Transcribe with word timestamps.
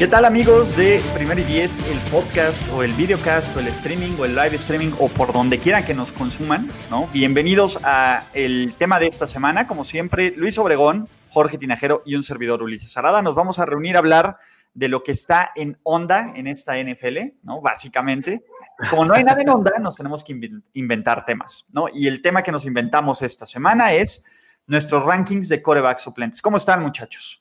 ¿Qué 0.00 0.08
tal 0.08 0.24
amigos 0.24 0.78
de 0.78 0.98
Primer 1.12 1.38
y 1.40 1.44
Diez, 1.44 1.78
el 1.86 1.98
podcast 2.10 2.62
o 2.72 2.82
el 2.82 2.94
videocast 2.94 3.54
o 3.54 3.60
el 3.60 3.68
streaming 3.68 4.16
o 4.18 4.24
el 4.24 4.34
live 4.34 4.56
streaming 4.56 4.92
o 4.98 5.08
por 5.08 5.30
donde 5.30 5.58
quieran 5.58 5.84
que 5.84 5.92
nos 5.92 6.10
consuman, 6.10 6.72
¿no? 6.88 7.06
Bienvenidos 7.08 7.78
a 7.82 8.24
el 8.32 8.72
tema 8.78 8.98
de 8.98 9.08
esta 9.08 9.26
semana, 9.26 9.66
como 9.66 9.84
siempre, 9.84 10.32
Luis 10.34 10.56
Obregón, 10.56 11.06
Jorge 11.28 11.58
Tinajero 11.58 12.00
y 12.06 12.14
un 12.14 12.22
servidor 12.22 12.62
Ulises 12.62 12.96
Arada. 12.96 13.20
Nos 13.20 13.34
vamos 13.34 13.58
a 13.58 13.66
reunir 13.66 13.96
a 13.96 13.98
hablar 13.98 14.38
de 14.72 14.88
lo 14.88 15.02
que 15.02 15.12
está 15.12 15.50
en 15.54 15.78
onda 15.82 16.32
en 16.34 16.46
esta 16.46 16.82
NFL, 16.82 17.34
¿no? 17.42 17.60
Básicamente. 17.60 18.42
Como 18.88 19.04
no 19.04 19.12
hay 19.12 19.22
nada 19.22 19.42
en 19.42 19.50
onda, 19.50 19.72
nos 19.78 19.96
tenemos 19.96 20.24
que 20.24 20.34
inventar 20.72 21.26
temas, 21.26 21.66
¿no? 21.72 21.88
Y 21.92 22.06
el 22.06 22.22
tema 22.22 22.42
que 22.42 22.52
nos 22.52 22.64
inventamos 22.64 23.20
esta 23.20 23.44
semana 23.44 23.92
es 23.92 24.24
nuestros 24.66 25.04
rankings 25.04 25.50
de 25.50 25.60
coreback 25.60 25.98
suplentes. 25.98 26.40
¿Cómo 26.40 26.56
están, 26.56 26.80
muchachos? 26.80 27.39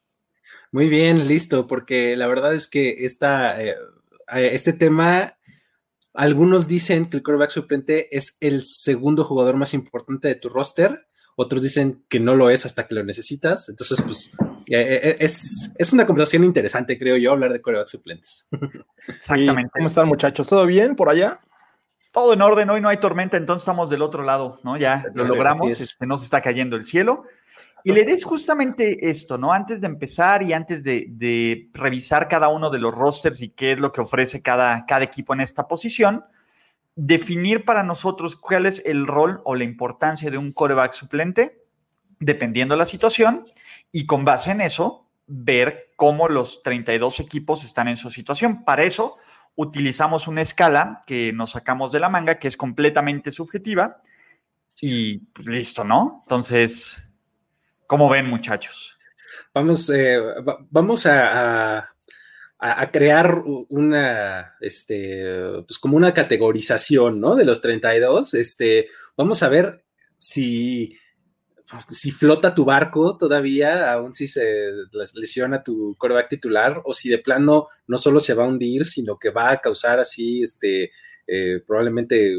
Muy 0.72 0.88
bien, 0.88 1.28
listo, 1.28 1.67
porque 1.67 2.16
la 2.16 2.28
verdad 2.28 2.53
es 2.53 2.67
que 2.67 3.06
esta, 3.06 3.62
eh, 3.62 3.75
eh, 4.36 4.50
este 4.53 4.73
tema, 4.73 5.38
algunos 6.14 6.67
dicen 6.67 7.09
que 7.09 7.17
el 7.17 7.23
quarterback 7.23 7.50
suplente 7.50 8.16
es 8.16 8.38
el 8.39 8.64
segundo 8.64 9.23
jugador 9.23 9.56
más 9.56 9.73
importante 9.73 10.28
de 10.28 10.36
tu 10.36 10.50
roster, 10.50 11.08
otros 11.36 11.64
dicen 11.64 12.03
que 12.09 12.20
no 12.20 12.36
lo 12.36 12.50
es 12.50 12.66
hasta 12.66 12.86
que 12.86 12.95
lo 12.95 13.03
necesitas. 13.03 13.70
Entonces, 13.70 14.02
pues, 14.02 14.36
eh, 14.70 15.16
es, 15.20 15.73
es, 15.78 15.94
una 15.94 16.06
conversación 16.06 16.44
interesante, 16.44 17.00
creo 17.00 17.16
yo, 17.16 17.31
hablar 17.31 17.53
de 17.53 17.62
quarterback 17.62 17.88
suplentes. 17.88 18.50
Exactamente. 19.08 19.72
¿Cómo 19.73 19.88
están, 19.88 20.08
muchachos? 20.08 20.47
¿Todo 20.47 20.66
bien 20.66 20.97
por 20.97 21.09
allá? 21.09 21.40
Todo 22.12 22.34
en 22.34 22.42
orden, 22.42 22.70
hoy 22.70 22.81
no 22.81 22.90
hay 22.90 22.97
tormenta, 22.97 23.38
entonces 23.38 23.62
estamos 23.62 23.90
del 23.90 24.02
otro 24.02 24.23
lado, 24.23 24.59
¿no? 24.64 24.78
Ya 24.78 25.03
lo 25.14 25.23
logramos, 25.25 25.70
este, 25.70 26.06
no 26.06 26.17
se 26.17 26.25
está 26.25 26.42
cayendo 26.42 26.75
el 26.75 26.84
cielo. 26.84 27.23
Y 27.83 27.91
le 27.91 28.03
des 28.03 28.23
justamente 28.23 29.09
esto, 29.09 29.38
¿no? 29.38 29.53
Antes 29.53 29.81
de 29.81 29.88
empezar 29.88 30.44
y 30.44 30.53
antes 30.53 30.83
de, 30.83 31.69
revisar 31.73 32.27
cada 32.27 32.49
uno 32.49 32.69
de 32.69 32.80
los 32.80 32.94
rosters 32.94 33.41
y 33.41 33.49
qué 33.49 33.73
es 33.73 33.80
lo 33.80 33.91
que 33.91 34.02
ofrece 34.02 34.41
cada, 34.41 34.85
cada 34.85 35.03
equipo 35.03 35.33
en 35.33 35.41
esta 35.41 35.67
posición, 35.67 36.25
definir 36.95 37.63
para 37.63 37.83
nosotros 37.83 38.35
cuál 38.35 38.66
es 38.66 38.83
el 38.85 39.07
rol 39.07 39.41
o 39.45 39.55
la 39.55 39.63
importancia 39.63 40.30
de 40.30 40.38
un 40.38 40.52
coreback 40.52 40.91
suplente, 40.91 41.63
dependiendo 42.19 42.73
de 42.73 42.80
la 42.80 42.85
situación, 42.85 43.45
y 43.91 44.05
con 44.05 44.25
base 44.25 44.52
en 44.52 44.61
eso, 44.61 45.09
ver 45.25 45.91
cómo 45.95 46.27
los 46.27 46.61
32 46.63 47.19
equipos 47.22 47.63
están 47.63 47.88
en 47.88 47.95
su 47.95 48.09
situación. 48.09 48.66
Para 48.66 48.83
eso, 48.83 49.17
utilizamos 49.55 50.27
una 50.27 50.41
escala 50.41 51.03
que 51.05 51.31
nos 51.31 51.52
sacamos 51.52 51.91
de 51.91 52.00
la 52.00 52.09
manga, 52.09 52.39
que 52.39 52.47
es 52.47 52.57
completamente 52.57 53.31
subjetiva, 53.31 54.02
y 54.81 55.19
pues, 55.19 55.47
listo, 55.47 55.83
¿no? 55.83 56.19
Entonces, 56.23 56.97
¿Cómo 57.90 58.08
ven, 58.08 58.28
muchachos? 58.28 59.00
Vamos, 59.52 59.90
eh, 59.90 60.20
vamos 60.70 61.08
a, 61.08 61.90
crear 62.94 63.42
una, 63.70 64.54
este, 64.62 65.24
pues 65.66 65.80
como 65.80 65.97
una 65.97 66.13
categorización, 66.13 67.19
¿no? 67.19 67.34
De 67.34 67.46
los 67.46 67.62
32. 67.62 68.36
Este, 68.36 68.90
vamos 69.18 69.41
a 69.41 69.50
ver 69.50 69.84
si, 70.18 71.00
si 71.88 72.12
flota 72.12 72.53
tu 72.53 72.63
barco 72.63 73.18
todavía, 73.18 73.92
aún 73.92 74.13
si 74.13 74.28
se 74.28 74.69
lesiona 75.16 75.63
tu 75.63 75.96
coreback 75.97 76.30
titular, 76.30 76.84
o 76.86 76.94
si 76.94 77.09
de 77.09 77.18
plano 77.18 77.69
no 77.88 77.97
solo 77.97 78.19
se 78.19 78.36
va 78.36 78.44
a 78.44 78.50
hundir, 78.50 78.86
sino 78.86 79.18
que 79.18 79.31
va 79.31 79.50
a 79.50 79.58
causar 79.58 80.00
así, 80.00 80.44
este, 80.44 80.92
eh, 81.25 81.63
probablemente 81.66 82.36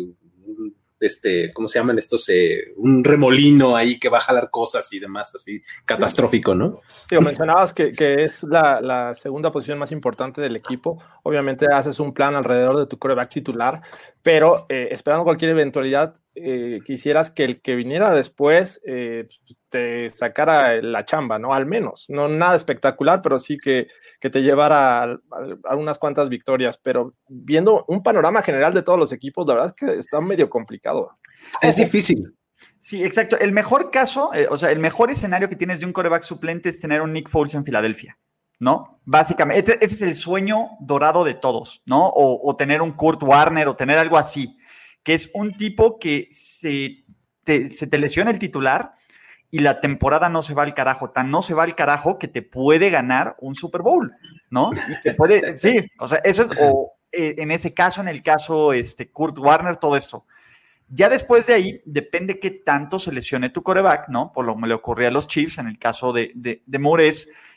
este, 1.01 1.53
¿cómo 1.53 1.67
se 1.67 1.79
llaman 1.79 1.99
estos? 1.99 2.29
Eh, 2.29 2.75
un 2.77 3.03
remolino 3.03 3.75
ahí 3.75 3.99
que 3.99 4.09
va 4.09 4.19
a 4.19 4.23
jalar 4.23 4.51
cosas 4.51 4.93
y 4.93 5.01
demás, 5.01 5.35
así 5.35 5.63
catastrófico, 5.85 6.55
¿no? 6.55 6.75
Sí, 7.09 7.19
mencionabas 7.19 7.73
que, 7.73 7.93
es 7.99 8.45
la, 8.45 9.13
segunda 9.15 9.51
posición 9.51 9.79
más 9.79 9.93
importante 9.93 10.41
del 10.41 10.57
equipo. 10.57 11.03
Obviamente 11.23 11.67
haces 11.73 11.99
un 12.01 12.13
plan 12.13 12.35
alrededor 12.35 12.77
de 12.77 12.87
tu 12.87 12.99
coreback 12.99 13.31
titular, 13.31 13.81
pero 14.23 14.67
eh, 14.69 14.89
esperando 14.91 15.25
cualquier 15.25 15.53
eventualidad, 15.53 16.15
eh, 16.35 16.81
quisieras 16.85 17.31
que 17.31 17.45
el 17.45 17.61
que 17.61 17.77
viniera 17.77 18.13
después 18.13 18.81
te 19.71 20.11
sacara 20.11 20.83
la 20.83 21.05
chamba, 21.05 21.39
¿no? 21.39 21.55
Al 21.55 21.65
menos, 21.65 22.07
no 22.09 22.29
nada 22.29 22.57
espectacular, 22.57 23.23
pero 23.23 23.39
sí 23.39 23.57
que, 23.57 23.89
que 24.21 24.29
te 24.29 24.43
llevara 24.43 25.03
a, 25.03 25.77
unas 25.77 25.99
cuantas 25.99 26.29
victorias. 26.29 26.79
Pero 26.83 27.15
viendo 27.29 27.85
un 27.89 28.03
panorama 28.03 28.43
general 28.43 28.75
de 28.75 28.83
todos 28.83 28.99
los 28.99 29.13
equipos, 29.13 29.47
la 29.47 29.55
verdad 29.55 29.69
es 29.69 29.75
que 29.75 29.99
está 29.99 30.21
medio 30.21 30.51
complicado. 30.51 31.19
Es 31.63 31.77
difícil. 31.77 32.35
Sí, 32.79 33.05
exacto. 33.05 33.39
El 33.39 33.53
mejor 33.53 33.91
caso, 33.91 34.31
o 34.51 34.57
sea, 34.57 34.71
el 34.71 34.81
mejor 34.81 35.11
escenario 35.11 35.49
que 35.49 35.57
tienes 35.57 35.81
de 35.81 35.87
un 35.87 35.93
coreback 35.93 36.23
suplente 36.23 36.69
es 36.69 36.81
tener 36.81 37.01
un 37.01 37.13
Nick 37.13 37.29
Foles 37.29 37.55
en 37.55 37.65
Filadelfia. 37.65 38.19
¿no? 38.61 39.01
Básicamente, 39.07 39.79
ese, 39.81 39.95
es 39.95 40.03
el 40.03 40.15
sueño 40.15 40.69
dorado 40.81 41.25
de 41.25 41.35
todos, 41.35 41.83
¿no? 41.87 42.13
O, 42.15 42.55
tener 42.57 42.83
un 42.83 42.93
Kurt 42.93 43.23
Warner 43.23 43.67
o 43.67 43.75
tener 43.75 43.99
algo 43.99 44.19
así, 44.19 44.57
que 45.03 45.15
es 45.15 45.31
un 45.35 45.57
tipo 45.57 45.99
que 45.99 46.29
se 46.31 47.05
te, 47.45 47.71
se 47.71 47.87
te 47.87 47.99
lesiona 47.99 48.31
el 48.31 48.39
titular 48.39 48.93
y 49.51 49.61
la 49.61 49.81
temporada 49.81 50.29
no 50.29 50.43
se 50.43 50.55
va 50.55 50.63
al 50.63 50.75
carajo, 50.75 51.11
tan 51.11 51.31
no 51.31 51.43
se 51.43 51.55
va 51.55 51.65
al 51.65 51.75
carajo 51.75 52.19
que 52.19 52.29
te 52.29 52.43
puede 52.43 52.91
ganar 52.91 53.37
un 53.41 53.55
Super 53.55 53.83
Bowl, 53.83 54.13
¿no? 54.51 54.71
puede, 55.17 55.57
sí, 55.57 55.81
o 55.99 56.07
sea, 56.07 56.21
eso 56.25 56.45
es, 56.45 56.59
o 56.61 56.93
eh, 57.13 57.35
en 57.39 57.51
ese 57.51 57.75
caso, 57.75 58.01
en 58.01 58.09
el 58.09 58.23
caso 58.23 58.73
este, 58.73 59.11
Kurt 59.11 59.39
Warner, 59.39 59.77
todo 59.77 59.97
esto. 59.97 60.27
Ya 60.89 61.09
después 61.09 61.47
de 61.47 61.55
ahí, 61.55 61.83
depende 61.85 62.41
qué 62.41 62.51
tanto 62.51 62.99
se 62.99 63.13
lesione 63.13 63.51
tu 63.51 63.63
coreback, 63.63 64.09
¿no? 64.09 64.33
Por 64.33 64.45
lo 64.45 64.57
que 64.57 64.67
le 64.67 64.75
ocurría 64.75 65.09
a 65.09 65.13
los 65.13 65.29
Chiefs 65.29 65.59
en 65.59 65.69
el 65.69 65.79
caso 65.79 66.13
de, 66.13 66.33
de, 66.35 66.63
de 66.67 67.15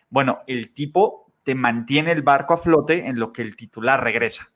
bueno, 0.10 0.42
el 0.46 0.72
tipo 0.72 1.34
te 1.44 1.56
mantiene 1.56 2.12
el 2.12 2.22
barco 2.22 2.54
a 2.54 2.58
flote 2.58 3.08
en 3.08 3.20
lo 3.20 3.34
que 3.34 3.42
el 3.42 3.56
titular 3.56 4.04
regresa. 4.04 4.53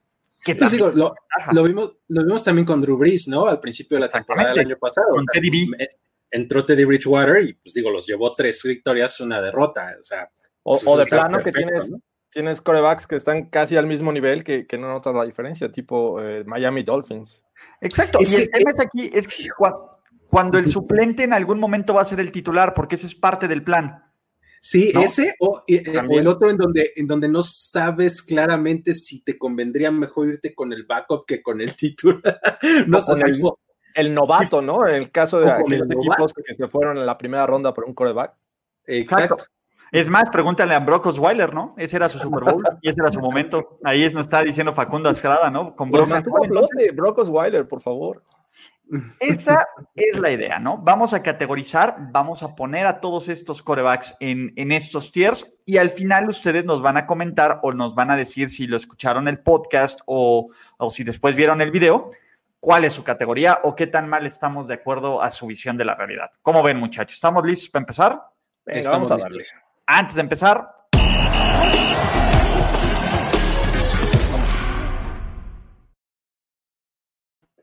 Pues 0.56 0.72
digo, 0.72 0.91
lo, 0.91 1.63
vimos, 1.63 1.97
lo 2.08 2.24
vimos 2.24 2.44
también 2.44 2.66
con 2.66 2.81
Drew 2.81 2.97
Brees, 2.97 3.28
¿no? 3.28 3.47
Al 3.47 3.59
principio 3.59 3.97
de 3.97 4.02
la 4.02 4.08
temporada 4.08 4.50
del 4.50 4.68
año 4.68 4.78
pasado. 4.78 5.08
Con 5.12 5.25
Teddy 5.25 5.50
B. 5.50 5.90
Entró 6.30 6.66
Teddy 6.66 6.84
Bridgewater 6.84 7.41
y, 7.44 7.53
pues 7.53 7.74
digo, 7.74 7.90
los 7.90 8.06
llevó 8.06 8.35
tres 8.35 8.62
victorias, 8.63 9.19
una 9.22 9.41
derrota. 9.41 9.96
O 10.00 10.03
sea, 10.03 10.30
o, 10.63 10.80
pues, 10.80 10.97
de 10.97 11.06
plano 11.06 11.41
que 11.41 11.52
tienes, 11.52 11.91
tienes 12.30 12.62
corebacks 12.62 13.08
que 13.08 13.16
están 13.16 13.50
casi 13.50 13.78
al 13.78 13.88
mismo 13.88 14.12
nivel 14.12 14.44
que, 14.44 14.68
que 14.68 14.78
no 14.78 14.90
notas 14.90 15.16
la 15.16 15.25
diferencia, 15.25 15.72
tipo 15.72 16.22
eh, 16.22 16.44
Miami 16.46 16.84
Dolphins. 16.84 17.46
Exacto. 17.81 18.19
y 18.22 18.35
el 18.35 18.50
tema 18.50 18.72
es 18.72 18.79
aquí, 18.79 19.09
es 19.14 19.28
que 19.28 19.47
cuando 20.29 20.58
el 20.58 20.66
suplente 20.66 21.24
en 21.24 21.34
algún 21.34 21.59
momento 21.59 21.94
va 21.94 22.02
a 22.02 22.06
ser 22.06 22.19
el 22.19 22.31
titular, 22.31 22.74
porque 22.74 22.96
ese 22.96 23.08
es 23.08 23.16
parte 23.16 23.47
del 23.47 23.64
plan. 23.64 24.03
Sí, 24.67 24.91
ese 25.01 25.33
o, 25.39 25.63
eh, 25.66 25.81
el 26.09 26.28
otro 26.28 26.50
en 26.50 26.57
donde, 26.57 26.91
en 26.97 27.05
donde 27.05 27.29
no 27.29 27.41
sabes 27.41 28.22
claramente 28.22 28.94
si 28.94 29.22
te 29.22 29.38
convendría 29.38 29.91
mejor 29.91 30.28
irte 30.28 30.53
con 30.53 30.73
el 30.73 30.83
backup 30.83 31.25
que 31.25 31.41
con 31.41 31.61
el 31.61 31.73
titular. 31.73 32.38
no 32.85 33.00
sé, 33.00 33.13
el, 33.95 34.13
novato, 34.13 34.61
¿no? 34.61 34.85
En 34.85 34.95
el 34.95 35.09
caso 35.09 35.39
de 35.39 35.50
aquellos 35.50 35.89
equipos 35.89 36.33
que 36.33 36.53
se 36.53 36.67
fueron 36.67 36.97
en 36.97 37.05
la 37.05 37.17
primera 37.17 37.47
ronda 37.47 37.73
por 37.73 37.85
un 37.85 37.94
coreback. 37.94 38.33
Exacto. 38.87 39.46
Es 39.93 40.09
más, 40.09 40.29
pregúntale 40.31 40.75
a 40.75 40.81
Brock 40.81 41.05
Osweiler, 41.05 41.53
¿no? 41.53 41.73
Ese 41.78 41.96
era 41.96 42.09
su 42.09 42.19
Super 42.19 42.43
Bowl 42.43 42.61
y 42.81 42.90
ese 42.90 42.99
era 42.99 43.09
su 43.09 43.22
momento. 43.22 43.79
Ahí 43.85 44.03
es, 44.03 44.14
nos 44.14 44.25
está 44.25 44.43
diciendo 44.43 44.73
Facundo 44.73 45.08
Asgrada, 45.08 45.49
¿no? 45.49 45.78
Con 45.78 45.91
Brock, 45.91 46.09
Brock 46.93 47.19
Osweiler, 47.19 47.66
por 47.69 47.79
favor. 47.79 48.22
Esa 49.19 49.67
es 49.95 50.17
la 50.17 50.31
idea, 50.31 50.59
¿no? 50.59 50.78
Vamos 50.78 51.13
a 51.13 51.22
categorizar, 51.22 51.97
vamos 52.11 52.43
a 52.43 52.55
poner 52.55 52.87
a 52.87 52.99
todos 52.99 53.29
estos 53.29 53.61
corebacks 53.61 54.16
en, 54.19 54.53
en, 54.55 54.72
estos 54.72 55.11
tiers 55.11 55.53
y 55.66 55.78
al 55.78 55.89
final 55.89 56.29
ustedes 56.29 56.66
nos 56.66 56.81
van 56.81 56.97
a 56.97 57.05
comentar 57.05 57.59
o 57.63 57.73
nos 57.73 57.95
van 57.95 58.11
a 58.11 58.17
decir 58.17 58.49
si 58.49 58.67
lo 58.67 58.78
escucharon 58.78 59.28
el 59.28 59.39
podcast 59.39 59.99
o, 60.05 60.49
o 60.78 60.89
si 60.89 61.03
después 61.03 61.35
vieron 61.35 61.61
el 61.61 61.72
video, 61.72 62.09
cuál 62.59 62.85
es 62.85 62.93
su 62.93 63.03
categoría 63.03 63.59
o 63.63 63.75
qué 63.75 63.87
tan 63.87 64.07
mal 64.07 64.25
estamos 64.25 64.67
de 64.67 64.75
acuerdo 64.75 65.22
a 65.22 65.31
su 65.31 65.47
visión 65.47 65.78
de 65.78 65.85
la 65.85 65.95
realidad. 65.95 66.31
¿Cómo 66.41 66.63
ven, 66.63 66.78
muchachos? 66.78 67.16
¿Estamos 67.16 67.45
listos 67.45 67.69
para 67.69 67.83
empezar? 67.83 68.22
Estamos 68.66 69.09
vamos 69.09 69.11
a 69.11 69.28
darle. 69.28 69.43
Antes 69.85 70.16
de 70.16 70.22
empezar, 70.22 70.77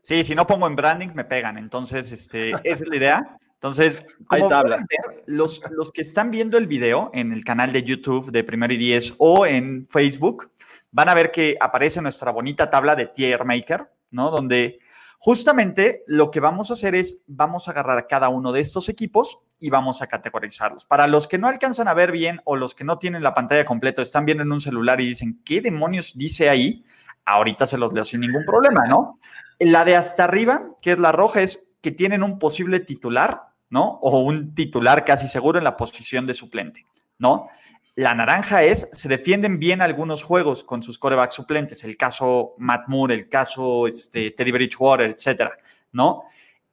Sí, 0.05 0.23
si 0.23 0.35
no 0.35 0.45
pongo 0.45 0.67
en 0.67 0.75
branding, 0.75 1.09
me 1.15 1.23
pegan. 1.23 1.57
Entonces, 1.57 2.11
este, 2.11 2.51
esa 2.51 2.83
es 2.83 2.87
la 2.87 2.95
idea. 2.95 3.37
Entonces, 3.55 4.05
Hay 4.29 4.47
tabla. 4.47 4.85
los, 5.25 5.63
los 5.71 5.91
que 5.91 6.03
están 6.03 6.29
viendo 6.29 6.59
el 6.59 6.67
video 6.67 7.09
en 7.11 7.33
el 7.33 7.43
canal 7.43 7.73
de 7.73 7.81
YouTube 7.81 8.31
de 8.31 8.43
Primero 8.43 8.71
y 8.71 8.77
Diez 8.77 9.15
o 9.17 9.47
en 9.47 9.87
Facebook, 9.87 10.51
van 10.91 11.09
a 11.09 11.15
ver 11.15 11.31
que 11.31 11.57
aparece 11.59 12.03
nuestra 12.03 12.31
bonita 12.31 12.69
tabla 12.69 12.95
de 12.95 13.07
Tier 13.07 13.45
Maker, 13.45 13.89
¿no? 14.11 14.29
Donde 14.29 14.77
justamente 15.17 16.03
lo 16.05 16.29
que 16.29 16.39
vamos 16.39 16.69
a 16.69 16.75
hacer 16.75 16.93
es, 16.93 17.23
vamos 17.25 17.67
a 17.67 17.71
agarrar 17.71 18.05
cada 18.05 18.29
uno 18.29 18.51
de 18.51 18.59
estos 18.59 18.89
equipos 18.89 19.39
y 19.57 19.71
vamos 19.71 20.03
a 20.03 20.07
categorizarlos. 20.07 20.85
Para 20.85 21.07
los 21.07 21.27
que 21.27 21.39
no 21.39 21.47
alcanzan 21.47 21.87
a 21.87 21.95
ver 21.95 22.11
bien 22.11 22.41
o 22.43 22.57
los 22.57 22.75
que 22.75 22.83
no 22.83 22.99
tienen 22.99 23.23
la 23.23 23.33
pantalla 23.33 23.65
completa, 23.65 24.03
están 24.03 24.25
viendo 24.25 24.43
en 24.43 24.51
un 24.51 24.61
celular 24.61 25.01
y 25.01 25.07
dicen, 25.07 25.41
¿qué 25.43 25.61
demonios 25.61 26.15
dice 26.15 26.47
ahí? 26.47 26.85
Ahorita 27.25 27.65
se 27.65 27.77
los 27.77 27.91
leo 27.93 28.03
sin 28.03 28.21
ningún 28.21 28.45
problema, 28.45 28.85
¿no? 28.85 29.19
La 29.59 29.83
de 29.83 29.95
hasta 29.95 30.23
arriba, 30.23 30.61
que 30.81 30.91
es 30.91 30.99
la 30.99 31.11
roja, 31.11 31.41
es 31.41 31.71
que 31.81 31.91
tienen 31.91 32.23
un 32.23 32.39
posible 32.39 32.79
titular 32.79 33.55
¿no? 33.69 33.99
O 34.01 34.19
un 34.19 34.53
titular 34.53 35.03
casi 35.05 35.27
seguro 35.27 35.57
en 35.57 35.63
la 35.63 35.77
posición 35.77 36.25
de 36.25 36.33
suplente, 36.33 36.85
¿no? 37.17 37.49
La 37.95 38.13
naranja 38.13 38.63
es, 38.63 38.89
se 38.91 39.07
defienden 39.07 39.57
bien 39.57 39.81
algunos 39.81 40.21
juegos 40.21 40.63
con 40.63 40.83
sus 40.83 40.99
corebacks 40.99 41.35
suplentes, 41.35 41.83
el 41.83 41.95
caso 41.95 42.55
Matt 42.57 42.87
Moore, 42.87 43.15
el 43.15 43.29
caso 43.29 43.87
este, 43.87 44.31
Teddy 44.31 44.51
Bridgewater, 44.51 45.11
etcétera, 45.11 45.51
¿no? 45.91 46.23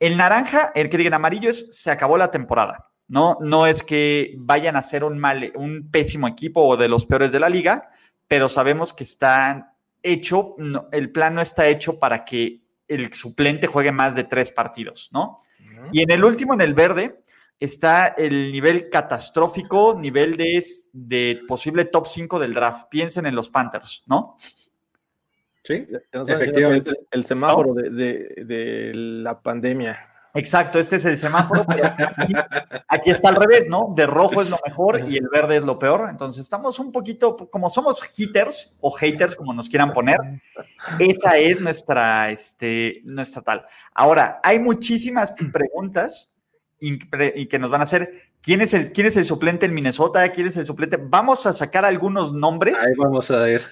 El 0.01 0.17
naranja, 0.17 0.73
el 0.75 0.89
que 0.89 0.97
diga 0.97 1.09
en 1.09 1.15
amarillo 1.15 1.51
es, 1.51 1.69
se 1.71 1.91
acabó 1.91 2.17
la 2.17 2.31
temporada, 2.31 2.91
¿no? 3.09 3.39
No 3.41 3.67
es 3.67 3.83
que 3.83 4.35
vayan 4.39 4.77
a 4.77 4.83
ser 4.83 5.05
un, 5.05 5.19
mal, 5.19 5.53
un 5.55 5.89
pésimo 5.91 6.27
equipo 6.27 6.63
o 6.63 6.77
de 6.77 6.89
los 6.89 7.07
peores 7.07 7.31
de 7.31 7.41
la 7.41 7.49
liga, 7.49 7.91
pero 8.27 8.49
sabemos 8.49 8.93
que 8.93 9.05
están 9.05 9.72
hecho, 10.03 10.57
el 10.91 11.11
plan 11.11 11.35
no 11.35 11.43
está 11.43 11.67
hecho 11.69 11.99
para 11.99 12.25
que 12.25 12.63
el 12.89 13.13
suplente 13.13 13.67
juegue 13.67 13.93
más 13.93 14.15
de 14.15 14.25
tres 14.25 14.51
partidos, 14.51 15.11
¿no? 15.13 15.39
Y 15.93 16.03
en 16.03 16.11
el 16.11 16.25
último, 16.25 16.55
en 16.55 16.61
el 16.61 16.75
verde, 16.75 17.21
está 17.59 18.09
el 18.09 18.53
nivel 18.53 18.91
catastrófico, 18.91 19.97
nivel 19.99 20.37
de, 20.37 20.65
de 20.93 21.41
posible 21.47 21.85
top 21.87 22.07
5 22.07 22.39
del 22.39 22.55
draft. 22.55 22.89
Piensen 22.89 23.27
en 23.27 23.35
los 23.35 23.51
Panthers, 23.51 24.03
¿no? 24.07 24.37
Sí, 25.63 25.87
efectivamente. 26.13 26.93
El, 27.11 27.25
semáforo 27.25 27.75
de, 27.75 28.91
la 28.95 29.41
pandemia. 29.41 29.97
Exacto, 30.35 30.79
este 30.79 30.97
es 30.97 31.05
el 31.05 31.19
semáforo. 31.19 31.67
aquí, 32.89 33.11
está 33.11 33.29
al 33.29 33.37
revés, 33.37 33.69
¿no? 33.69 33.93
De 33.95 34.07
rojo 34.07 34.41
es 34.41 34.49
lo 34.49 34.59
mejor 34.65 35.09
y 35.09 35.17
el 35.17 35.29
verde 35.31 35.57
es 35.57 35.63
lo 35.63 35.79
peor. 35.79 36.09
Entonces 36.11 36.43
estamos 36.43 36.79
un 36.79 36.91
poquito, 36.91 37.37
como 37.37 37.69
somos 37.69 38.03
hitters 38.17 38.77
o 38.81 38.91
haters, 38.91 39.37
como 39.37 39.53
nos 39.53 39.69
quieran 39.69 39.93
poner, 39.93 40.19
esa 40.99 41.37
es 41.37 41.61
nuestra, 41.61 42.31
este, 42.31 43.03
nuestra 43.05 43.43
tal. 43.43 43.67
Ahora, 43.95 44.41
hay 44.43 44.59
muchísimas 44.59 45.35
preguntas 45.53 46.31
y 46.81 47.47
que 47.47 47.59
nos 47.59 47.71
van 47.71 47.83
a 47.83 47.85
hacer. 47.85 48.33
¿Quién 48.41 48.61
es, 48.61 48.75
el, 48.75 48.91
¿Quién 48.91 49.07
es 49.07 49.17
el 49.17 49.25
suplente 49.25 49.67
en 49.67 49.75
Minnesota? 49.75 50.29
¿Quién 50.33 50.49
es 50.49 50.57
el 50.57 50.65
suplente? 50.65 50.97
Vamos 50.97 51.47
a 51.47 51.53
sacar 51.53 51.85
algunos 51.85 52.33
nombres. 52.33 52.75
Ahí 52.83 52.95
vamos 52.97 53.31
a 53.31 53.37
ver. 53.37 53.63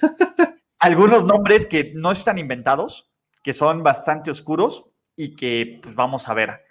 algunos 0.79 1.25
nombres 1.25 1.65
que 1.65 1.91
no 1.95 2.11
están 2.11 2.37
inventados, 2.37 3.11
que 3.43 3.51
son 3.51 3.83
bastante 3.83 4.31
oscuros 4.31 4.90
y 5.15 5.35
que 5.35 5.79
pues, 5.81 5.95
vamos 5.95 6.27
a 6.27 6.33
ver 6.33 6.65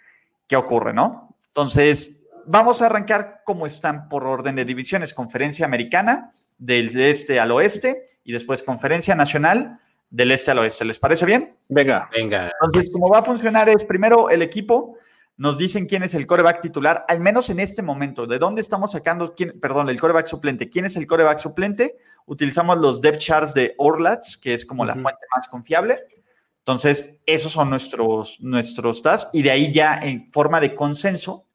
qué 0.46 0.56
ocurre, 0.56 0.92
¿no? 0.92 1.36
Entonces, 1.48 2.20
vamos 2.46 2.82
a 2.82 2.86
arrancar 2.86 3.42
como 3.44 3.66
están 3.66 4.08
por 4.08 4.24
orden 4.26 4.56
de 4.56 4.64
divisiones. 4.64 5.14
Conferencia 5.14 5.66
americana 5.66 6.32
del 6.58 6.98
este 7.00 7.40
al 7.40 7.52
oeste 7.52 8.02
y 8.24 8.32
después 8.32 8.62
conferencia 8.62 9.14
nacional 9.14 9.80
del 10.10 10.32
este 10.32 10.50
al 10.50 10.58
oeste. 10.58 10.84
¿Les 10.84 10.98
parece 10.98 11.26
bien? 11.26 11.56
Venga. 11.68 12.08
Venga. 12.12 12.50
Entonces, 12.62 12.90
cómo 12.92 13.08
va 13.08 13.18
a 13.18 13.22
funcionar 13.22 13.68
es 13.68 13.84
primero 13.84 14.30
el 14.30 14.42
equipo. 14.42 14.96
Nos 15.36 15.56
dicen 15.56 15.86
quién 15.86 16.02
es 16.02 16.14
el 16.14 16.26
coreback 16.26 16.60
titular, 16.60 17.06
al 17.08 17.20
menos 17.20 17.48
en 17.48 17.60
este 17.60 17.82
momento. 17.82 18.26
¿De 18.26 18.38
dónde 18.38 18.60
estamos 18.60 18.92
sacando, 18.92 19.34
quién, 19.34 19.58
perdón, 19.58 19.88
el 19.88 19.98
coreback 19.98 20.26
suplente? 20.26 20.68
¿Quién 20.68 20.84
es 20.84 20.96
el 20.96 21.06
coreback 21.06 21.38
suplente? 21.38 21.96
Utilizamos 22.26 22.76
los 22.76 23.00
depth 23.00 23.18
charts 23.20 23.54
de 23.54 23.74
Orlats, 23.78 24.36
que 24.36 24.52
es 24.52 24.66
como 24.66 24.84
la 24.84 24.94
fuente 24.94 25.24
más 25.34 25.48
confiable. 25.48 26.00
Entonces, 26.60 27.18
esos 27.26 27.52
son 27.52 27.70
nuestros, 27.70 28.40
nuestros 28.40 29.02
tasks 29.02 29.30
y 29.32 29.42
de 29.42 29.50
ahí 29.50 29.72
ya 29.72 29.96
en 29.96 30.30
forma 30.30 30.60
de 30.60 30.74
consenso, 30.74 31.46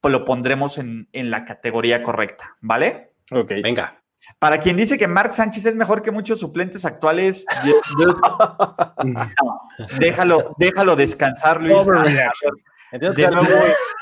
pues 0.00 0.12
lo 0.12 0.24
pondremos 0.24 0.78
en, 0.78 1.08
la 1.12 1.44
categoría 1.44 2.02
correcta, 2.02 2.56
¿vale? 2.60 3.12
Ok. 3.30 3.52
Venga. 3.62 3.98
Para 4.38 4.58
quien 4.58 4.76
dice 4.76 4.98
que 4.98 5.08
Mark 5.08 5.32
Sánchez 5.32 5.66
es 5.66 5.74
mejor 5.74 6.00
que 6.00 6.12
muchos 6.12 6.38
suplentes 6.38 6.84
actuales, 6.84 7.44
déjalo, 9.98 10.54
déjalo 10.58 10.94
descansar, 10.94 11.60
Luis. 11.60 11.84
De 12.92 13.30
nuevo, 13.30 13.48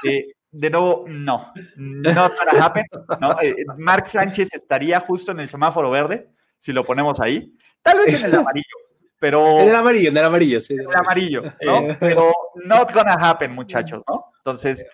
este, 0.03 0.37
de 0.51 0.71
nuevo, 0.71 1.05
no. 1.09 1.53
No 1.77 2.31
para 2.37 2.65
happen. 2.65 2.85
¿no? 3.21 3.41
Eh, 3.41 3.55
Mark 3.79 4.09
Sánchez 4.09 4.53
estaría 4.53 5.01
justo 5.01 5.33
en 5.33 5.41
el 5.41 5.49
semáforo 5.49 5.91
verde, 5.91 6.29
si 6.59 6.73
lo 6.73 6.85
ponemos 6.85 7.21
ahí. 7.21 7.57
Tal 7.83 7.99
vez 7.99 8.23
en 8.23 8.31
el 8.31 8.35
amarillo. 8.41 8.90
Pero. 9.21 9.61
En 9.61 9.69
el 9.69 9.75
amarillo, 9.75 10.09
en 10.09 10.17
el 10.17 10.25
amarillo, 10.25 10.61
sí. 10.61 10.75
En 10.75 10.81
el 10.81 10.97
amarillo, 10.97 11.43
¿no? 11.63 11.97
Pero 12.01 12.33
not 12.65 12.93
gonna 12.93 13.15
happen, 13.15 13.53
muchachos, 13.53 14.03
¿no? 14.09 14.33
Entonces. 14.39 14.85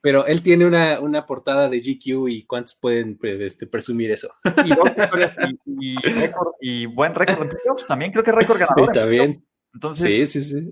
Pero 0.00 0.24
él 0.24 0.42
tiene 0.42 0.64
una, 0.64 1.00
una 1.00 1.26
portada 1.26 1.68
de 1.68 1.80
GQ 1.80 2.26
y 2.30 2.46
cuántos 2.46 2.74
pueden 2.76 3.18
pues, 3.18 3.38
este, 3.40 3.66
presumir 3.66 4.10
eso. 4.10 4.32
Y, 5.78 5.96
y, 6.62 6.86
buen 6.86 7.14
récord 7.14 7.50
también, 7.86 8.10
creo 8.10 8.24
que 8.24 8.32
récord 8.32 8.58
ganador. 8.58 8.86
Sí, 8.86 8.98
también. 8.98 9.44
Entonces, 9.74 10.30
sí, 10.30 10.42
sí, 10.42 10.50
sí. 10.50 10.70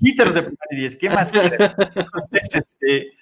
Hitters 0.00 0.34
de 0.34 0.52
10, 0.70 0.96
¿qué 0.96 1.10
más 1.10 1.32
quieren? 1.32 1.60
Entonces, 1.60 2.54
este, 2.54 3.12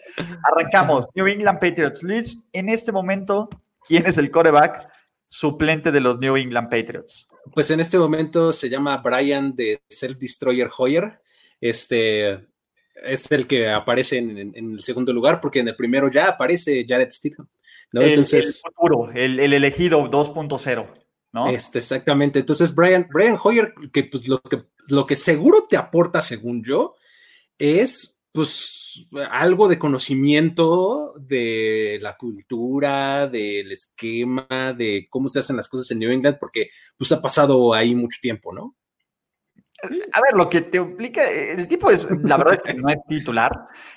arrancamos. 0.50 1.08
New 1.14 1.26
England 1.26 1.58
Patriots. 1.58 2.02
Luis, 2.02 2.48
en 2.52 2.68
este 2.68 2.92
momento, 2.92 3.48
¿quién 3.86 4.06
es 4.06 4.18
el 4.18 4.30
coreback 4.30 4.88
suplente 5.26 5.92
de 5.92 6.00
los 6.00 6.18
New 6.18 6.36
England 6.36 6.68
Patriots? 6.70 7.28
Pues 7.52 7.70
en 7.70 7.80
este 7.80 7.98
momento 7.98 8.52
se 8.52 8.68
llama 8.68 8.98
Brian 8.98 9.54
de 9.54 9.80
Self 9.88 10.18
Destroyer 10.18 10.70
Hoyer. 10.76 11.20
Este 11.60 12.46
es 13.02 13.30
el 13.30 13.46
que 13.46 13.68
aparece 13.68 14.18
en, 14.18 14.52
el 14.54 14.82
segundo 14.82 15.12
lugar, 15.12 15.40
porque 15.40 15.60
en 15.60 15.68
el 15.68 15.76
primero 15.76 16.10
ya 16.10 16.28
aparece 16.28 16.84
Jared 16.88 17.10
Stidham. 17.10 17.48
¿no? 17.92 18.02
El, 18.02 18.10
Entonces, 18.10 18.62
el 18.64 18.72
futuro, 18.72 19.10
el, 19.12 19.38
elegido 19.38 20.10
2.0. 20.10 20.86
¿no? 21.32 21.48
Este, 21.48 21.78
exactamente. 21.78 22.38
Entonces, 22.38 22.74
Brian, 22.74 23.06
Brian 23.12 23.38
Hoyer, 23.42 23.74
que 23.92 24.04
pues 24.04 24.26
lo 24.26 24.40
que, 24.40 24.64
lo 24.88 25.04
que 25.04 25.16
seguro 25.16 25.66
te 25.68 25.76
aporta, 25.76 26.20
según 26.20 26.62
yo, 26.64 26.96
es 27.58 28.18
pues 28.32 28.85
algo 29.30 29.68
de 29.68 29.78
conocimiento 29.78 31.14
de 31.18 31.98
la 32.00 32.16
cultura, 32.16 33.26
del 33.26 33.72
esquema, 33.72 34.74
de 34.76 35.06
cómo 35.10 35.28
se 35.28 35.40
hacen 35.40 35.56
las 35.56 35.68
cosas 35.68 35.90
en 35.90 35.98
New 35.98 36.10
England, 36.10 36.38
porque 36.38 36.70
pues 36.96 37.12
ha 37.12 37.20
pasado 37.20 37.74
ahí 37.74 37.94
mucho 37.94 38.18
tiempo, 38.20 38.52
¿no? 38.52 38.76
A 39.82 40.20
ver, 40.20 40.34
lo 40.34 40.48
que 40.48 40.62
te 40.62 40.78
implica, 40.78 41.28
el 41.30 41.68
tipo 41.68 41.90
es, 41.90 42.08
la 42.22 42.36
verdad 42.38 42.54
es 42.54 42.62
que 42.62 42.74
no 42.74 42.88
es 42.88 43.04
titular, 43.06 43.52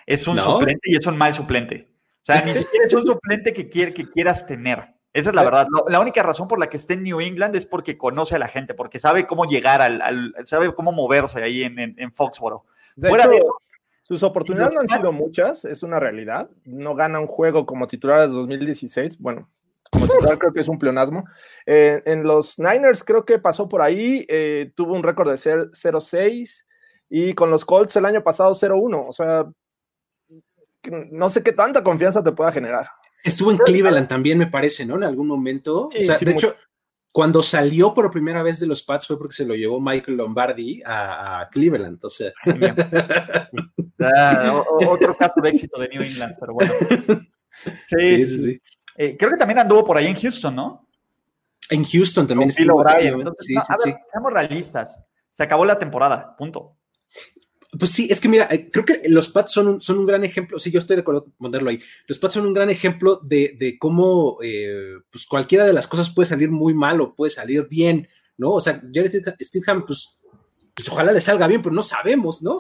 es 0.06 0.28
un 0.28 0.38
suplente 0.38 0.82
y 0.84 0.98
es 0.98 1.06
un 1.08 1.18
mal 1.18 1.34
suplente. 1.34 1.90
O 2.22 2.26
sea, 2.26 2.44
ni 2.44 2.54
siquiera 2.54 2.86
es 2.86 2.94
un 2.94 3.04
suplente 3.04 3.54
que, 3.54 3.70
que 3.70 4.10
quieras 4.10 4.46
tener. 4.46 5.00
Esa 5.12 5.32
es 5.32 5.36
la 5.36 5.44
verdad. 5.44 5.68
La 5.88 6.00
única 6.00 6.22
razón 6.22 6.48
por 6.48 6.60
la 6.60 6.68
que 6.68 6.78
esté 6.78 6.94
en 6.94 7.04
New 7.04 7.20
England 7.20 7.56
es 7.56 7.66
porque 7.66 7.98
conoce 7.98 8.36
a 8.36 8.40
la 8.40 8.48
gente, 8.48 8.74
porque 8.74 9.00
sabe 9.00 9.26
cómo 9.26 9.46
llegar 9.46 9.82
al, 9.82 10.36
sabe 10.44 10.74
cómo 10.74 10.92
moverse 10.92 11.42
ahí 11.42 11.64
en, 11.64 11.80
en, 11.80 12.14
Foxboro. 12.14 12.66
Fuera 12.96 13.28
de 13.28 13.38
eso, 13.38 13.60
sus 14.10 14.24
oportunidades 14.24 14.74
no 14.74 14.82
han 14.82 14.90
sido 14.90 15.12
muchas, 15.12 15.66
es 15.66 15.84
una 15.84 16.00
realidad. 16.00 16.50
No 16.66 16.96
gana 16.96 17.20
un 17.20 17.28
juego 17.28 17.68
como 17.68 17.86
titular 17.86 18.22
de 18.22 18.28
2016. 18.28 19.20
Bueno, 19.20 19.52
como 19.92 20.08
titular 20.08 20.40
creo 20.40 20.52
que 20.52 20.62
es 20.62 20.68
un 20.68 20.80
pleonasmo. 20.80 21.26
Eh, 21.68 22.02
en 22.06 22.24
los 22.24 22.58
Niners 22.58 23.04
creo 23.04 23.24
que 23.24 23.38
pasó 23.38 23.70
por 23.70 23.84
ahí, 23.84 24.26
eh, 24.28 24.72
tuvo 24.76 24.96
un 24.96 25.04
récord 25.04 25.30
de 25.30 25.38
ser 25.38 25.70
0-6 25.74 26.66
y 27.08 27.36
con 27.36 27.52
los 27.52 27.66
Colts 27.66 27.96
el 27.98 28.06
año 28.06 28.24
pasado 28.24 28.56
0-1. 28.56 29.06
O 29.08 29.12
sea, 29.12 29.46
no 31.12 31.30
sé 31.30 31.44
qué 31.44 31.52
tanta 31.52 31.84
confianza 31.84 32.24
te 32.24 32.32
pueda 32.32 32.52
generar. 32.52 32.88
Estuvo 33.24 33.52
en 33.52 33.58
Cleveland 33.58 34.08
también, 34.08 34.40
me 34.40 34.48
parece, 34.48 34.88
¿no? 34.88 34.96
En 34.96 35.04
algún 35.04 35.28
momento. 35.28 35.86
o 35.86 35.92
sea, 35.92 36.18
de 36.18 36.32
hecho, 36.32 36.56
cuando 37.12 37.42
salió 37.42 37.94
por 37.94 38.12
primera 38.12 38.44
vez 38.44 38.60
de 38.60 38.68
los 38.68 38.84
Pats 38.84 39.08
fue 39.08 39.18
porque 39.18 39.36
se 39.36 39.46
lo 39.46 39.56
llevó 39.56 39.82
Michael 39.82 40.18
Lombardi 40.18 40.82
a, 40.86 41.48
Cleveland. 41.52 42.04
O 42.04 42.10
sea. 42.10 42.32
otro 44.88 45.16
caso 45.16 45.42
de 45.42 45.50
éxito 45.50 45.80
de 45.80 45.90
New 45.90 46.02
England, 46.02 46.36
pero 46.40 46.54
bueno. 46.54 46.72
Sí, 47.88 48.26
sí, 48.26 48.38
sí. 48.38 48.62
Eh, 48.96 49.18
creo 49.18 49.32
que 49.32 49.38
también 49.38 49.60
anduvo 49.60 49.84
por 49.84 49.98
ahí 49.98 50.08
en 50.08 50.16
Houston, 50.16 50.56
¿no? 50.56 50.88
En 51.70 51.84
Houston 51.84 52.28
también. 52.28 52.52
Entonces, 52.58 53.46
sí, 53.46 53.56
a 53.56 53.76
ver, 53.86 53.98
seamos 54.12 54.34
realistas. 54.34 55.06
Se 55.30 55.44
acabó 55.44 55.66
la 55.66 55.78
temporada, 55.78 56.36
punto. 56.38 56.79
Pues 57.78 57.92
sí, 57.92 58.08
es 58.10 58.20
que 58.20 58.28
mira, 58.28 58.48
eh, 58.50 58.70
creo 58.72 58.84
que 58.84 59.02
los 59.10 59.30
Pats 59.30 59.52
son 59.52 59.68
un, 59.68 59.82
son 59.82 60.00
un 60.00 60.08
gran 60.08 60.24
ejemplo, 60.24 60.58
sí, 60.58 60.72
yo 60.72 60.80
estoy 60.80 60.96
de 60.96 61.02
acuerdo 61.02 61.26
con 61.26 61.34
ponerlo 61.34 61.70
ahí, 61.70 61.80
los 62.08 62.18
Pats 62.18 62.34
son 62.34 62.48
un 62.48 62.54
gran 62.54 62.72
ejemplo 62.72 63.20
de, 63.22 63.78
cómo 63.80 64.40
eh, 64.42 64.96
pues 65.12 65.28
cualquiera 65.28 65.66
de 65.66 65.74
las 65.74 65.86
cosas 65.86 66.10
puede 66.10 66.26
salir 66.26 66.50
muy 66.50 66.74
mal 66.74 67.00
o 67.00 67.14
puede 67.14 67.30
salir 67.30 67.68
bien, 67.70 68.08
¿no? 68.38 68.54
O 68.54 68.62
sea, 68.62 68.82
Jared 68.92 69.12
Stidham, 69.42 69.86
pues 69.86 70.19
pues 70.76 70.90
ojalá 70.90 71.12
le 71.12 71.22
salga 71.22 71.48
bien, 71.48 71.62
pero 71.62 71.74
no 71.74 71.82
sabemos, 71.82 72.42
¿no? 72.42 72.58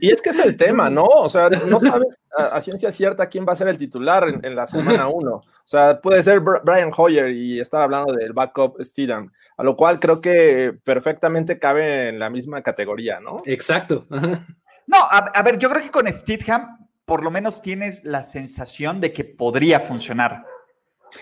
Y, 0.00 0.10
es 0.10 0.20
que 0.20 0.30
es 0.30 0.38
el 0.38 0.56
tema, 0.56 0.90
¿no? 0.90 1.04
O 1.04 1.28
sea, 1.28 1.48
no 1.68 1.80
sabes 1.80 2.18
a, 2.36 2.60
ciencia 2.60 2.90
cierta 2.90 3.28
quién 3.28 3.46
va 3.48 3.52
a 3.52 3.56
ser 3.56 3.68
el 3.68 3.78
titular 3.78 4.40
en, 4.42 4.54
la 4.54 4.66
semana 4.66 5.08
uno. 5.08 5.36
O 5.36 5.66
sea, 5.66 6.00
puede 6.00 6.22
ser 6.22 6.40
Brian 6.40 6.92
Hoyer 6.96 7.30
y 7.30 7.60
estar 7.60 7.82
hablando 7.82 8.12
del 8.12 8.32
backup 8.32 8.82
Steedham, 8.82 9.32
a 9.56 9.62
lo 9.64 9.76
cual 9.76 10.00
creo 10.00 10.20
que 10.20 10.76
perfectamente 10.84 11.58
cabe 11.58 12.08
en 12.08 12.18
la 12.18 12.30
misma 12.30 12.62
categoría, 12.62 13.20
¿no? 13.20 13.42
Exacto. 13.46 14.06
No, 14.10 14.98
a, 15.10 15.42
ver, 15.42 15.58
yo 15.58 15.70
creo 15.70 15.82
que 15.82 15.90
con 15.90 16.12
Steedham 16.12 16.84
por 17.04 17.22
lo 17.22 17.30
menos 17.30 17.60
tienes 17.62 18.04
la 18.04 18.24
sensación 18.24 19.00
de 19.00 19.12
que 19.12 19.24
podría 19.24 19.80
funcionar. 19.80 20.44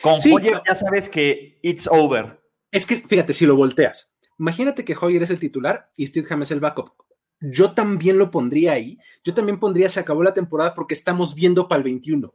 Con 0.01 0.15
Hoyer 0.15 0.62
ya 0.67 0.75
sabes 0.75 1.09
que 1.09 1.59
it's 1.62 1.89
over. 1.91 2.41
Es 2.71 2.87
que, 2.87 2.97
fíjate, 2.97 3.33
si 3.33 3.45
lo 3.45 3.57
volteas, 3.57 4.12
imagínate 4.39 4.85
que 4.85 4.97
Hoyer 5.01 5.23
es 5.23 5.31
el 5.31 5.41
titular 5.41 5.91
y 5.97 6.07
Steedham 6.07 6.43
es 6.43 6.51
el 6.51 6.61
backup. 6.61 6.93
Yo 7.41 7.73
también 7.73 8.19
lo 8.19 8.31
pondría 8.31 8.73
ahí. 8.73 8.99
Yo 9.25 9.35
también 9.35 9.59
pondría 9.59 9.89
se 9.89 10.01
acabó 10.01 10.23
la 10.23 10.35
temporada 10.35 10.75
porque 10.75 10.95
estamos 10.95 11.35
viendo 11.35 11.69
para 11.69 11.79
el 11.79 11.85
21. 11.85 12.33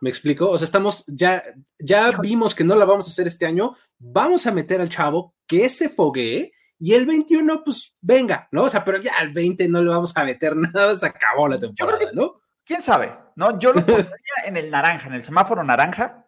¿Me 0.00 0.10
explico? 0.10 0.48
O 0.50 0.58
sea, 0.58 0.64
estamos 0.64 1.04
ya, 1.06 1.42
ya 1.78 2.10
vimos 2.20 2.54
que 2.54 2.64
no 2.64 2.74
la 2.74 2.84
vamos 2.84 3.06
a 3.06 3.10
hacer 3.10 3.26
este 3.26 3.46
año. 3.46 3.74
Vamos 3.98 4.46
a 4.46 4.52
meter 4.52 4.80
al 4.80 4.88
chavo 4.88 5.34
que 5.46 5.68
se 5.68 5.88
foguee 5.88 6.52
y 6.78 6.92
el 6.94 7.06
21, 7.06 7.64
pues 7.64 7.94
venga, 8.00 8.48
¿no? 8.52 8.64
O 8.64 8.68
sea, 8.68 8.84
pero 8.84 8.98
ya 8.98 9.12
al 9.18 9.32
20 9.32 9.68
no 9.68 9.82
le 9.82 9.88
vamos 9.88 10.16
a 10.16 10.24
meter 10.24 10.56
nada, 10.74 10.96
se 10.96 11.06
acabó 11.06 11.48
la 11.48 11.58
temporada, 11.58 12.10
¿no? 12.12 12.40
quién 12.66 12.82
sabe, 12.82 13.16
¿no? 13.36 13.58
Yo 13.58 13.72
lo 13.72 13.86
pondría 13.86 14.10
en 14.44 14.56
el 14.56 14.70
naranja, 14.70 15.08
en 15.08 15.14
el 15.14 15.22
semáforo 15.22 15.62
naranja 15.62 16.25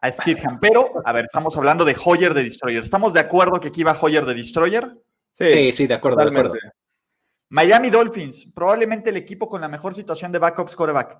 a 0.00 0.10
Steedham, 0.10 0.58
pero, 0.60 0.92
a 1.04 1.12
ver, 1.12 1.26
estamos 1.26 1.56
hablando 1.56 1.84
de 1.84 1.96
Hoyer 2.02 2.32
de 2.34 2.42
Destroyer. 2.42 2.82
¿Estamos 2.82 3.12
de 3.12 3.20
acuerdo 3.20 3.60
que 3.60 3.68
aquí 3.68 3.82
va 3.82 3.98
Hoyer 4.00 4.24
de 4.24 4.34
Destroyer? 4.34 4.96
Sí, 5.32 5.72
sí, 5.72 5.86
de 5.86 5.94
acuerdo, 5.94 6.22
de 6.22 6.30
acuerdo. 6.30 6.54
Miami 7.50 7.90
Dolphins, 7.90 8.46
probablemente 8.54 9.10
el 9.10 9.16
equipo 9.16 9.48
con 9.48 9.60
la 9.60 9.68
mejor 9.68 9.92
situación 9.92 10.30
de 10.32 10.38
backups 10.38 10.76
quarterback. 10.76 11.18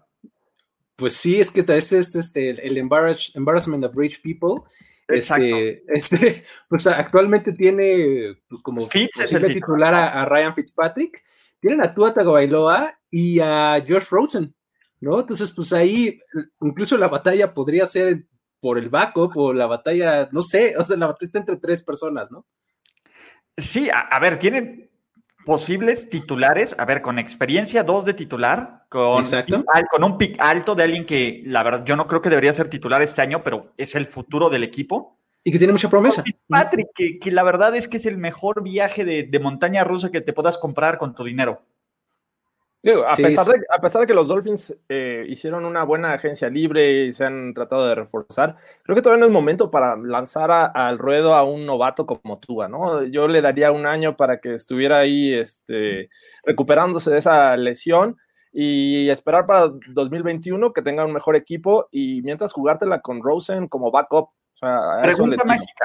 Pues 0.96 1.14
sí, 1.14 1.40
es 1.40 1.50
que 1.50 1.64
ese 1.66 1.98
es 1.98 2.14
este, 2.14 2.50
el 2.50 2.76
embarrassment 2.76 3.84
of 3.84 3.96
rich 3.96 4.22
people. 4.22 4.62
Este, 5.08 5.82
este, 5.88 6.44
pues 6.68 6.86
actualmente 6.86 7.52
tiene 7.52 8.36
pues, 8.48 8.62
como 8.62 8.86
Fitz 8.86 9.20
es 9.20 9.32
el 9.32 9.46
titular 9.46 9.92
a, 9.92 10.24
Ryan 10.24 10.54
Fitzpatrick, 10.54 11.22
tienen 11.58 11.82
a 11.82 11.92
Tua 11.92 12.14
Tagovailoa 12.14 12.98
y 13.10 13.40
a 13.40 13.84
Josh 13.86 14.08
Rosen, 14.08 14.54
¿no? 15.00 15.20
Entonces, 15.20 15.50
pues 15.52 15.72
ahí 15.72 16.20
incluso 16.60 16.96
la 16.96 17.08
batalla 17.08 17.52
podría 17.52 17.86
ser 17.86 18.24
por 18.60 18.78
el 18.78 18.88
backup 18.88 19.36
o 19.36 19.52
la 19.52 19.66
batalla, 19.66 20.28
no 20.32 20.42
sé, 20.42 20.76
o 20.76 20.84
sea, 20.84 20.96
la 20.96 21.06
batalla 21.06 21.26
está 21.26 21.38
entre 21.38 21.56
tres 21.56 21.82
personas, 21.82 22.30
¿no? 22.30 22.44
Sí, 23.56 23.90
a, 23.92 24.18
ver, 24.20 24.38
tienen 24.38 24.90
posibles 25.44 26.08
titulares, 26.08 26.74
a 26.78 26.84
ver, 26.84 27.02
con 27.02 27.18
experiencia, 27.18 27.82
dos 27.82 28.04
de 28.04 28.14
titular, 28.14 28.84
con, 28.88 29.24
con 29.90 30.04
un 30.04 30.18
pick 30.18 30.36
alto 30.38 30.74
de 30.74 30.84
alguien 30.84 31.04
que, 31.04 31.42
la 31.46 31.62
verdad, 31.62 31.84
yo 31.84 31.96
no 31.96 32.06
creo 32.06 32.22
que 32.22 32.30
debería 32.30 32.52
ser 32.52 32.68
titular 32.68 33.02
este 33.02 33.22
año, 33.22 33.42
pero 33.42 33.72
es 33.76 33.94
el 33.94 34.06
futuro 34.06 34.48
del 34.48 34.62
equipo. 34.64 35.18
Y 35.42 35.52
que 35.52 35.58
tiene 35.58 35.72
mucha 35.72 35.88
promesa. 35.88 36.22
Patrick, 36.48 36.88
que, 36.94 37.18
que, 37.18 37.32
la 37.32 37.42
verdad 37.42 37.74
es 37.74 37.88
que 37.88 37.96
es 37.96 38.06
el 38.06 38.18
mejor 38.18 38.62
viaje 38.62 39.04
de, 39.04 39.24
de 39.24 39.38
montaña 39.38 39.84
rusa 39.84 40.10
que 40.10 40.20
te 40.20 40.32
puedas 40.32 40.58
comprar 40.58 40.98
con 40.98 41.14
tu 41.14 41.24
dinero 41.24 41.62
a, 42.82 43.14
pesar 43.14 43.46
de, 43.46 43.60
a, 43.68 43.80
pesar 43.80 44.00
de, 44.00 44.06
que 44.06 44.14
los 44.14 44.28
Dolphins 44.28 44.74
eh, 44.88 45.26
hicieron 45.28 45.64
una 45.66 45.82
buena 45.84 46.14
agencia 46.14 46.48
libre 46.48 47.04
y 47.04 47.12
se 47.12 47.26
han 47.26 47.52
tratado 47.52 47.86
de 47.86 47.94
reforzar, 47.94 48.56
creo 48.82 48.96
que 48.96 49.02
todavía 49.02 49.20
no 49.20 49.26
es 49.26 49.32
momento 49.32 49.70
para 49.70 49.96
lanzar 49.96 50.50
al 50.50 50.98
ruedo 50.98 51.34
a 51.34 51.42
un 51.42 51.66
novato 51.66 52.06
como 52.06 52.38
Tua, 52.38 52.68
¿no? 52.68 53.04
Yo 53.04 53.28
le 53.28 53.42
daría 53.42 53.70
un 53.70 53.86
año 53.86 54.16
para 54.16 54.40
que 54.40 54.54
estuviera 54.54 54.98
ahí 54.98 55.34
este, 55.34 56.08
recuperándose 56.42 57.10
de 57.10 57.18
esa 57.18 57.56
lesión 57.56 58.16
y 58.52 59.08
esperar 59.10 59.46
para 59.46 59.70
2021 59.88 60.72
que 60.72 60.82
tenga 60.82 61.04
un 61.04 61.12
mejor 61.12 61.36
equipo 61.36 61.88
y 61.90 62.22
mientras 62.22 62.52
jugártela 62.52 63.00
con 63.00 63.22
Rosen 63.22 63.68
como 63.68 63.90
backup. 63.90 64.30
Pregunta 65.02 65.44
mágica. 65.44 65.84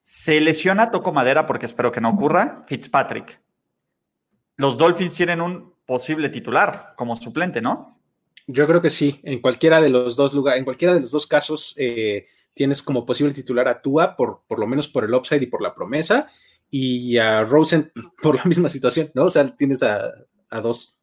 ¿Se 0.00 0.40
lesiona, 0.40 0.90
toco 0.90 1.12
madera 1.12 1.46
porque 1.46 1.66
espero 1.66 1.92
que 1.92 2.00
no 2.00 2.10
ocurra, 2.10 2.64
Fitzpatrick? 2.66 3.40
Los 4.56 4.76
Dolphins 4.76 5.14
tienen 5.14 5.40
un 5.40 5.71
posible 5.86 6.28
titular 6.28 6.94
como 6.96 7.16
suplente, 7.16 7.60
¿no? 7.60 7.98
Yo 8.46 8.66
creo 8.66 8.80
que 8.80 8.90
sí, 8.90 9.20
en 9.22 9.40
cualquiera 9.40 9.80
de 9.80 9.90
los 9.90 10.16
dos 10.16 10.34
lugares, 10.34 10.58
en 10.58 10.64
cualquiera 10.64 10.94
de 10.94 11.00
los 11.00 11.10
dos 11.10 11.26
casos 11.26 11.74
eh, 11.78 12.26
tienes 12.54 12.82
como 12.82 13.06
posible 13.06 13.32
titular 13.32 13.68
a 13.68 13.80
Tua, 13.80 14.16
por, 14.16 14.42
por 14.46 14.58
lo 14.58 14.66
menos 14.66 14.88
por 14.88 15.04
el 15.04 15.14
upside 15.14 15.42
y 15.42 15.46
por 15.46 15.62
la 15.62 15.74
promesa, 15.74 16.26
y 16.70 17.18
a 17.18 17.44
Rosen 17.44 17.92
por 18.22 18.36
la 18.36 18.44
misma 18.44 18.68
situación, 18.68 19.10
¿no? 19.14 19.24
O 19.24 19.28
sea, 19.28 19.46
tienes 19.56 19.82
a, 19.82 20.12
dos. 20.62 20.96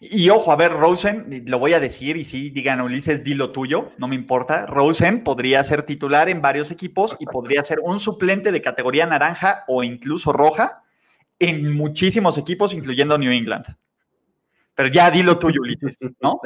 Y 0.00 0.30
ojo, 0.30 0.52
a 0.52 0.56
ver, 0.56 0.72
Rosen, 0.72 1.44
lo 1.46 1.58
voy 1.58 1.74
a 1.74 1.80
decir, 1.80 2.16
y 2.16 2.24
sí, 2.24 2.50
digan 2.50 2.80
Ulises, 2.80 3.22
di 3.22 3.34
lo 3.34 3.52
tuyo, 3.52 3.92
no 3.98 4.08
me 4.08 4.14
importa. 4.14 4.66
Rosen 4.66 5.22
podría 5.22 5.62
ser 5.64 5.84
titular 5.84 6.28
en 6.28 6.40
varios 6.40 6.70
equipos 6.70 7.16
y 7.18 7.26
podría 7.26 7.62
ser 7.62 7.80
un 7.80 8.00
suplente 8.00 8.52
de 8.52 8.62
categoría 8.62 9.06
naranja 9.06 9.64
o 9.68 9.84
incluso 9.84 10.32
roja 10.32 10.82
en 11.38 11.74
muchísimos 11.74 12.36
equipos, 12.38 12.74
incluyendo 12.74 13.16
New 13.16 13.32
England. 13.32 13.66
Pero 14.80 14.92
ya 14.94 15.10
dilo 15.10 15.38
tuyo, 15.38 15.60
Ulises, 15.60 15.98
¿no? 16.22 16.40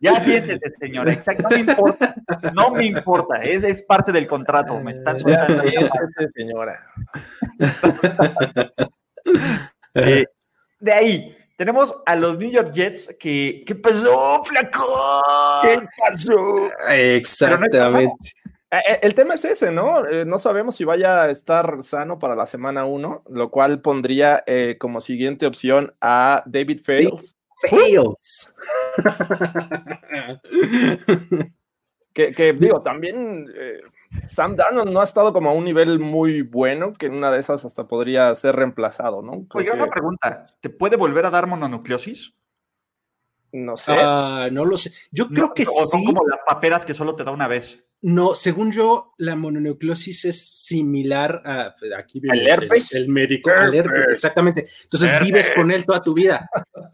Ya 0.00 0.18
siéntese, 0.18 0.70
señora. 0.80 1.12
Exacto, 1.12 1.42
no 1.50 1.50
me 1.50 1.58
importa. 1.58 2.14
No 2.54 2.70
me 2.70 2.86
importa. 2.86 3.42
Es, 3.42 3.62
es 3.62 3.82
parte 3.82 4.10
del 4.10 4.26
contrato. 4.26 4.80
Me 4.80 4.92
están 4.92 5.18
soltando. 5.18 5.62
Ya 5.64 5.90
señora. 6.34 6.86
Eh, 9.96 10.24
de 10.80 10.92
ahí, 10.92 11.36
tenemos 11.56 11.94
a 12.04 12.16
los 12.16 12.36
New 12.36 12.50
York 12.50 12.72
Jets 12.72 13.14
que. 13.18 13.62
¿Qué 13.64 13.76
pasó, 13.76 14.42
flaco? 14.44 15.22
¿Qué 15.62 15.86
pasó? 15.98 16.70
Exactamente. 16.88 17.78
Eh, 17.78 18.78
eh, 18.88 18.98
el 19.02 19.14
tema 19.14 19.34
es 19.34 19.44
ese, 19.44 19.70
¿no? 19.70 20.02
no 20.02 20.38
sabemos 20.40 20.74
si 20.74 20.84
vaya 20.84 21.22
a 21.22 21.30
estar 21.30 21.82
sano 21.84 22.18
para 22.18 22.34
la 22.34 22.46
semana 22.46 22.86
1, 22.86 23.22
lo 23.28 23.50
cual 23.50 23.80
pondría 23.82 24.42
como 24.80 25.00
siguiente 25.00 25.46
opción 25.46 25.94
a 26.00 26.42
David 26.44 26.80
Fails. 26.82 27.36
Fails. 27.68 28.54
que, 32.12 32.52
digo, 32.52 32.82
también 32.82 33.46
eh, 33.56 33.80
Sam 34.24 34.56
Darnold 34.56 34.92
no 34.92 35.00
ha 35.00 35.04
estado 35.04 35.32
como 35.32 35.50
a 35.50 35.52
un 35.52 35.64
nivel 35.64 35.98
muy 35.98 36.42
bueno, 36.42 36.92
que 36.92 37.06
en 37.06 37.14
una 37.14 37.30
de 37.30 37.40
esas 37.40 37.64
hasta 37.64 37.88
podría 37.88 38.34
ser 38.34 38.56
reemplazado, 38.56 39.22
¿no? 39.22 39.46
Oiga, 39.54 39.74
una 39.74 39.90
pregunta, 39.90 40.46
¿te 40.60 40.70
puede 40.70 40.96
volver 40.96 41.26
a 41.26 41.30
dar 41.30 41.46
mononucleosis? 41.46 42.34
No 43.52 43.76
sé. 43.76 43.92
Ah, 43.96 44.48
no 44.50 44.64
lo 44.64 44.76
sé. 44.76 44.90
Yo 45.12 45.28
creo 45.28 45.54
que 45.54 45.64
sí. 45.64 45.72
Son 45.88 46.04
como 46.04 46.26
las 46.26 46.40
paperas 46.44 46.84
que 46.84 46.92
solo 46.92 47.14
te 47.14 47.22
da 47.22 47.30
una 47.30 47.46
vez. 47.46 47.83
No, 48.06 48.34
según 48.34 48.70
yo, 48.70 49.14
la 49.16 49.34
mononucleosis 49.34 50.26
es 50.26 50.46
similar 50.46 51.40
a. 51.42 51.74
Aquí 51.96 52.20
¿El 52.22 52.46
herpes? 52.46 52.94
El, 52.94 53.08
médico. 53.08 53.50
exactamente. 54.12 54.66
Entonces 54.82 55.18
vives 55.20 55.50
con 55.50 55.70
él 55.70 55.86
toda 55.86 56.02
tu 56.02 56.12
vida. 56.12 56.46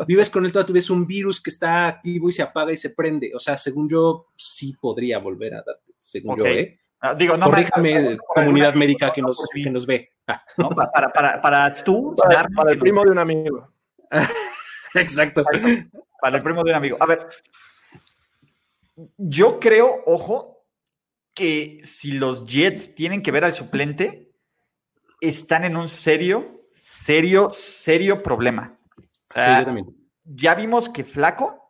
vives 0.06 0.30
con 0.30 0.46
él 0.46 0.52
toda 0.52 0.64
tu 0.64 0.72
vida. 0.72 0.78
Es 0.78 0.90
un 0.90 1.08
virus 1.08 1.40
que 1.40 1.50
está 1.50 1.88
activo 1.88 2.28
y 2.28 2.32
se 2.32 2.42
apaga 2.42 2.70
y 2.70 2.76
se 2.76 2.90
prende. 2.90 3.32
O 3.34 3.40
sea, 3.40 3.58
según 3.58 3.88
yo, 3.88 4.28
sí 4.36 4.76
podría 4.80 5.18
volver 5.18 5.54
a 5.54 5.64
darte. 5.66 5.94
Según 5.98 6.38
yo, 6.38 6.46
¿eh? 6.46 6.78
Ah, 7.00 7.16
digo, 7.16 7.36
no 7.36 7.46
Corríjame, 7.46 8.16
comunidad 8.18 8.74
médica 8.74 9.12
que 9.12 9.20
nos, 9.20 9.48
que 9.52 9.68
nos 9.68 9.86
ve. 9.86 10.12
Ah. 10.28 10.44
para, 10.92 11.12
para, 11.12 11.40
para, 11.40 11.74
tú. 11.74 12.14
Para, 12.16 12.46
para 12.54 12.70
el 12.70 12.78
primo 12.78 13.02
de 13.02 13.10
un 13.10 13.18
amigo. 13.18 13.68
Exacto. 14.94 15.42
Para 16.20 16.36
el 16.36 16.42
primo 16.44 16.62
de 16.62 16.70
un 16.70 16.76
amigo. 16.76 16.96
A 17.00 17.06
ver, 17.06 17.26
yo 19.16 19.58
creo, 19.58 20.04
ojo, 20.06 20.59
que 21.34 21.80
si 21.84 22.12
los 22.12 22.46
Jets 22.46 22.94
tienen 22.94 23.22
que 23.22 23.30
ver 23.30 23.44
al 23.44 23.52
suplente, 23.52 24.32
están 25.20 25.64
en 25.64 25.76
un 25.76 25.88
serio, 25.88 26.62
serio, 26.74 27.50
serio 27.50 28.22
problema. 28.22 28.78
Sí, 29.34 29.40
yo 29.58 29.64
también. 29.64 29.96
Ya 30.24 30.54
vimos 30.54 30.88
que 30.88 31.04
Flaco 31.04 31.60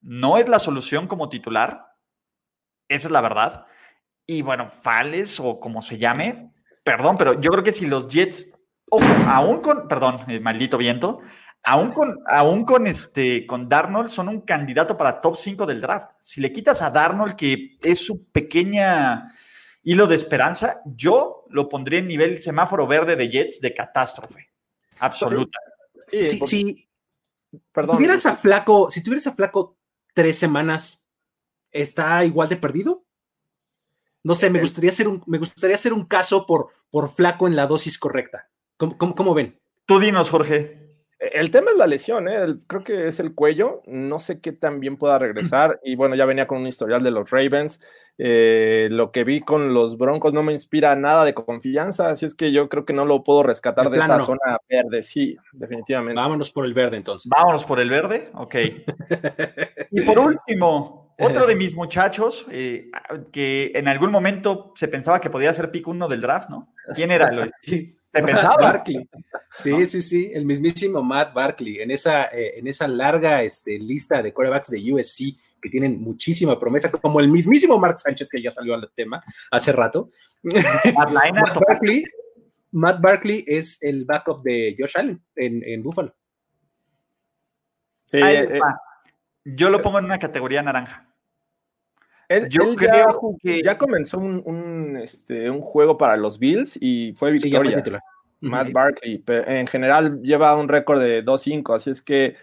no 0.00 0.38
es 0.38 0.48
la 0.48 0.58
solución 0.58 1.06
como 1.06 1.28
titular. 1.28 1.86
Esa 2.88 3.08
es 3.08 3.12
la 3.12 3.20
verdad. 3.20 3.66
Y 4.26 4.42
bueno, 4.42 4.70
Fales 4.70 5.40
o 5.40 5.58
como 5.58 5.82
se 5.82 5.98
llame, 5.98 6.52
perdón, 6.84 7.16
pero 7.16 7.40
yo 7.40 7.50
creo 7.50 7.64
que 7.64 7.72
si 7.72 7.86
los 7.86 8.08
Jets, 8.08 8.50
ojo, 8.90 9.06
aún 9.26 9.60
con, 9.60 9.88
perdón, 9.88 10.20
eh, 10.28 10.40
maldito 10.40 10.76
viento, 10.76 11.20
aún 11.64 11.92
con, 11.92 12.18
aún 12.26 12.64
con, 12.64 12.86
este, 12.86 13.46
con 13.46 13.68
Darnold, 13.68 14.08
son 14.08 14.28
un 14.28 14.40
candidato 14.42 14.96
para 14.96 15.20
top 15.20 15.36
5 15.36 15.66
del 15.66 15.80
draft. 15.80 16.10
Si 16.20 16.40
le 16.40 16.52
quitas 16.52 16.82
a 16.82 16.90
Darnold, 16.90 17.36
que 17.36 17.78
es 17.82 17.98
su 17.98 18.24
pequeña 18.30 19.32
hilo 19.82 20.06
de 20.06 20.16
esperanza, 20.16 20.80
yo 20.84 21.44
lo 21.48 21.68
pondría 21.68 22.00
en 22.00 22.08
nivel 22.08 22.40
semáforo 22.40 22.86
verde 22.86 23.16
de 23.16 23.28
Jets 23.28 23.60
de 23.60 23.74
catástrofe. 23.74 24.50
Absoluta. 24.98 25.58
Sí, 26.10 26.40
sí, 26.44 26.88
Perdón. 27.72 27.96
Si 27.96 27.96
tuvieras 27.96 28.26
a 28.26 28.36
Flaco, 28.36 28.90
si 28.90 29.02
tuvieras 29.02 29.26
a 29.26 29.34
Flaco 29.34 29.78
tres 30.14 30.38
semanas, 30.38 31.06
¿está 31.70 32.24
igual 32.24 32.48
de 32.48 32.56
perdido? 32.56 33.06
No 34.22 34.34
sé, 34.34 34.50
me 34.50 34.58
eh, 34.58 34.62
gustaría 34.62 34.90
hacer 34.90 35.08
un, 35.08 35.22
me 35.26 35.38
gustaría 35.38 35.76
hacer 35.76 35.92
un 35.92 36.04
caso 36.04 36.44
por, 36.44 36.68
por 36.90 37.10
Flaco 37.10 37.46
en 37.46 37.56
la 37.56 37.66
dosis 37.66 37.98
correcta. 37.98 38.50
¿Cómo, 38.76 39.14
cómo 39.14 39.34
ven? 39.34 39.60
Tú 39.86 39.98
dinos, 39.98 40.30
Jorge. 40.30 40.87
El 41.32 41.50
tema 41.50 41.70
es 41.70 41.76
la 41.76 41.86
lesión, 41.86 42.28
¿eh? 42.28 42.56
creo 42.66 42.84
que 42.84 43.08
es 43.08 43.20
el 43.20 43.34
cuello. 43.34 43.82
No 43.86 44.18
sé 44.18 44.40
qué 44.40 44.52
tan 44.52 44.80
bien 44.80 44.96
pueda 44.96 45.18
regresar. 45.18 45.80
Y 45.84 45.96
bueno, 45.96 46.14
ya 46.14 46.26
venía 46.26 46.46
con 46.46 46.58
un 46.58 46.66
historial 46.66 47.02
de 47.02 47.10
los 47.10 47.30
Ravens. 47.30 47.80
Eh, 48.20 48.88
lo 48.90 49.12
que 49.12 49.22
vi 49.22 49.40
con 49.40 49.72
los 49.72 49.96
Broncos 49.96 50.34
no 50.34 50.42
me 50.42 50.52
inspira 50.52 50.96
nada 50.96 51.24
de 51.24 51.34
confianza, 51.34 52.08
así 52.08 52.26
es 52.26 52.34
que 52.34 52.50
yo 52.50 52.68
creo 52.68 52.84
que 52.84 52.92
no 52.92 53.04
lo 53.04 53.22
puedo 53.22 53.44
rescatar 53.44 53.88
de, 53.90 53.98
esa 53.98 54.18
zona 54.20 54.58
verde. 54.68 55.04
Sí, 55.04 55.36
definitivamente. 55.52 56.20
Vámonos 56.20 56.50
por 56.50 56.66
el 56.66 56.74
verde 56.74 56.96
entonces. 56.96 57.30
Vámonos 57.30 57.64
por 57.64 57.78
el 57.78 57.88
verde, 57.88 58.28
ok. 58.34 58.54
y 59.92 60.00
por 60.00 60.18
último, 60.18 61.14
otro 61.20 61.46
de 61.46 61.54
mis 61.56 61.74
muchachos 61.74 62.44
eh, 62.50 62.90
que 63.30 63.70
en 63.74 63.86
algún 63.86 64.10
momento 64.10 64.72
se 64.74 64.88
pensaba 64.88 65.20
que 65.20 65.30
podía 65.30 65.52
ser 65.52 65.70
pick 65.70 65.86
uno 65.86 66.08
del 66.08 66.20
draft, 66.20 66.50
¿no? 66.50 66.72
¿Quién 66.94 67.12
era? 67.12 67.30
Se 68.10 68.22
pensaba. 68.22 68.56
Barkley. 68.56 69.08
Sí, 69.50 69.86
sí, 69.86 70.02
sí, 70.02 70.30
el 70.34 70.44
mismísimo 70.44 71.02
Matt 71.02 71.32
Barkley, 71.32 71.80
en 71.80 71.90
esa, 71.90 72.26
eh, 72.26 72.58
en 72.58 72.66
esa 72.66 72.86
larga 72.86 73.42
este, 73.42 73.78
lista 73.78 74.22
de 74.22 74.32
quarterbacks 74.32 74.70
de 74.70 74.92
USC 74.92 75.36
que 75.60 75.70
tienen 75.70 76.00
muchísima 76.00 76.58
promesa, 76.60 76.90
como 76.90 77.18
el 77.20 77.28
mismísimo 77.28 77.78
Mark 77.78 77.98
Sánchez 77.98 78.28
que 78.28 78.42
ya 78.42 78.52
salió 78.52 78.74
al 78.74 78.90
tema 78.94 79.22
hace 79.50 79.72
rato. 79.72 80.10
Matt, 80.42 81.12
Barkley, 81.66 82.04
Matt 82.72 83.00
Barkley 83.00 83.44
es 83.46 83.82
el 83.82 84.04
backup 84.04 84.42
de 84.42 84.76
Josh 84.78 84.96
Allen 84.96 85.22
en, 85.34 85.62
en 85.64 85.82
Buffalo. 85.82 86.14
Sí, 88.04 88.18
eh, 88.22 88.60
yo 89.44 89.70
lo 89.70 89.82
pongo 89.82 89.98
en 89.98 90.06
una 90.06 90.18
categoría 90.18 90.62
naranja. 90.62 91.07
Yo 92.50 92.74
creo 92.76 93.36
que 93.42 93.62
ya 93.62 93.78
comenzó 93.78 94.18
un, 94.18 94.98
este, 95.02 95.50
un, 95.50 95.60
juego 95.60 95.96
para 95.96 96.16
los 96.16 96.38
Bills 96.38 96.78
y 96.80 97.12
fue 97.14 97.32
victoria. 97.32 97.82
Matt 98.40 98.72
Barkley, 98.72 99.22
en 99.26 99.66
general 99.66 100.20
lleva 100.22 100.56
un 100.56 100.68
récord 100.68 101.00
de 101.00 101.24
2-5, 101.24 101.74
así 101.74 101.90
es 101.90 102.02
que 102.02 102.36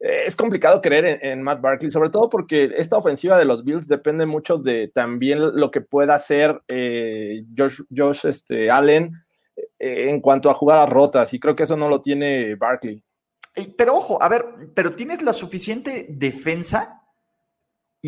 eh, 0.00 0.24
es 0.26 0.36
complicado 0.36 0.80
creer 0.80 1.18
en, 1.22 1.42
Matt 1.42 1.60
Barkley, 1.60 1.90
sobre 1.90 2.10
todo 2.10 2.28
porque 2.28 2.72
esta 2.76 2.96
ofensiva 2.96 3.38
de 3.38 3.44
los 3.44 3.64
Bills 3.64 3.88
depende 3.88 4.26
mucho 4.26 4.58
de 4.58 4.88
también 4.88 5.40
lo 5.40 5.70
que 5.70 5.80
pueda 5.80 6.14
hacer 6.14 6.60
eh, 6.68 7.44
Josh, 7.56 8.26
este, 8.26 8.70
Allen 8.70 9.12
eh, 9.78 10.08
en 10.08 10.20
cuanto 10.20 10.50
a 10.50 10.54
jugadas 10.54 10.90
rotas, 10.90 11.32
y 11.32 11.40
creo 11.40 11.56
que 11.56 11.62
eso 11.62 11.76
no 11.76 11.88
lo 11.88 12.00
tiene 12.00 12.54
Barkley. 12.56 13.02
Pero 13.78 13.96
ojo, 13.96 14.22
a 14.22 14.28
ver, 14.28 14.44
pero 14.74 14.94
tienes 14.94 15.22
la 15.22 15.32
suficiente 15.32 16.06
defensa 16.10 17.02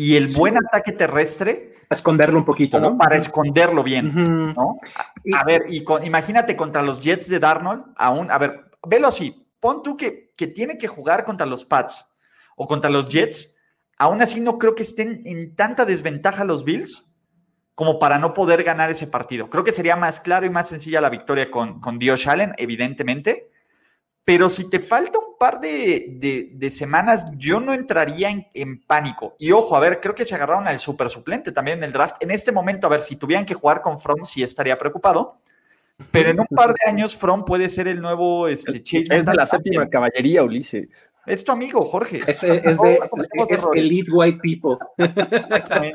y 0.01 0.15
el 0.15 0.29
buen 0.29 0.55
ataque 0.55 0.93
terrestre. 0.93 1.73
Para 1.89 1.97
esconderlo 1.97 2.39
un 2.39 2.45
poquito, 2.45 2.79
¿no? 2.79 2.97
Para 2.97 3.17
esconderlo 3.17 3.83
bien, 3.83 4.53
¿no? 4.53 4.77
A, 5.33 5.43
ver, 5.43 5.65
y 5.67 5.83
imagínate 6.05 6.55
contra 6.55 6.81
los 6.81 7.01
Jets 7.01 7.27
de 7.27 7.37
Darnold, 7.37 7.83
aún, 7.97 8.31
a 8.31 8.37
ver, 8.37 8.71
velo 8.87 9.09
así, 9.09 9.45
pon 9.59 9.83
tú 9.83 9.97
que, 9.97 10.31
que 10.37 10.47
tiene 10.47 10.77
que 10.77 10.87
jugar 10.87 11.25
contra 11.25 11.45
los 11.45 11.65
Pats 11.65 12.07
o 12.55 12.65
contra 12.65 12.89
los 12.89 13.09
Jets, 13.09 13.57
aún 13.97 14.21
así 14.21 14.39
no 14.39 14.57
creo 14.57 14.73
que 14.73 14.83
estén 14.83 15.21
en 15.25 15.53
tanta 15.53 15.83
desventaja 15.83 16.45
los 16.45 16.63
Bills 16.63 17.11
como 17.75 17.99
para 17.99 18.19
no 18.19 18.33
poder 18.33 18.63
ganar 18.63 18.89
ese 18.89 19.07
partido. 19.07 19.49
Creo 19.49 19.65
que 19.65 19.73
sería 19.73 19.97
más 19.97 20.21
claro 20.21 20.45
y 20.45 20.49
más 20.49 20.69
sencilla 20.69 21.01
la 21.01 21.09
victoria 21.09 21.51
con, 21.51 21.81
con 21.81 21.99
Dios 21.99 22.25
Allen, 22.25 22.53
evidentemente, 22.57 23.49
pero 24.25 24.47
si 24.47 24.69
te 24.69 24.79
falta 24.79 25.17
un 25.17 25.37
par 25.39 25.59
de, 25.59 26.69
semanas, 26.71 27.25
yo 27.35 27.59
no 27.59 27.73
entraría 27.73 28.29
en, 28.53 28.81
pánico. 28.81 29.35
Y 29.39 29.51
ojo, 29.51 29.75
a 29.75 29.79
ver, 29.79 29.99
creo 29.99 30.13
que 30.13 30.25
se 30.25 30.35
agarraron 30.35 30.67
al 30.67 30.77
super 30.77 31.09
suplente 31.09 31.51
también 31.51 31.79
en 31.79 31.85
el 31.85 31.91
draft. 31.91 32.17
En 32.19 32.31
este 32.31 32.51
momento, 32.51 32.87
a 32.87 32.91
ver, 32.91 33.01
si 33.01 33.15
tuvieran 33.15 33.45
que 33.45 33.55
jugar 33.55 33.81
con 33.81 33.99
From, 33.99 34.23
sí 34.23 34.43
estaría 34.43 34.77
preocupado. 34.77 35.39
Pero 36.11 36.29
en 36.29 36.39
un 36.39 36.47
par 36.47 36.73
de 36.73 36.89
años, 36.89 37.15
From 37.15 37.43
puede 37.43 37.69
ser 37.69 37.87
el 37.87 37.99
nuevo 37.99 38.47
este, 38.47 38.81
Chase. 38.83 39.07
Es 39.09 39.25
de 39.25 39.33
la 39.33 39.45
séptima 39.45 39.89
caballería, 39.89 40.43
Ulises. 40.43 41.11
Es 41.25 41.43
tu 41.43 41.51
amigo, 41.51 41.83
Jorge. 41.83 42.21
Es, 42.25 42.41
de 42.41 42.99
Elite 43.75 44.11
White 44.11 44.39
People. 44.41 44.77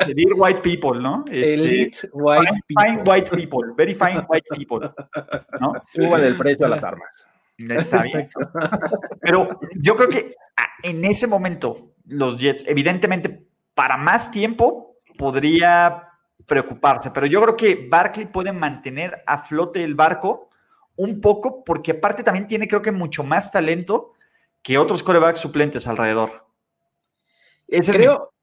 Elite 0.06 0.34
White 0.34 0.60
People, 0.60 1.00
¿no? 1.00 1.24
Este, 1.30 1.54
elite 1.54 2.08
White 2.12 2.50
People. 2.68 2.84
Fine 2.84 3.02
White 3.04 3.30
People. 3.30 3.72
Very 3.76 3.94
fine 3.94 4.24
White 4.28 4.46
People. 4.54 4.90
¿no? 5.60 5.74
Suban 5.92 6.22
el 6.22 6.36
precio 6.36 6.66
a 6.66 6.68
las 6.68 6.84
armas. 6.84 7.28
Está 7.58 8.02
bien. 8.02 8.28
Pero 9.20 9.60
yo 9.76 9.94
creo 9.94 10.08
que 10.08 10.34
en 10.82 11.04
ese 11.04 11.26
momento, 11.26 11.94
los 12.06 12.38
Jets, 12.38 12.64
evidentemente, 12.66 13.46
para 13.74 13.96
más 13.96 14.30
tiempo 14.30 14.96
podría 15.16 16.08
preocuparse, 16.46 17.10
pero 17.10 17.26
yo 17.26 17.40
creo 17.40 17.56
que 17.56 17.88
Barkley 17.88 18.26
puede 18.26 18.52
mantener 18.52 19.22
a 19.26 19.38
flote 19.38 19.82
el 19.82 19.94
barco 19.94 20.50
un 20.96 21.20
poco, 21.20 21.64
porque 21.64 21.92
aparte 21.92 22.22
también 22.22 22.46
tiene, 22.46 22.68
creo 22.68 22.82
que, 22.82 22.92
mucho 22.92 23.24
más 23.24 23.50
talento 23.50 24.12
que 24.62 24.78
otros 24.78 25.02
corebacks 25.02 25.38
suplentes 25.38 25.86
alrededor. 25.86 26.46
creo, 27.66 28.33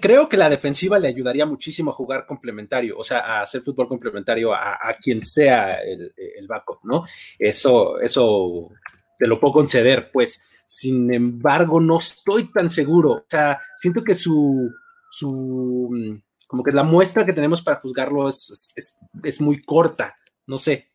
creo 0.00 0.28
que 0.28 0.36
la 0.36 0.48
defensiva 0.48 0.98
le 0.98 1.08
ayudaría 1.08 1.44
muchísimo 1.44 1.90
a 1.90 1.94
jugar 1.94 2.26
complementario, 2.26 2.96
o 2.96 3.02
sea, 3.02 3.18
a 3.18 3.42
hacer 3.42 3.62
fútbol 3.62 3.88
complementario 3.88 4.54
a, 4.54 4.78
quien 5.02 5.22
sea 5.22 5.80
el, 5.82 6.46
backup, 6.48 6.78
¿no? 6.84 7.04
Eso, 7.38 8.00
eso 8.00 8.70
te 9.18 9.26
lo 9.26 9.38
puedo 9.38 9.52
conceder, 9.54 10.10
pues. 10.10 10.44
Sin 10.66 11.12
embargo, 11.12 11.80
no 11.80 11.98
estoy 11.98 12.52
tan 12.52 12.70
seguro. 12.70 13.12
O 13.12 13.24
sea, 13.28 13.58
siento 13.76 14.04
que 14.04 14.16
su, 14.16 14.70
su 15.10 16.20
como 16.46 16.62
que 16.62 16.72
la 16.72 16.82
muestra 16.82 17.24
que 17.24 17.32
tenemos 17.32 17.62
para 17.62 17.80
juzgarlo 17.80 18.28
es, 18.28 18.74
es, 19.22 19.40
muy 19.40 19.62
corta. 19.62 20.16
No 20.46 20.58
sé. 20.58 20.86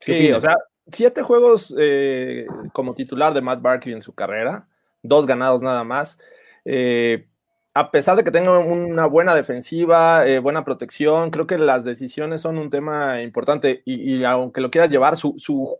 Sí, 0.00 0.32
o 0.32 0.40
sea, 0.40 0.56
siete 0.86 1.22
juegos 1.22 1.74
eh, 1.78 2.46
como 2.72 2.94
titular 2.94 3.32
de 3.32 3.40
Matt 3.40 3.62
Barkley 3.62 3.94
en 3.94 4.02
su 4.02 4.12
carrera, 4.12 4.68
dos 5.02 5.26
ganados 5.26 5.62
nada 5.62 5.82
más. 5.84 6.18
Eh, 6.64 7.26
a 7.76 7.90
pesar 7.90 8.16
de 8.16 8.24
que 8.24 8.30
tenga 8.30 8.58
una 8.58 9.04
buena 9.04 9.34
defensiva, 9.34 10.26
eh, 10.26 10.38
buena 10.38 10.64
protección, 10.64 11.30
creo 11.30 11.46
que 11.46 11.58
las 11.58 11.84
decisiones 11.84 12.40
son 12.40 12.56
un 12.56 12.70
tema 12.70 13.20
importante 13.20 13.82
y, 13.84 14.24
aunque 14.24 14.62
lo 14.62 14.70
quieras 14.70 14.90
llevar, 14.90 15.18
su, 15.18 15.34
su, 15.36 15.76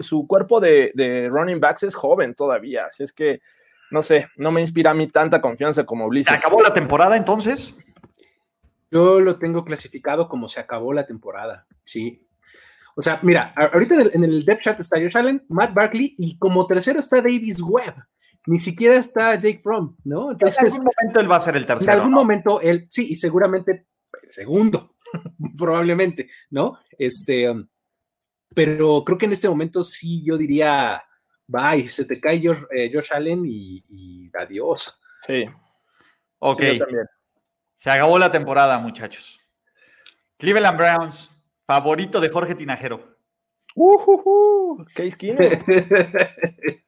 su 0.00 0.26
cuerpo 0.26 0.60
de, 0.60 0.92
de, 0.94 1.30
running 1.30 1.58
backs 1.58 1.84
es 1.84 1.94
joven 1.94 2.34
todavía, 2.34 2.84
así 2.84 3.04
es 3.04 3.14
que, 3.14 3.40
no 3.90 4.02
sé, 4.02 4.28
no 4.36 4.52
me 4.52 4.60
inspira 4.60 4.90
a 4.90 4.94
mí 4.94 5.06
tanta 5.06 5.40
confianza 5.40 5.86
como 5.86 6.10
Blizzard. 6.10 6.38
¿Se 6.38 6.46
acabó 6.46 6.60
la 6.62 6.74
temporada 6.74 7.16
entonces? 7.16 7.74
Yo 8.90 9.18
lo 9.20 9.38
tengo 9.38 9.64
clasificado 9.64 10.28
como 10.28 10.46
se 10.46 10.60
acabó 10.60 10.92
la 10.92 11.06
temporada, 11.06 11.66
sí. 11.84 12.22
O 12.96 13.00
sea, 13.00 13.18
mira, 13.22 13.54
ahorita 13.56 13.94
en 14.12 14.24
el, 14.24 14.44
depth 14.44 14.60
chart 14.60 14.80
está 14.80 15.00
Josh 15.00 15.16
Allen, 15.16 15.42
Matt 15.48 15.72
Barkley 15.72 16.14
y 16.18 16.36
como 16.36 16.66
tercero 16.66 17.00
está 17.00 17.22
Davis 17.22 17.62
Webb 17.62 17.94
ni 18.46 18.60
siquiera 18.60 18.96
está 18.96 19.34
Jake 19.34 19.60
Fromm, 19.62 19.96
¿no? 20.04 20.32
Entonces, 20.32 20.58
en 20.58 20.66
algún 20.66 20.84
momento 20.96 21.20
él 21.20 21.30
va 21.30 21.36
a 21.36 21.40
ser 21.40 21.56
el 21.56 21.66
tercero. 21.66 21.92
En 21.92 21.98
algún 21.98 22.12
momento 22.12 22.60
él, 22.60 22.86
sí, 22.88 23.12
y 23.12 23.16
seguramente 23.16 23.86
el 24.22 24.32
segundo, 24.32 24.96
probablemente, 25.58 26.28
¿no? 26.50 26.78
Este, 26.98 27.52
pero 28.54 29.04
creo 29.04 29.18
que 29.18 29.26
en 29.26 29.32
este 29.32 29.48
momento 29.48 29.82
sí 29.82 30.24
yo 30.24 30.36
diría, 30.36 31.02
bye, 31.46 31.88
se 31.88 32.04
te 32.04 32.20
cae 32.20 32.40
Josh, 32.44 32.62
eh, 32.74 32.92
Allen 33.10 33.42
y, 33.46 34.30
adiós. 34.34 34.98
Sí. 35.26 35.44
Ok. 36.38 36.62
se 37.76 37.90
acabó 37.90 38.18
la 38.18 38.30
temporada, 38.30 38.78
muchachos. 38.78 39.40
Cleveland 40.38 40.78
Browns, 40.78 41.30
favorito 41.66 42.20
de 42.20 42.30
Jorge 42.30 42.54
Tinajero. 42.54 43.18
Uh, 43.76 44.82
Case 44.94 45.16
Keenum. 45.18 45.48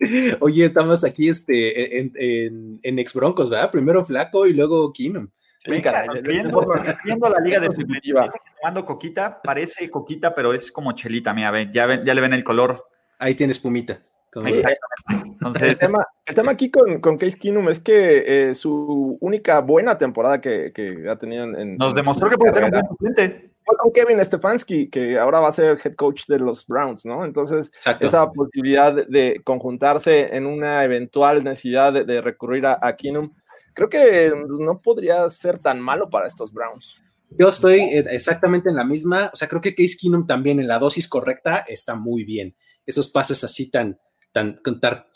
Oye, 0.41 0.65
estamos 0.65 1.05
aquí 1.05 1.29
este, 1.29 1.99
en, 2.01 2.13
en, 2.15 2.81
en, 2.83 2.99
ex 2.99 3.15
Broncos, 3.15 3.51
¿verdad? 3.51 3.71
Primero 3.71 4.05
Flaco 4.05 4.47
y 4.47 4.53
luego 4.53 4.93
Keenum. 4.93 5.29
viendo, 5.67 7.29
la 7.29 7.41
liga 7.41 7.61
de 7.61 7.69
tomando 7.69 8.85
coquita, 8.85 9.41
parece 9.43 9.89
coquita, 9.91 10.35
pero 10.35 10.53
es 10.53 10.73
como 10.73 10.93
chelita, 10.93 11.33
mira, 11.33 11.51
ven, 11.51 11.73
ya, 11.73 12.03
ya 12.03 12.15
le 12.15 12.21
ven 12.21 12.33
el 12.33 12.45
color. 12.45 12.85
Ahí 13.19 13.35
tienes 13.35 13.59
pumita. 13.59 14.03
Exactamente. 14.35 15.33
Entonces, 15.33 15.63
el, 15.63 15.77
tema, 15.77 16.07
el 16.25 16.35
tema 16.35 16.53
aquí 16.53 16.71
con, 16.71 17.01
con 17.01 17.19
Case 17.19 17.39
Keenum 17.39 17.69
es 17.69 17.81
que 17.81 18.51
eh, 18.51 18.55
su 18.55 19.19
única 19.21 19.61
buena 19.61 19.99
temporada 19.99 20.41
que, 20.41 20.73
que 20.73 21.07
ha 21.09 21.17
tenido 21.17 21.45
en. 21.45 21.77
Nos 21.77 21.95
demostró 21.95 22.31
que 22.31 22.39
puede 22.39 22.53
ser 22.53 22.65
un 22.65 22.71
buen 22.71 22.87
suplente 22.89 23.52
fue 23.65 23.77
con 23.77 23.93
Kevin 23.93 24.25
Stefanski, 24.25 24.89
que 24.89 25.19
ahora 25.19 25.41
va 25.41 25.49
a 25.49 25.53
ser 25.53 25.79
head 25.85 25.95
coach 25.95 26.27
de 26.27 26.39
los 26.39 26.67
Browns, 26.67 27.05
¿no? 27.07 27.25
Entonces, 27.25 27.71
esa 28.01 28.31
posibilidad 28.31 28.93
de 29.07 29.41
conjuntarse 29.45 30.35
en 30.35 30.47
una 30.47 30.85
eventual 30.85 31.45
necesidad 31.45 31.93
de, 31.93 32.21
recurrir 32.21 32.67
a, 32.67 32.79
a 32.81 32.97
Keenum, 32.97 33.31
creo 33.75 33.89
que 33.89 34.33
no 34.59 34.81
podría 34.81 35.29
ser 35.31 35.59
tan 35.59 35.81
malo 35.81 36.11
para 36.11 36.27
estos 36.27 36.53
Browns. 36.53 37.01
Yo 37.39 37.49
estoy 37.49 37.81
eh, 37.81 38.05
exactamente 38.11 38.69
en 38.69 38.77
la 38.77 38.85
misma, 38.85 39.31
o 39.33 39.37
sea, 39.37 39.49
creo 39.49 39.61
que 39.61 39.75
Case 39.75 39.97
Keenum 39.99 40.27
también 40.27 40.61
en 40.61 40.69
la 40.69 40.79
dosis 40.79 41.09
correcta 41.09 41.65
está 41.67 41.95
muy 41.95 42.25
bien. 42.25 42.55
Esos 42.85 43.09
pases 43.09 43.43
así 43.45 43.71
tan, 43.71 43.99
tan, 44.33 44.59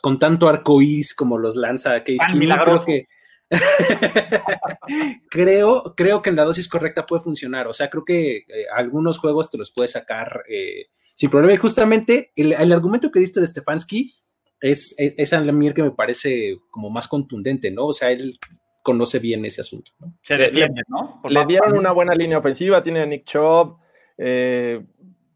con, 0.02 0.18
tanto 0.18 0.48
arcoíris 0.48 1.14
como 1.14 1.38
los 1.38 1.56
lanza 1.56 2.02
Case 2.04 2.18
Keenum, 2.32 2.58
creo 2.58 2.84
que, 2.84 3.06
creo, 5.30 5.94
creo 5.96 6.22
que 6.22 6.30
en 6.30 6.36
la 6.36 6.44
dosis 6.44 6.68
correcta 6.68 7.06
puede 7.06 7.22
funcionar. 7.22 7.66
O 7.68 7.72
sea, 7.72 7.90
creo 7.90 8.04
que 8.04 8.36
eh, 8.38 8.66
algunos 8.74 9.18
juegos 9.18 9.50
te 9.50 9.58
los 9.58 9.70
puedes 9.70 9.92
sacar 9.92 10.44
eh, 10.48 10.86
sin 11.14 11.30
problema. 11.30 11.54
Y 11.54 11.58
justamente 11.58 12.32
el, 12.36 12.72
argumento 12.72 13.10
que 13.10 13.20
diste 13.20 13.40
de 13.40 13.46
Stefanski 13.46 14.14
es, 14.60 14.94
es, 14.98 15.32
a 15.32 15.40
mí 15.40 15.72
que 15.72 15.82
me 15.82 15.90
parece 15.90 16.58
como 16.70 16.90
más 16.90 17.08
contundente, 17.08 17.70
¿no? 17.70 17.86
O 17.86 17.92
sea, 17.92 18.10
él 18.10 18.38
conoce 18.82 19.18
bien 19.18 19.44
ese 19.44 19.60
asunto. 19.60 19.92
¿no? 19.98 20.16
Se 20.22 20.36
defiende, 20.36 20.82
¿no? 20.88 21.20
le 21.28 21.44
dieron 21.46 21.76
una 21.76 21.92
buena 21.92 22.14
línea 22.14 22.38
ofensiva, 22.38 22.82
tiene 22.82 23.00
a 23.00 23.06
Nick 23.06 23.24
Chubb, 23.24 23.78
eh, 24.16 24.80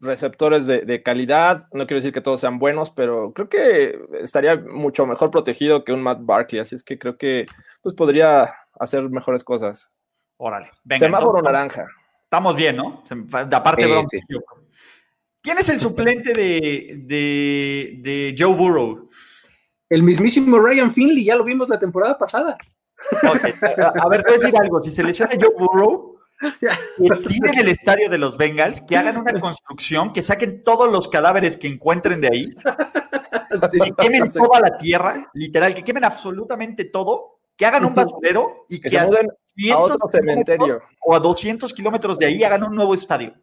receptores 0.01 0.65
de, 0.65 1.03
calidad. 1.03 1.67
No 1.71 1.85
quiero 1.85 1.99
decir 1.99 2.11
que 2.11 2.21
todos 2.21 2.41
sean 2.41 2.59
buenos, 2.59 2.91
pero 2.91 3.31
creo 3.33 3.47
que 3.47 3.99
estaría 4.19 4.57
mucho 4.57 5.05
mejor 5.05 5.31
protegido 5.31 5.83
que 5.83 5.93
un 5.93 6.01
Matt 6.01 6.19
Barkley. 6.21 6.59
Así 6.59 6.75
es 6.75 6.83
que 6.83 6.99
creo 6.99 7.17
que 7.17 7.45
pues, 7.81 7.95
podría 7.95 8.53
hacer 8.79 9.07
mejores 9.09 9.43
cosas. 9.43 9.91
Órale. 10.37 10.71
Venga, 10.83 11.05
Semáforo 11.05 11.41
naranja. 11.41 11.87
Estamos 12.23 12.55
bien, 12.55 12.77
¿no? 12.77 13.03
De 13.09 13.55
aparte, 13.55 13.87
¿Quién 15.43 15.57
es 15.57 15.69
el 15.69 15.79
suplente 15.79 16.33
de, 16.33 17.03
de, 17.05 18.35
Joe 18.37 18.55
Burrow? 18.55 19.09
El 19.89 20.03
mismísimo 20.03 20.59
Ryan 20.59 20.91
Finley, 20.91 21.25
ya 21.25 21.35
lo 21.35 21.43
vimos 21.43 21.67
la 21.67 21.79
temporada 21.79 22.17
pasada. 22.17 22.57
A 23.21 24.07
ver, 24.07 24.23
te 24.23 24.31
voy 24.31 24.35
a 24.35 24.37
decir 24.37 24.55
algo. 24.57 24.79
Si 24.79 24.91
se 24.91 25.03
lesiona 25.03 25.33
Joe 25.39 25.53
Burrow, 25.57 26.20
que 26.41 27.27
tiren 27.27 27.57
el 27.59 27.67
estadio 27.67 28.09
de 28.09 28.17
los 28.17 28.37
Bengals, 28.37 28.81
que 28.81 28.97
hagan 28.97 29.17
una 29.17 29.39
construcción, 29.39 30.11
que 30.11 30.21
saquen 30.21 30.63
todos 30.63 30.91
los 30.91 31.07
cadáveres 31.07 31.55
que 31.57 31.67
encuentren 31.67 32.21
de 32.21 32.27
ahí, 32.27 32.55
que 33.71 33.93
quemen 33.97 34.31
toda 34.31 34.59
la 34.59 34.77
tierra, 34.77 35.29
literal, 35.33 35.73
que 35.73 35.83
quemen 35.83 36.03
absolutamente 36.03 36.85
todo, 36.85 37.39
que 37.55 37.65
hagan 37.65 37.85
un 37.85 37.93
basurero 37.93 38.65
y 38.69 38.79
que, 38.79 38.97
a, 38.97 39.07
otro 39.77 40.09
cementerio 40.09 40.81
o 41.05 41.15
a 41.15 41.19
200 41.19 41.71
kilómetros 41.73 42.17
de 42.17 42.25
ahí 42.25 42.43
hagan 42.43 42.63
un 42.63 42.75
nuevo 42.75 42.93
estadio. 42.93 43.33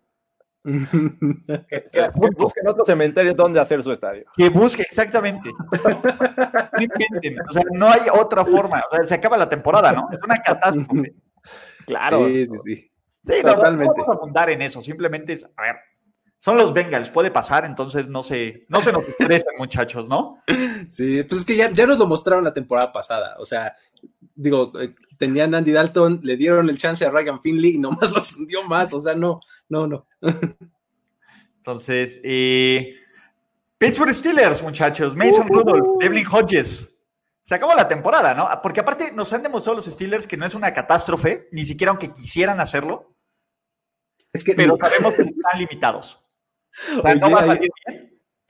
que, 0.64 2.11
busquen 2.37 2.66
otro 2.66 2.84
cementerio 2.84 3.32
donde 3.32 3.61
hacer 3.61 3.82
su 3.82 3.92
estadio. 3.92 4.24
Que 4.37 4.48
busque, 4.48 4.82
exactamente. 4.82 5.50
o 7.48 7.52
sea, 7.52 7.62
no 7.72 7.88
hay 7.88 8.02
otra 8.12 8.44
forma. 8.44 8.82
O 8.90 8.96
sea, 8.96 9.04
se 9.04 9.14
acaba 9.14 9.37
la 9.37 9.48
temporada, 9.48 9.92
¿no? 9.92 10.08
Es 10.11 10.18
una 10.22 10.37
catástrofe. 10.37 11.14
Claro. 11.88 12.27
Sí, 12.29 12.46
sí, 12.46 12.57
sí. 12.64 12.90
Sí, 13.24 13.42
Totalmente. 13.42 13.87
no, 13.87 14.05
vamos 14.05 14.09
a 14.09 14.18
abundar 14.18 14.51
en 14.51 14.62
eso. 14.62 14.81
Simplemente 14.81 15.33
es, 15.33 15.44
a 15.57 15.62
ver, 15.62 15.77
son 16.38 16.57
los 16.57 16.72
Bengals, 16.72 17.11
puede 17.11 17.31
pasar, 17.31 17.64
entonces 17.64 18.09
no 18.09 18.22
se, 18.22 18.64
no 18.68 18.81
se 18.81 18.92
nos 18.92 19.07
estresen, 19.09 19.55
muchachos, 19.59 20.09
¿no? 20.09 20.42
Sí, 20.88 21.22
pues 21.24 21.40
es 21.40 21.46
que 21.46 21.57
ya, 21.57 21.70
ya 21.70 21.87
nos 21.87 21.98
lo 21.98 22.07
mostraron 22.07 22.44
la 22.44 22.55
temporada 22.55 22.92
pasada. 22.92 23.35
O 23.38 23.44
sea, 23.44 23.74
digo, 24.35 24.72
eh, 24.81 24.94
tenían 25.18 25.55
Andy 25.55 25.72
Dalton, 25.72 26.20
le 26.22 26.37
dieron 26.37 26.70
el 26.70 26.79
chance 26.79 27.05
a 27.05 27.11
Ryan 27.11 27.40
Finley 27.40 27.74
y 27.74 27.79
nomás 27.79 28.11
los 28.14 28.37
hundió 28.37 28.62
más. 28.64 28.92
O 28.94 29.01
sea, 29.01 29.14
no, 29.14 29.40
no, 29.68 29.87
no. 29.87 30.07
Entonces, 31.57 32.20
eh, 32.22 32.94
Pittsburgh 33.79 34.14
Steelers, 34.14 34.62
muchachos, 34.62 35.16
Mason 35.16 35.48
Rudolph, 35.48 35.98
Devlin 36.01 36.27
Hodges. 36.27 36.97
Se 37.48 37.54
acabó 37.54 37.72
la 37.72 37.88
temporada, 37.88 38.34
¿no? 38.34 38.46
Porque 38.62 38.80
aparte 38.80 39.11
nos 39.12 39.32
han 39.32 39.42
demostrado 39.42 39.76
los 39.76 39.87
Steelers 39.87 40.26
que 40.26 40.37
no 40.37 40.44
es 40.44 40.54
una 40.54 40.74
catástrofe, 40.74 41.48
ni 41.50 41.64
siquiera 41.64 41.92
aunque 41.92 42.12
quisieran 42.12 42.61
hacerlo. 42.61 43.14
Es 44.34 44.44
que 44.44 44.52
pero 44.52 44.76
sabemos 44.76 45.14
que 45.14 45.22
están 45.22 45.58
limitados. 45.58 46.22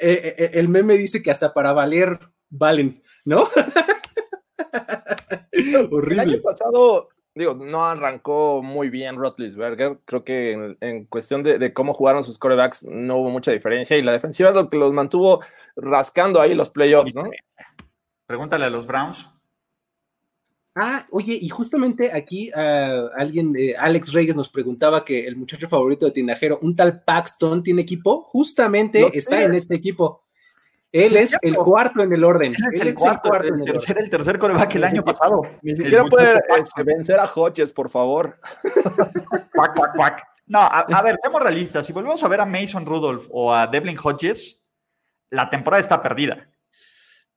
el 0.00 0.68
meme 0.68 0.96
dice 0.96 1.22
que 1.22 1.30
hasta 1.30 1.54
para 1.54 1.72
valer 1.72 2.18
valen, 2.50 3.00
¿no? 3.24 3.48
Horrible. 5.92 6.14
El 6.24 6.30
año 6.32 6.42
pasado, 6.42 7.10
digo, 7.36 7.54
no 7.54 7.84
arrancó 7.84 8.62
muy 8.64 8.90
bien 8.90 9.14
Rotlisberger. 9.14 10.00
Creo 10.06 10.24
que 10.24 10.76
en, 10.80 11.04
cuestión 11.06 11.44
de, 11.44 11.72
cómo 11.72 11.94
jugaron 11.94 12.24
sus 12.24 12.36
corebacks 12.36 12.82
no 12.82 13.18
hubo 13.18 13.30
mucha 13.30 13.52
diferencia 13.52 13.96
y 13.96 14.02
la 14.02 14.10
defensiva 14.10 14.48
es 14.48 14.56
lo 14.56 14.68
que 14.68 14.76
los 14.76 14.92
mantuvo 14.92 15.40
rascando 15.76 16.40
ahí 16.40 16.56
los 16.56 16.70
playoffs, 16.70 17.14
¿no? 17.14 17.30
Pregúntale 18.28 18.66
a 18.66 18.70
los 18.70 18.86
Browns. 18.86 19.26
Ah, 20.74 21.06
oye, 21.10 21.36
y 21.40 21.48
justamente 21.48 22.12
aquí 22.12 22.50
uh, 22.50 23.08
alguien, 23.16 23.54
eh, 23.58 23.74
Alex 23.76 24.12
Reyes 24.12 24.36
nos 24.36 24.50
preguntaba 24.50 25.02
que 25.02 25.26
el 25.26 25.34
muchacho 25.34 25.66
favorito 25.66 26.04
de 26.04 26.12
Tinajero, 26.12 26.58
un 26.60 26.76
tal 26.76 27.02
Paxton, 27.02 27.62
¿tiene 27.62 27.80
equipo? 27.80 28.22
Justamente 28.24 29.10
está 29.14 29.42
en 29.42 29.54
este 29.54 29.74
equipo. 29.74 30.26
Él 30.92 31.16
es, 31.16 31.38
el 31.40 31.56
cuarto 31.56 32.02
en 32.02 32.12
el 32.12 32.22
orden. 32.22 32.52
Él 32.52 32.62
es, 32.74 32.80
el, 32.82 32.94
cuarto, 32.94 33.34
el, 33.34 33.64
tercer, 33.64 33.98
el 33.98 34.10
tercer 34.10 34.38
coreback 34.38 34.74
el 34.74 34.84
año 34.84 35.02
pasado. 35.02 35.40
Ni 35.62 35.74
siquiera 35.74 36.04
puede 36.04 36.38
este, 36.58 36.82
vencer 36.82 37.18
a 37.18 37.24
Hodges, 37.24 37.72
por 37.72 37.88
favor. 37.88 38.38
cuac, 39.54 39.74
cuac, 39.74 39.96
cuac. 39.96 40.28
No, 40.46 40.60
a, 40.60 40.80
a, 40.80 41.02
ver, 41.02 41.16
seamos 41.22 41.42
realistas. 41.42 41.86
Si 41.86 41.94
volvemos 41.94 42.22
a 42.22 42.28
ver 42.28 42.42
a 42.42 42.46
Mason 42.46 42.84
Rudolph 42.84 43.26
o 43.30 43.54
a 43.54 43.66
Devlin 43.66 43.98
Hodges, 43.98 44.62
la 45.30 45.48
temporada 45.48 45.80
está 45.80 46.02
perdida. 46.02 46.46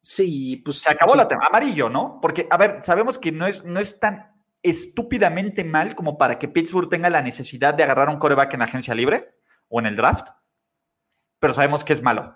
Sí, 0.01 0.61
pues. 0.63 0.79
Se 0.79 0.91
acabó 0.91 1.15
la 1.15 1.27
temporada. 1.27 1.57
Amarillo, 1.57 1.89
¿no? 1.89 2.19
Porque, 2.21 2.47
a 2.49 2.57
ver, 2.57 2.79
sabemos 2.83 3.17
que 3.17 3.31
no 3.31 3.47
es, 3.47 3.63
no 3.63 3.79
es 3.79 3.99
tan 3.99 4.31
estúpidamente 4.63 5.63
mal 5.63 5.95
como 5.95 6.17
para 6.17 6.37
que 6.37 6.47
Pittsburgh 6.47 6.89
tenga 6.89 7.09
la 7.09 7.21
necesidad 7.21 7.73
de 7.73 7.83
agarrar 7.83 8.09
un 8.09 8.17
coreback 8.17 8.53
en 8.53 8.59
la 8.59 8.65
agencia 8.65 8.95
libre 8.95 9.35
o 9.69 9.79
en 9.79 9.87
el 9.87 9.95
draft, 9.95 10.27
pero 11.39 11.53
sabemos 11.53 11.83
que 11.83 11.93
es 11.93 12.01
malo. 12.01 12.35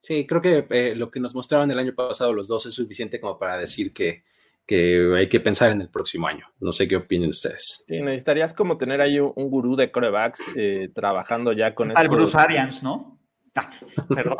Sí, 0.00 0.26
creo 0.26 0.42
que 0.42 0.66
eh, 0.70 0.94
lo 0.94 1.10
que 1.10 1.20
nos 1.20 1.34
mostraron 1.34 1.70
el 1.70 1.78
año 1.78 1.94
pasado 1.94 2.32
los 2.32 2.48
dos 2.48 2.66
es 2.66 2.74
suficiente 2.74 3.20
como 3.20 3.38
para 3.38 3.56
decir 3.56 3.92
que, 3.92 4.24
hay 4.68 5.28
que 5.28 5.40
pensar 5.40 5.70
en 5.70 5.82
el 5.82 5.88
próximo 5.88 6.26
año. 6.26 6.46
No 6.60 6.72
sé 6.72 6.88
qué 6.88 6.96
opinen 6.96 7.30
ustedes. 7.30 7.84
Sí, 7.86 8.00
necesitarías 8.00 8.54
como 8.54 8.76
tener 8.76 9.00
ahí 9.00 9.20
un, 9.20 9.50
gurú 9.50 9.76
de 9.76 9.90
corebacks 9.90 10.40
eh, 10.56 10.90
trabajando 10.94 11.52
ya 11.52 11.74
con 11.74 11.96
Al 11.96 12.08
Bruce 12.08 12.36
Arians, 12.38 12.82
¿no? 12.82 13.13
perdón. 14.08 14.36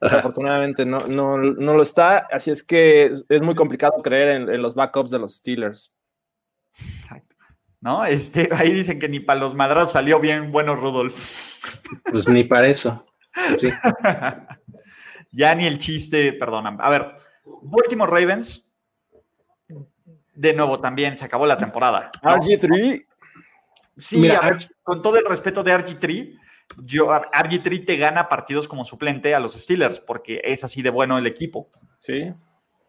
Afortunadamente 0.00 0.86
no, 0.86 1.06
no, 1.06 1.36
lo 1.36 1.82
está, 1.82 2.28
así 2.30 2.50
es 2.50 2.62
que 2.62 3.12
es 3.28 3.42
muy 3.42 3.54
complicado 3.54 4.00
creer 4.02 4.48
en, 4.48 4.62
los 4.62 4.74
backups 4.74 5.10
de 5.10 5.18
los 5.18 5.36
Steelers. 5.36 5.92
¿No? 7.80 8.04
Este, 8.04 8.48
ahí 8.54 8.72
dicen 8.72 8.98
que 8.98 9.08
ni 9.08 9.20
para 9.20 9.40
los 9.40 9.54
madrazos 9.54 9.92
salió 9.92 10.20
bien 10.20 10.52
bueno 10.52 10.76
Rudolf. 10.76 11.58
Pues 12.04 12.28
ni 12.28 12.44
para 12.44 12.68
eso. 12.68 13.04
Sí. 13.56 13.68
ya 15.32 15.54
ni 15.54 15.66
el 15.66 15.78
chiste, 15.78 16.32
perdón. 16.32 16.78
A 16.80 16.88
ver, 16.88 17.16
Baltimore 17.62 18.10
Ravens, 18.10 18.70
de 20.34 20.54
nuevo 20.54 20.80
también 20.80 21.16
se 21.16 21.24
acabó 21.24 21.46
la 21.46 21.56
temporada. 21.56 22.10
RG3. 22.22 23.06
Sí, 23.98 24.30
con 24.82 25.02
todo 25.02 25.18
el 25.18 25.26
respeto 25.26 25.62
de 25.62 25.76
RG3, 25.76 26.38
yo, 26.82 27.08
RG3 27.08 27.86
te 27.86 27.96
gana 27.96 28.28
partidos 28.28 28.68
como 28.68 28.84
suplente 28.84 29.34
a 29.34 29.40
los 29.40 29.54
Steelers 29.54 30.00
porque 30.00 30.40
es 30.44 30.64
así 30.64 30.82
de 30.82 30.90
bueno 30.90 31.18
el 31.18 31.26
equipo. 31.26 31.68
Sí. 31.98 32.32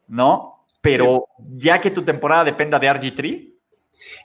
¿No? 0.08 0.66
Pero 0.82 1.26
ya 1.56 1.80
que 1.80 1.92
tu 1.92 2.02
temporada 2.04 2.44
dependa 2.44 2.80
de 2.80 2.90
RG3. 2.90 3.48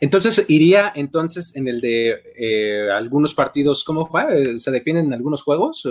Entonces 0.01 0.47
iría 0.49 0.93
entonces 0.95 1.55
en 1.55 1.69
el 1.69 1.81
de 1.81 2.23
eh, 2.37 2.91
algunos 2.91 3.35
partidos, 3.35 3.85
¿cómo 3.85 4.07
fue? 4.07 4.59
¿Se 4.59 4.71
defienden 4.71 5.07
en 5.07 5.15
algunos 5.15 5.43
juegos? 5.43 5.87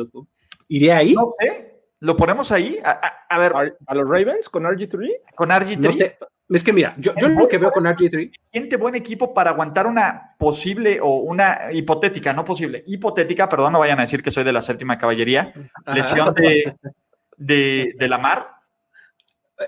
¿Iría 0.68 0.98
ahí? 0.98 1.14
No 1.14 1.32
sé. 1.40 1.76
¿Lo 2.00 2.18
ponemos 2.18 2.52
ahí? 2.52 2.80
A, 2.84 3.40
ver. 3.40 3.54
¿A 3.88 3.96
los 3.96 4.10
Ravens 4.10 4.50
con 4.50 4.64
RG3? 4.64 5.22
Con 5.36 5.50
RG3. 5.50 6.18
Es 6.48 6.64
que 6.64 6.74
mira, 6.74 6.96
yo, 7.00 7.14
yo 7.20 7.30
lo 7.30 7.48
que 7.48 7.58
veo 7.58 7.72
con 7.72 7.86
RG3. 7.86 8.32
Siente 8.40 8.78
buen 8.78 8.96
equipo 8.96 9.34
para 9.34 9.50
aguantar 9.50 9.88
una 9.88 10.36
posible 10.38 11.00
o 11.02 11.16
una 11.18 11.72
hipotética, 11.74 12.34
no 12.34 12.46
posible, 12.46 12.84
hipotética, 12.86 13.50
perdón, 13.50 13.74
no 13.74 13.80
vayan 13.80 14.00
a 14.00 14.04
decir 14.04 14.22
que 14.22 14.32
soy 14.32 14.44
de 14.44 14.54
la 14.54 14.62
séptima 14.62 14.98
caballería, 14.98 15.52
lesión 15.88 16.34
de, 16.36 16.76
de, 17.38 17.96
de 17.98 18.08
la 18.08 18.20
mar. 18.20 18.52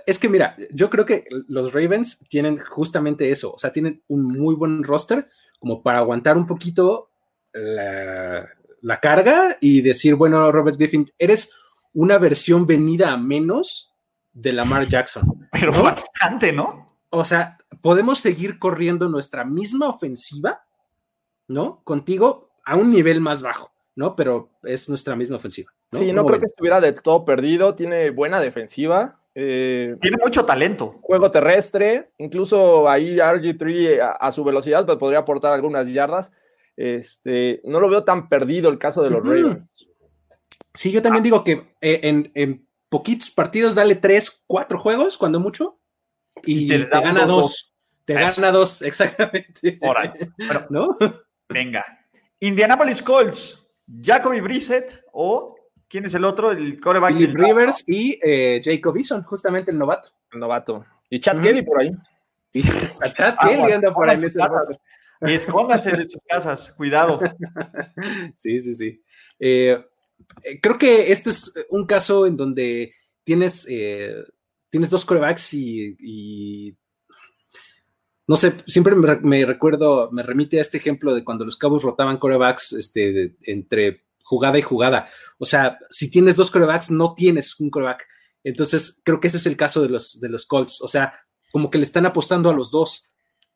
Es 0.06 0.20
que 0.20 0.30
mira, 0.30 0.56
yo 0.72 0.90
creo 0.90 1.06
que 1.06 1.26
los 1.48 1.74
Ravens 1.74 2.20
tienen 2.30 2.60
justamente 2.60 3.32
eso, 3.32 3.54
o 3.54 3.58
sea, 3.58 3.72
tienen 3.72 4.04
un 4.08 4.24
muy 4.24 4.54
buen 4.54 4.84
roster 4.84 5.28
como 5.60 5.82
para 5.82 6.00
aguantar 6.00 6.38
un 6.38 6.46
poquito 6.46 7.10
la, 7.54 8.48
la 8.82 9.00
carga 9.00 9.58
y 9.60 9.82
decir, 9.82 10.14
bueno, 10.16 10.52
Robert 10.52 10.78
Griffin, 10.78 11.08
eres 11.18 11.52
una 11.94 12.20
versión 12.20 12.68
venida 12.68 13.12
a 13.12 13.18
menos 13.18 13.97
de 14.38 14.54
Lamar 14.54 14.88
Jackson. 14.88 15.48
Pero 15.52 15.72
bastante, 15.84 16.54
¿no? 16.54 16.96
O 17.10 17.26
sea, 17.26 17.58
podemos 17.82 18.20
seguir 18.20 18.60
corriendo 18.60 19.10
nuestra 19.10 19.44
misma 19.44 19.88
ofensiva, 19.88 20.64
¿no? 21.48 21.82
Contigo 21.84 22.52
a 22.64 22.76
un 22.76 22.92
nivel 22.92 23.20
más 23.20 23.42
bajo, 23.42 23.72
¿no? 23.96 24.16
Pero 24.16 24.52
es 24.64 24.90
nuestra 24.90 25.16
misma 25.16 25.38
ofensiva. 25.38 25.72
Sí, 25.92 26.12
no 26.12 26.26
creo 26.26 26.40
que 26.40 26.46
estuviera 26.46 26.82
de 26.82 26.92
todo 26.94 27.24
perdido, 27.26 27.74
tiene 27.74 28.10
buena 28.12 28.40
defensiva. 28.40 29.22
Eh, 29.34 29.96
tiene 30.02 30.18
mucho 30.24 30.46
talento. 30.46 31.00
Juego 31.02 31.32
terrestre, 31.32 32.12
incluso 32.18 32.90
ahí 32.90 33.16
RG3 33.16 34.18
a, 34.20 34.32
su 34.32 34.44
velocidad 34.44 34.86
pues, 34.86 34.98
podría 34.98 35.20
aportar 35.20 35.54
algunas 35.54 35.88
yardas. 35.92 36.32
Este, 36.76 37.62
no 37.64 37.80
lo 37.80 37.90
veo 37.90 38.04
tan 38.04 38.30
perdido 38.30 38.70
el 38.70 38.78
caso 38.78 39.02
de 39.02 39.10
los 39.10 39.24
Ravens. 39.24 39.88
Sí, 40.74 40.92
yo 40.92 41.02
también 41.02 41.22
ah. 41.22 41.24
digo 41.24 41.44
que 41.44 41.74
eh, 41.82 42.02
en 42.04 42.67
poquitos 42.90 43.32
partidos, 43.32 43.76
dale 43.76 43.96
tres, 43.96 44.44
cuatro 44.48 44.80
juegos, 44.80 45.18
cuando 45.18 45.40
mucho, 45.40 45.80
y, 46.46 46.68
te, 46.68 46.86
gana 46.86 47.26
dos. 47.26 47.74
Te 48.06 48.14
gana 48.14 48.52
dos, 48.52 48.82
exactamente. 48.82 49.80
¿No? 50.70 50.98
Venga. 51.50 51.86
Indianapolis 52.40 53.02
Colts, 53.02 53.68
Jacoby 54.02 54.42
Brissett 54.42 55.04
o 55.12 55.58
¿Quién 55.90 56.06
es 56.06 56.14
el 56.16 56.26
otro? 56.26 56.52
El 56.52 56.80
coreback. 56.80 57.14
Philip 57.14 57.36
Rivers 57.36 57.84
y 57.88 58.20
eh, 58.22 58.62
Jacob 58.64 58.98
Eason, 58.98 59.24
justamente 59.24 59.72
el 59.72 59.78
novato. 59.78 60.10
El 60.32 60.40
novato. 60.40 60.86
Y 61.10 61.20
Chad 61.20 61.40
Kelly 61.40 61.62
por 61.62 61.82
ahí. 61.82 61.92
Y 62.52 62.62
Chad 63.18 63.36
Kelly 63.40 63.72
anda 63.72 63.94
por 63.94 64.10
ahí. 64.10 64.20
Y 65.22 65.34
escóndanse 65.34 65.92
de 65.92 66.10
sus 66.10 66.22
casas, 66.28 66.72
cuidado. 66.72 67.20
Sí, 68.36 68.60
sí, 68.60 68.74
sí. 68.74 69.04
Eh, 69.40 69.84
creo 70.62 70.78
que 70.78 71.12
este 71.12 71.30
es 71.30 71.54
un 71.70 71.86
caso 71.86 72.26
en 72.26 72.38
donde 72.38 72.94
tienes, 73.24 73.66
eh, 73.70 74.24
tienes 74.70 74.90
dos 74.90 75.06
corebacks 75.06 75.54
y, 75.54 76.76
no 78.28 78.36
sé, 78.36 78.54
siempre 78.66 78.96
me, 78.96 79.46
recuerdo, 79.46 80.10
me 80.12 80.24
remite 80.24 80.58
a 80.58 80.62
este 80.62 80.78
ejemplo 80.78 81.16
de 81.16 81.24
cuando 81.24 81.46
los 81.46 81.58
cabos 81.58 81.84
rotaban 81.84 82.18
corebacks 82.18 82.74
este, 82.74 83.36
entre 83.44 84.06
jugada 84.24 84.58
y 84.60 84.62
jugada. 84.62 85.08
O 85.40 85.46
sea, 85.46 85.80
si 85.90 86.12
tienes 86.12 86.36
dos 86.36 86.52
corebacks, 86.52 86.92
no 86.92 87.14
tienes 87.16 87.60
un 87.60 87.70
coreback. 87.70 88.06
Entonces, 88.44 89.02
creo 89.04 89.20
que 89.20 89.28
ese 89.28 89.38
es 89.38 89.46
el 89.46 89.58
caso 89.58 89.82
de 89.82 89.90
los, 89.90 90.20
de 90.20 90.30
los 90.30 90.46
Colts. 90.46 90.82
O 90.82 90.88
sea, 90.88 91.14
como 91.52 91.70
que 91.70 91.78
le 91.78 91.86
están 91.86 92.06
apostando 92.06 92.50
a 92.50 92.54
los 92.54 92.72
dos. 92.72 93.14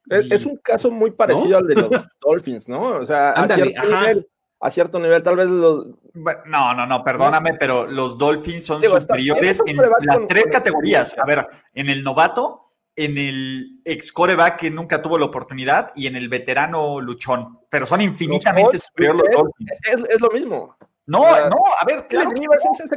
Es, 0.10 0.46
un 0.46 0.58
caso 0.58 0.90
muy 0.90 1.12
parecido 1.12 1.58
al 1.58 1.68
de 1.68 1.76
los 1.76 1.90
Dolphins, 2.22 2.68
¿no? 2.70 2.98
O 2.98 3.06
sea, 3.06 3.32
a, 3.32 3.48
cierto 3.48 3.66
nivel, 3.84 4.28
a, 4.60 4.72
cierto 4.72 5.00
nivel, 5.00 5.24
tal 5.24 5.36
vez 5.36 5.48
los. 5.48 5.88
No, 6.14 6.74
no, 6.74 6.86
no, 6.86 7.04
perdóname, 7.04 7.56
pero 7.56 7.86
los 7.88 8.18
Dolphins 8.18 8.66
son 8.66 8.82
superiores 8.84 9.62
en 9.66 9.78
las 9.78 10.28
tres 10.28 10.48
categorías. 10.52 11.16
A 11.18 11.26
ver, 11.26 11.48
en 11.74 11.90
el 11.90 12.04
novato, 12.04 12.74
en 12.96 13.18
el 13.18 13.82
ex 13.86 14.12
coreback 14.12 14.60
que 14.60 14.70
nunca 14.70 15.02
tuvo 15.02 15.18
la 15.18 15.26
oportunidad 15.26 15.92
y 15.96 16.08
en 16.08 16.16
el 16.16 16.30
veterano 16.30 17.00
luchón. 17.00 17.60
Pero 17.70 17.86
son 17.86 18.02
infinitamente 18.02 18.80
superiores 18.80 19.24
los 19.32 19.44
Dolphins. 19.44 19.80
Es, 20.10 20.22
lo 20.22 20.30
mismo. 20.30 20.76
No, 21.06 21.50
no, 21.50 21.64
a 21.80 21.86
ver, 21.86 22.08
claro. 22.08 22.32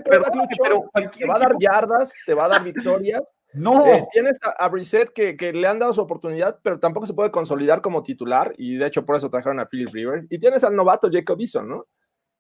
pero, 0.05 0.25
pero 0.63 1.11
te 1.11 1.27
va 1.27 1.37
a 1.37 1.39
dar 1.39 1.57
yardas, 1.59 2.13
te 2.27 2.35
va 2.35 2.45
a 2.45 2.49
dar 2.49 2.63
victorias 2.63 3.23
no. 3.55 3.87
Eh, 3.87 4.07
tienes 4.13 4.39
a, 4.43 4.51
a 4.51 4.69
Brissett 4.69 5.11
que, 5.11 5.53
le 5.53 5.67
han 5.67 5.79
dado 5.79 5.95
su 5.95 6.01
oportunidad, 6.01 6.59
pero 6.63 6.79
tampoco 6.79 7.07
se 7.07 7.15
puede 7.15 7.31
consolidar 7.31 7.81
como 7.81 8.03
titular, 8.03 8.53
y 8.59 8.77
de 8.77 8.87
hecho 8.87 9.07
por 9.07 9.17
eso 9.17 9.31
trajeron 9.31 9.61
a 9.61 9.67
Philip 9.67 9.93
Rivers. 9.93 10.27
Y 10.29 10.39
tienes 10.39 10.65
al 10.65 10.77
novato 10.77 11.09
Jacob 11.11 11.41
Eason, 11.41 11.69
¿no? 11.69 11.87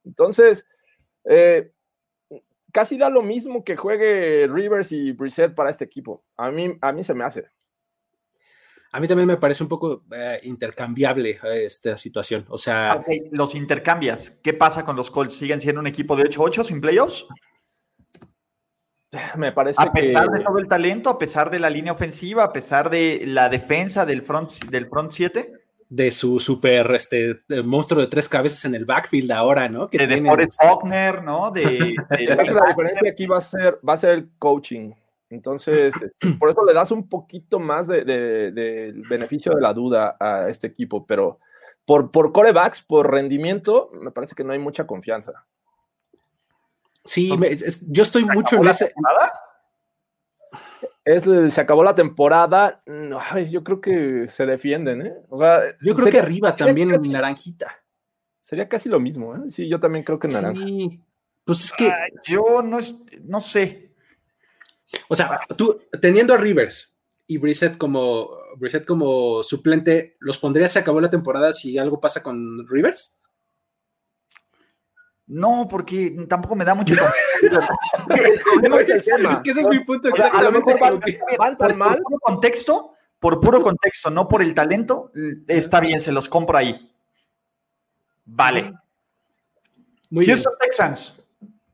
Entonces, 0.05 0.67
eh, 1.25 1.73
casi 2.73 2.99
da 2.99 3.09
lo 3.09 3.23
mismo 3.23 3.65
que 3.65 3.77
juegue 3.77 4.47
Rivers 4.49 4.93
y 4.93 5.13
Brissett 5.13 5.55
para 5.55 5.71
este 5.71 5.85
equipo. 5.85 6.25
A 6.37 6.51
mí, 6.51 6.77
a 6.81 6.93
mí 6.93 7.05
se 7.05 7.15
me 7.15 7.25
hace. 7.25 7.47
A 8.93 9.01
mí 9.01 9.09
también 9.09 9.27
me 9.27 9.37
parece 9.37 9.63
un 9.63 9.69
poco 9.69 10.05
eh, 10.15 10.41
intercambiable 10.45 11.41
esta 11.65 11.97
situación. 11.97 12.45
O 12.49 12.59
sea. 12.59 13.05
los 13.33 13.55
intercambias. 13.55 14.39
¿Qué 14.43 14.55
pasa 14.55 14.85
con 14.85 14.95
los 14.95 15.11
Colts? 15.11 15.35
¿Siguen 15.35 15.61
siendo 15.61 15.81
un 15.81 15.87
equipo 15.89 16.15
de 16.15 16.25
8-8 16.25 16.65
sin 16.65 16.81
playoffs? 16.81 17.27
Me 19.37 19.53
parece 19.53 19.83
a 19.83 19.93
pesar 19.93 20.31
de 20.31 20.45
todo 20.45 20.59
el 20.59 20.69
talento, 20.69 21.11
a 21.11 21.19
pesar 21.19 21.51
de 21.51 21.59
la 21.59 21.71
línea 21.71 21.93
ofensiva, 21.93 22.45
a 22.45 22.53
pesar 22.53 22.91
de 22.91 23.23
la 23.27 23.49
defensa 23.49 24.07
del 24.07 24.23
front 24.23 24.51
del 24.71 24.87
front 24.87 25.11
7 25.11 25.64
de 25.89 26.11
su 26.11 26.41
super 26.41 26.91
este 26.95 27.41
monstruo 27.65 28.01
de 28.01 28.09
tres 28.09 28.29
cabezas 28.29 28.65
en 28.65 28.75
el 28.75 28.85
backfield 28.85 29.31
ahora, 29.33 29.69
¿no? 29.69 29.89
Que 29.89 30.07
de 30.07 30.23
Forrest 30.23 30.61
Faulkner, 30.61 31.23
¿no? 31.23 31.51
De, 31.51 31.95
la 32.11 32.67
diferencia 32.69 33.11
aquí 33.11 33.27
va 33.27 33.39
a 33.39 33.41
ser 33.41 33.79
va 33.87 33.95
a 33.95 33.99
ser 33.99 34.11
el 34.11 34.31
coaching. 34.39 34.93
Entonces, 35.31 35.95
este, 35.97 36.33
por 36.39 36.51
eso 36.51 36.65
le 36.65 36.73
das 36.73 36.91
un 36.91 37.09
poquito 37.09 37.59
más 37.59 37.89
de, 37.89 38.05
de, 38.05 38.93
beneficio 39.09 39.53
de 39.53 39.61
la 39.61 39.73
duda 39.73 40.17
a 40.21 40.49
este 40.49 40.69
equipo, 40.69 41.07
pero 41.07 41.41
por, 41.85 42.11
por 42.11 42.33
corebacks, 42.33 42.83
por 42.83 43.11
rendimiento, 43.11 43.91
me 44.01 44.11
parece 44.11 44.35
que 44.35 44.45
no 44.45 44.53
hay 44.53 44.59
mucha 44.59 44.87
confianza. 44.87 45.45
Sí, 47.05 47.31
yo 47.89 48.03
estoy 48.03 48.25
mucho 48.25 48.57
en 48.57 48.69
ese. 48.69 48.93
Es, 51.05 51.25
se 51.25 51.61
acabó 51.61 51.85
la 51.85 51.95
temporada. 51.95 52.77
yo 53.49 53.63
creo 53.63 53.81
que 53.81 54.27
se 54.27 54.47
defienden, 54.47 55.07
¿eh? 55.07 55.15
O 55.29 55.39
sea, 55.39 55.63
yo 55.81 55.95
creo 55.95 56.11
que 56.11 56.19
arriba 56.19 56.55
también 56.55 56.95
en 56.95 57.13
naranjita. 57.13 57.85
Sería 58.41 58.69
casi 58.69 58.89
lo 58.89 59.01
mismo, 59.01 59.35
¿eh? 59.37 59.51
Sí, 59.51 59.69
yo 59.69 59.81
también 59.81 60.05
creo 60.05 60.19
que 60.19 60.27
en 60.27 60.33
naranja. 60.33 60.65
Pues 61.45 61.65
es 61.65 61.73
que. 61.73 61.93
yo 62.25 62.63
no, 62.63 62.79
no 63.25 63.41
sé. 63.41 63.93
O 65.09 65.15
sea, 65.15 65.41
tú 65.57 65.81
teniendo 66.01 66.35
a 66.35 66.37
Rivers 66.37 66.95
y 67.27 67.39
Brissett 67.39 67.77
como, 67.77 68.31
Brissett 68.57 68.85
como 68.85 69.43
suplente, 69.43 70.17
¿los 70.21 70.39
pondrías 70.39 70.73
se 70.73 70.79
acabó 70.79 71.01
la 71.01 71.11
temporada 71.11 71.53
si 71.53 71.79
algo 71.79 72.01
pasa 72.01 72.23
con 72.23 72.67
Rivers? 72.69 73.19
No, 75.27 75.67
porque 75.69 76.15
tampoco 76.29 76.55
me 76.55 76.65
da 76.65 76.75
mucho 76.75 76.95
es, 78.11 79.41
que 79.41 79.51
ese 79.51 79.61
es 79.63 79.69
mi 79.69 79.81
punto 79.81 80.09
exactamente. 80.09 80.77
por, 81.57 81.75
mal. 81.77 81.99
puro 82.03 82.19
contexto, 82.21 82.93
por 83.19 83.41
puro 83.41 83.63
contexto, 83.63 84.11
no 84.11 84.29
por 84.29 84.43
el 84.43 84.53
talento, 84.53 85.11
está 85.49 85.81
bien, 85.81 86.03
se 86.03 86.13
los 86.13 86.29
compro 86.29 86.59
ahí. 86.59 86.91
Vale. 88.27 88.75
Muy 90.11 90.27
Houston 90.27 90.53
Texans. 90.61 91.21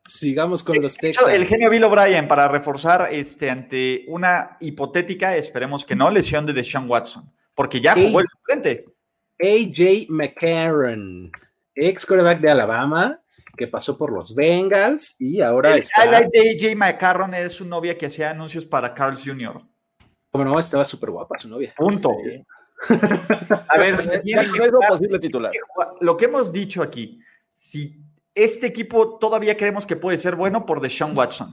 Sigamos 0.07 0.63
con 0.63 0.81
los 0.81 0.97
Texans. 0.97 1.33
El 1.33 1.47
genio 1.47 1.71
Bill 1.71 1.85
O'Brien 1.85 2.27
para 2.27 2.49
reforzar 2.49 3.09
este, 3.13 3.51
ante 3.51 4.05
una 4.09 4.57
hipotética, 4.61 5.37
esperemos 5.37 5.85
que 5.85 5.95
no, 5.97 6.11
lesión 6.11 6.47
de 6.47 6.53
Deshaun 6.53 6.89
Watson, 6.89 7.33
porque 7.55 7.81
ya 7.81 7.95
jugó 7.95 8.21
el 8.21 8.27
suplente. 8.27 8.87
AJ 9.41 10.07
McCarron, 10.09 11.31
ex 11.75 12.05
quarterback 12.07 12.41
de 12.41 12.51
Alabama, 12.51 13.21
que 13.61 13.69
pasó 13.69 13.99
por 13.99 14.11
los 14.11 14.35
Bengals 14.35 15.17
y 15.19 15.43
ahora 15.43 15.75
el 15.75 15.81
está... 15.81 16.07
highlight 16.07 16.33
de 16.33 16.71
AJ 16.71 16.77
McCarron 16.77 17.35
es 17.35 17.53
su 17.53 17.67
novia 17.67 17.99
que 17.99 18.07
hacía 18.07 18.31
anuncios 18.31 18.65
para 18.65 18.95
Carl's 18.95 19.23
Jr. 19.23 19.61
Como 20.31 20.45
no, 20.47 20.59
estaba 20.59 20.87
súper 20.87 21.11
guapa 21.11 21.39
su 21.39 21.47
novia. 21.51 21.75
Punto. 21.77 22.11
A 23.69 23.79
ver, 23.79 23.95
no 24.25 24.65
es 24.65 24.73
lo 24.73 24.79
posible 24.81 25.19
titular. 25.19 25.53
Lo 26.01 26.17
que 26.17 26.25
hemos 26.25 26.51
dicho 26.51 26.83
aquí, 26.83 27.21
si 27.55 28.03
este 28.35 28.67
equipo 28.67 29.19
todavía 29.19 29.55
creemos 29.59 29.87
que 29.87 29.97
puede 29.97 30.17
ser 30.17 30.37
bueno 30.37 30.65
por 30.65 30.81
Deshaun 30.81 31.15
Watson. 31.15 31.51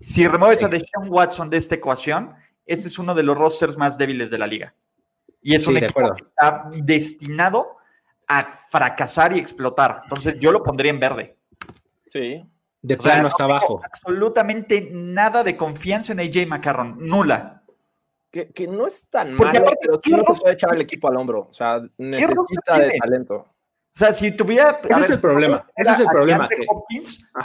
Si 0.00 0.28
remueves 0.28 0.62
a 0.62 0.68
Deshaun 0.68 1.08
Watson 1.08 1.50
de 1.50 1.56
esta 1.56 1.74
ecuación, 1.74 2.36
este 2.66 2.86
es 2.86 3.00
uno 3.00 3.16
de 3.16 3.24
los 3.24 3.36
rosters 3.36 3.76
más 3.76 3.98
débiles 3.98 4.30
de 4.30 4.38
la 4.38 4.46
liga. 4.46 4.76
Y 5.42 5.56
es 5.56 5.66
un 5.66 5.76
equipo 5.76 6.14
que 6.14 6.22
está 6.22 6.70
destinado 6.84 7.78
a 8.28 8.44
fracasar 8.44 9.36
y 9.36 9.40
explotar. 9.40 10.02
Entonces 10.04 10.36
yo 10.38 10.52
lo 10.52 10.62
pondría 10.62 10.90
en 10.90 11.00
verde. 11.00 11.37
Sí. 12.08 12.44
De 12.80 12.96
plano 12.96 13.26
hasta 13.26 13.44
abajo. 13.44 13.80
Absolutamente 13.84 14.88
nada 14.92 15.42
de 15.42 15.56
confianza 15.56 16.12
en 16.12 16.20
AJ 16.20 16.46
McCarron, 16.46 16.96
nula. 16.98 17.62
Que, 18.30 18.68
no 18.68 18.86
es 18.86 19.08
tan 19.08 19.36
Porque 19.36 19.58
malo, 19.58 19.72
pero 19.80 20.00
sí 20.04 20.10
no 20.12 20.34
se 20.34 20.40
puede 20.40 20.54
echar 20.54 20.74
el 20.74 20.82
equipo 20.82 21.08
al 21.08 21.16
hombro. 21.16 21.48
O 21.50 21.52
sea, 21.52 21.80
necesita 21.96 22.78
de 22.78 22.98
talento. 22.98 23.34
O 23.34 23.98
sea, 23.98 24.12
si 24.12 24.30
tuviera. 24.30 24.80
Ese 24.84 25.00
es 25.00 25.10
el 25.10 25.18
problema. 25.18 25.66
Ese 25.74 25.92
es 25.92 26.00
el 26.00 26.06
problema. 26.06 26.48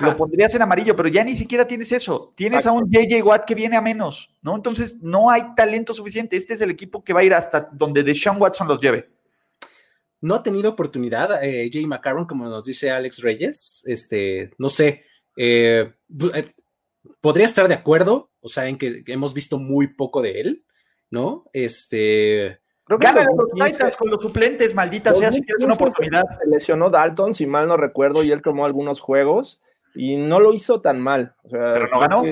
lo 0.01 0.15
pondrías 0.15 0.53
en 0.53 0.61
amarillo, 0.61 0.95
pero 0.95 1.09
ya 1.09 1.23
ni 1.23 1.35
siquiera 1.35 1.65
tienes 1.65 1.91
eso. 1.93 2.33
Tienes 2.35 2.67
a 2.67 2.73
un 2.73 2.91
JJ 2.91 3.23
Watt 3.23 3.45
que 3.45 3.55
viene 3.55 3.75
a 3.75 3.81
menos, 3.81 4.35
¿no? 4.41 4.55
Entonces 4.55 4.97
no 5.01 5.31
hay 5.31 5.55
talento 5.55 5.93
suficiente. 5.93 6.35
Este 6.35 6.53
es 6.53 6.61
el 6.61 6.69
equipo 6.69 7.03
que 7.03 7.13
va 7.13 7.21
a 7.21 7.23
ir 7.23 7.33
hasta 7.33 7.69
donde 7.71 8.03
Deshaun 8.03 8.39
Watson 8.39 8.67
los 8.67 8.79
lleve 8.79 9.09
no 10.23 10.35
ha 10.35 10.43
tenido 10.43 10.71
oportunidad 10.71 11.43
eh, 11.43 11.69
Jay 11.71 11.85
McCarron, 11.85 12.25
como 12.25 12.47
nos 12.47 12.63
dice 12.63 12.89
Alex 12.89 13.21
Reyes. 13.21 13.83
Este, 13.85 14.51
no 14.57 14.69
sé, 14.69 15.03
eh, 15.35 15.93
eh, 16.33 16.51
podría 17.19 17.45
estar 17.45 17.67
de 17.67 17.73
acuerdo, 17.73 18.31
o 18.39 18.47
sea, 18.47 18.69
en 18.69 18.77
que, 18.77 19.03
hemos 19.07 19.33
visto 19.33 19.59
muy 19.59 19.87
poco 19.87 20.21
de 20.21 20.39
él, 20.39 20.65
¿no? 21.09 21.43
Este. 21.51 22.61
Gana 22.87 23.25
los 23.35 23.51
Titans 23.51 23.97
con 23.97 24.09
los 24.09 24.21
suplentes, 24.21 24.73
maldita 24.73 25.13
sea, 25.13 25.29
si 25.29 25.41
quieres 25.41 25.65
una 25.65 25.73
oportunidad. 25.73 26.23
Se 26.39 26.49
lesionó 26.49 26.89
Dalton, 26.89 27.33
si 27.33 27.45
mal 27.45 27.67
no 27.67 27.75
recuerdo, 27.75 28.23
y 28.23 28.31
él 28.31 28.41
tomó 28.41 28.65
algunos 28.65 29.01
juegos 29.01 29.61
y 29.93 30.15
no 30.15 30.39
lo 30.39 30.53
hizo 30.53 30.79
tan 30.81 31.01
mal. 31.01 31.35
Pero 31.51 31.87
no 31.89 31.99
ganó. 31.99 32.23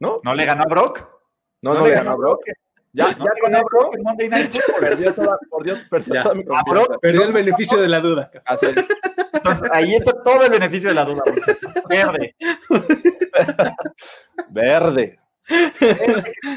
¿No? 0.00 0.20
¿No 0.22 0.34
le 0.34 0.44
ganó 0.44 0.64
a 0.64 0.66
Brock? 0.66 1.08
No, 1.62 1.72
no, 1.72 1.86
le 1.86 1.94
ganó 1.94 2.10
a 2.10 2.16
Brock. 2.16 2.42
Ya, 2.94 3.08
ya 3.08 3.62
con 3.70 4.02
Monday 4.04 4.28
Night 4.28 4.50
Football. 4.50 4.80
Perdió, 4.80 5.12
toda, 5.12 5.38
perdió, 5.50 5.76
perdió 5.90 6.22
toda 6.22 6.34
mi 6.36 6.44
confianza. 6.44 6.98
Perdió 7.00 7.24
el 7.24 7.32
beneficio 7.32 7.80
de 7.80 7.88
la 7.88 8.00
duda. 8.00 8.30
Entonces, 9.32 9.70
ahí 9.72 9.96
está 9.96 10.12
todo 10.22 10.44
el 10.44 10.50
beneficio 10.52 10.90
de 10.90 10.94
la 10.94 11.04
duda. 11.04 11.22
Verde. 11.88 12.36
verde. 14.50 15.18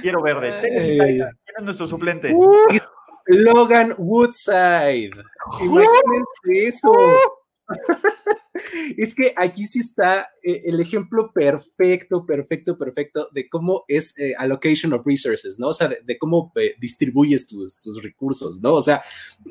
Quiero 0.02 0.22
verde. 0.22 0.62
¿Quién 0.62 1.22
es 1.58 1.64
nuestro 1.64 1.88
suplente? 1.88 2.34
Logan 3.26 3.96
Woodside. 3.98 5.12
Imagínense 5.60 6.68
eso. 6.68 6.94
Es 8.98 9.16
que 9.16 9.34
aquí 9.36 9.66
sí 9.66 9.80
está 9.80 10.30
eh, 10.44 10.64
el 10.66 10.80
ejemplo 10.80 11.32
perfecto, 11.34 12.26
perfecto, 12.26 12.78
perfecto 12.78 13.30
de 13.32 13.50
cómo 13.50 13.84
es 13.88 14.18
eh, 14.18 14.34
allocation 14.38 14.94
of 14.94 15.06
resources, 15.06 15.60
¿no? 15.60 15.70
O 15.70 15.74
sea, 15.74 15.88
de, 15.90 16.18
cómo 16.18 16.52
eh, 16.56 16.76
distribuyes 16.80 17.48
tus, 17.48 17.80
tus, 17.80 18.02
recursos, 18.02 18.62
¿no? 18.62 18.74
O 18.74 18.82
sea, 18.82 19.02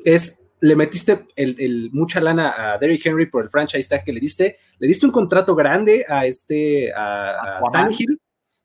es 0.03 0.43
le 0.59 0.75
metiste 0.75 1.27
el, 1.35 1.89
mucha 1.93 2.19
lana 2.19 2.73
a 2.73 2.77
Derrick 2.79 3.05
Henry 3.05 3.27
por 3.27 3.43
el 3.43 3.49
franchise 3.49 3.87
tag 3.87 4.03
que 4.03 4.11
le 4.11 4.19
diste, 4.19 4.57
le 4.79 4.87
diste 4.87 5.05
un 5.05 5.11
contrato 5.11 5.53
grande 5.55 6.03
a 6.09 6.25
este, 6.25 6.91
a, 6.93 7.59
a 7.59 7.89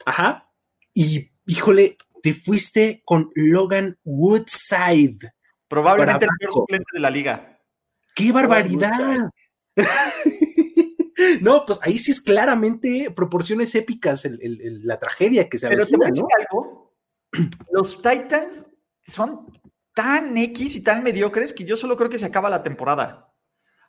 ajá, 0.06 0.48
y 0.94 1.30
híjole, 1.46 1.96
te 2.22 2.32
fuiste 2.32 3.02
con 3.04 3.30
Logan 3.34 3.98
Woodside. 4.04 5.32
Probablemente 5.68 6.24
el 6.24 6.30
mejor 6.40 6.54
suplente 6.54 6.86
de 6.92 7.00
la 7.00 7.10
liga. 7.10 7.58
¡Qué 8.14 8.30
barbaridad! 8.30 9.30
no, 11.40 11.64
pues 11.66 11.78
ahí 11.82 11.98
sí 11.98 12.10
es 12.10 12.20
claramente 12.20 13.10
proporciones 13.14 13.74
épicas 13.74 14.28
la 14.40 14.98
tragedia 14.98 15.48
que 15.48 15.58
se 15.58 15.66
avecina, 15.66 16.08
¿no? 16.10 16.26
algo? 16.38 16.94
Los 17.72 17.96
Titans 18.02 18.68
son 19.00 19.46
tan 19.94 20.36
X 20.36 20.76
y 20.76 20.82
tan 20.82 21.02
mediocres 21.02 21.52
que 21.52 21.64
yo 21.64 21.76
solo 21.76 21.96
creo 21.96 22.10
que 22.10 22.18
se 22.18 22.26
acaba 22.26 22.50
la 22.50 22.62
temporada. 22.62 23.28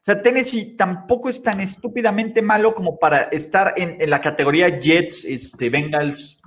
O 0.03 0.05
sea, 0.05 0.21
Tennessee 0.21 0.75
tampoco 0.75 1.29
es 1.29 1.41
tan 1.41 1.61
estúpidamente 1.61 2.41
malo 2.41 2.73
como 2.73 2.99
para 2.99 3.23
estar 3.23 3.73
en, 3.77 4.09
la 4.09 4.19
categoría 4.19 4.79
Jets, 4.79 5.23
este, 5.23 5.69
Bengals. 5.69 6.41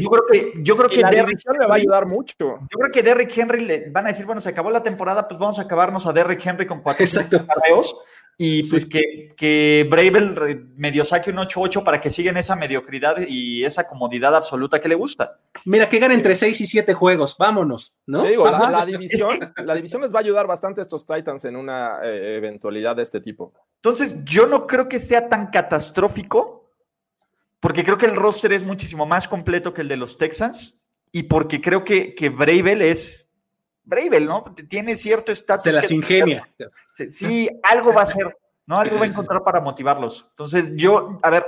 Yo 0.00 0.10
creo 0.10 0.24
que, 0.30 0.52
yo 0.62 0.76
creo 0.76 0.88
que 0.88 1.00
la 1.00 1.10
le 1.10 1.66
va 1.66 1.74
a 1.74 1.76
ayudar 1.76 2.06
mucho. 2.06 2.34
Yo 2.38 2.78
creo 2.78 2.90
que 2.90 3.02
Derrick 3.02 3.36
Henry 3.36 3.64
le 3.64 3.90
van 3.90 4.06
a 4.06 4.08
decir, 4.08 4.26
bueno, 4.26 4.40
se 4.40 4.48
acabó 4.48 4.70
la 4.70 4.82
temporada, 4.82 5.26
pues 5.28 5.38
vamos 5.38 5.58
a 5.58 5.62
acabarnos 5.62 6.06
a 6.06 6.12
Derrick 6.12 6.44
Henry 6.44 6.66
con 6.66 6.82
cuatro 6.82 7.06
carreos 7.30 7.96
y 8.42 8.62
pues 8.70 8.86
que, 8.86 9.28
que 9.36 9.86
Bravel 9.90 10.70
medio 10.74 11.04
saque 11.04 11.30
un 11.30 11.36
8-8 11.36 11.84
para 11.84 12.00
que 12.00 12.08
sigan 12.08 12.38
esa 12.38 12.56
mediocridad 12.56 13.16
y 13.28 13.66
esa 13.66 13.86
comodidad 13.86 14.34
absoluta 14.34 14.80
que 14.80 14.88
le 14.88 14.94
gusta. 14.94 15.40
Mira, 15.66 15.90
que 15.90 15.98
gane 15.98 16.14
entre 16.14 16.34
6 16.34 16.58
y 16.58 16.64
7 16.64 16.94
juegos, 16.94 17.36
vámonos, 17.38 17.98
¿no? 18.06 18.22
digo, 18.24 18.50
la, 18.50 18.86
división, 18.86 19.52
la 19.58 19.74
división 19.74 20.00
les 20.00 20.10
va 20.10 20.20
a 20.20 20.22
ayudar 20.22 20.46
bastante 20.46 20.80
a 20.80 20.84
estos 20.84 21.04
Titans 21.04 21.44
en 21.44 21.54
una 21.54 21.98
eh, 22.02 22.36
eventualidad 22.38 22.96
de 22.96 23.02
este 23.02 23.20
tipo. 23.20 23.52
Entonces, 23.76 24.24
yo 24.24 24.46
no 24.46 24.66
creo 24.66 24.88
que 24.88 25.00
sea 25.00 25.28
tan 25.28 25.48
catastrófico, 25.48 26.59
porque 27.60 27.84
creo 27.84 27.98
que 27.98 28.06
el 28.06 28.16
roster 28.16 28.52
es 28.52 28.64
muchísimo 28.64 29.06
más 29.06 29.28
completo 29.28 29.72
que 29.72 29.82
el 29.82 29.88
de 29.88 29.96
los 29.96 30.18
Texans 30.18 30.80
y 31.12 31.24
porque 31.24 31.60
creo 31.60 31.84
que, 31.84 32.14
que 32.14 32.30
Bravel 32.30 32.82
es 32.82 33.30
Bravel, 33.84 34.26
¿no? 34.26 34.44
Tiene 34.68 34.96
cierto 34.96 35.32
estatus. 35.32 35.64
Se 35.64 35.72
las 35.72 35.90
ingenia. 35.90 36.48
Sí, 36.92 37.48
algo 37.62 37.94
va 37.94 38.02
a 38.02 38.06
ser, 38.06 38.36
¿no? 38.66 38.78
Algo 38.78 38.98
va 38.98 39.04
a 39.04 39.08
encontrar 39.08 39.42
para 39.42 39.60
motivarlos. 39.60 40.26
Entonces, 40.30 40.72
yo, 40.74 41.18
a 41.22 41.30
ver, 41.30 41.46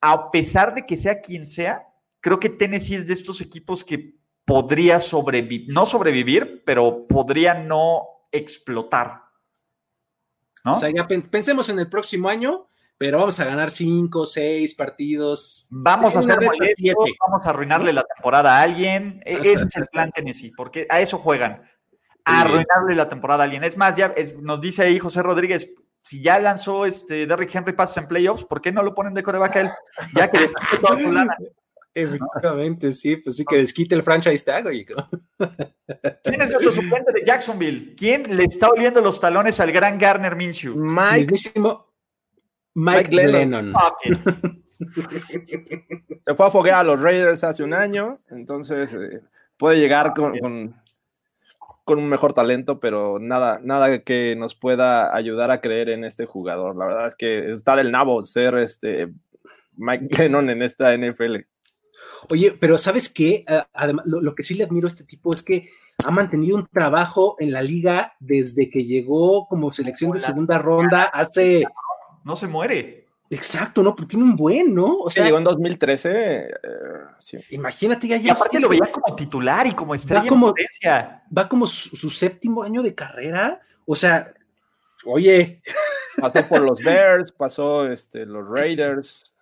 a 0.00 0.30
pesar 0.30 0.74
de 0.74 0.84
que 0.84 0.96
sea 0.96 1.20
quien 1.20 1.46
sea, 1.46 1.86
creo 2.20 2.40
que 2.40 2.48
Tennessee 2.48 2.96
es 2.96 3.06
de 3.06 3.12
estos 3.12 3.40
equipos 3.40 3.84
que 3.84 4.16
podría 4.44 4.98
sobrevivir, 4.98 5.72
no 5.72 5.86
sobrevivir, 5.86 6.62
pero 6.64 7.06
podría 7.06 7.54
no 7.54 8.02
explotar. 8.32 9.22
¿no? 10.64 10.74
O 10.74 10.80
sea, 10.80 10.90
ya 10.90 11.06
pensemos 11.06 11.68
en 11.68 11.78
el 11.78 11.88
próximo 11.88 12.28
año, 12.28 12.66
pero 13.02 13.18
vamos 13.18 13.40
a 13.40 13.44
ganar 13.44 13.72
cinco, 13.72 14.24
seis 14.24 14.76
partidos. 14.76 15.66
Vamos 15.70 16.14
a 16.14 16.20
hacer 16.20 16.38
vamos 16.38 17.44
a 17.44 17.50
arruinarle 17.50 17.92
la 17.92 18.04
temporada 18.04 18.56
a 18.56 18.62
alguien. 18.62 19.20
E-, 19.24 19.38
ese 19.38 19.64
es 19.64 19.76
el 19.76 19.88
plan 19.88 20.12
Tennessee, 20.12 20.52
porque 20.56 20.86
a 20.88 21.00
eso 21.00 21.18
juegan. 21.18 21.68
A 22.24 22.42
arruinarle 22.42 22.94
la 22.94 23.08
temporada 23.08 23.42
a 23.42 23.44
alguien. 23.46 23.64
Es 23.64 23.76
más, 23.76 23.96
ya 23.96 24.14
nos 24.40 24.60
dice 24.60 24.84
ahí 24.84 25.00
José 25.00 25.20
Rodríguez, 25.20 25.68
si 26.04 26.22
ya 26.22 26.38
lanzó 26.38 26.86
este 26.86 27.26
Derrick 27.26 27.52
Henry 27.52 27.72
pases 27.72 27.96
en 27.96 28.06
playoffs, 28.06 28.44
¿por 28.44 28.60
qué 28.60 28.70
no 28.70 28.84
lo 28.84 28.94
ponen 28.94 29.14
de 29.14 29.24
coreback 29.24 29.56
a 29.56 29.60
él? 29.62 29.70
Ya 30.14 30.30
que 30.30 30.38
le 30.38 30.50
toda 30.80 31.00
su 31.00 31.10
lana. 31.10 31.36
Efectivamente, 31.94 32.92
sí, 32.92 33.16
pues 33.16 33.36
sí 33.36 33.44
que 33.44 33.56
desquite 33.56 33.96
el 33.96 34.04
franchise 34.04 34.44
tag, 34.44 34.64
¿Quién 34.64 36.40
es 36.40 36.50
nuestro 36.50 36.70
suplente 36.70 37.12
de 37.12 37.24
Jacksonville? 37.26 37.96
¿Quién 37.96 38.36
le 38.36 38.44
está 38.44 38.68
oliendo 38.68 39.00
los 39.00 39.18
talones 39.18 39.58
al 39.58 39.72
gran 39.72 39.98
Garner 39.98 40.36
Minshew? 40.36 40.76
Mike. 40.76 41.34
Mike, 42.74 43.14
Lennon. 43.14 43.72
Se 46.24 46.34
fue 46.34 46.46
a 46.46 46.50
foguear 46.50 46.80
a 46.80 46.84
los 46.84 47.00
Raiders 47.00 47.44
hace 47.44 47.62
un 47.62 47.74
año, 47.74 48.18
entonces 48.30 48.92
eh, 48.94 49.20
puede 49.56 49.78
llegar 49.78 50.14
con, 50.14 50.38
con, 51.84 51.98
un 51.98 52.08
mejor 52.08 52.32
talento, 52.32 52.80
pero 52.80 53.18
nada, 53.18 53.60
nada 53.62 54.00
que 54.00 54.34
nos 54.34 54.54
pueda 54.54 55.14
ayudar 55.14 55.50
a 55.50 55.60
creer 55.60 55.90
en 55.90 56.04
este 56.04 56.26
jugador. 56.26 56.76
La 56.76 56.86
verdad 56.86 57.06
es 57.06 57.14
que 57.14 57.46
está 57.52 57.76
del 57.76 57.92
nabo 57.92 58.22
ser 58.22 58.56
este 58.56 59.12
Mike 59.76 60.08
Lennon 60.18 60.50
en 60.50 60.62
esta 60.62 60.96
NFL. 60.96 61.36
Oye, 62.28 62.56
pero 62.58 62.78
¿sabes 62.78 63.08
qué? 63.08 63.44
Ah, 63.46 63.68
además, 63.72 64.04
lo, 64.06 64.34
que 64.34 64.42
sí 64.42 64.54
le 64.54 64.64
admiro 64.64 64.88
a 64.88 64.90
este 64.90 65.04
tipo 65.04 65.34
es 65.34 65.42
que 65.42 65.68
ha 66.04 66.10
mantenido 66.10 66.56
un 66.56 66.66
trabajo 66.66 67.36
en 67.38 67.52
la 67.52 67.62
liga 67.62 68.14
desde 68.18 68.70
que 68.70 68.84
llegó 68.84 69.46
como 69.46 69.72
selección 69.72 70.10
de 70.12 70.18
segunda 70.18 70.58
ronda 70.58 71.04
hace 71.04 71.64
no 72.24 72.36
se 72.36 72.46
muere. 72.46 73.06
Exacto, 73.30 73.82
no, 73.82 73.96
pero 73.96 74.06
tiene 74.06 74.24
un 74.24 74.36
buen, 74.36 74.74
¿no? 74.74 74.98
O 74.98 75.08
sea, 75.08 75.24
llegó 75.24 75.38
en 75.38 75.44
2013. 75.44 76.48
Eh, 76.48 76.50
Imagínate, 77.50 78.06
ya 78.06 78.16
Y 78.16 78.28
aparte 78.28 78.60
lo 78.60 78.68
veía 78.68 78.92
como 78.92 79.14
titular 79.16 79.66
y 79.66 79.72
como 79.72 79.94
estrella 79.94 80.24
va 80.24 80.28
como, 80.28 80.54
Va 81.36 81.48
como 81.48 81.66
su, 81.66 82.10
séptimo 82.10 82.62
año 82.62 82.82
de 82.82 82.94
carrera. 82.94 83.60
O 83.86 83.96
sea, 83.96 84.34
oye. 85.06 85.62
Pasó 86.20 86.46
por 86.46 86.60
los 86.60 86.78
Bears, 86.84 87.32
pasó 87.32 87.86
este, 87.86 88.26
los 88.26 88.46
Raiders. 88.46 89.34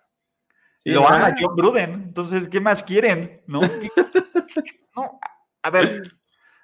lo 0.85 1.05
ama 1.05 1.35
John 1.37 1.55
Gruden. 1.57 1.91
Entonces, 1.91 2.47
¿qué 2.47 2.61
más 2.61 2.81
quieren? 2.81 3.41
¿No? 3.45 3.59
no, 4.95 5.19
a 5.63 5.69
ver, 5.69 6.15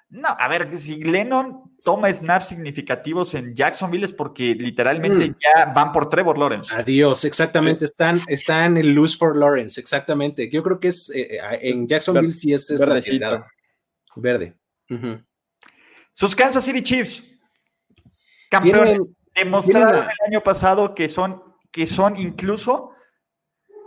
no, 0.08 0.28
a 0.28 0.48
ver, 0.48 0.78
si 0.78 1.04
Lennon 1.04 1.67
toma 1.84 2.12
snaps 2.12 2.48
significativos 2.48 3.34
en 3.34 3.54
Jacksonville 3.54 4.04
es 4.04 4.12
porque 4.12 4.54
literalmente 4.54 5.30
mm. 5.30 5.36
ya 5.40 5.64
van 5.66 5.92
por 5.92 6.08
Trevor 6.08 6.38
Lawrence. 6.38 6.74
Adiós, 6.74 7.24
exactamente, 7.24 7.84
están, 7.84 8.20
están 8.26 8.76
en 8.76 8.94
lose 8.94 9.16
for 9.16 9.36
Lawrence, 9.36 9.80
exactamente. 9.80 10.50
Yo 10.50 10.62
creo 10.62 10.80
que 10.80 10.88
es 10.88 11.10
eh, 11.10 11.36
eh, 11.36 11.58
en 11.62 11.86
Jacksonville 11.86 12.32
sí 12.32 12.52
es, 12.52 12.70
es 12.70 12.84
Verde. 14.16 14.56
Sus 16.12 16.34
Kansas 16.34 16.64
City 16.64 16.82
Chiefs, 16.82 17.22
campeones, 18.50 19.00
demostraron 19.34 20.04
el 20.04 20.26
año 20.26 20.40
pasado 20.42 20.94
que 20.94 21.08
son, 21.08 21.42
que 21.70 21.86
son 21.86 22.16
incluso 22.16 22.92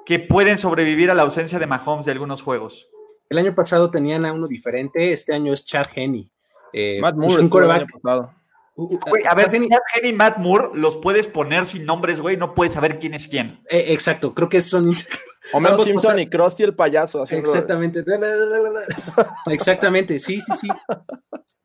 que 0.06 0.20
pueden 0.20 0.58
sobrevivir 0.58 1.12
a 1.12 1.14
la 1.14 1.24
ausencia 1.24 1.60
de 1.60 1.68
Mahomes 1.68 2.06
de 2.06 2.14
algunos 2.14 2.42
juegos. 2.42 2.90
El 3.30 3.38
año 3.38 3.54
pasado 3.54 3.92
tenían 3.92 4.26
a 4.26 4.34
uno 4.34 4.48
diferente, 4.48 5.14
este 5.14 5.34
año 5.34 5.54
es 5.54 5.66
Chad 5.66 5.88
Henney. 5.94 6.32
Eh, 6.74 7.00
Matt 7.02 7.16
Moore, 7.16 7.42
un 7.42 7.50
coreback. 7.50 7.88
a 8.06 9.36
ver, 9.36 9.52
Chad 9.52 10.04
y 10.04 10.14
Matt 10.14 10.38
Moore 10.38 10.70
los 10.74 10.98
puedes 10.98 11.28
poner 11.28 11.66
sin 11.66 11.86
nombres, 11.86 12.22
güey, 12.22 12.38
no 12.38 12.54
puedes 12.54 12.74
saber 12.74 13.00
quién 13.00 13.14
es 13.14 13.28
quién. 13.28 13.62
Eh, 13.70 13.86
exacto, 13.90 14.34
creo 14.34 14.50
que 14.50 14.62
son. 14.62 14.96
Homero 15.54 15.80
Simpson 15.80 16.20
y 16.20 16.30
Krusty 16.30 16.64
el 16.64 16.76
payaso. 16.76 17.24
Exactamente. 17.24 18.04
Exactamente, 19.50 20.20
sí, 20.20 20.40
sí, 20.40 20.54
sí. 20.54 20.68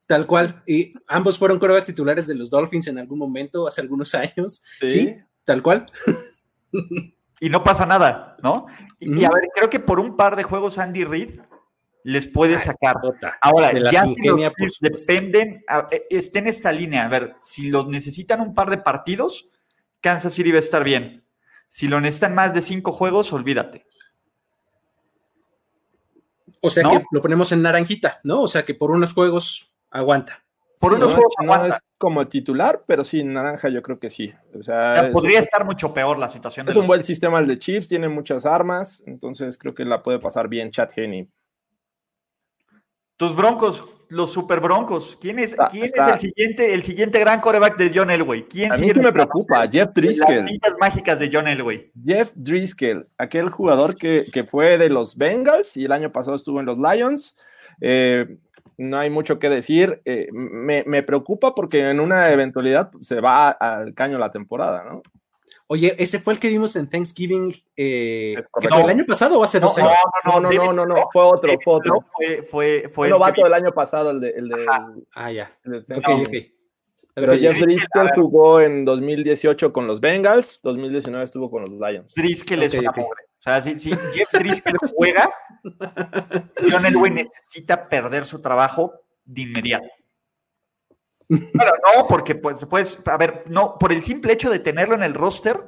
Tal 0.06 0.26
cual. 0.26 0.62
Y 0.66 0.94
ambos 1.08 1.38
fueron 1.38 1.58
corebacks 1.58 1.86
titulares 1.86 2.26
de 2.26 2.34
los 2.34 2.50
Dolphins 2.50 2.86
en 2.88 2.98
algún 2.98 3.18
momento, 3.18 3.66
hace 3.66 3.80
algunos 3.80 4.14
años. 4.14 4.62
Sí, 4.80 5.16
tal 5.44 5.62
cual. 5.62 5.86
y 7.40 7.50
no 7.50 7.62
pasa 7.62 7.86
nada, 7.86 8.36
¿no? 8.42 8.66
Y, 8.98 9.24
a 9.24 9.30
ver, 9.30 9.48
creo 9.54 9.68
que 9.68 9.80
por 9.80 10.00
un 10.00 10.16
par 10.16 10.36
de 10.36 10.42
juegos 10.42 10.78
Andy 10.78 11.04
Reid 11.04 11.40
les 12.06 12.28
puede 12.28 12.56
sacar. 12.56 12.94
Ahora, 13.40 13.72
ya 13.90 14.04
si 14.06 14.14
dependen, 14.80 15.64
e, 15.90 16.06
estén 16.10 16.44
en 16.44 16.50
esta 16.50 16.70
línea. 16.70 17.04
A 17.04 17.08
ver, 17.08 17.34
si 17.42 17.68
los 17.68 17.88
necesitan 17.88 18.40
un 18.40 18.54
par 18.54 18.70
de 18.70 18.78
partidos, 18.78 19.50
Kansas 20.00 20.32
City 20.32 20.52
va 20.52 20.58
a 20.58 20.60
estar 20.60 20.84
bien. 20.84 21.24
Si 21.66 21.88
lo 21.88 22.00
necesitan 22.00 22.32
más 22.32 22.54
de 22.54 22.62
cinco 22.62 22.92
juegos, 22.92 23.32
olvídate. 23.32 23.86
O 26.60 26.70
sea 26.70 26.88
que 26.88 27.02
lo 27.10 27.20
ponemos 27.20 27.50
en 27.50 27.62
naranjita, 27.62 28.20
¿no? 28.22 28.42
O 28.42 28.48
sea 28.48 28.64
que 28.64 28.74
por 28.74 28.92
unos 28.92 29.12
juegos 29.12 29.72
aguanta. 29.90 30.44
Por 30.78 30.92
unos 30.92 31.12
juegos 31.12 31.34
aguanta. 31.38 31.74
es 31.74 31.80
como 31.98 32.28
titular, 32.28 32.84
pero 32.86 33.02
sí, 33.02 33.24
naranja 33.24 33.68
yo 33.68 33.82
creo 33.82 33.98
que 33.98 34.10
sí. 34.10 34.32
O 34.56 34.62
sea, 34.62 35.10
podría 35.12 35.40
estar 35.40 35.64
mucho 35.64 35.92
peor 35.92 36.18
la 36.18 36.28
situación. 36.28 36.68
Es 36.68 36.76
un 36.76 36.86
buen 36.86 37.02
sistema 37.02 37.40
el 37.40 37.48
de 37.48 37.58
Chiefs, 37.58 37.88
tiene 37.88 38.08
muchas 38.08 38.46
armas, 38.46 39.02
entonces 39.06 39.58
creo 39.58 39.74
que 39.74 39.84
la 39.84 40.04
puede 40.04 40.20
pasar 40.20 40.46
bien 40.46 40.70
Chad 40.70 40.90
Henney. 40.94 41.28
Tus 43.16 43.34
broncos, 43.34 43.84
los 44.10 44.32
super 44.32 44.60
broncos. 44.60 45.16
¿Quién 45.20 45.38
es, 45.38 45.56
¿quién 45.70 45.84
es 45.84 45.92
el 45.96 46.18
siguiente, 46.18 46.74
el 46.74 46.82
siguiente 46.82 47.18
gran 47.18 47.40
coreback 47.40 47.76
de 47.76 47.90
John 47.94 48.10
Elway? 48.10 48.44
¿Quién 48.44 48.72
a 48.72 48.76
mí 48.76 48.92
me 48.94 49.12
preocupa, 49.12 49.66
Jeff 49.68 49.90
Driscoll. 49.94 50.44
Las 50.62 50.74
mágicas 50.78 51.18
de 51.18 51.30
John 51.32 51.48
Elway. 51.48 51.90
Jeff 52.04 52.32
Driscoll, 52.34 53.08
aquel 53.18 53.48
jugador 53.48 53.94
que, 53.94 54.24
fue 54.48 54.78
de 54.78 54.90
los 54.90 55.16
Bengals 55.16 55.76
y 55.76 55.86
el 55.86 55.92
año 55.92 56.12
pasado 56.12 56.36
estuvo 56.36 56.60
en 56.60 56.66
los 56.66 56.78
Lions. 56.78 57.36
Eh, 57.80 58.36
no 58.78 58.98
hay 58.98 59.10
mucho 59.10 59.38
que 59.38 59.48
decir. 59.48 60.02
Eh, 60.04 60.28
me, 60.32 60.84
me, 60.86 61.02
preocupa 61.02 61.54
porque 61.54 61.88
en 61.88 62.00
una 62.00 62.30
eventualidad 62.30 62.90
se 63.00 63.20
va 63.20 63.50
al 63.50 63.94
caño 63.94 64.18
la 64.18 64.30
temporada, 64.30 64.84
¿no? 64.84 65.02
Oye, 65.68 65.96
ese 65.98 66.20
fue 66.20 66.34
el 66.34 66.40
que 66.40 66.48
vimos 66.48 66.76
en 66.76 66.88
Thanksgiving 66.88 67.54
eh, 67.76 68.34
el 68.60 68.88
año 68.88 69.04
pasado 69.04 69.38
o 69.38 69.42
hace 69.42 69.58
dos 69.58 69.76
años. 69.78 69.92
No, 70.24 70.40
no, 70.40 70.50
no, 70.50 70.72
no, 70.72 70.86
no, 70.86 71.08
fue 71.12 71.22
otro, 71.22 71.52
fue 71.62 71.74
otro. 71.74 72.04
Fue, 72.12 72.42
fue, 72.42 72.88
fue 72.88 73.06
el 73.08 73.12
novato 73.12 73.42
del 73.42 73.54
año 73.54 73.72
pasado, 73.72 74.10
el 74.10 74.20
de. 74.20 74.30
El 74.30 74.48
de 74.48 74.66
ah, 75.14 75.32
ya. 75.32 75.52
El 75.64 75.84
okay, 76.24 76.54
Pero 77.14 77.36
Jeff 77.36 77.58
Driscoll 77.60 78.10
jugó 78.14 78.60
en 78.60 78.84
2018 78.84 79.72
con 79.72 79.86
los 79.88 80.00
Bengals, 80.00 80.60
2019 80.62 81.24
estuvo 81.24 81.50
con 81.50 81.62
los 81.62 81.70
Lions. 81.70 82.14
Driscoll 82.14 82.62
es 82.62 82.74
una 82.74 82.92
pobre. 82.92 83.24
O 83.38 83.42
sea, 83.42 83.60
si, 83.60 83.76
Jeff 83.78 84.32
Driscoll 84.32 84.76
juega, 84.94 85.28
John 86.70 86.86
Elway 86.86 87.10
necesita 87.10 87.88
perder 87.88 88.24
su 88.24 88.40
trabajo 88.40 88.92
de 89.24 89.42
inmediato. 89.42 89.86
Bueno, 91.28 91.72
no, 91.82 92.06
porque 92.08 92.34
pues, 92.36 92.64
pues, 92.66 93.02
a 93.04 93.16
ver, 93.16 93.44
no, 93.48 93.76
por 93.78 93.92
el 93.92 94.02
simple 94.02 94.32
hecho 94.32 94.50
de 94.50 94.60
tenerlo 94.60 94.94
en 94.94 95.02
el 95.02 95.14
roster, 95.14 95.64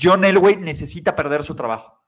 John 0.00 0.24
Elway 0.24 0.56
necesita 0.56 1.16
perder 1.16 1.42
su 1.42 1.54
trabajo. 1.54 2.00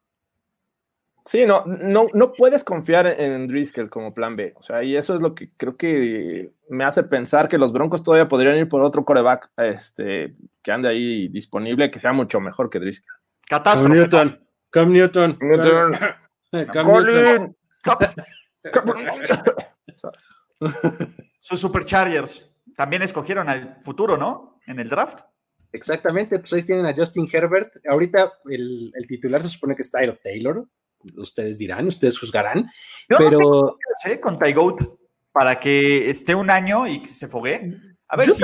Sí, 1.25 1.45
no, 1.45 1.65
no, 1.67 2.07
no 2.15 2.33
puedes 2.33 2.63
confiar 2.63 3.07
en 3.19 3.49
Driscoll 3.49 3.91
como 3.91 4.15
plan 4.15 4.37
B. 4.37 4.55
O 4.57 4.63
sea, 4.63 4.85
y 4.85 4.97
eso 4.97 5.17
es 5.17 5.21
lo 5.21 5.35
que 5.35 5.51
creo 5.57 5.77
que 5.77 6.53
me 6.69 6.85
hace 6.85 7.03
pensar 7.03 7.49
que 7.49 7.59
los 7.59 7.73
Broncos 7.73 8.05
todavía 8.05 8.29
podrían 8.29 8.57
ir 8.57 8.69
por 8.69 8.85
otro 8.85 9.05
coreback 9.05 9.51
este, 9.57 10.37
que 10.63 10.71
ande 10.71 10.89
ahí 10.89 11.27
disponible, 11.27 11.91
que 11.91 11.99
sea 11.99 12.13
mucho 12.13 12.39
mejor 12.39 12.71
que 12.71 12.79
Driscoll. 12.79 13.17
Catástrofe. 13.49 13.89
Cam 13.89 13.99
Newton. 13.99 14.47
Cam 14.71 14.93
Newton. 14.93 15.39
Newton. 16.53 16.67
Cam 16.73 16.87
Newton. 16.87 17.57
Sus 21.41 21.59
Superchargers 21.61 22.56
también 22.77 23.03
escogieron 23.03 23.49
al 23.49 23.79
futuro, 23.83 24.17
¿no? 24.17 24.61
En 24.67 24.79
el 24.79 24.89
draft. 24.89 25.21
Exactamente, 25.73 26.39
pues 26.39 26.53
ahí 26.53 26.63
tienen 26.63 26.87
a 26.87 26.95
Justin 26.95 27.29
Herbert. 27.31 27.75
Ahorita 27.89 28.33
el, 28.49 28.93
el 28.95 29.07
titular 29.07 29.43
se 29.43 29.51
supone 29.51 29.75
que 29.75 29.83
es 29.83 29.91
Tyler 29.91 30.19
Taylor 30.23 30.67
ustedes 31.17 31.59
dirán, 31.59 31.87
ustedes 31.87 32.19
juzgarán, 32.19 32.69
pero... 33.09 33.79
con 34.23 34.39
Ty 34.39 34.55
para 35.33 35.61
que 35.61 36.09
esté 36.09 36.35
un 36.35 36.51
año 36.51 36.87
y 36.87 37.05
se 37.07 37.29
fogue. 37.29 37.77
A 38.09 38.17
ver, 38.17 38.33
si 38.33 38.43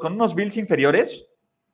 con 0.00 0.14
unos 0.14 0.34
Bills 0.34 0.56
inferiores, 0.56 1.26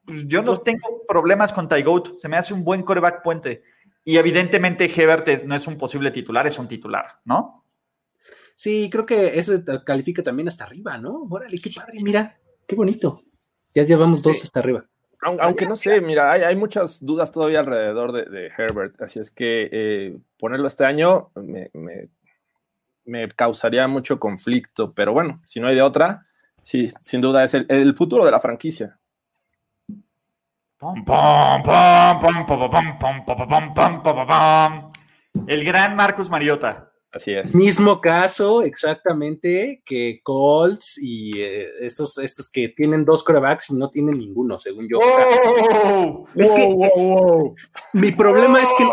pues 0.04 0.26
yo 0.26 0.42
no 0.42 0.56
tengo 0.56 1.04
problemas 1.06 1.52
con 1.52 1.68
Ty 1.68 1.84
se 2.14 2.28
me 2.28 2.36
hace 2.36 2.52
un 2.52 2.64
buen 2.64 2.82
coreback 2.82 3.22
puente. 3.22 3.62
Y 4.04 4.16
evidentemente 4.16 4.90
Hebert 4.92 5.44
no 5.44 5.54
es 5.54 5.66
un 5.66 5.78
posible 5.78 6.10
titular, 6.10 6.46
es 6.46 6.58
un 6.58 6.66
titular, 6.66 7.20
¿no? 7.24 7.61
Sí, 8.56 8.88
creo 8.90 9.06
que 9.06 9.38
eso 9.38 9.54
califica 9.84 10.22
también 10.22 10.48
hasta 10.48 10.64
arriba, 10.64 10.98
¿no? 10.98 11.26
Órale, 11.30 11.58
qué 11.58 11.70
padre, 11.74 12.02
mira, 12.02 12.38
qué 12.66 12.76
bonito. 12.76 13.22
Ya 13.74 13.84
llevamos 13.84 14.22
dos 14.22 14.42
hasta 14.42 14.60
arriba. 14.60 14.86
Aunque 15.22 15.66
no 15.66 15.76
sé, 15.76 16.00
mira, 16.00 16.32
hay, 16.32 16.56
muchas 16.56 17.04
dudas 17.04 17.30
todavía 17.30 17.60
alrededor 17.60 18.10
de, 18.10 18.50
Herbert, 18.58 19.00
así 19.00 19.20
es 19.20 19.30
que 19.30 19.68
eh, 19.70 20.18
ponerlo 20.36 20.66
este 20.66 20.84
año 20.84 21.30
me, 23.04 23.28
causaría 23.36 23.86
mucho 23.86 24.18
conflicto, 24.18 24.92
pero 24.92 25.12
bueno, 25.12 25.40
si 25.44 25.60
no 25.60 25.68
hay 25.68 25.76
de 25.76 25.82
otra, 25.82 26.26
sí, 26.62 26.88
sin 27.00 27.20
duda 27.20 27.44
es 27.44 27.54
el, 27.54 27.94
futuro 27.94 28.24
de 28.24 28.32
la 28.32 28.40
franquicia. 28.40 28.98
El 35.46 35.64
gran 35.64 35.94
Marcus 35.94 36.28
Mariota. 36.30 36.91
Así 37.12 37.32
es. 37.32 37.54
Mismo 37.54 38.00
caso, 38.00 38.62
exactamente, 38.62 39.82
que 39.84 40.20
Colts 40.22 40.98
y 40.98 41.38
eh, 41.40 41.68
estos, 41.80 42.16
estos 42.16 42.50
que 42.50 42.70
tienen 42.70 43.04
dos 43.04 43.22
corebacks 43.22 43.68
y 43.68 43.74
no 43.74 43.90
tienen 43.90 44.18
ninguno, 44.18 44.58
según 44.58 44.88
yo. 44.88 44.98
es 46.34 46.52
que 46.52 46.74
mi 47.92 48.12
problema 48.12 48.62
es 48.62 48.70
que 48.78 48.88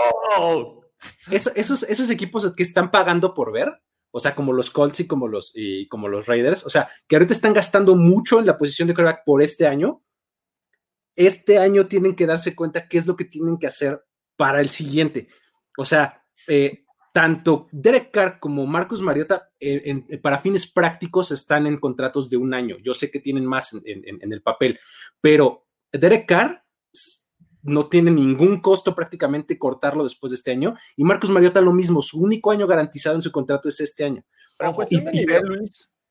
esos, 1.32 1.84
esos 1.84 2.10
equipos 2.10 2.54
que 2.54 2.64
están 2.64 2.92
pagando 2.92 3.34
por 3.34 3.54
ver, 3.54 3.72
o 4.12 4.20
sea, 4.20 4.36
como 4.36 4.52
los 4.52 4.70
Colts 4.70 5.00
y 5.00 5.08
como 5.08 5.30
los, 5.30 5.54
y 5.56 5.88
como 5.88 6.10
los 6.10 6.26
Raiders, 6.28 6.66
o 6.66 6.70
sea, 6.70 6.90
que 7.08 7.16
ahorita 7.16 7.32
están 7.32 7.54
gastando 7.54 7.96
mucho 7.96 8.40
en 8.40 8.48
la 8.48 8.58
posición 8.58 8.90
de 8.90 8.96
coreback 8.96 9.24
por 9.24 9.42
este 9.42 9.66
año, 9.66 10.04
este 11.16 11.58
año 11.58 11.88
tienen 11.88 12.16
que 12.16 12.26
darse 12.26 12.54
cuenta 12.54 12.88
qué 12.90 12.98
es 12.98 13.08
lo 13.08 13.16
que 13.16 13.26
tienen 13.26 13.58
que 13.58 13.68
hacer 13.68 14.04
para 14.36 14.60
el 14.60 14.70
siguiente. 14.70 15.30
O 15.78 15.86
sea, 15.86 16.22
eh, 16.48 16.86
tanto 17.20 17.68
Derek 17.74 18.12
Carr 18.12 18.40
como 18.40 18.66
Marcus 18.66 19.02
Mariota, 19.02 19.50
eh, 19.60 20.18
para 20.24 20.40
fines 20.40 20.72
prácticos, 20.72 21.32
están 21.32 21.68
en 21.68 21.78
contratos 21.78 22.30
de 22.30 22.38
un 22.38 22.54
año. 22.54 22.78
Yo 22.82 22.94
sé 22.94 23.12
que 23.12 23.20
tienen 23.20 23.46
más 23.46 23.74
en, 23.74 24.32
el 24.32 24.42
papel, 24.42 24.80
pero 25.20 25.68
Derek 25.92 26.26
Carr 26.26 26.64
no 27.62 27.90
tiene 27.90 28.10
ningún 28.10 28.62
costo 28.62 28.96
prácticamente 28.96 29.60
cortarlo 29.60 30.06
después 30.06 30.32
de 30.32 30.36
este 30.36 30.52
año. 30.52 30.78
Y 30.96 31.04
Marcus 31.04 31.30
Mariota 31.30 31.60
lo 31.60 31.74
mismo, 31.74 32.02
su 32.02 32.22
único 32.22 32.52
año 32.52 32.68
garantizado 32.68 33.18
en 33.18 33.22
su 33.22 33.34
contrato 33.34 33.68
es 33.68 33.82
este 33.82 34.06
año. 34.06 34.24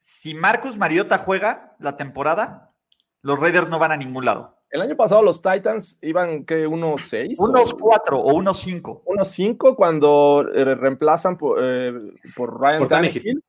si 0.04 0.34
Marcus 0.34 0.76
Mariota 0.76 1.16
juega 1.16 1.74
la 1.80 1.96
temporada, 1.96 2.74
los 3.22 3.40
Raiders 3.40 3.70
no 3.70 3.78
van 3.78 3.92
a 3.92 3.96
ningún 3.96 4.26
lado. 4.26 4.57
El 4.70 4.82
año 4.82 4.96
pasado 4.96 5.22
los 5.22 5.40
Titans 5.40 5.98
iban, 6.02 6.44
¿qué? 6.44 6.66
¿Unos 6.66 7.08
6? 7.08 7.38
Unos 7.38 7.72
4 7.72 8.18
o 8.18 8.34
unos 8.34 8.60
5. 8.60 9.02
Unos 9.06 9.28
5 9.28 9.74
cuando 9.74 10.46
eh, 10.54 10.74
reemplazan 10.74 11.38
por, 11.38 11.58
eh, 11.62 11.92
por 12.36 12.60
Ryan 12.60 12.86
Tannehill. 12.86 13.42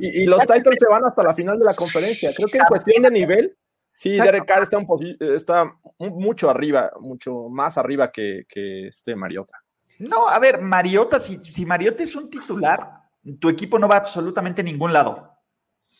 Y, 0.00 0.22
y, 0.22 0.24
los 0.24 0.40
Titans 0.40 0.76
se 0.78 0.88
van 0.88 1.04
hasta 1.04 1.22
la 1.22 1.34
final 1.34 1.58
de 1.58 1.66
la 1.66 1.74
conferencia. 1.74 2.32
Creo 2.34 2.48
que 2.48 2.58
en 2.58 2.64
cuestión 2.64 3.02
de 3.02 3.10
nivel, 3.10 3.56
sí, 3.92 4.12
Derek 4.12 4.46
Carr 4.46 4.62
está, 4.62 4.78
está 5.20 5.74
mucho 5.98 6.48
arriba, 6.48 6.90
mucho 7.00 7.48
más 7.50 7.76
arriba 7.76 8.10
que, 8.10 8.44
que 8.48 8.88
este 8.88 9.14
Mariota. 9.14 9.62
No, 9.98 10.26
a 10.26 10.38
ver, 10.38 10.60
Mariota, 10.60 11.20
si, 11.20 11.36
si 11.42 11.66
Mariota 11.66 12.02
es 12.02 12.16
un 12.16 12.30
titular, 12.30 13.02
tu 13.38 13.50
equipo 13.50 13.78
no 13.78 13.88
va 13.88 13.96
absolutamente 13.98 14.62
a 14.62 14.64
ningún 14.64 14.92
lado. 14.92 15.38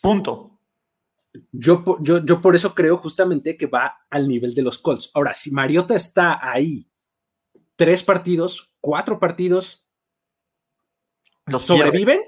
Punto. 0.01 0.52
Yo, 1.51 1.83
yo, 2.01 2.41
por 2.41 2.55
eso 2.55 2.75
creo 2.75 2.97
justamente 2.97 3.57
que 3.57 3.65
va 3.65 4.05
al 4.09 4.27
nivel 4.27 4.53
de 4.53 4.61
los 4.61 4.77
Colts. 4.77 5.09
Ahora, 5.13 5.33
si 5.33 5.51
Mariota 5.51 5.95
está 5.95 6.39
ahí 6.41 6.87
tres 7.75 8.03
partidos, 8.03 8.71
cuatro 8.79 9.19
partidos, 9.19 9.87
¿los 11.47 11.63
sobreviven? 11.63 12.21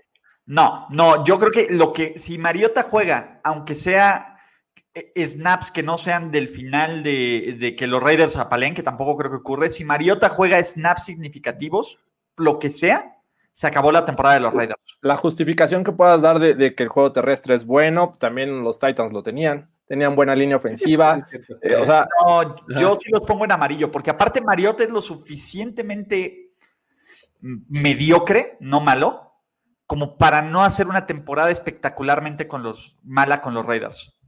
No, 0.47 0.87
no, 0.89 1.23
yo 1.23 1.39
creo 1.39 1.51
que 1.51 1.67
lo 1.73 1.93
que, 1.93 2.17
si 2.17 2.37
Mariota 2.37 2.83
juega, 2.83 3.41
aunque 3.43 3.75
sea 3.75 4.39
eh, 4.93 5.27
snaps 5.27 5.71
que 5.71 5.83
no 5.83 5.97
sean 5.97 6.31
del 6.31 6.47
final 6.47 7.03
de, 7.03 7.57
de 7.59 7.75
que 7.75 7.87
los 7.87 8.01
Raiders 8.01 8.37
apalen, 8.37 8.73
que 8.73 8.83
tampoco 8.83 9.17
creo 9.17 9.31
que 9.31 9.37
ocurre, 9.37 9.69
si 9.69 9.83
Mariota 9.83 10.29
juega 10.29 10.63
snaps 10.63 11.05
significativos, 11.05 11.99
lo 12.37 12.59
que 12.59 12.69
sea, 12.69 13.14
se 13.55 13.67
acabó 13.67 13.89
la 13.93 14.03
temporada 14.03 14.35
de 14.35 14.41
los 14.41 14.53
Raiders. 14.53 14.81
La 14.99 15.15
justificación 15.15 15.85
que 15.85 15.93
puedas 15.93 16.21
dar 16.21 16.39
de, 16.39 16.75
que 16.75 16.83
el 16.83 16.89
juego 16.89 17.13
terrestre 17.13 17.55
es 17.55 17.65
bueno, 17.65 18.13
también 18.19 18.65
los 18.65 18.79
Titans 18.79 19.13
lo 19.13 19.23
tenían. 19.23 19.71
Tenían 19.87 20.13
buena 20.13 20.35
línea 20.35 20.57
ofensiva. 20.57 21.19
Eh, 21.61 21.75
o 21.77 21.85
sea, 21.85 22.05
yo 22.77 22.97
sí 23.01 23.09
los 23.11 23.21
pongo 23.21 23.45
en 23.45 23.53
amarillo, 23.53 23.93
porque 23.93 24.09
aparte 24.09 24.41
Mariota 24.41 24.83
es 24.83 24.89
lo 24.89 25.01
suficientemente 25.01 26.51
mediocre, 27.39 28.57
no 28.59 28.81
malo, 28.81 29.31
como 29.87 30.17
para 30.17 30.41
no 30.41 30.65
hacer 30.65 30.87
una 30.87 31.05
temporada 31.05 31.49
espectacularmente 31.49 32.49
con 32.49 32.61
los 32.61 32.97
mala 33.03 33.41
con 33.41 33.53
los 33.53 33.65
Raiders. 33.65 34.19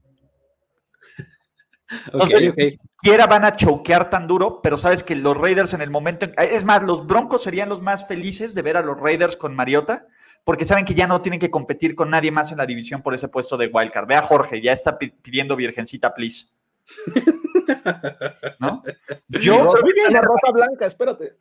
Okay, 2.13 2.75
Quiera 2.97 3.27
van 3.27 3.45
a 3.45 3.55
choquear 3.55 4.09
tan 4.09 4.27
duro, 4.27 4.61
pero 4.61 4.77
sabes 4.77 5.03
que 5.03 5.15
los 5.15 5.37
Raiders 5.37 5.73
en 5.73 5.81
el 5.81 5.89
momento. 5.89 6.27
Es 6.37 6.63
más, 6.63 6.83
los 6.83 7.05
Broncos 7.05 7.43
serían 7.43 7.69
los 7.69 7.81
más 7.81 8.07
felices 8.07 8.53
de 8.53 8.61
ver 8.61 8.77
a 8.77 8.81
los 8.81 8.99
Raiders 8.99 9.35
con 9.35 9.55
Mariota, 9.55 10.07
porque 10.43 10.65
saben 10.65 10.85
que 10.85 10.93
ya 10.93 11.07
no 11.07 11.21
tienen 11.21 11.39
que 11.39 11.51
competir 11.51 11.95
con 11.95 12.09
nadie 12.09 12.31
más 12.31 12.51
en 12.51 12.57
la 12.57 12.65
división 12.65 13.01
por 13.01 13.13
ese 13.13 13.29
puesto 13.29 13.57
de 13.57 13.67
wildcard. 13.67 14.07
Ve 14.07 14.15
a 14.15 14.21
Jorge, 14.21 14.61
ya 14.61 14.73
está 14.73 14.97
pidiendo 14.97 15.55
Virgencita, 15.55 16.13
please. 16.13 16.47
¿No? 18.59 18.83
Yo. 19.27 19.75
en 20.07 20.13
la 20.13 20.21
rosa 20.21 20.51
blanca, 20.53 20.85
espérate. 20.85 21.35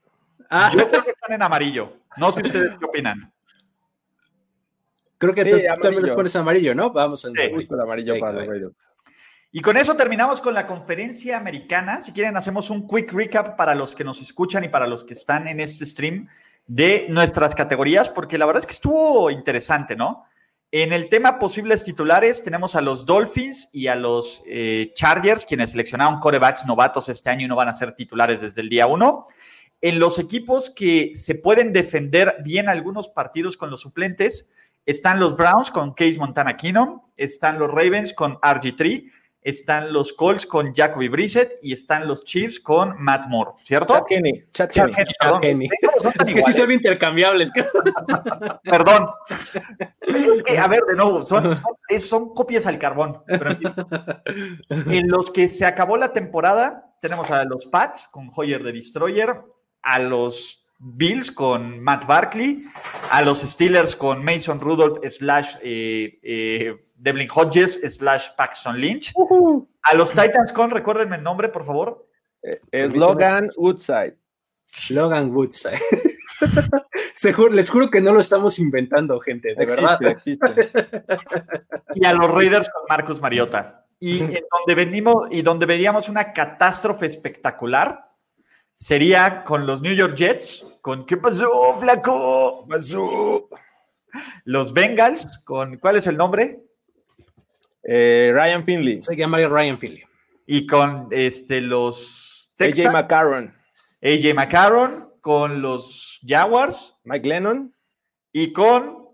Ah. 0.50 0.70
Yo 0.72 0.88
creo 0.88 1.02
que 1.02 1.10
están 1.10 1.32
en 1.32 1.42
amarillo. 1.42 1.92
No 2.16 2.32
sé 2.32 2.40
ustedes 2.40 2.76
qué 2.78 2.84
opinan. 2.84 3.32
Creo 5.18 5.34
que 5.34 5.44
tú, 5.44 5.58
también 5.80 6.06
lo 6.06 6.14
pones 6.14 6.36
amarillo, 6.36 6.74
¿no? 6.74 6.90
Vamos 6.92 7.24
a 7.24 7.30
sí, 7.30 7.68
amarillo 7.80 8.18
para 8.20 8.32
los 8.32 8.46
Raiders. 8.46 8.88
Y 9.56 9.62
con 9.62 9.78
eso 9.78 9.96
terminamos 9.96 10.42
con 10.42 10.52
la 10.52 10.66
conferencia 10.66 11.38
americana. 11.38 12.02
Si 12.02 12.12
quieren, 12.12 12.36
hacemos 12.36 12.68
un 12.68 12.86
quick 12.86 13.10
recap 13.14 13.56
para 13.56 13.74
los 13.74 13.94
que 13.94 14.04
nos 14.04 14.20
escuchan 14.20 14.64
y 14.64 14.68
para 14.68 14.86
los 14.86 15.02
que 15.02 15.14
están 15.14 15.48
en 15.48 15.60
este 15.60 15.86
stream 15.86 16.28
de 16.66 17.06
nuestras 17.08 17.54
categorías, 17.54 18.10
porque 18.10 18.36
la 18.36 18.44
verdad 18.44 18.60
es 18.60 18.66
que 18.66 18.74
estuvo 18.74 19.30
interesante, 19.30 19.96
¿no? 19.96 20.26
En 20.70 20.92
el 20.92 21.08
tema 21.08 21.38
posibles 21.38 21.84
titulares, 21.84 22.42
tenemos 22.42 22.76
a 22.76 22.82
los 22.82 23.06
Dolphins 23.06 23.70
y 23.72 23.86
a 23.86 23.94
los 23.94 24.42
eh, 24.44 24.92
Chargers, 24.94 25.46
quienes 25.46 25.70
seleccionaron 25.70 26.20
corebacks 26.20 26.66
novatos 26.66 27.08
este 27.08 27.30
año 27.30 27.46
y 27.46 27.48
no 27.48 27.56
van 27.56 27.68
a 27.68 27.72
ser 27.72 27.94
titulares 27.94 28.42
desde 28.42 28.60
el 28.60 28.68
día 28.68 28.86
uno. 28.86 29.24
En 29.80 29.98
los 29.98 30.18
equipos 30.18 30.68
que 30.68 31.12
se 31.14 31.34
pueden 31.34 31.72
defender 31.72 32.36
bien 32.44 32.68
algunos 32.68 33.08
partidos 33.08 33.56
con 33.56 33.70
los 33.70 33.80
suplentes, 33.80 34.50
están 34.84 35.18
los 35.18 35.34
Browns 35.34 35.70
con 35.70 35.94
Case 35.94 36.18
Montana 36.18 36.58
Keenum, 36.58 37.00
están 37.16 37.58
los 37.58 37.70
Ravens 37.70 38.12
con 38.12 38.34
RG3 38.34 39.12
están 39.46 39.92
los 39.92 40.12
Colts 40.12 40.44
con 40.44 40.74
Jacoby 40.74 41.06
Brissett 41.06 41.60
y 41.62 41.72
están 41.72 42.08
los 42.08 42.24
Chiefs 42.24 42.58
con 42.58 43.00
Matt 43.00 43.28
Moore, 43.28 43.52
¿cierto? 43.58 43.94
Chad 43.94 44.02
Kenny. 44.08 44.32
Chad 44.52 44.70
Chad 44.70 44.86
Kenny. 44.86 44.94
Henne, 44.96 45.14
perdón. 45.20 45.40
Kenny. 45.40 45.68
Es 46.20 46.26
que 46.26 46.42
sí 46.42 46.52
son 46.52 46.72
intercambiables. 46.72 47.52
Perdón. 48.64 49.08
Es 50.00 50.42
que, 50.42 50.58
a 50.58 50.66
ver, 50.66 50.80
de 50.88 50.96
nuevo, 50.96 51.24
son, 51.24 51.54
son, 52.00 52.34
copias 52.34 52.66
al 52.66 52.80
carbón. 52.80 53.22
Pero 53.24 53.52
en 53.52 53.58
fin. 53.58 54.92
en 54.92 55.08
los 55.08 55.30
que 55.30 55.46
se 55.46 55.64
acabó 55.64 55.96
la 55.96 56.12
temporada, 56.12 56.96
tenemos 57.00 57.30
a 57.30 57.44
los 57.44 57.66
Pats 57.66 58.08
con 58.10 58.30
Hoyer 58.34 58.64
de 58.64 58.72
Destroyer, 58.72 59.42
a 59.82 60.00
los 60.00 60.66
Bills 60.78 61.30
con 61.30 61.78
Matt 61.78 62.04
Barkley, 62.06 62.62
a 63.10 63.22
los 63.22 63.42
Steelers 63.42 63.94
con 63.94 64.24
Mason 64.24 64.60
Rudolph 64.60 64.98
slash 65.08 65.54
eh, 65.62 66.18
eh, 66.22 66.85
Devlin 66.96 67.28
Hodges 67.32 67.80
slash 67.96 68.28
Paxton 68.36 68.78
Lynch, 68.80 69.12
a 69.82 69.94
los 69.94 70.10
Titans 70.10 70.52
con, 70.52 70.70
recuérdenme 70.70 71.16
el 71.16 71.22
nombre, 71.22 71.48
por 71.48 71.64
favor. 71.64 72.08
Eh, 72.42 72.60
Es 72.70 72.94
Logan 72.94 73.48
Woodside. 73.56 74.16
Logan 74.90 75.34
Woods. 75.34 75.68
Se 77.14 77.32
ju- 77.34 77.50
les 77.50 77.70
juro 77.70 77.90
que 77.90 78.00
no 78.00 78.12
lo 78.12 78.20
estamos 78.20 78.58
inventando, 78.58 79.18
gente, 79.20 79.54
de 79.54 79.62
Existe, 79.64 79.82
verdad. 79.82 80.02
existe. 80.02 80.70
y 81.94 82.04
a 82.04 82.12
los 82.12 82.30
Raiders 82.30 82.68
con 82.68 82.82
Marcus 82.88 83.20
Mariota. 83.20 83.86
Y 83.98 84.18
en 84.20 84.44
donde 84.66 84.74
venimos 84.74 85.28
y 85.30 85.40
donde 85.42 85.64
veríamos 85.64 86.08
una 86.10 86.32
catástrofe 86.34 87.06
espectacular 87.06 88.10
sería 88.74 89.44
con 89.44 89.66
los 89.66 89.80
New 89.80 89.94
York 89.94 90.14
Jets, 90.14 90.66
con 90.82 91.06
¿qué 91.06 91.16
pasó, 91.16 91.78
flaco? 91.80 92.66
Los 94.44 94.72
Bengals, 94.74 95.38
con 95.44 95.78
¿cuál 95.78 95.96
es 95.96 96.06
el 96.06 96.16
nombre? 96.18 96.62
Eh, 97.88 98.32
Ryan 98.34 98.64
Finley. 98.64 99.00
Se 99.00 99.14
llama 99.16 99.38
Ryan 99.38 99.78
Philly. 99.78 100.02
Y 100.46 100.66
con 100.66 101.08
este 101.10 101.60
los 101.60 102.50
AJ 102.52 102.56
Texans, 102.56 102.92
McCarron. 102.92 103.54
AJ 104.02 104.34
McCarron, 104.34 105.04
con 105.20 105.62
los 105.62 106.20
Jaguars 106.26 106.96
Mike 107.04 107.26
Lennon. 107.28 107.74
y 108.32 108.52
con 108.52 109.06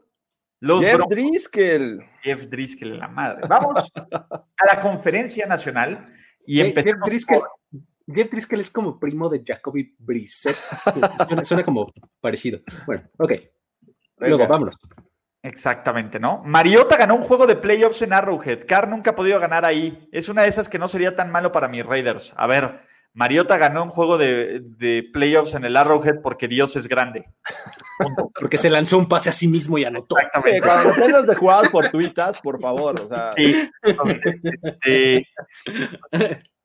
los 0.60 0.82
Jeff 0.84 0.94
Broncos. 0.96 1.16
Driscoll. 1.16 2.04
Jeff 2.22 2.46
Driscoll, 2.48 2.98
la 2.98 3.08
madre. 3.08 3.42
Vamos 3.48 3.90
a 3.96 4.74
la 4.74 4.80
conferencia 4.80 5.46
nacional 5.46 6.06
y 6.46 6.56
Jeff 6.56 6.66
empezamos 6.68 7.08
Driscoll, 7.08 7.40
por- 7.40 8.14
Jeff 8.14 8.30
Driscoll 8.30 8.60
es 8.60 8.70
como 8.70 8.98
primo 8.98 9.28
de 9.28 9.42
Jacoby 9.44 9.94
Brissett. 9.98 10.56
Suena, 11.28 11.44
suena 11.44 11.64
como 11.64 11.92
parecido. 12.20 12.60
Bueno, 12.86 13.08
ok. 13.18 13.32
Luego, 14.18 14.36
Venga. 14.38 14.46
vámonos. 14.46 14.78
Exactamente, 15.42 16.20
¿no? 16.20 16.40
Mariota 16.44 16.96
ganó 16.96 17.16
un 17.16 17.22
juego 17.22 17.46
de 17.46 17.56
playoffs 17.56 18.02
en 18.02 18.12
Arrowhead. 18.12 18.60
Carr 18.66 18.88
nunca 18.88 19.10
ha 19.10 19.14
podido 19.16 19.40
ganar 19.40 19.64
ahí. 19.64 20.08
Es 20.12 20.28
una 20.28 20.42
de 20.42 20.48
esas 20.48 20.68
que 20.68 20.78
no 20.78 20.86
sería 20.86 21.16
tan 21.16 21.30
malo 21.32 21.50
para 21.50 21.66
mis 21.66 21.84
Raiders. 21.84 22.32
A 22.36 22.46
ver, 22.46 22.80
Mariota 23.12 23.58
ganó 23.58 23.82
un 23.82 23.90
juego 23.90 24.18
de, 24.18 24.60
de 24.62 25.04
playoffs 25.12 25.54
en 25.54 25.64
el 25.64 25.76
Arrowhead 25.76 26.20
porque 26.22 26.46
Dios 26.46 26.76
es 26.76 26.86
grande. 26.88 27.24
Punto. 27.98 28.30
Porque 28.38 28.56
se 28.56 28.70
lanzó 28.70 28.98
un 28.98 29.08
pase 29.08 29.30
a 29.30 29.32
sí 29.32 29.48
mismo 29.48 29.76
y 29.78 29.84
anotó. 29.84 30.16
Eh, 30.16 30.22
Exactamente. 30.22 30.60
cuando 30.60 30.92
tengas 30.92 31.26
de 31.26 31.34
jugadas 31.34 31.70
fortuitas, 31.70 32.40
por 32.40 32.60
favor. 32.60 33.00
O 33.00 33.08
sea, 33.08 33.28
Sí. 33.30 33.68
Entonces, 33.82 34.20
este, 34.62 35.28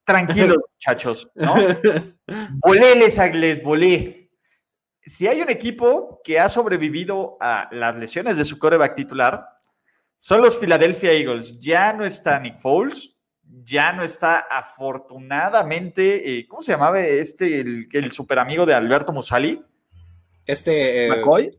tranquilos, 0.04 0.58
muchachos, 0.74 1.30
¿no? 1.36 1.56
Volé, 2.64 2.96
les, 2.96 3.18
les 3.34 3.64
volé. 3.64 4.27
Si 5.08 5.28
hay 5.28 5.42
un 5.42 5.50
equipo 5.50 6.20
que 6.24 6.40
ha 6.40 6.50
sobrevivido 6.50 7.38
a 7.40 7.70
las 7.72 7.96
lesiones 7.96 8.38
de 8.38 8.44
su 8.44 8.60
coreback 8.60 8.96
titular, 8.96 9.48
son 10.20 10.42
los 10.42 10.58
Philadelphia 10.58 11.12
Eagles. 11.14 11.60
Ya 11.60 11.94
no 11.94 12.04
está 12.04 12.40
Nick 12.40 12.58
Foles, 12.58 13.16
ya 13.64 13.94
no 13.94 14.04
está 14.04 14.40
afortunadamente, 14.40 16.40
eh, 16.40 16.48
¿cómo 16.48 16.62
se 16.62 16.74
llamaba 16.74 17.00
este, 17.00 17.62
el, 17.62 17.88
el 17.92 18.12
super 18.12 18.40
amigo 18.40 18.66
de 18.66 18.74
Alberto 18.74 19.14
Musali? 19.14 19.64
Este. 20.46 21.06
eh, 21.06 21.10
McCoy, 21.10 21.58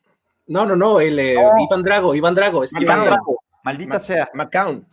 no, 0.48 0.66
no, 0.66 0.76
no. 0.76 1.00
El, 1.00 1.18
eh, 1.18 1.34
No. 1.34 1.64
Iván 1.64 1.82
Drago, 1.82 2.14
Iván 2.14 2.34
Drago. 2.34 2.64
Este, 2.64 2.82
Iván 2.82 2.98
McCown. 3.00 3.14
Drago, 3.14 3.42
maldita 3.64 3.94
Ma- 3.94 4.00
sea. 4.00 4.30
McCown. 4.34 4.86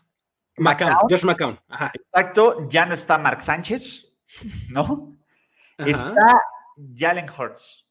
McCown, 0.58 0.90
McCown. 0.94 1.10
Josh 1.10 1.24
McCown. 1.24 1.60
Ajá. 1.68 1.92
Exacto, 1.94 2.68
ya 2.70 2.86
no 2.86 2.94
está 2.94 3.18
Mark 3.18 3.42
Sánchez, 3.42 4.14
¿no? 4.70 5.18
Ajá. 5.78 5.90
Está 5.90 6.40
Jalen 6.96 7.30
Hurts. 7.30 7.85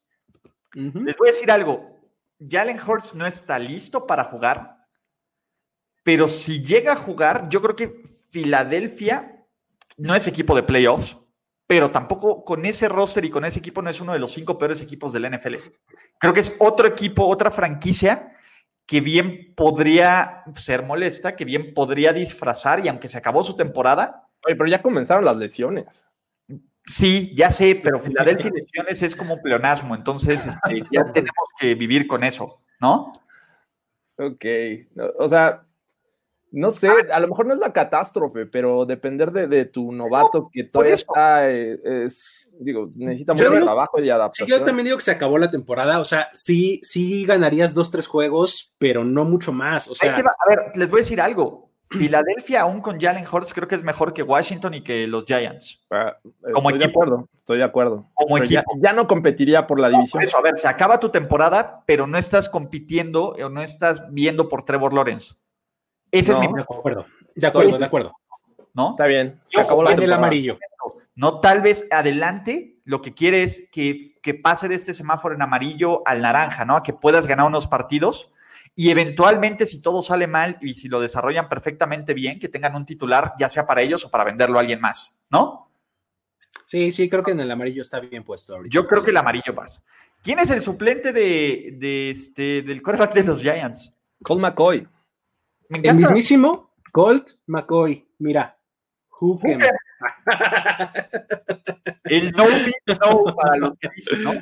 Les 0.75 1.17
voy 1.17 1.29
a 1.29 1.31
decir 1.31 1.49
algo. 1.49 1.99
Jalen 2.39 2.79
Hurts 2.79 3.15
no 3.15 3.25
está 3.25 3.57
listo 3.57 4.05
para 4.05 4.25
jugar, 4.25 4.85
pero 6.03 6.27
si 6.27 6.61
llega 6.61 6.93
a 6.93 6.97
jugar, 6.97 7.47
yo 7.49 7.61
creo 7.61 7.75
que 7.75 8.03
Filadelfia 8.29 9.45
no 9.97 10.13
es 10.13 10.27
equipo 10.27 10.53
de 10.55 10.63
playoffs, 10.63 11.17
pero 11.65 11.91
tampoco 11.91 12.43
con 12.43 12.65
ese 12.65 12.89
roster 12.89 13.23
y 13.23 13.29
con 13.29 13.45
ese 13.45 13.59
equipo 13.59 13.81
no 13.81 13.89
es 13.89 14.01
uno 14.01 14.13
de 14.13 14.19
los 14.19 14.33
cinco 14.33 14.57
peores 14.57 14.81
equipos 14.81 15.13
del 15.13 15.31
NFL. 15.31 15.55
Creo 16.19 16.33
que 16.33 16.41
es 16.41 16.55
otro 16.59 16.87
equipo, 16.87 17.25
otra 17.25 17.49
franquicia 17.51 18.33
que 18.85 19.01
bien 19.01 19.55
podría 19.55 20.43
ser 20.55 20.83
molesta, 20.83 21.35
que 21.35 21.45
bien 21.45 21.73
podría 21.73 22.13
disfrazar 22.13 22.85
y 22.85 22.89
aunque 22.89 23.07
se 23.07 23.17
acabó 23.17 23.41
su 23.41 23.55
temporada, 23.55 24.25
Oye, 24.45 24.55
pero 24.55 24.69
ya 24.69 24.81
comenzaron 24.81 25.25
las 25.25 25.37
lesiones. 25.37 26.05
Sí, 26.87 27.33
ya 27.35 27.49
sé, 27.51 27.79
pero 27.83 27.99
Filadelfia 27.99 28.51
y 28.53 28.59
lesiones 28.59 29.01
es 29.01 29.15
como 29.15 29.41
pleonasmo, 29.41 29.95
entonces 29.95 30.45
este, 30.45 30.83
ya 30.91 31.03
tenemos 31.13 31.49
que 31.59 31.73
vivir 31.75 32.05
con 32.07 32.23
eso, 32.23 32.61
¿no? 32.79 33.11
Ok. 34.17 34.45
No, 34.93 35.05
o 35.19 35.27
sea, 35.27 35.65
no 36.51 36.71
sé, 36.71 36.89
a 37.11 37.19
lo 37.19 37.27
mejor 37.27 37.47
no 37.47 37.53
es 37.53 37.59
la 37.59 37.73
catástrofe, 37.73 38.45
pero 38.45 38.85
depender 38.85 39.31
de, 39.31 39.47
de 39.47 39.65
tu 39.65 39.91
novato 39.91 40.49
que 40.53 40.63
todavía 40.63 40.93
está, 40.93 41.49
eh, 41.51 41.77
es, 41.83 42.29
digo, 42.59 42.89
necesita 42.95 43.33
Yo 43.33 43.43
mucho 43.45 43.53
digo- 43.55 43.65
trabajo 43.65 43.99
y 43.99 44.03
Sí, 44.03 44.09
adaptación. 44.11 44.47
yo 44.59 44.63
también 44.63 44.85
digo 44.85 44.97
que 44.97 45.03
se 45.03 45.11
acabó 45.11 45.37
la 45.37 45.51
temporada. 45.51 45.99
O 45.99 46.05
sea, 46.05 46.29
sí, 46.33 46.79
sí 46.83 47.25
ganarías 47.25 47.73
dos, 47.73 47.91
tres 47.91 48.07
juegos, 48.07 48.73
pero 48.77 49.03
no 49.03 49.25
mucho 49.25 49.51
más. 49.51 49.89
O 49.89 49.95
sea, 49.95 50.11
va. 50.11 50.31
A 50.45 50.49
ver, 50.49 50.71
les 50.75 50.89
voy 50.89 50.99
a 50.99 51.01
decir 51.01 51.19
algo. 51.19 51.64
Filadelfia, 51.89 52.61
aún 52.61 52.81
con 52.81 52.99
Jalen 52.99 53.25
Hurts, 53.31 53.53
creo 53.53 53.67
que 53.67 53.75
es 53.75 53.83
mejor 53.83 54.13
que 54.13 54.23
Washington 54.23 54.73
y 54.73 54.81
que 54.81 55.05
los 55.07 55.25
Giants. 55.25 55.81
Ah, 55.91 56.17
Como 56.53 56.69
estoy 56.69 56.79
de 56.79 56.85
equipo. 56.85 57.03
acuerdo, 57.03 57.29
estoy 57.37 57.57
de 57.59 57.63
acuerdo. 57.63 58.09
Como 58.13 58.37
ya, 58.39 58.43
equipo. 58.61 58.71
ya 58.81 58.93
no 58.93 59.07
competiría 59.07 59.67
por 59.67 59.79
la 59.79 59.87
Por 59.89 59.97
división. 59.97 60.23
eso, 60.23 60.37
a 60.37 60.41
ver, 60.41 60.57
se 60.57 60.67
acaba 60.67 60.99
tu 60.99 61.09
temporada, 61.09 61.83
pero 61.85 62.07
no 62.07 62.17
estás 62.17 62.49
compitiendo 62.49 63.29
o 63.29 63.49
no 63.49 63.61
estás 63.61 64.03
viendo 64.11 64.49
por 64.49 64.65
Trevor 64.65 64.93
Lawrence. 64.93 65.35
Ese 66.11 66.31
No. 66.33 66.41
es 66.43 66.49
mi 66.49 66.55
de 66.55 66.61
acuerdo. 66.61 67.05
De 67.35 67.47
acuerdo, 67.47 67.77
de 67.77 67.85
acuerdo. 67.85 68.13
¿no? 68.73 68.89
Está 68.91 69.05
bien, 69.05 69.39
se 69.47 69.61
acabó 69.61 69.83
la 69.83 69.91
En 69.91 69.93
el 69.93 69.99
temporada. 69.99 70.17
amarillo. 70.23 70.57
No, 71.15 71.39
tal 71.39 71.61
vez 71.61 71.87
adelante 71.91 72.77
lo 72.83 73.01
que 73.01 73.13
quiere 73.13 73.41
es 73.43 73.69
que, 73.71 74.15
que 74.21 74.33
pase 74.33 74.67
de 74.67 74.75
este 74.75 74.93
semáforo 74.93 75.33
en 75.33 75.41
amarillo 75.41 76.05
al 76.05 76.21
naranja, 76.21 76.65
¿no? 76.65 76.75
A 76.75 76.83
que 76.83 76.91
puedas 76.91 77.25
ganar 77.25 77.45
unos 77.45 77.67
partidos 77.67 78.31
y 78.75 78.89
eventualmente, 78.89 79.65
si 79.65 79.81
todo 79.81 80.01
sale 80.01 80.27
mal 80.27 80.57
y 80.61 80.73
si 80.73 80.87
lo 80.89 80.99
desarrollan 80.99 81.47
perfectamente 81.47 82.13
bien, 82.13 82.39
que 82.39 82.49
tengan 82.49 82.75
un 82.75 82.85
titular, 82.85 83.33
ya 83.39 83.47
sea 83.49 83.65
para 83.65 83.81
ellos 83.81 84.03
o 84.05 84.11
para 84.11 84.23
venderlo 84.25 84.57
a 84.57 84.61
alguien 84.61 84.81
más, 84.81 85.15
¿no? 85.29 85.71
Sí, 86.65 86.91
sí, 86.91 87.07
creo 87.09 87.23
que 87.23 87.31
en 87.31 87.39
el 87.39 87.51
amarillo 87.51 87.81
está 87.81 87.99
bien 87.99 88.23
puesto. 88.23 88.55
ahorita. 88.55 88.73
Yo 88.73 88.87
creo 88.87 89.03
que 89.03 89.11
el 89.11 89.17
amarillo 89.17 89.53
pasa. 89.55 89.81
¿Quién 90.23 90.39
es 90.39 90.49
el 90.49 90.61
suplente 90.61 91.13
de, 91.13 91.75
de 91.77 92.09
este, 92.09 92.63
del 92.63 92.81
quarterback 92.81 93.13
de 93.13 93.23
los 93.23 93.41
Giants? 93.41 93.93
Colt 94.23 94.41
McCoy. 94.41 94.87
Me 95.69 95.79
El 95.79 95.95
mismísimo 95.95 96.73
Colt 96.91 97.29
McCoy. 97.45 98.07
Mira. 98.19 98.57
Hooker. 99.09 99.57
El 102.05 102.31
no 102.33 102.45
no 102.87 103.35
para 103.35 103.57
los 103.57 103.77
que 103.79 103.89
dicen, 103.95 104.23
¿no? 104.23 104.33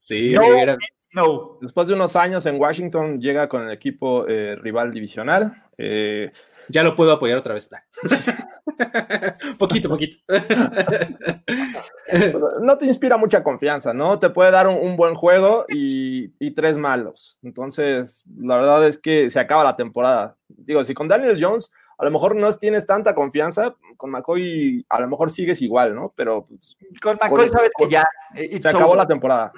Sí, 0.00 0.32
No 0.32 0.40
sí, 0.42 0.48
era- 0.56 0.76
no. 1.16 1.58
Después 1.60 1.88
de 1.88 1.94
unos 1.94 2.14
años 2.14 2.46
en 2.46 2.60
Washington, 2.60 3.20
llega 3.20 3.48
con 3.48 3.64
el 3.64 3.72
equipo 3.72 4.26
eh, 4.28 4.54
rival 4.56 4.92
divisional. 4.92 5.64
Eh, 5.78 6.30
ya 6.68 6.82
lo 6.82 6.94
puedo 6.94 7.12
apoyar 7.12 7.38
otra 7.38 7.54
vez. 7.54 7.70
poquito, 9.58 9.88
poquito. 9.88 10.18
no 12.60 12.78
te 12.78 12.86
inspira 12.86 13.16
mucha 13.16 13.42
confianza, 13.42 13.94
¿no? 13.94 14.18
Te 14.18 14.30
puede 14.30 14.50
dar 14.50 14.68
un, 14.68 14.76
un 14.76 14.96
buen 14.96 15.14
juego 15.14 15.64
y, 15.68 16.32
y 16.38 16.50
tres 16.52 16.76
malos. 16.76 17.38
Entonces, 17.42 18.22
la 18.38 18.56
verdad 18.56 18.86
es 18.86 18.98
que 18.98 19.30
se 19.30 19.40
acaba 19.40 19.64
la 19.64 19.76
temporada. 19.76 20.36
Digo, 20.48 20.84
si 20.84 20.92
con 20.92 21.08
Daniel 21.08 21.38
Jones 21.40 21.72
a 21.98 22.04
lo 22.04 22.10
mejor 22.10 22.36
no 22.36 22.52
tienes 22.52 22.86
tanta 22.86 23.14
confianza, 23.14 23.74
con 23.96 24.10
McCoy 24.10 24.84
a 24.88 25.00
lo 25.00 25.08
mejor 25.08 25.30
sigues 25.30 25.62
igual, 25.62 25.94
¿no? 25.94 26.12
Pero 26.14 26.46
pues, 26.46 26.76
Con 27.00 27.16
McCoy 27.20 27.48
sabes 27.48 27.70
que 27.76 27.88
ya. 27.88 28.04
se 28.34 28.68
acabó 28.68 28.92
over, 28.92 28.98
la 28.98 29.06
temporada. 29.06 29.52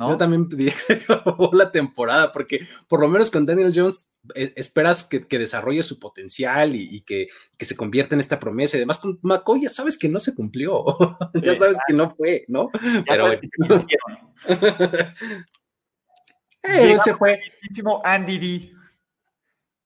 ¿No? 0.00 0.08
Yo 0.08 0.16
también 0.16 0.48
diría 0.48 0.72
que 0.72 0.78
se 0.78 0.92
acabó 0.94 1.50
la 1.52 1.70
temporada, 1.70 2.32
porque 2.32 2.66
por 2.88 3.00
lo 3.00 3.08
menos 3.08 3.30
con 3.30 3.44
Daniel 3.44 3.72
Jones 3.74 4.14
eh, 4.34 4.54
esperas 4.56 5.04
que, 5.04 5.28
que 5.28 5.38
desarrolle 5.38 5.82
su 5.82 5.98
potencial 6.00 6.74
y, 6.74 6.88
y 6.90 7.02
que, 7.02 7.28
que 7.58 7.64
se 7.66 7.76
convierta 7.76 8.14
en 8.14 8.20
esta 8.20 8.40
promesa. 8.40 8.76
Y 8.76 8.80
además 8.80 8.98
con 8.98 9.18
McCoy 9.22 9.62
ya 9.62 9.68
sabes 9.68 9.98
que 9.98 10.08
no 10.08 10.18
se 10.18 10.34
cumplió, 10.34 10.84
ya 11.34 11.54
sabes 11.54 11.76
que 11.86 11.92
no 11.92 12.14
fue, 12.14 12.46
¿no? 12.48 12.70
Ya 12.82 13.04
Pero 13.06 13.28
mintieron. 13.58 13.86
Eh, 16.62 16.98
se 17.02 17.14
fue. 17.14 17.40
Andy 18.04 18.38
D. 18.38 18.72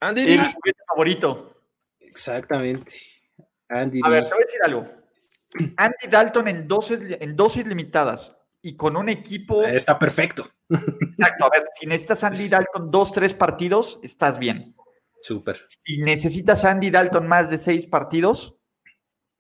Andy, 0.01 0.23
El 0.23 0.41
juguete 0.41 0.81
favorito. 0.89 1.57
Exactamente. 2.01 2.97
Andy 3.69 4.01
a 4.03 4.09
ver, 4.09 4.25
te 4.25 4.31
voy 4.31 4.43
a 4.43 4.45
decir 4.45 4.61
algo. 4.65 4.85
Andy 5.77 6.09
Dalton 6.11 6.49
en 6.49 6.67
dosis, 6.67 6.99
en 7.01 7.37
dosis 7.37 7.65
limitadas 7.65 8.37
y 8.65 8.77
con 8.77 8.97
un 8.97 9.11
equipo. 9.11 9.63
Está 9.63 9.99
perfecto. 9.99 10.49
Exacto. 10.71 11.45
A 11.45 11.51
ver, 11.51 11.65
si 11.79 11.87
necesitas 11.87 12.25
Andy 12.25 12.49
Dalton 12.49 12.91
dos, 12.91 13.13
tres 13.13 13.35
partidos, 13.35 14.01
estás 14.03 14.39
bien. 14.39 14.75
Súper. 15.21 15.61
Si 15.69 15.99
necesitas 15.99 16.65
Andy 16.65 16.91
Dalton 16.91 17.29
más 17.29 17.51
de 17.51 17.59
seis 17.59 17.87
partidos, 17.87 18.57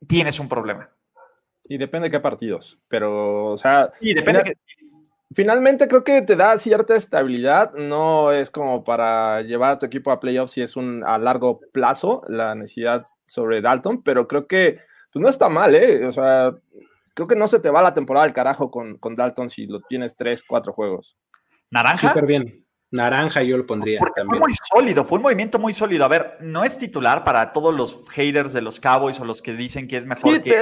tienes 0.06 0.38
un 0.38 0.48
problema. 0.48 0.90
Y 1.66 1.78
depende 1.78 2.08
de 2.08 2.10
qué 2.10 2.20
partidos. 2.20 2.78
Pero, 2.86 3.52
o 3.52 3.58
sea. 3.58 3.92
Sí, 3.98 4.12
depende. 4.12 4.58
Finalmente 5.34 5.88
creo 5.88 6.04
que 6.04 6.20
te 6.20 6.36
da 6.36 6.58
cierta 6.58 6.94
estabilidad, 6.94 7.72
no 7.72 8.30
es 8.30 8.50
como 8.50 8.84
para 8.84 9.40
llevar 9.40 9.72
a 9.72 9.78
tu 9.78 9.86
equipo 9.86 10.12
a 10.12 10.20
playoffs 10.20 10.52
si 10.52 10.60
es 10.60 10.76
un 10.76 11.02
a 11.02 11.18
largo 11.18 11.60
plazo 11.72 12.22
la 12.28 12.54
necesidad 12.54 13.04
sobre 13.26 13.62
Dalton, 13.62 14.02
pero 14.02 14.28
creo 14.28 14.46
que 14.46 14.80
pues 15.12 15.22
no 15.22 15.28
está 15.28 15.48
mal, 15.48 15.74
¿eh? 15.74 16.06
O 16.06 16.12
sea, 16.12 16.54
creo 17.14 17.26
que 17.26 17.36
no 17.36 17.46
se 17.46 17.60
te 17.60 17.70
va 17.70 17.82
la 17.82 17.94
temporada 17.94 18.26
al 18.26 18.32
carajo 18.32 18.70
con, 18.70 18.98
con 18.98 19.14
Dalton 19.14 19.48
si 19.48 19.66
lo 19.66 19.80
tienes 19.80 20.16
tres, 20.16 20.44
cuatro 20.46 20.72
juegos. 20.72 21.16
¿Naranja? 21.70 22.08
Súper 22.08 22.26
bien. 22.26 22.64
Naranja 22.90 23.42
yo 23.42 23.56
lo 23.56 23.66
pondría 23.66 24.00
también. 24.14 24.28
Fue 24.28 24.38
muy 24.38 24.54
sólido, 24.54 25.04
fue 25.04 25.18
un 25.18 25.22
movimiento 25.22 25.58
muy 25.58 25.74
sólido. 25.74 26.04
A 26.04 26.08
ver, 26.08 26.38
no 26.40 26.62
es 26.62 26.78
titular 26.78 27.24
para 27.24 27.52
todos 27.52 27.74
los 27.74 28.08
haters 28.10 28.52
de 28.52 28.62
los 28.62 28.78
Cowboys 28.78 29.18
o 29.18 29.24
los 29.24 29.42
que 29.42 29.54
dicen 29.54 29.88
que 29.88 29.96
es 29.96 30.06
mejor 30.06 30.40
que 30.42 30.54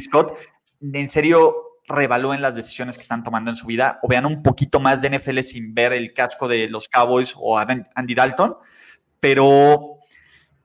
Scott. 0.00 0.36
En 0.80 1.08
serio, 1.08 1.54
revalúen 1.86 2.42
las 2.42 2.54
decisiones 2.54 2.96
que 2.96 3.02
están 3.02 3.24
tomando 3.24 3.50
en 3.50 3.56
su 3.56 3.66
vida 3.66 3.98
o 4.02 4.08
vean 4.08 4.26
un 4.26 4.42
poquito 4.42 4.80
más 4.80 5.00
de 5.00 5.18
NFL 5.18 5.40
sin 5.40 5.74
ver 5.74 5.94
el 5.94 6.12
casco 6.12 6.46
de 6.46 6.68
los 6.68 6.88
Cowboys 6.88 7.34
o 7.38 7.58
Andy 7.58 8.14
Dalton. 8.14 8.56
Pero 9.18 9.97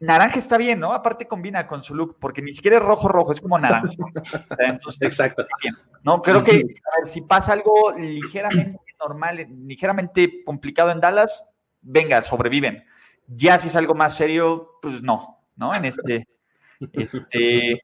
naranja 0.04 0.38
está 0.38 0.58
bien, 0.58 0.80
¿no? 0.80 0.93
Aparte 0.93 1.28
combina 1.28 1.66
con 1.68 1.82
su 1.82 1.95
look, 1.95 2.18
porque 2.20 2.41
ni 2.41 2.54
siquiera 2.54 2.78
es 2.78 2.84
rojo 2.84 3.08
rojo, 3.08 3.32
es 3.32 3.41
como 3.41 3.58
naranja. 3.58 3.89
Entonces, 4.60 5.01
Exacto. 5.01 5.45
Bien, 5.62 5.76
¿no? 6.04 6.22
Creo 6.22 6.43
que 6.43 6.64
si 7.06 7.22
pasa 7.22 7.54
algo 7.54 7.93
ligeramente 7.97 8.80
normal, 8.99 9.47
ligeramente 9.66 10.43
complicado 10.43 10.91
en 10.91 10.99
Dallas, 10.99 11.49
venga, 11.82 12.22
sobreviven. 12.22 12.84
Ya 13.28 13.58
si 13.60 13.70
es 13.70 13.76
algo 13.76 13.95
más 13.95 14.16
serio, 14.16 14.80
pues 14.82 15.01
no, 15.01 15.39
¿no? 15.56 15.74
En 15.74 15.86
este, 15.86 16.28
este, 16.91 17.82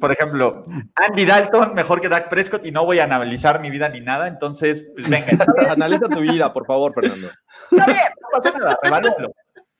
por 0.00 0.12
ejemplo, 0.12 0.62
Andy 0.94 1.24
Dalton 1.24 1.74
mejor 1.74 2.00
que 2.00 2.08
Dak 2.08 2.28
Prescott 2.28 2.64
y 2.64 2.70
no 2.70 2.84
voy 2.84 3.00
a 3.00 3.04
analizar 3.04 3.60
mi 3.60 3.70
vida 3.70 3.88
ni 3.88 4.00
nada, 4.00 4.28
entonces, 4.28 4.86
pues 4.94 5.08
venga. 5.08 5.26
Analiza 5.70 6.08
tu 6.08 6.20
vida, 6.20 6.52
por 6.52 6.66
favor, 6.66 6.94
Fernando. 6.94 7.28
Está 7.70 7.86
bien, 7.86 7.98
no 8.20 8.28
pasa 8.32 8.58
nada, 8.58 8.78
revalúalo. 8.82 9.32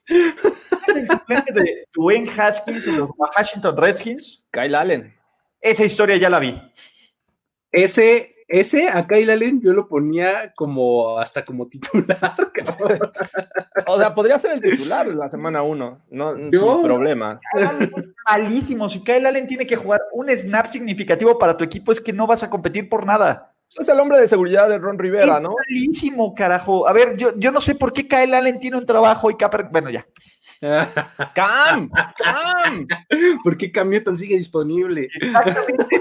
¿Es 0.09 0.97
el 0.97 1.09
suplente 1.09 1.53
de 1.53 1.87
Dwayne 1.93 2.31
Haskins 2.31 2.87
en 2.87 2.99
los 2.99 3.11
Washington 3.17 3.77
Redskins? 3.77 4.47
Kyle 4.51 4.75
Allen. 4.75 5.15
Esa 5.61 5.85
historia 5.85 6.17
ya 6.17 6.31
la 6.31 6.39
vi. 6.39 6.61
Ese 7.71 8.39
ese 8.49 8.89
a 8.89 9.07
Kyle 9.07 9.31
Allen 9.31 9.61
yo 9.61 9.75
lo 9.75 9.87
ponía 9.87 10.55
como 10.55 11.19
hasta 11.19 11.45
como 11.45 11.69
titular. 11.69 12.35
o 13.87 13.99
sea, 13.99 14.15
podría 14.15 14.39
ser 14.39 14.53
el 14.53 14.63
titular 14.63 15.07
la 15.07 15.29
semana 15.29 15.63
uno, 15.63 16.01
no 16.09 16.35
sin 16.35 16.51
problema. 16.83 17.39
Es 17.55 18.09
malísimo. 18.27 18.89
Si 18.89 19.05
Kyle 19.05 19.27
Allen 19.27 19.47
tiene 19.47 19.67
que 19.67 19.77
jugar 19.77 20.01
un 20.13 20.31
snap 20.31 20.65
significativo 20.65 21.39
para 21.39 21.59
tu 21.59 21.65
equipo, 21.65 21.93
es 21.93 22.01
que 22.01 22.15
no 22.15 22.27
vas 22.27 22.43
a 22.43 22.49
competir 22.49 22.89
por 22.89 23.05
nada. 23.05 23.48
Es 23.77 23.89
el 23.89 24.01
hombre 24.01 24.19
de 24.19 24.29
seguridad 24.29 24.69
de 24.69 24.79
Ron 24.79 24.99
Rivera, 24.99 25.41
¿no? 25.41 25.55
Malísimo, 25.69 26.35
carajo. 26.35 26.89
A 26.89 26.93
ver, 26.93 27.17
yo, 27.17 27.33
yo 27.37 27.53
no 27.53 27.61
sé 27.61 27.75
por 27.75 27.93
qué 27.93 28.09
Kyle 28.09 28.35
Allen 28.35 28.59
tiene 28.59 28.79
un 28.79 28.87
trabajo 28.87 29.31
y 29.31 29.37
Capper. 29.37 29.69
Bueno, 29.71 29.91
ya. 29.91 30.07
¡Cam! 31.35 31.91
¡Cam! 31.91 32.87
¿Por 33.45 33.57
qué 33.57 33.71
Cam 33.71 33.91
Newton 33.91 34.17
sigue 34.17 34.37
disponible? 34.37 35.09
Exactamente. 35.21 36.01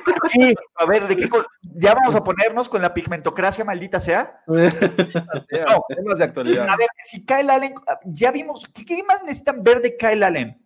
A 0.76 0.86
ver, 0.86 1.08
¿de 1.08 1.16
qué 1.16 1.30
¿ya 1.62 1.94
vamos 1.94 2.16
a 2.16 2.24
ponernos 2.24 2.70
con 2.70 2.82
la 2.82 2.94
pigmentocracia 2.94 3.66
maldita 3.66 4.00
sea? 4.00 4.42
no, 4.48 5.84
temas 5.90 6.18
de 6.18 6.24
actualidad. 6.24 6.70
A 6.70 6.78
ver, 6.78 6.88
si 7.04 7.26
Kyle 7.26 7.50
Allen, 7.50 7.74
ya 8.06 8.32
vimos, 8.32 8.66
¿qué, 8.68 9.04
más 9.04 9.24
necesitan 9.24 9.62
ver 9.62 9.82
de 9.82 9.98
Kyle 9.98 10.24
Allen? 10.24 10.58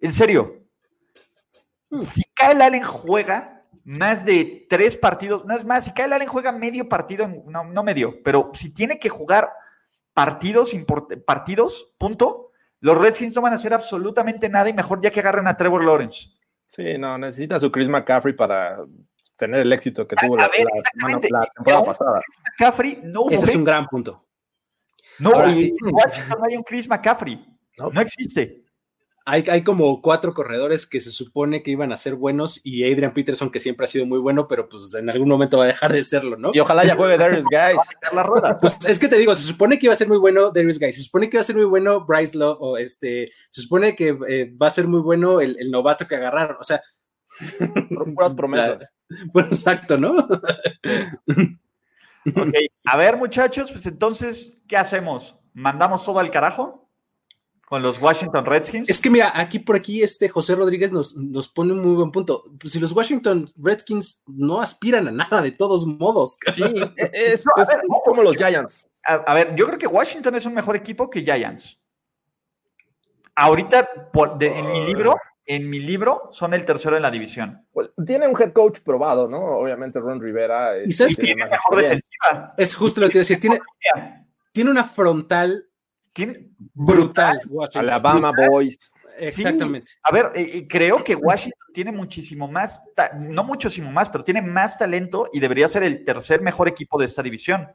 En 0.00 0.12
serio. 0.12 0.64
Hmm. 1.90 2.02
Si 2.02 2.22
Kyle 2.34 2.62
Allen 2.62 2.82
juega 2.82 3.57
más 3.88 4.22
de 4.22 4.66
tres 4.68 4.98
partidos, 4.98 5.46
no 5.46 5.56
es 5.56 5.64
más, 5.64 5.86
si 5.86 5.92
Kyle 5.94 6.12
Allen 6.12 6.28
juega 6.28 6.52
medio 6.52 6.90
partido, 6.90 7.26
no, 7.46 7.64
no 7.64 7.82
medio, 7.82 8.22
pero 8.22 8.50
si 8.52 8.74
tiene 8.74 8.98
que 8.98 9.08
jugar 9.08 9.50
partidos, 10.12 10.76
partidos, 11.24 11.94
punto, 11.96 12.50
los 12.80 12.98
Redskins 12.98 13.34
no 13.34 13.40
van 13.40 13.52
a 13.52 13.56
hacer 13.56 13.72
absolutamente 13.72 14.50
nada 14.50 14.68
y 14.68 14.74
mejor 14.74 15.00
ya 15.00 15.10
que 15.10 15.20
agarren 15.20 15.48
a 15.48 15.56
Trevor 15.56 15.82
Lawrence. 15.82 16.28
Sí, 16.66 16.98
no, 16.98 17.16
necesita 17.16 17.58
su 17.58 17.72
Chris 17.72 17.88
McCaffrey 17.88 18.34
para 18.34 18.84
tener 19.36 19.60
el 19.60 19.72
éxito 19.72 20.06
que 20.06 20.16
tuvo 20.16 20.36
la, 20.36 20.50
temporada 20.50 21.84
pasada. 21.84 22.20
McCaffrey 22.44 23.00
no 23.04 23.30
Ese 23.30 23.46
es 23.46 23.56
un 23.56 23.64
gran 23.64 23.86
punto. 23.86 24.22
No, 25.18 25.48
y 25.48 25.68
en 25.68 25.94
Washington 25.94 26.38
no 26.38 26.44
hay 26.44 26.56
un 26.58 26.62
Chris 26.62 26.86
McCaffrey. 26.86 27.42
no 27.78 28.00
existe 28.02 28.67
hay, 29.30 29.62
como 29.62 30.00
cuatro 30.00 30.32
corredores 30.32 30.86
que 30.86 31.00
se 31.00 31.10
supone 31.10 31.62
que 31.62 31.70
iban 31.70 31.92
a 31.92 31.98
ser 31.98 32.14
buenos 32.14 32.62
y 32.64 32.90
Adrian 32.90 33.12
Peterson 33.12 33.50
que 33.50 33.60
siempre 33.60 33.84
ha 33.84 33.86
sido 33.86 34.06
muy 34.06 34.18
bueno, 34.18 34.48
pero 34.48 34.70
pues 34.70 34.94
en 34.94 35.10
algún 35.10 35.28
momento 35.28 35.58
va 35.58 35.64
a 35.64 35.66
dejar 35.68 35.92
de 35.92 36.02
serlo, 36.02 36.38
¿no? 36.38 36.50
Y 36.54 36.60
ojalá 36.60 36.82
ya 36.86 36.96
juegue 36.96 37.18
Darius 37.18 37.44
Guys. 37.44 37.78
pues 38.62 38.78
es 38.86 38.98
que 38.98 39.08
te 39.08 39.18
digo, 39.18 39.34
se 39.34 39.46
supone 39.46 39.78
que 39.78 39.84
iba 39.84 39.92
a 39.92 39.96
ser 39.96 40.08
muy 40.08 40.16
bueno 40.16 40.50
Darius 40.50 40.78
Guys, 40.78 40.96
se 40.96 41.02
supone 41.02 41.28
que 41.28 41.36
iba 41.36 41.42
a 41.42 41.44
ser 41.44 41.56
muy 41.56 41.66
bueno 41.66 42.06
Bryce 42.06 42.38
Lowe, 42.38 42.56
o 42.58 42.78
este, 42.78 43.30
se 43.50 43.60
supone 43.60 43.94
que 43.94 44.16
eh, 44.28 44.50
va 44.56 44.68
a 44.68 44.70
ser 44.70 44.88
muy 44.88 45.00
bueno 45.00 45.42
el, 45.42 45.70
novato 45.70 46.06
que 46.06 46.16
agarraron, 46.16 46.56
o 46.58 46.64
sea... 46.64 46.80
Puras 48.14 48.34
promesas. 48.34 48.92
Bueno, 49.32 49.48
exacto, 49.48 49.96
¿no? 49.96 50.18
ok, 52.26 52.54
a 52.84 52.96
ver 52.96 53.16
muchachos, 53.16 53.72
pues 53.72 53.86
entonces, 53.86 54.60
¿qué 54.68 54.76
hacemos? 54.76 55.38
¿Mandamos 55.54 56.04
todo 56.04 56.18
al 56.18 56.30
carajo? 56.30 56.87
Con 57.68 57.82
los 57.82 58.00
Washington 58.00 58.46
Redskins. 58.46 58.88
Es 58.88 58.98
que 58.98 59.10
mira, 59.10 59.30
aquí 59.34 59.58
por 59.58 59.76
aquí 59.76 60.02
este 60.02 60.30
José 60.30 60.54
Rodríguez 60.54 60.90
nos, 60.90 61.14
nos 61.16 61.48
pone 61.48 61.74
un 61.74 61.80
muy 61.80 61.96
buen 61.96 62.10
punto. 62.10 62.44
Pues 62.58 62.72
si 62.72 62.80
los 62.80 62.92
Washington 62.92 63.46
Redskins 63.58 64.22
no 64.26 64.62
aspiran 64.62 65.06
a 65.06 65.10
nada 65.10 65.42
de 65.42 65.52
todos 65.52 65.86
modos. 65.86 66.38
Sí, 66.54 66.62
es, 66.96 67.44
como 68.06 68.22
los 68.22 68.36
Giants. 68.36 68.88
A, 69.04 69.34
ver, 69.34 69.54
yo 69.54 69.66
creo 69.66 69.78
que 69.78 69.86
Washington 69.86 70.34
es 70.36 70.46
un 70.46 70.54
mejor 70.54 70.76
equipo 70.76 71.10
que 71.10 71.20
Giants. 71.20 71.82
Ahorita, 73.34 74.10
por, 74.12 74.42
en 74.42 74.72
mi 74.72 74.86
libro, 74.86 75.16
en 75.44 75.68
mi 75.68 75.78
libro, 75.78 76.30
son 76.30 76.54
el 76.54 76.64
tercero 76.64 76.96
en 76.96 77.02
la 77.02 77.10
división. 77.10 77.66
tiene 78.06 78.26
un 78.28 78.40
head 78.40 78.54
coach 78.54 78.80
probado, 78.80 79.28
¿no? 79.28 79.58
Obviamente 79.58 80.00
Ron 80.00 80.22
Rivera. 80.22 80.82
y 80.82 80.90
sabes 80.90 81.16
que 81.16 81.24
tiene 81.24 81.44
mejor 81.44 81.76
defensiva. 81.76 82.54
Es 82.56 82.74
justo 82.74 83.02
lo 83.02 83.08
que 83.08 83.12
te 83.12 83.18
iba 83.18 83.20
a 83.20 83.24
decir. 83.28 83.40
Tiene, 83.40 83.60
tiene 84.52 84.70
una 84.70 84.84
frontal 84.84 85.67
brutal. 86.74 87.40
Alabama 87.74 88.32
Boys. 88.32 88.92
Exactamente. 89.20 89.92
a 90.02 90.12
ver, 90.12 90.30
eh, 90.34 90.50
eh, 90.54 90.68
creo 90.68 91.02
que 91.02 91.16
Washington 91.16 91.68
tiene 91.74 91.90
muchísimo 91.90 92.46
más, 92.46 92.80
no 93.18 93.42
muchísimo 93.42 93.90
más, 93.90 94.08
pero 94.08 94.22
tiene 94.22 94.42
más 94.42 94.78
talento 94.78 95.28
y 95.32 95.40
debería 95.40 95.66
ser 95.68 95.82
el 95.82 96.04
tercer 96.04 96.40
mejor 96.40 96.68
equipo 96.68 96.98
de 96.98 97.06
esta 97.06 97.22
división. 97.22 97.68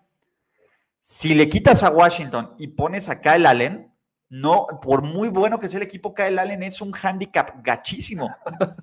Si 1.01 1.33
le 1.33 1.49
quitas 1.49 1.83
a 1.83 1.91
Washington 1.91 2.53
y 2.59 2.67
pones 2.67 3.09
a 3.09 3.19
Kyle 3.19 3.45
Allen, 3.45 3.93
no, 4.29 4.65
por 4.81 5.03
muy 5.03 5.27
bueno 5.27 5.59
que 5.59 5.67
sea 5.67 5.77
el 5.77 5.83
equipo, 5.83 6.13
Kyle 6.13 6.39
Allen 6.39 6.63
es 6.63 6.81
un 6.81 6.93
handicap 6.99 7.61
gachísimo. 7.61 8.33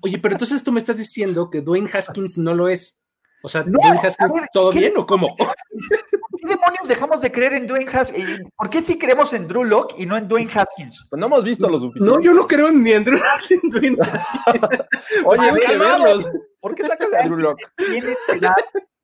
Oye, 0.01 0.19
pero 0.19 0.35
entonces 0.35 0.63
tú 0.63 0.71
me 0.71 0.79
estás 0.79 0.97
diciendo 0.97 1.49
que 1.49 1.61
Dwayne 1.61 1.89
Haskins 1.91 2.37
no 2.37 2.53
lo 2.53 2.69
es. 2.69 3.00
O 3.43 3.49
sea, 3.49 3.63
Dwayne 3.63 3.99
Haskins, 4.01 4.33
¿todo 4.53 4.71
bien 4.71 4.93
o 4.97 5.05
cómo? 5.05 5.35
¿Por 5.35 5.47
qué 6.39 6.47
demonios 6.47 6.87
dejamos 6.87 7.21
de 7.21 7.31
creer 7.31 7.53
en 7.53 7.67
Dwayne 7.67 7.89
Haskins? 7.91 8.41
¿Por 8.55 8.69
qué 8.69 8.83
sí 8.83 8.97
creemos 8.97 9.33
en 9.33 9.47
Drew 9.47 9.63
Locke 9.63 9.95
y 9.97 10.05
no 10.05 10.15
en 10.17 10.27
Dwayne 10.27 10.51
Haskins? 10.53 11.07
Pues 11.09 11.19
no 11.19 11.25
hemos 11.25 11.43
visto 11.43 11.67
los 11.67 11.81
suficiente. 11.81 12.17
No, 12.17 12.21
yo 12.23 12.33
no 12.33 12.47
creo 12.47 12.71
ni 12.71 12.91
en 12.91 13.03
Drew 13.03 13.17
Locke 13.17 13.49
ni 13.49 13.59
en 13.63 13.69
Dwayne 13.69 13.97
Haskins. 14.01 14.79
Oye, 15.25 15.49
hay 15.49 15.59
que 15.59 15.77
verlos. 15.77 16.31
¿Por 16.59 16.75
qué 16.75 16.85
sacas 16.85 17.09
a 17.13 17.23
Drew 17.23 17.37
Locke? 17.37 17.63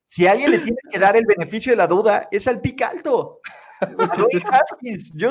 si 0.06 0.26
a 0.26 0.32
alguien 0.32 0.52
le 0.52 0.58
tienes 0.58 0.84
que 0.90 0.98
dar 0.98 1.16
el 1.16 1.26
beneficio 1.26 1.72
de 1.72 1.76
la 1.76 1.86
duda, 1.86 2.28
es 2.30 2.46
al 2.46 2.60
pic 2.60 2.80
alto. 2.82 3.40
Dwayne 3.80 4.44
Haskins, 4.50 5.12
yo, 5.14 5.30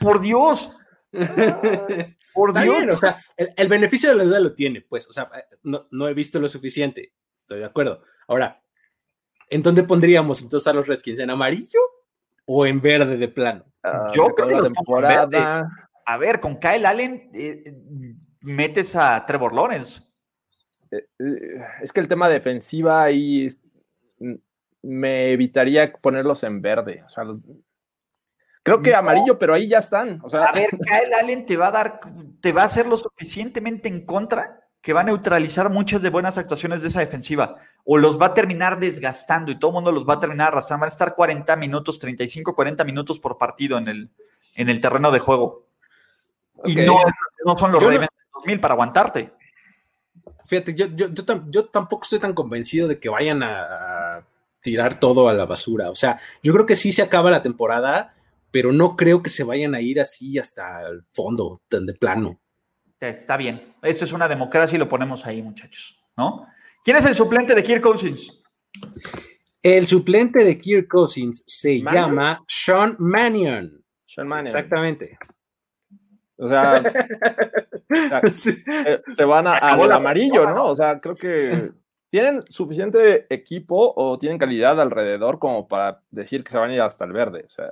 por 0.00 0.20
Dios. 0.20 0.78
Por 2.34 2.52
Dios. 2.60 2.84
o 2.90 2.96
sea, 2.96 3.22
el, 3.36 3.68
beneficio 3.68 4.08
de 4.08 4.16
la 4.16 4.24
duda 4.24 4.40
lo 4.40 4.54
tiene, 4.56 4.80
pues, 4.80 5.08
o 5.08 5.12
sea, 5.12 5.30
no, 5.62 5.86
no 5.92 6.08
he 6.08 6.14
visto 6.14 6.40
lo 6.40 6.48
suficiente, 6.48 7.12
estoy 7.44 7.58
de 7.58 7.66
acuerdo 7.66 8.00
Ahora, 8.26 8.62
¿en 9.48 9.62
dónde 9.62 9.82
pondríamos 9.82 10.40
entonces 10.40 10.66
a 10.66 10.72
los 10.72 10.86
Redskins? 10.86 11.20
¿En 11.20 11.30
amarillo 11.30 11.80
o 12.46 12.66
en 12.66 12.80
verde 12.80 13.16
de 13.16 13.28
plano? 13.28 13.64
Ah, 13.82 14.08
Yo 14.14 14.28
creo 14.34 14.48
que 14.48 14.54
la 14.54 14.62
temporada. 14.62 15.70
A 16.06 16.16
ver, 16.18 16.40
con 16.40 16.58
Kyle 16.58 16.86
Allen 16.86 17.30
eh, 17.34 17.74
metes 18.40 18.96
a 18.96 19.24
Trevor 19.26 19.54
Lawrence. 19.54 20.02
Eh, 20.90 21.06
eh, 21.18 21.64
es 21.82 21.92
que 21.92 22.00
el 22.00 22.08
tema 22.08 22.28
defensiva 22.28 23.02
ahí 23.02 23.48
me 24.82 25.30
evitaría 25.30 25.92
ponerlos 25.92 26.42
en 26.44 26.60
verde. 26.60 27.02
O 27.06 27.08
sea, 27.08 27.24
Creo 28.62 28.80
que 28.80 28.94
amarillo, 28.94 29.38
pero 29.38 29.52
ahí 29.52 29.68
ya 29.68 29.78
están. 29.78 30.20
O 30.22 30.30
sea, 30.30 30.44
a 30.44 30.52
ver, 30.52 30.70
Kyle 30.70 31.14
Allen 31.20 31.44
te 31.44 31.56
va 31.58 31.66
a 31.66 31.70
dar, 31.70 32.00
te 32.40 32.52
va 32.52 32.62
a 32.62 32.66
hacer 32.66 32.86
lo 32.86 32.96
suficientemente 32.96 33.90
en 33.90 34.06
contra 34.06 34.63
que 34.84 34.92
va 34.92 35.00
a 35.00 35.04
neutralizar 35.04 35.70
muchas 35.70 36.02
de 36.02 36.10
buenas 36.10 36.36
actuaciones 36.36 36.82
de 36.82 36.88
esa 36.88 37.00
defensiva 37.00 37.56
o 37.86 37.96
los 37.96 38.20
va 38.20 38.26
a 38.26 38.34
terminar 38.34 38.78
desgastando 38.78 39.50
y 39.50 39.58
todo 39.58 39.70
el 39.70 39.76
mundo 39.76 39.90
los 39.90 40.06
va 40.06 40.14
a 40.14 40.20
terminar 40.20 40.48
arrastrando. 40.48 40.82
Van 40.82 40.88
a 40.88 40.92
estar 40.92 41.14
40 41.14 41.56
minutos, 41.56 41.98
35, 41.98 42.54
40 42.54 42.84
minutos 42.84 43.18
por 43.18 43.38
partido 43.38 43.78
en 43.78 43.88
el, 43.88 44.10
en 44.54 44.68
el 44.68 44.82
terreno 44.82 45.10
de 45.10 45.20
juego. 45.20 45.64
Y 46.66 46.74
no, 46.76 46.98
son 47.56 47.72
los 47.72 47.82
Ravens 47.82 48.02
de 48.02 48.08
2000 48.34 48.60
para 48.60 48.74
aguantarte. 48.74 49.32
Fíjate, 50.44 50.74
yo, 50.74 50.86
yo, 50.88 51.64
tampoco 51.64 52.02
estoy 52.02 52.18
tan 52.18 52.34
convencido 52.34 52.86
de 52.86 52.98
que 52.98 53.08
vayan 53.08 53.42
a, 53.42 54.22
tirar 54.60 54.98
todo 54.98 55.30
a 55.30 55.32
la 55.32 55.46
basura. 55.46 55.88
O 55.88 55.94
sea, 55.94 56.20
yo 56.42 56.52
creo 56.52 56.66
que 56.66 56.76
sí 56.76 56.92
se 56.92 57.00
acaba 57.00 57.30
la 57.30 57.42
temporada, 57.42 58.12
pero 58.50 58.70
no 58.70 58.96
creo 58.96 59.22
que 59.22 59.30
se 59.30 59.44
vayan 59.44 59.74
a 59.74 59.80
ir 59.80 59.98
así 59.98 60.38
hasta 60.38 60.82
el 60.86 61.04
fondo, 61.10 61.62
de 61.70 61.94
plano. 61.94 62.38
Está 63.08 63.36
bien. 63.36 63.74
Esto 63.82 64.04
es 64.04 64.12
una 64.12 64.28
democracia 64.28 64.76
y 64.76 64.78
lo 64.78 64.88
ponemos 64.88 65.26
ahí, 65.26 65.42
muchachos, 65.42 66.02
¿no? 66.16 66.46
¿Quién 66.84 66.96
es 66.96 67.06
el 67.06 67.14
suplente 67.14 67.54
de 67.54 67.62
Kirk 67.62 67.80
Cousins? 67.82 68.42
El 69.62 69.86
suplente 69.86 70.44
de 70.44 70.58
Kirk 70.58 70.88
Cousins 70.88 71.42
se 71.46 71.80
llama 71.80 72.44
Sean 72.46 72.96
Mannion. 72.98 73.82
Sean 74.04 74.28
Mannion. 74.28 74.46
Exactamente. 74.46 75.18
O 76.36 76.46
sea, 76.46 76.82
se, 78.32 79.24
van 79.24 79.46
al 79.46 79.92
amarillo, 79.92 80.50
¿no? 80.50 80.64
O 80.64 80.76
sea, 80.76 81.00
creo 81.00 81.14
que 81.14 81.72
tienen 82.10 82.42
suficiente 82.48 83.26
equipo 83.32 83.94
o 83.96 84.18
tienen 84.18 84.38
calidad 84.38 84.80
alrededor 84.80 85.38
como 85.38 85.68
para 85.68 86.02
decir 86.10 86.44
que 86.44 86.50
se 86.50 86.58
van 86.58 86.70
a 86.70 86.74
ir 86.74 86.80
hasta 86.80 87.04
el 87.04 87.12
verde. 87.12 87.44
O 87.46 87.50
sea, 87.50 87.70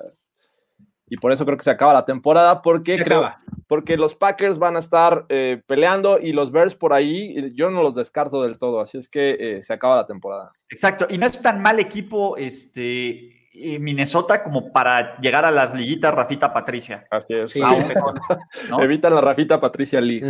y 1.12 1.18
por 1.18 1.30
eso 1.30 1.44
creo 1.44 1.58
que 1.58 1.64
se 1.64 1.70
acaba 1.70 1.92
la 1.92 2.06
temporada, 2.06 2.62
porque 2.62 2.96
creo, 2.96 3.30
porque 3.66 3.98
los 3.98 4.14
Packers 4.14 4.58
van 4.58 4.76
a 4.76 4.78
estar 4.78 5.26
eh, 5.28 5.60
peleando 5.66 6.18
y 6.18 6.32
los 6.32 6.50
Bears 6.50 6.74
por 6.74 6.94
ahí, 6.94 7.52
yo 7.54 7.68
no 7.68 7.82
los 7.82 7.94
descarto 7.94 8.42
del 8.42 8.56
todo, 8.56 8.80
así 8.80 8.96
es 8.96 9.10
que 9.10 9.36
eh, 9.38 9.62
se 9.62 9.74
acaba 9.74 9.96
la 9.96 10.06
temporada. 10.06 10.52
Exacto, 10.70 11.06
y 11.10 11.18
no 11.18 11.26
es 11.26 11.38
tan 11.38 11.60
mal 11.60 11.78
equipo 11.80 12.38
este 12.38 13.50
Minnesota 13.52 14.42
como 14.42 14.72
para 14.72 15.18
llegar 15.18 15.44
a 15.44 15.50
las 15.50 15.74
liguitas 15.74 16.14
Rafita 16.14 16.50
Patricia. 16.50 17.06
Así 17.10 17.34
es. 17.34 17.54
Evitan 18.80 19.14
la 19.14 19.20
Rafita 19.20 19.60
Patricia 19.60 20.00
Lee. 20.00 20.22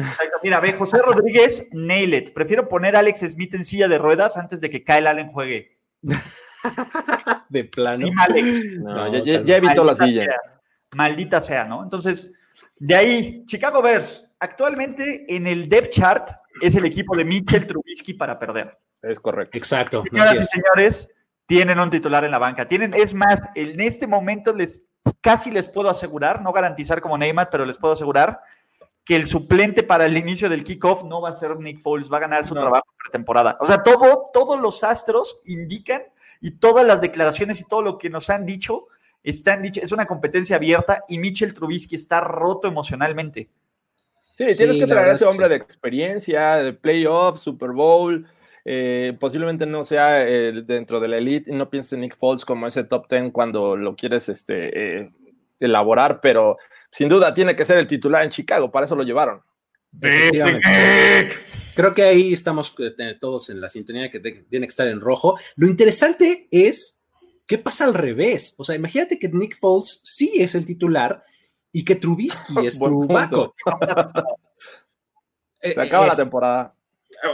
Mira, 0.43 0.59
ve, 0.59 0.73
José 0.73 0.99
Rodríguez, 1.01 1.69
nail 1.71 2.13
it. 2.13 2.33
Prefiero 2.35 2.69
poner 2.69 2.97
a 2.97 2.99
Alex 2.99 3.21
Smith 3.21 3.55
en 3.55 3.65
silla 3.65 3.87
de 3.87 3.99
ruedas 3.99 4.37
antes 4.37 4.61
de 4.61 4.69
que 4.69 4.83
Kyle 4.83 5.07
Allen 5.07 5.29
juegue. 5.29 5.79
de 7.51 7.65
plano. 7.67 8.05
Sí, 8.05 8.13
Alex. 8.19 8.63
ya, 9.47 9.57
evitó 9.57 9.85
la 9.85 9.95
silla. 9.95 10.37
Maldita 10.93 11.41
sea, 11.41 11.65
¿no? 11.65 11.83
Entonces, 11.83 12.33
de 12.77 12.95
ahí, 12.95 13.45
Chicago 13.47 13.83
Bears, 13.83 14.31
actualmente 14.41 15.25
en 15.35 15.47
el 15.47 15.69
depth 15.69 15.91
chart 15.91 16.31
es 16.61 16.77
el 16.77 16.85
equipo 16.85 17.17
de 17.17 17.25
Mitchell 17.25 17.67
Trubisky 17.67 18.15
para 18.15 18.39
perder. 18.39 18.79
Es 19.03 19.19
correcto. 19.19 19.57
Exacto. 19.57 20.03
Señoras 20.11 20.41
y 20.41 20.45
señores, 20.45 21.15
tienen 21.47 21.81
un 21.81 21.91
titular 21.91 22.25
en 22.25 22.31
la 22.31 22.39
banca. 22.39 22.67
Tienen, 22.67 22.95
es 22.95 23.15
más, 23.15 23.43
en 23.55 23.81
este 23.81 24.07
momento 24.07 24.55
les 24.55 24.87
casi 25.21 25.51
les 25.51 25.67
puedo 25.67 25.89
asegurar, 25.89 26.43
no 26.43 26.53
garantizar 26.53 27.01
como 27.01 27.19
Neymar, 27.19 27.51
pero 27.51 27.65
les 27.65 27.79
puedo 27.79 27.95
asegurar 27.95 28.41
que 29.05 29.17
el 29.17 29.27
suplente 29.27 29.83
para 29.83 30.07
el 30.07 30.17
inicio 30.17 30.49
del 30.49 30.63
kickoff 30.63 31.03
no 31.05 31.21
va 31.21 31.31
a 31.31 31.37
ser 31.37 31.59
Nick 31.59 31.81
Foles, 31.81 32.13
va 32.13 32.19
a 32.19 32.21
ganar 32.21 32.45
su 32.45 32.55
trabajo 32.55 32.71
trabajo 32.71 32.95
pretemporada. 33.03 33.57
O 33.61 33.67
sea, 33.67 33.83
todo, 33.83 34.31
todos 34.33 34.61
los 34.61 34.85
astros 34.85 35.41
indican 35.45 36.03
y 36.41 36.53
todas 36.53 36.87
las 36.87 37.01
declaraciones 37.01 37.61
y 37.61 37.65
todo 37.65 37.83
lo 37.83 37.99
que 37.99 38.11
nos 38.11 38.31
han 38.31 38.47
dicho 38.47 38.87
están 39.23 39.63
dicho, 39.63 39.81
es 39.83 39.93
una 39.93 40.07
competencia 40.07 40.57
abierta 40.57 41.05
y 41.09 41.19
Mitchell 41.19 41.55
Trubisky 41.55 41.95
está 41.95 42.21
roto 42.21 42.69
emocionalmente. 42.69 43.49
Sí, 44.35 44.47
tienes 44.57 44.79
que 44.79 44.87
traer 44.87 45.09
a 45.09 45.13
ese 45.13 45.27
hombre 45.27 45.49
de 45.49 45.57
experiencia, 45.57 46.57
de 46.57 46.73
playoff, 46.73 47.39
Super 47.39 47.71
Bowl. 47.71 48.27
Eh, 48.65 49.17
posiblemente 49.19 49.67
no 49.67 49.85
sea 49.85 50.25
dentro 50.25 51.01
de 51.01 51.09
la 51.09 51.19
elite 51.19 51.51
y 51.51 51.55
no 51.55 51.69
pienses 51.69 51.95
en 51.95 52.01
Nick 52.01 52.17
Foles 52.17 52.45
como 52.45 52.67
ese 52.67 52.85
top 52.85 53.09
10 53.11 53.33
cuando 53.33 53.77
lo 53.77 53.97
quieres 53.97 54.29
este, 54.29 55.01
eh, 55.01 55.11
elaborar, 55.59 56.21
pero 56.21 56.57
sin 56.91 57.09
duda 57.09 57.35
tiene 57.35 57.57
que 57.57 57.65
ser 57.65 57.79
el 57.79 57.87
titular 57.87 58.23
en 58.23 58.31
Chicago, 58.31 58.71
para 58.71 58.87
eso 58.87 58.95
lo 58.95 59.03
llevaron. 59.03 59.43
Creo 61.75 61.95
que 61.95 62.03
ahí 62.03 62.33
estamos 62.33 62.75
eh, 62.79 63.17
todos 63.21 63.51
en 63.51 63.61
la 63.61 63.69
sintonía 63.69 64.11
que 64.11 64.21
tiene 64.21 64.67
que 64.67 64.71
estar 64.71 64.89
en 64.89 65.01
rojo. 65.01 65.39
Lo 65.57 65.67
interesante 65.67 66.49
es 66.51 67.02
¿Qué 67.47 67.59
pasa 67.59 67.85
al 67.85 67.95
revés? 67.95 68.55
O 68.59 68.65
sea, 68.65 68.77
imagínate 68.77 69.19
que 69.19 69.29
Nick 69.29 69.59
Foles 69.59 70.01
sí 70.05 70.33
es 70.37 70.55
el 70.55 70.65
titular 70.65 71.25
y 71.73 71.85
que 71.85 71.97
Trubisky 71.97 72.55
es 72.67 72.79
tu 72.79 73.07
backup. 73.07 73.55
Se 75.61 75.81
acaba 75.81 76.07
la 76.07 76.17
temporada. 76.17 76.75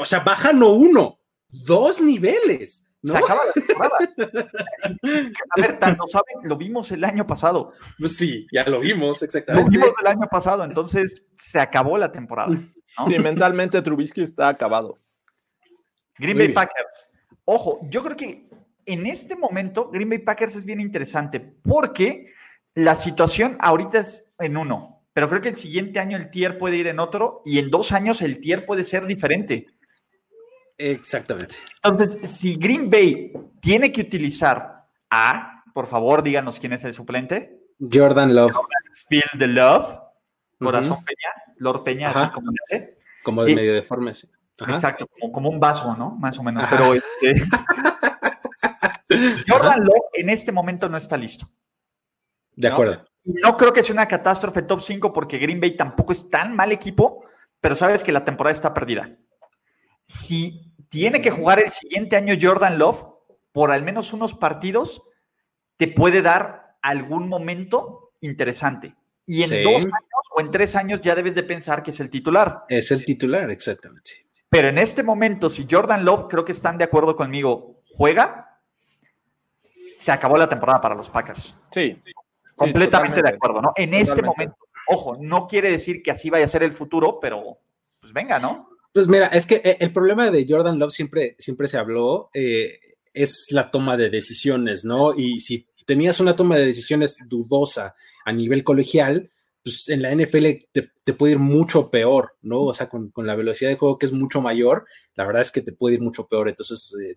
O 0.00 0.04
sea, 0.04 0.20
baja 0.20 0.52
no 0.52 0.70
uno, 0.72 1.18
dos 1.48 2.00
niveles. 2.00 2.84
Se 3.02 3.16
acaba 3.16 3.42
la 3.44 3.52
temporada. 3.52 3.96
A 5.56 5.60
ver, 5.60 5.96
no 5.96 6.06
saben, 6.06 6.48
lo 6.48 6.56
vimos 6.56 6.90
el 6.90 7.04
año 7.04 7.26
pasado. 7.26 7.72
Pues 7.98 8.16
sí, 8.16 8.46
ya 8.52 8.64
lo 8.64 8.80
vimos, 8.80 9.22
exactamente. 9.22 9.70
Lo 9.70 9.70
vimos 9.70 9.94
el 10.00 10.06
año 10.08 10.28
pasado, 10.28 10.64
entonces 10.64 11.24
se 11.36 11.60
acabó 11.60 11.96
la 11.96 12.10
temporada. 12.10 12.58
Sí, 13.06 13.18
mentalmente 13.18 13.80
Trubisky 13.82 14.22
está 14.22 14.48
acabado. 14.48 14.98
Green 16.18 16.36
Bay 16.36 16.48
Packers. 16.48 17.08
Ojo, 17.44 17.80
yo 17.84 18.02
creo 18.02 18.16
que 18.16 18.47
en 18.88 19.06
este 19.06 19.36
momento, 19.36 19.90
Green 19.90 20.08
Bay 20.08 20.18
Packers 20.18 20.56
es 20.56 20.64
bien 20.64 20.80
interesante 20.80 21.40
porque 21.40 22.32
la 22.74 22.94
situación 22.94 23.56
ahorita 23.60 23.98
es 23.98 24.32
en 24.38 24.56
uno, 24.56 25.04
pero 25.12 25.28
creo 25.28 25.42
que 25.42 25.50
el 25.50 25.56
siguiente 25.56 26.00
año 26.00 26.16
el 26.16 26.30
tier 26.30 26.58
puede 26.58 26.76
ir 26.76 26.86
en 26.86 26.98
otro 26.98 27.42
y 27.44 27.58
en 27.58 27.70
dos 27.70 27.92
años 27.92 28.22
el 28.22 28.40
tier 28.40 28.64
puede 28.66 28.84
ser 28.84 29.06
diferente. 29.06 29.66
Exactamente. 30.76 31.56
Entonces, 31.82 32.30
si 32.30 32.56
Green 32.56 32.88
Bay 32.88 33.32
tiene 33.60 33.90
que 33.92 34.00
utilizar 34.00 34.86
a, 35.10 35.64
por 35.74 35.86
favor, 35.86 36.22
díganos 36.22 36.58
quién 36.58 36.72
es 36.72 36.84
el 36.84 36.94
suplente. 36.94 37.60
Jordan 37.92 38.34
Love. 38.34 38.52
Feel 39.08 39.24
the 39.38 39.48
Love. 39.48 40.00
Corazón 40.58 41.04
Peña. 41.04 41.54
Lord 41.58 41.84
Peña, 41.84 42.10
así 42.10 42.32
como 42.32 42.52
dice. 42.52 42.96
Como 43.22 43.44
de 43.44 43.54
medio 43.54 43.74
deforme. 43.74 44.12
Exacto, 44.66 45.08
como, 45.32 45.50
un 45.50 45.60
vaso, 45.60 45.96
¿no? 45.96 46.10
Más 46.10 46.38
o 46.38 46.42
menos. 46.42 46.64
Pero 46.68 46.94
este, 46.94 47.34
Jordan 49.48 49.84
Love 49.84 50.10
en 50.14 50.28
este 50.28 50.52
momento 50.52 50.88
no 50.88 50.96
está 50.96 51.16
listo. 51.16 51.48
De 52.54 52.68
acuerdo. 52.68 53.04
No, 53.24 53.56
creo 53.56 53.72
que 53.72 53.82
sea 53.82 53.92
una 53.92 54.08
catástrofe 54.08 54.62
top 54.62 54.80
5 54.80 55.12
porque 55.12 55.38
Green 55.38 55.60
Bay 55.60 55.76
tampoco 55.76 56.12
es 56.12 56.30
tan 56.30 56.56
mal 56.56 56.72
equipo, 56.72 57.24
pero 57.60 57.74
sabes 57.74 58.02
que 58.02 58.12
la 58.12 58.24
temporada 58.24 58.54
está 58.54 58.72
perdida. 58.72 59.16
Si 60.02 60.74
tiene 60.88 61.20
que 61.20 61.30
jugar 61.30 61.60
el 61.60 61.70
siguiente 61.70 62.16
año 62.16 62.34
Jordan 62.40 62.78
Love, 62.78 63.04
por 63.52 63.70
al 63.70 63.82
menos 63.82 64.12
unos 64.12 64.34
partidos, 64.34 65.02
te 65.76 65.88
puede 65.88 66.22
dar 66.22 66.76
algún 66.82 67.28
momento 67.28 68.12
interesante. 68.20 68.94
Y 69.26 69.42
en 69.42 69.62
dos 69.62 69.84
años 69.84 70.24
o 70.34 70.40
en 70.40 70.50
tres 70.50 70.74
años 70.74 71.00
ya 71.02 71.14
debes 71.14 71.34
de 71.34 71.42
pensar 71.42 71.82
que 71.82 71.90
es 71.90 72.00
el 72.00 72.08
titular. 72.08 72.64
Es 72.68 72.90
el 72.90 73.04
titular, 73.04 73.50
exactamente. 73.50 74.26
Pero 74.48 74.68
en 74.68 74.78
este 74.78 75.02
momento, 75.02 75.50
si 75.50 75.66
Jordan 75.70 76.04
Love, 76.04 76.28
creo 76.30 76.44
que 76.44 76.52
están 76.52 76.78
de 76.78 76.84
acuerdo 76.84 77.14
conmigo, 77.14 77.82
juega, 77.94 78.47
se 79.98 80.12
acabó 80.12 80.38
la 80.38 80.48
temporada 80.48 80.80
para 80.80 80.94
los 80.94 81.10
Packers. 81.10 81.54
Sí. 81.72 82.00
Completamente 82.54 83.20
de 83.20 83.28
acuerdo, 83.28 83.60
¿no? 83.60 83.72
En 83.76 83.94
este 83.94 84.22
momento, 84.22 84.56
ojo, 84.88 85.16
no 85.20 85.46
quiere 85.46 85.70
decir 85.70 86.02
que 86.02 86.10
así 86.10 86.30
vaya 86.30 86.44
a 86.44 86.48
ser 86.48 86.62
el 86.62 86.72
futuro, 86.72 87.18
pero 87.20 87.58
pues 88.00 88.12
venga, 88.12 88.38
¿no? 88.38 88.68
Pues 88.92 89.06
mira, 89.06 89.26
es 89.26 89.46
que 89.46 89.56
eh, 89.56 89.76
el 89.80 89.92
problema 89.92 90.30
de 90.30 90.46
Jordan 90.48 90.78
Love 90.78 90.92
siempre, 90.92 91.36
siempre 91.38 91.68
se 91.68 91.78
habló, 91.78 92.30
eh, 92.32 92.80
es 93.12 93.48
la 93.50 93.70
toma 93.70 93.96
de 93.96 94.10
decisiones, 94.10 94.84
¿no? 94.84 95.14
Y 95.14 95.40
si 95.40 95.68
tenías 95.86 96.20
una 96.20 96.36
toma 96.36 96.56
de 96.56 96.66
decisiones 96.66 97.18
dudosa 97.28 97.94
a 98.24 98.32
nivel 98.32 98.64
colegial, 98.64 99.30
pues 99.62 99.88
en 99.88 100.02
la 100.02 100.14
NFL 100.14 100.46
te, 100.72 101.12
puede 101.14 101.32
ir 101.32 101.38
mucho 101.38 101.90
peor, 101.90 102.36
¿no? 102.42 102.62
O 102.62 102.74
sea, 102.74 102.88
con, 102.88 103.12
la 103.16 103.34
velocidad 103.34 103.70
de 103.70 103.76
juego 103.76 103.98
que 103.98 104.06
es 104.06 104.12
mucho 104.12 104.40
mayor, 104.40 104.86
la 105.14 105.24
verdad 105.24 105.42
es 105.42 105.50
que 105.50 105.62
te 105.62 105.72
puede 105.72 105.96
ir 105.96 106.00
mucho 106.00 106.26
peor. 106.26 106.48
Entonces, 106.48 106.94
eh, 107.02 107.16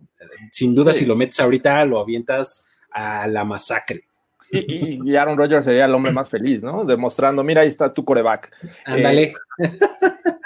sin 0.52 0.76
duda, 0.76 0.94
si 0.94 1.06
lo 1.06 1.16
metes 1.16 1.40
ahorita, 1.40 1.86
lo 1.86 2.00
avientas 2.00 2.71
a 2.92 3.28
la 3.28 3.44
masacre. 3.44 4.06
Y, 4.52 5.16
Aaron 5.16 5.38
Rodgers 5.38 5.66
sería 5.66 5.86
el 5.86 5.94
hombre 5.94 6.12
más 6.12 6.30
feliz, 6.30 6.62
¿no? 6.62 6.84
Demostrando, 6.84 7.44
mira, 7.44 7.62
ahí 7.62 7.68
está 7.68 7.94
tu 7.94 8.04
coreback. 8.04 8.52
Ándale. 8.86 9.34
Eh, 9.60 9.80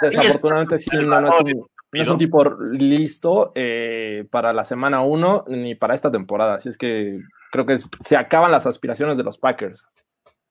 desafortunadamente 0.00 0.78
sí, 0.78 0.90
no, 0.92 1.28
es, 1.92 2.08
un, 2.08 2.18
tipo 2.18 2.44
listo 2.44 3.52
eh, 3.54 4.26
para 4.30 4.52
la 4.52 4.64
semana 4.64 5.00
uno 5.00 5.44
ni 5.48 5.74
para 5.74 5.94
esta 5.94 6.10
temporada. 6.10 6.54
Así 6.56 6.68
es 6.68 6.78
que 6.78 7.20
creo 7.50 7.66
que 7.66 7.78
se 7.78 8.16
acaban 8.16 8.52
las 8.52 8.66
aspiraciones 8.66 9.16
de 9.16 9.24
los 9.24 9.38
Packers. 9.38 9.86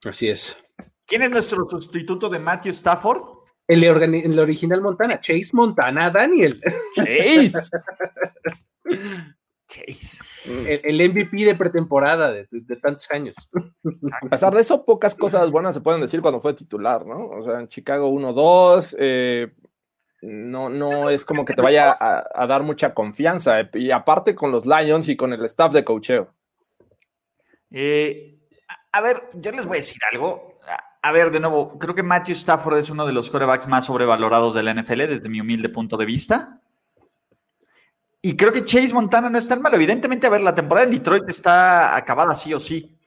Así 0.04 0.28
es. 0.28 0.58
¿Quién 1.06 1.22
es 1.22 1.30
nuestro 1.30 1.66
sustituto 1.68 2.28
de 2.28 2.38
Matthew 2.38 2.72
Stafford? 2.72 3.22
El, 3.68 3.84
el 3.84 4.38
original 4.38 4.80
Montana, 4.80 5.20
Chase 5.20 5.50
Montana 5.52 6.10
Daniel. 6.10 6.60
Chase. 6.94 7.70
Chase. 9.76 10.22
El, 10.84 11.10
MVP 11.10 11.44
de 11.44 11.54
pretemporada 11.54 12.32
de, 12.32 12.46
tantos 12.82 13.10
años. 13.10 13.36
A 14.22 14.28
pesar 14.28 14.54
de 14.54 14.60
eso, 14.60 14.84
pocas 14.84 15.14
cosas 15.14 15.50
buenas 15.50 15.74
se 15.74 15.80
pueden 15.80 16.00
decir 16.00 16.20
cuando 16.20 16.40
fue 16.40 16.54
titular, 16.54 17.04
¿no? 17.04 17.28
O 17.28 17.44
sea, 17.44 17.60
en 17.60 17.68
Chicago 17.68 18.10
1-2, 18.10 18.96
eh, 18.98 19.52
no, 20.22 20.68
no 20.68 21.10
es 21.10 21.24
como 21.24 21.44
que 21.44 21.54
te 21.54 21.62
vaya 21.62 21.96
a, 21.98 22.46
dar 22.46 22.62
mucha 22.62 22.94
confianza. 22.94 23.68
Y 23.74 23.90
aparte 23.90 24.34
con 24.34 24.50
los 24.50 24.64
Lions 24.66 25.08
y 25.08 25.16
con 25.16 25.32
el 25.32 25.44
staff 25.44 25.72
de 25.72 25.84
cocheo. 25.84 26.32
Eh, 27.70 28.38
a 28.92 29.00
ver, 29.00 29.28
yo 29.34 29.52
les 29.52 29.66
voy 29.66 29.76
a 29.76 29.80
decir 29.80 30.00
algo. 30.12 30.58
A 31.02 31.12
ver, 31.12 31.30
de 31.30 31.38
nuevo, 31.38 31.78
creo 31.78 31.94
que 31.94 32.02
Matthew 32.02 32.34
Stafford 32.34 32.78
es 32.78 32.90
uno 32.90 33.06
de 33.06 33.12
los 33.12 33.30
corebacks 33.30 33.68
más 33.68 33.84
sobrevalorados 33.84 34.54
de 34.54 34.62
la 34.62 34.74
NFL 34.74 35.06
desde 35.06 35.28
mi 35.28 35.40
humilde 35.40 35.68
punto 35.68 35.96
de 35.96 36.06
vista. 36.06 36.60
Y 38.26 38.36
creo 38.36 38.52
que 38.52 38.64
Chase 38.64 38.92
Montana 38.92 39.30
no 39.30 39.38
es 39.38 39.46
tan 39.46 39.62
malo. 39.62 39.76
Evidentemente, 39.76 40.26
a 40.26 40.30
ver, 40.30 40.40
la 40.40 40.52
temporada 40.52 40.84
en 40.84 40.90
Detroit 40.90 41.28
está 41.28 41.96
acabada 41.96 42.32
sí 42.34 42.52
o 42.52 42.58
sí. 42.58 42.98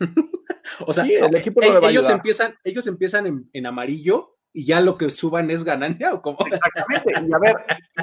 o 0.86 0.92
sea, 0.92 1.04
el 1.04 1.34
equipo 1.34 1.62
no 1.62 1.88
ellos, 1.88 2.10
empiezan, 2.10 2.54
ellos 2.62 2.86
empiezan 2.86 3.48
en, 3.54 3.66
amarillo 3.66 4.36
y 4.52 4.66
ya 4.66 4.82
lo 4.82 4.98
que 4.98 5.08
suban 5.08 5.50
es 5.50 5.64
ganancia 5.64 6.12
o 6.12 6.20
cómo. 6.20 6.40
Exactamente. 6.44 7.10
Y 7.26 7.32
a 7.32 7.38
ver, 7.38 7.56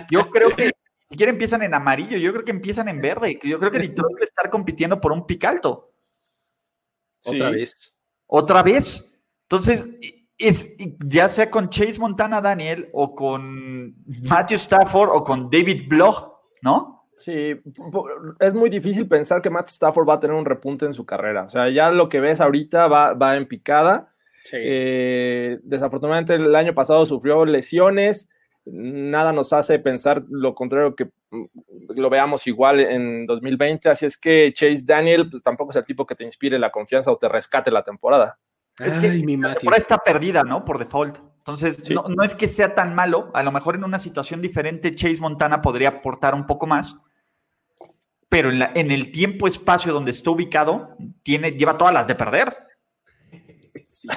yo 0.09 0.31
creo 0.31 0.49
que 0.49 0.71
si 1.03 1.15
quieren 1.15 1.35
empiezan 1.35 1.61
en 1.61 1.75
amarillo, 1.75 2.17
yo 2.17 2.31
creo 2.31 2.43
que 2.43 2.53
empiezan 2.53 2.87
en 2.87 3.01
verde. 3.01 3.39
Yo 3.43 3.59
creo 3.59 3.69
que 3.69 3.77
Detroit 3.77 4.15
debe 4.15 4.23
estar 4.23 4.49
compitiendo 4.49 4.99
por 4.99 5.11
un 5.11 5.27
pic 5.27 5.45
alto. 5.45 5.93
Otra 7.23 7.51
vez. 7.51 7.95
Otra 8.25 8.63
vez. 8.63 9.15
Entonces, 9.43 9.91
es, 10.39 10.75
ya 11.05 11.29
sea 11.29 11.51
con 11.51 11.69
Chase 11.69 11.99
Montana 11.99 12.41
Daniel 12.41 12.89
o 12.93 13.13
con 13.13 13.95
Matthew 14.23 14.55
Stafford 14.55 15.11
o 15.11 15.23
con 15.23 15.51
David 15.51 15.83
Bloch, 15.87 16.36
¿no? 16.61 16.97
Sí, 17.17 17.59
es 18.39 18.53
muy 18.53 18.69
difícil 18.69 19.07
pensar 19.07 19.41
que 19.41 19.49
Matt 19.49 19.69
Stafford 19.69 20.07
va 20.07 20.13
a 20.13 20.19
tener 20.19 20.35
un 20.35 20.45
repunte 20.45 20.85
en 20.85 20.93
su 20.93 21.03
carrera. 21.03 21.43
O 21.43 21.49
sea, 21.49 21.67
ya 21.69 21.89
lo 21.89 22.09
que 22.09 22.19
ves 22.19 22.39
ahorita 22.39 22.87
va, 22.87 23.13
va 23.13 23.35
en 23.35 23.47
picada. 23.47 24.13
Eh, 24.53 25.59
desafortunadamente 25.63 26.35
el 26.35 26.55
año 26.55 26.75
pasado 26.75 27.05
sufrió 27.07 27.43
lesiones. 27.43 28.29
Nada 28.65 29.33
nos 29.33 29.51
hace 29.51 29.79
pensar 29.79 30.25
lo 30.29 30.53
contrario 30.53 30.95
que 30.95 31.05
mm, 31.31 31.45
lo 31.95 32.09
veamos 32.11 32.45
igual 32.45 32.81
en 32.81 33.25
2020. 33.25 33.89
Así 33.89 34.05
es 34.05 34.15
que 34.15 34.53
Chase 34.53 34.83
Daniel 34.85 35.27
pues, 35.29 35.41
tampoco 35.41 35.71
es 35.71 35.77
el 35.77 35.85
tipo 35.85 36.05
que 36.05 36.13
te 36.13 36.23
inspire 36.23 36.59
la 36.59 36.69
confianza 36.69 37.11
o 37.11 37.17
te 37.17 37.27
rescate 37.27 37.71
la 37.71 37.83
temporada. 37.83 38.37
Es 38.79 38.99
que 38.99 39.07
la 39.07 39.55
temporada 39.55 39.81
está 39.81 39.97
perdida, 39.97 40.43
¿no? 40.43 40.63
Por 40.63 40.77
default. 40.77 41.17
Entonces, 41.47 41.89
no, 41.91 42.23
es 42.23 42.35
que 42.35 42.49
sea 42.49 42.75
tan 42.75 42.93
malo. 42.93 43.31
A 43.33 43.41
lo 43.41 43.51
mejor 43.51 43.75
en 43.75 43.83
una 43.83 43.99
situación 43.99 44.41
diferente, 44.41 44.93
Chase 44.93 45.21
Montana 45.21 45.61
podría 45.61 45.89
aportar 45.89 46.35
un 46.35 46.45
poco 46.45 46.67
más. 46.67 46.97
Pero 48.27 48.49
en, 48.49 48.59
la, 48.59 48.71
en 48.75 48.91
el 48.91 49.11
tiempo-espacio 49.11 49.93
donde 49.93 50.11
está 50.11 50.31
ubicado, 50.31 50.97
tiene, 51.23 51.51
lleva 51.51 51.77
todas 51.77 51.93
las 51.93 52.07
de 52.07 52.15
perder. 52.15 52.57
Sí. 53.89 54.09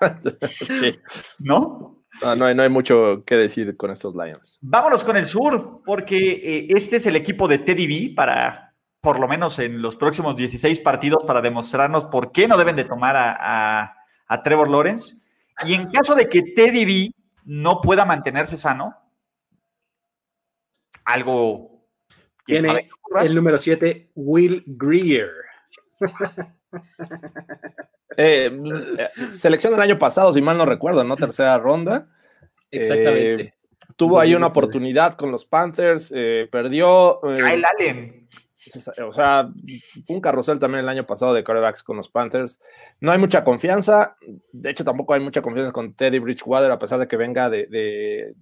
sí. 0.66 0.98
¿No? 1.38 2.02
No, 2.36 2.44
hay, 2.44 2.68
mucho 2.68 3.22
que 3.24 3.36
decir 3.36 3.76
con 3.76 3.92
estos 3.92 4.16
Lions. 4.16 4.58
Vámonos 4.60 5.04
con 5.04 5.16
el 5.16 5.24
sur, 5.24 5.82
porque 5.86 6.40
eh, 6.42 6.66
este 6.70 6.96
es 6.96 7.06
el 7.06 7.14
equipo 7.14 7.46
de 7.46 7.58
Teddy 7.58 7.86
B 7.86 8.14
para, 8.16 8.74
por 9.00 9.20
lo 9.20 9.28
menos 9.28 9.60
en 9.60 9.80
los 9.80 9.96
próximos 9.96 10.34
16 10.34 10.80
partidos, 10.80 11.22
para 11.22 11.40
demostrarnos 11.40 12.04
por 12.06 12.32
qué 12.32 12.48
no 12.48 12.56
deben 12.56 12.74
de 12.74 12.84
tomar 12.84 13.16
a 13.16 14.02
a 14.32 14.42
Trevor 14.42 14.68
Lawrence. 14.68 15.16
Y 15.64 15.74
en 15.74 15.90
caso 15.90 16.14
de 16.14 16.28
que 16.28 16.42
Teddy 16.42 16.84
B 16.84 17.14
no 17.44 17.80
pueda 17.80 18.04
mantenerse 18.04 18.56
sano, 18.56 18.96
algo. 21.04 21.86
Tiene 22.44 22.90
el 23.22 23.34
número 23.34 23.58
7, 23.58 24.10
Will 24.14 24.64
Greer. 24.66 25.30
Eh, 28.14 28.50
selección 29.30 29.72
del 29.72 29.80
año 29.80 29.98
pasado, 29.98 30.34
si 30.34 30.42
mal 30.42 30.58
no 30.58 30.66
recuerdo, 30.66 31.02
¿no? 31.02 31.16
Tercera 31.16 31.56
ronda. 31.56 32.08
Exactamente. 32.70 33.42
Eh, 33.42 33.54
tuvo 33.96 34.20
ahí 34.20 34.34
una 34.34 34.48
oportunidad 34.48 35.14
con 35.14 35.30
los 35.30 35.46
Panthers, 35.46 36.12
eh, 36.14 36.46
perdió. 36.52 37.20
Kyle 37.22 37.64
Allen. 37.64 38.28
O 39.06 39.12
sea, 39.12 39.50
un 40.08 40.20
carrusel 40.20 40.58
también 40.58 40.84
el 40.84 40.88
año 40.88 41.06
pasado 41.06 41.34
de 41.34 41.42
quarterbacks 41.42 41.82
con 41.82 41.96
los 41.96 42.08
Panthers. 42.08 42.60
No 43.00 43.10
hay 43.10 43.18
mucha 43.18 43.42
confianza. 43.42 44.16
De 44.52 44.70
hecho, 44.70 44.84
tampoco 44.84 45.14
hay 45.14 45.20
mucha 45.20 45.42
confianza 45.42 45.72
con 45.72 45.94
Teddy 45.94 46.18
Bridgewater, 46.18 46.70
a 46.70 46.78
pesar 46.78 46.98
de 46.98 47.08
que 47.08 47.16
venga 47.16 47.50
de, 47.50 48.34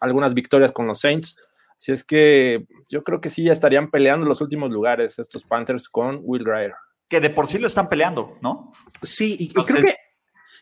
algunas 0.00 0.34
victorias 0.34 0.72
con 0.72 0.86
los 0.86 1.00
Saints. 1.00 1.36
Así 1.76 1.92
es 1.92 2.04
que 2.04 2.66
yo 2.88 3.02
creo 3.02 3.20
que 3.20 3.30
sí 3.30 3.48
estarían 3.48 3.90
peleando 3.90 4.26
los 4.26 4.40
últimos 4.40 4.70
lugares 4.70 5.18
estos 5.18 5.44
Panthers 5.44 5.88
con 5.88 6.20
Will 6.22 6.44
Grier. 6.44 6.74
Que 7.08 7.20
de 7.20 7.30
por 7.30 7.46
sí 7.46 7.58
lo 7.58 7.66
están 7.66 7.88
peleando, 7.88 8.38
¿no? 8.40 8.72
Sí, 9.02 9.36
y 9.38 9.52
creo 9.52 9.64
que 9.64 9.94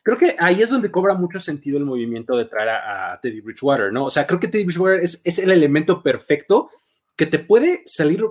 creo 0.03 0.19
que 0.19 0.37
ahí 0.39 0.63
es 0.63 0.71
donde 0.71 0.91
cobra 0.91 1.15
mucho 1.15 1.41
sentido 1.41 1.79
el 1.79 1.85
movimiento 1.85 2.37
de 2.37 2.47
traer 2.47 2.71
a, 2.71 3.19
Teddy 3.21 3.41
Bridgewater, 3.41 3.93
¿no? 3.93 4.07
O 4.07 4.11
sea, 4.11 4.27
creo 4.27 4.41
que 4.41 4.49
Teddy 4.49 4.65
Bridgewater 4.65 5.01
es, 5.01 5.21
es, 5.25 5.39
el 5.39 5.53
elemento 5.53 6.03
perfecto 6.03 6.71
que 7.15 7.27
te 7.27 7.39
puede 7.39 7.83
salir 7.87 8.25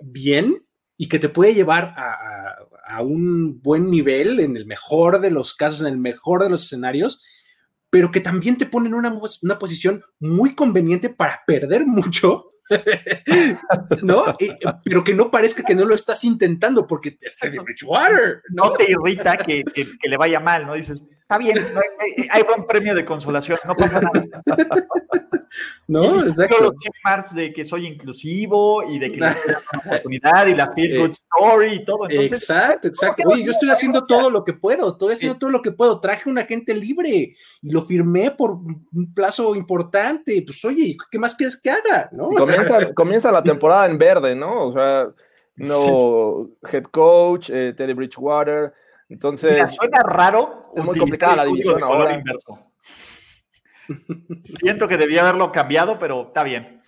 bien 0.00 0.64
y 0.96 1.08
que 1.08 1.18
te 1.18 1.28
puede 1.28 1.54
llevar 1.54 1.94
a, 1.96 3.02
un 3.02 3.62
buen 3.62 3.88
nivel, 3.88 4.40
en 4.40 4.56
el 4.56 4.66
mejor 4.66 5.20
de 5.20 5.30
los 5.30 5.54
casos, 5.54 5.80
en 5.82 5.86
el 5.86 5.96
mejor 5.96 6.42
de 6.42 6.50
los 6.50 6.64
escenarios, 6.64 7.22
pero 7.88 8.10
que 8.10 8.20
también 8.20 8.58
te 8.58 8.66
pone 8.66 8.88
en 8.88 8.94
una, 8.94 9.18
una 9.42 9.58
posición 9.58 10.02
muy 10.18 10.54
conveniente 10.54 11.08
para 11.08 11.42
perder 11.46 11.86
mucho, 11.86 12.52
¿no? 14.02 14.36
pero 14.84 15.04
que 15.04 15.14
no 15.14 15.30
parezca 15.30 15.62
que 15.62 15.74
no 15.74 15.84
lo 15.84 15.94
estás 15.94 16.24
intentando 16.24 16.86
porque 16.86 17.12
te 17.12 17.28
está 17.28 17.48
Bridgewater. 17.48 18.42
¿no? 18.50 18.64
no 18.64 18.72
te 18.72 18.90
irrita 18.90 19.38
que, 19.38 19.64
que, 19.64 20.08
le 20.08 20.16
vaya 20.16 20.40
mal, 20.40 20.66
¿no? 20.66 20.74
Dices, 20.74 21.02
está 21.30 21.38
bien, 21.38 21.58
hay, 22.30 22.42
buen 22.42 22.66
premio 22.66 22.92
de 22.92 23.04
consolación, 23.04 23.56
no 23.64 23.76
pasa 23.76 24.00
nada. 24.00 24.24
No, 25.88 26.24
exacto. 26.24 26.56
los 26.60 26.72
checkmarks 26.76 27.34
de 27.34 27.52
que 27.52 27.64
soy 27.64 27.84
inclusivo 27.84 28.84
y 28.84 29.00
de 29.00 29.10
que 29.10 29.18
le 29.18 29.26
estoy 29.26 29.52
dando 29.52 29.68
una 29.72 29.82
oportunidad 29.90 30.46
y 30.46 30.54
la 30.54 30.72
feel 30.72 31.00
good 31.00 31.10
story 31.10 31.72
y 31.74 31.84
todo. 31.84 32.08
exacto, 32.08 32.86
exacto. 32.86 33.24
Oye, 33.26 33.44
yo 33.44 33.50
estoy 33.50 33.68
haciendo 33.68 34.06
todo 34.06 34.30
lo 34.30 34.44
que 34.44 34.52
puedo, 34.52 34.92
estoy 34.92 35.14
haciendo 35.14 35.38
todo 35.40 35.50
lo 35.50 35.60
que 35.60 35.72
puedo. 35.72 35.98
Traje 35.98 36.30
un 36.30 36.38
agente 36.38 36.72
libre 36.72 37.34
y 37.62 37.70
lo 37.70 37.82
firmé 37.82 38.30
por 38.30 38.52
un 38.52 39.12
plazo 39.12 39.56
importante. 39.56 40.40
Pues 40.46 40.64
oye, 40.64 40.96
¿qué 41.10 41.18
más 41.18 41.34
quieres 41.34 41.60
que 41.60 41.70
haga? 41.70 42.08
¿No? 42.12 42.28
Comienza, 42.28 42.78
comienza 42.94 43.32
la 43.32 43.42
temporada 43.42 43.86
en 43.86 43.98
verde, 43.98 44.36
¿no? 44.36 44.66
O 44.66 44.72
sea, 44.72 45.08
no 45.56 46.48
head 46.70 46.84
coach, 46.84 47.50
eh, 47.50 47.74
Teddy 47.76 47.94
Bridgewater. 47.94 48.72
Entonces. 49.10 49.74
suena 49.74 50.02
raro. 50.02 50.68
Es 50.74 50.84
muy 50.84 50.98
complicada 50.98 51.36
la 51.36 51.44
división 51.44 51.82
ahora. 51.82 52.14
Inverso. 52.14 52.58
Siento 54.44 54.88
que 54.88 54.96
debía 54.96 55.22
haberlo 55.22 55.52
cambiado, 55.52 55.98
pero 55.98 56.28
está 56.28 56.44
bien. 56.44 56.80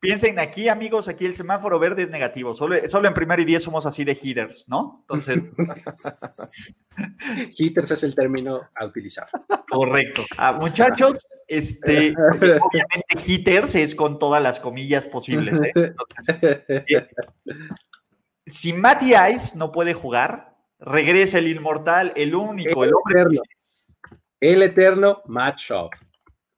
Piensen 0.00 0.38
aquí, 0.38 0.68
amigos, 0.68 1.08
aquí 1.08 1.26
el 1.26 1.34
semáforo 1.34 1.80
verde 1.80 2.04
es 2.04 2.10
negativo. 2.10 2.54
Solo, 2.54 2.76
solo 2.88 3.08
en 3.08 3.14
primer 3.14 3.40
y 3.40 3.44
diez 3.44 3.64
somos 3.64 3.84
así 3.84 4.04
de 4.04 4.16
hitters, 4.20 4.68
¿no? 4.68 4.98
Entonces. 5.00 5.44
hitters 7.56 7.90
es 7.90 8.04
el 8.04 8.14
término 8.14 8.60
a 8.76 8.86
utilizar. 8.86 9.26
Correcto. 9.68 10.22
Ah, 10.36 10.52
muchachos, 10.52 11.26
este, 11.48 12.12
obviamente 12.12 13.16
hitters 13.26 13.74
es 13.74 13.96
con 13.96 14.20
todas 14.20 14.40
las 14.40 14.60
comillas 14.60 15.04
posibles. 15.04 15.60
¿eh? 15.60 15.72
eh 16.28 17.08
si 18.46 18.72
Matty 18.72 19.14
Ice 19.34 19.58
no 19.58 19.72
puede 19.72 19.94
jugar, 19.94 20.57
regresa 20.78 21.38
el 21.38 21.48
inmortal, 21.48 22.12
el 22.16 22.34
único, 22.34 22.84
el, 22.84 22.92
hombre. 22.94 23.22
Eterno. 23.22 23.40
El 24.40 24.62
eterno 24.62 25.22
matchup 25.26 25.90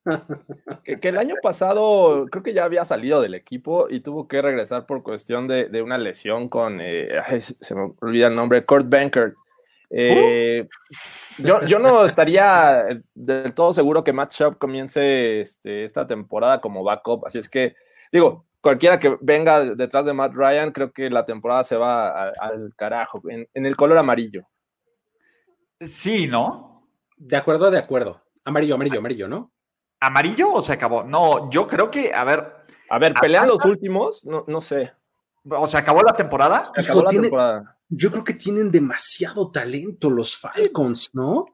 que, 0.84 1.08
el 1.08 1.18
año 1.18 1.34
pasado 1.42 2.26
creo 2.30 2.42
que 2.42 2.54
ya 2.54 2.64
había 2.64 2.84
salido 2.84 3.20
del 3.20 3.34
equipo 3.34 3.88
y 3.88 4.00
tuvo 4.00 4.28
que 4.28 4.40
regresar 4.42 4.86
por 4.86 5.02
cuestión 5.02 5.46
de, 5.46 5.82
una 5.82 5.98
lesión 5.98 6.48
con, 6.48 6.80
eh, 6.80 7.08
se 7.38 7.74
me 7.74 7.92
olvida 8.00 8.28
el 8.28 8.34
nombre, 8.34 8.64
Kurt 8.64 8.88
Bankert. 8.88 9.34
Eh, 9.92 10.68
yo, 11.38 11.64
yo, 11.66 11.80
no 11.80 12.04
estaría 12.04 13.02
del 13.12 13.52
todo 13.54 13.72
seguro 13.74 14.04
que 14.04 14.12
Matt 14.12 14.32
Sharp 14.32 14.56
comience 14.58 15.40
este, 15.40 15.82
esta 15.82 16.06
temporada 16.06 16.60
como 16.60 16.84
backup, 16.84 17.26
así 17.26 17.38
es 17.38 17.48
que, 17.48 17.74
digo, 18.12 18.46
cualquiera 18.60 18.98
que 18.98 19.16
venga 19.20 19.64
detrás 19.74 20.04
de 20.04 20.12
Matt 20.12 20.34
Ryan, 20.34 20.72
creo 20.72 20.92
que 20.92 21.10
la 21.10 21.24
temporada 21.24 21.64
se 21.64 21.76
va 21.76 22.30
al 22.30 22.72
carajo, 22.76 23.22
en, 23.28 23.48
en 23.54 23.66
el 23.66 23.76
color 23.76 23.98
amarillo. 23.98 24.46
Sí, 25.80 26.26
¿no? 26.26 26.88
De 27.16 27.36
acuerdo, 27.36 27.70
de 27.70 27.78
acuerdo. 27.78 28.22
Amarillo, 28.44 28.74
amarillo, 28.74 28.98
amarillo, 28.98 29.28
¿no? 29.28 29.52
¿Amarillo 30.00 30.52
o 30.52 30.62
se 30.62 30.72
acabó? 30.72 31.04
No, 31.04 31.50
yo 31.50 31.66
creo 31.66 31.90
que, 31.90 32.12
a 32.14 32.24
ver. 32.24 32.56
A 32.88 32.98
ver, 32.98 33.14
pelean 33.14 33.46
los 33.46 33.64
últimos, 33.64 34.24
no, 34.24 34.44
no 34.48 34.60
sé. 34.60 34.92
¿O 35.48 35.66
se 35.66 35.78
acabó 35.78 36.02
la 36.02 36.12
temporada? 36.12 36.72
Se 36.74 36.80
acabó 36.82 37.02
la 37.04 37.10
temporada. 37.10 37.78
Yo 37.88 38.10
creo 38.10 38.24
que 38.24 38.34
tienen 38.34 38.70
demasiado 38.70 39.50
talento 39.50 40.10
los 40.10 40.36
Falcons, 40.36 41.10
¿no? 41.14 41.46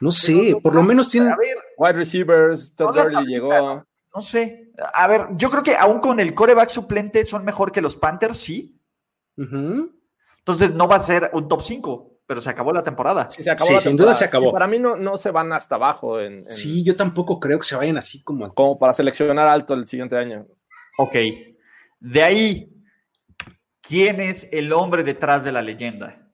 No 0.00 0.12
sé, 0.12 0.56
por 0.62 0.74
lo 0.74 0.82
menos 0.82 1.10
tienen. 1.10 1.32
A 1.32 1.36
ver, 1.36 1.56
wide 1.76 1.92
receivers, 1.92 2.72
Todd 2.72 2.94
Gurley 2.94 3.26
llegó. 3.26 3.84
No 4.14 4.20
sé. 4.20 4.72
A 4.94 5.06
ver, 5.06 5.28
yo 5.36 5.50
creo 5.50 5.62
que 5.62 5.76
aún 5.76 6.00
con 6.00 6.20
el 6.20 6.34
coreback 6.34 6.68
suplente 6.68 7.24
son 7.24 7.44
mejor 7.44 7.70
que 7.72 7.80
los 7.80 7.96
Panthers, 7.96 8.38
sí. 8.38 8.80
Entonces 9.36 10.74
no 10.74 10.88
va 10.88 10.96
a 10.96 11.00
ser 11.00 11.30
un 11.32 11.48
top 11.48 11.62
5, 11.62 12.18
pero 12.26 12.40
se 12.40 12.50
acabó 12.50 12.72
la 12.72 12.82
temporada. 12.82 13.28
Sí, 13.28 13.42
se 13.42 13.50
acabó 13.50 13.80
sin 13.80 13.96
duda 13.96 14.14
se 14.14 14.24
acabó. 14.24 14.52
para 14.52 14.66
mí 14.66 14.78
no, 14.78 14.96
no 14.96 15.16
se 15.16 15.30
van 15.30 15.52
hasta 15.52 15.76
abajo. 15.76 16.20
En, 16.20 16.50
Sí, 16.50 16.82
yo 16.82 16.96
tampoco 16.96 17.40
creo 17.40 17.58
que 17.58 17.64
se 17.64 17.76
vayan 17.76 17.96
así 17.96 18.22
como... 18.22 18.52
Como 18.54 18.78
para 18.78 18.92
seleccionar 18.92 19.48
alto 19.48 19.74
el 19.74 19.86
siguiente 19.86 20.16
año. 20.16 20.46
Ok. 20.98 21.16
De 22.00 22.22
ahí, 22.22 22.72
¿quién 23.80 24.20
es 24.20 24.48
el 24.52 24.72
hombre 24.72 25.02
detrás 25.04 25.44
de 25.44 25.52
la 25.52 25.62
leyenda? 25.62 26.30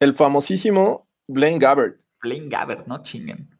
El 0.00 0.14
famosísimo 0.14 1.08
Blaine 1.26 1.58
Gabbert. 1.58 2.00
Blaine 2.20 2.48
Gabbert, 2.48 2.86
no 2.86 3.02
chinguen. 3.02 3.53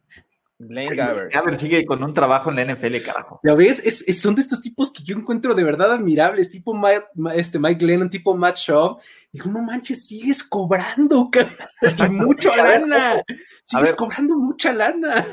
Blaine 0.67 0.95
Gabbert. 0.95 1.33
Gabbert 1.33 1.59
sigue 1.59 1.85
con 1.85 2.03
un 2.03 2.13
trabajo 2.13 2.49
en 2.49 2.55
la 2.55 2.73
NFL, 2.73 2.97
carajo. 3.05 3.39
Ya 3.43 3.53
ves, 3.53 3.81
es, 3.83 4.21
son 4.21 4.35
de 4.35 4.41
estos 4.41 4.61
tipos 4.61 4.91
que 4.91 5.03
yo 5.03 5.15
encuentro 5.15 5.53
de 5.53 5.63
verdad 5.63 5.93
admirables, 5.93 6.51
tipo 6.51 6.73
Mike, 6.73 7.05
este 7.35 7.59
Mike 7.59 7.85
Lennon, 7.85 8.09
tipo 8.09 8.35
Matt 8.35 8.57
Shaw. 8.57 8.97
Digo, 9.31 9.49
no 9.49 9.61
manches, 9.61 10.07
sigues 10.07 10.43
cobrando, 10.43 11.29
mucha 12.11 12.55
lana. 12.55 13.23
Sigues 13.63 13.93
cobrando 13.93 14.37
mucha 14.37 14.73
lana. 14.73 15.25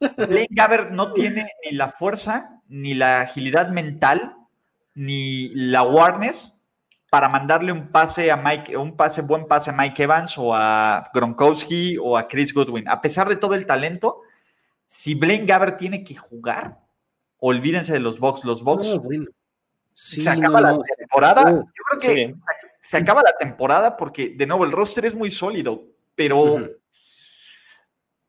Blaine 0.16 0.48
Gabbert 0.50 0.90
no 0.90 1.12
tiene 1.12 1.46
ni 1.64 1.76
la 1.76 1.90
fuerza, 1.90 2.60
ni 2.68 2.94
la 2.94 3.22
agilidad 3.22 3.68
mental, 3.68 4.36
ni 4.94 5.48
la 5.54 5.80
awareness 5.80 6.54
para 7.14 7.28
mandarle 7.28 7.70
un 7.70 7.92
pase 7.92 8.32
a 8.32 8.36
Mike, 8.36 8.76
un 8.76 8.96
pase, 8.96 9.22
buen 9.22 9.46
pase 9.46 9.70
a 9.70 9.72
Mike 9.72 10.02
Evans 10.02 10.36
o 10.36 10.52
a 10.52 11.08
Gronkowski 11.14 11.96
o 11.96 12.18
a 12.18 12.26
Chris 12.26 12.52
Goodwin. 12.52 12.88
A 12.88 13.00
pesar 13.00 13.28
de 13.28 13.36
todo 13.36 13.54
el 13.54 13.66
talento, 13.66 14.22
si 14.94 15.14
Blaine 15.14 15.44
Gabbert 15.44 15.76
tiene 15.76 16.04
que 16.04 16.14
jugar, 16.14 16.76
olvídense 17.40 17.92
de 17.94 17.98
los 17.98 18.20
box. 18.20 18.44
Los 18.44 18.62
box 18.62 18.96
se 19.92 20.30
acaba 20.30 20.60
la 20.60 20.78
temporada. 20.96 21.50
Yo 21.50 21.82
creo 21.90 22.00
que 22.00 22.34
se 22.80 22.98
acaba 22.98 23.20
la 23.22 23.36
temporada 23.36 23.96
porque, 23.96 24.34
de 24.36 24.46
nuevo, 24.46 24.64
el 24.64 24.70
roster 24.70 25.04
es 25.04 25.16
muy 25.16 25.30
sólido, 25.30 25.82
pero. 26.14 26.60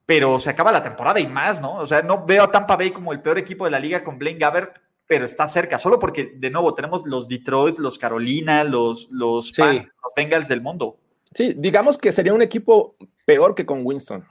Pero 0.07 0.39
se 0.39 0.49
acaba 0.49 0.71
la 0.71 0.81
temporada 0.81 1.19
y 1.19 1.27
más, 1.27 1.61
¿no? 1.61 1.75
O 1.75 1.85
sea, 1.85 2.01
no 2.01 2.25
veo 2.25 2.43
a 2.43 2.51
Tampa 2.51 2.75
Bay 2.75 2.89
como 2.89 3.13
el 3.13 3.21
peor 3.21 3.37
equipo 3.37 3.65
de 3.65 3.71
la 3.71 3.79
liga 3.79 4.03
con 4.03 4.17
Blaine 4.17 4.39
Gabbert, 4.39 4.79
pero 5.05 5.25
está 5.25 5.47
cerca, 5.47 5.77
solo 5.77 5.99
porque, 5.99 6.33
de 6.35 6.49
nuevo, 6.49 6.73
tenemos 6.73 7.05
los 7.05 7.27
Detroit, 7.27 7.77
los 7.77 7.99
Carolina, 7.99 8.63
los, 8.63 9.07
los, 9.11 9.55
los 9.55 10.13
Bengals 10.15 10.47
del 10.47 10.61
mundo. 10.61 10.97
Sí, 11.31 11.53
digamos 11.55 11.99
que 11.99 12.11
sería 12.11 12.33
un 12.33 12.41
equipo 12.41 12.95
peor 13.23 13.53
que 13.53 13.67
con 13.67 13.81
Winston. 13.83 14.27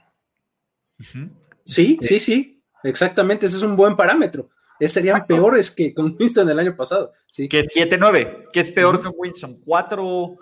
Sí, 1.65 1.97
sí, 2.01 2.19
sí, 2.19 2.63
exactamente, 2.83 3.47
ese 3.47 3.57
es 3.57 3.63
un 3.63 3.75
buen 3.75 3.95
parámetro. 3.95 4.49
Es, 4.79 4.91
serían 4.93 5.25
peores 5.25 5.71
que 5.71 5.93
con 5.93 6.15
Winston 6.19 6.49
el 6.49 6.59
año 6.59 6.75
pasado. 6.75 7.11
Sí. 7.31 7.47
Que 7.47 7.61
7-9, 7.61 8.47
que 8.51 8.59
es 8.59 8.71
peor 8.71 9.01
que 9.01 9.07
Winston. 9.07 9.59
4, 9.65 10.37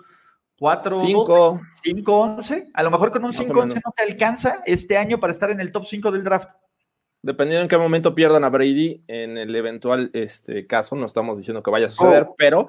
4, 0.58 1.00
5, 1.00 1.60
5, 1.82 2.20
11. 2.20 2.70
A 2.74 2.82
lo 2.82 2.90
mejor 2.90 3.10
con 3.10 3.24
un 3.24 3.32
5-11 3.32 3.80
no 3.84 3.92
te 3.96 4.02
alcanza 4.02 4.62
este 4.66 4.96
año 4.96 5.20
para 5.20 5.32
estar 5.32 5.50
en 5.50 5.60
el 5.60 5.70
top 5.70 5.84
5 5.84 6.10
del 6.10 6.24
draft. 6.24 6.50
Dependiendo 7.22 7.62
en 7.62 7.68
qué 7.68 7.78
momento 7.78 8.14
pierdan 8.14 8.44
a 8.44 8.50
Brady, 8.50 9.02
en 9.06 9.38
el 9.38 9.54
eventual 9.56 10.10
este, 10.12 10.66
caso, 10.66 10.94
no 10.94 11.06
estamos 11.06 11.38
diciendo 11.38 11.62
que 11.62 11.70
vaya 11.70 11.86
a 11.86 11.90
suceder, 11.90 12.24
oh. 12.24 12.34
pero 12.36 12.68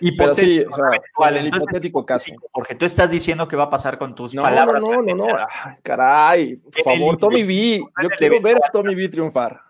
Hipotético, 0.00 0.76
sí, 0.76 1.28
el 1.28 1.48
hipotético 1.48 2.06
caso. 2.06 2.32
Jorge, 2.52 2.74
tú 2.74 2.86
estás 2.86 3.10
diciendo 3.10 3.46
que 3.46 3.56
va 3.56 3.64
a 3.64 3.70
pasar 3.70 3.98
con 3.98 4.14
tus 4.14 4.34
palabras. 4.34 4.80
No, 4.80 4.96
no, 4.96 5.02
no, 5.02 5.14
no. 5.14 5.26
caray, 5.82 6.56
por 6.56 6.82
favor, 6.82 7.16
Tommy 7.18 7.42
B. 7.42 7.82
Yo 8.02 8.08
quiero 8.10 8.40
ver 8.40 8.56
a 8.56 8.70
Tommy 8.70 8.94
B 8.94 9.08
triunfar. 9.08 9.60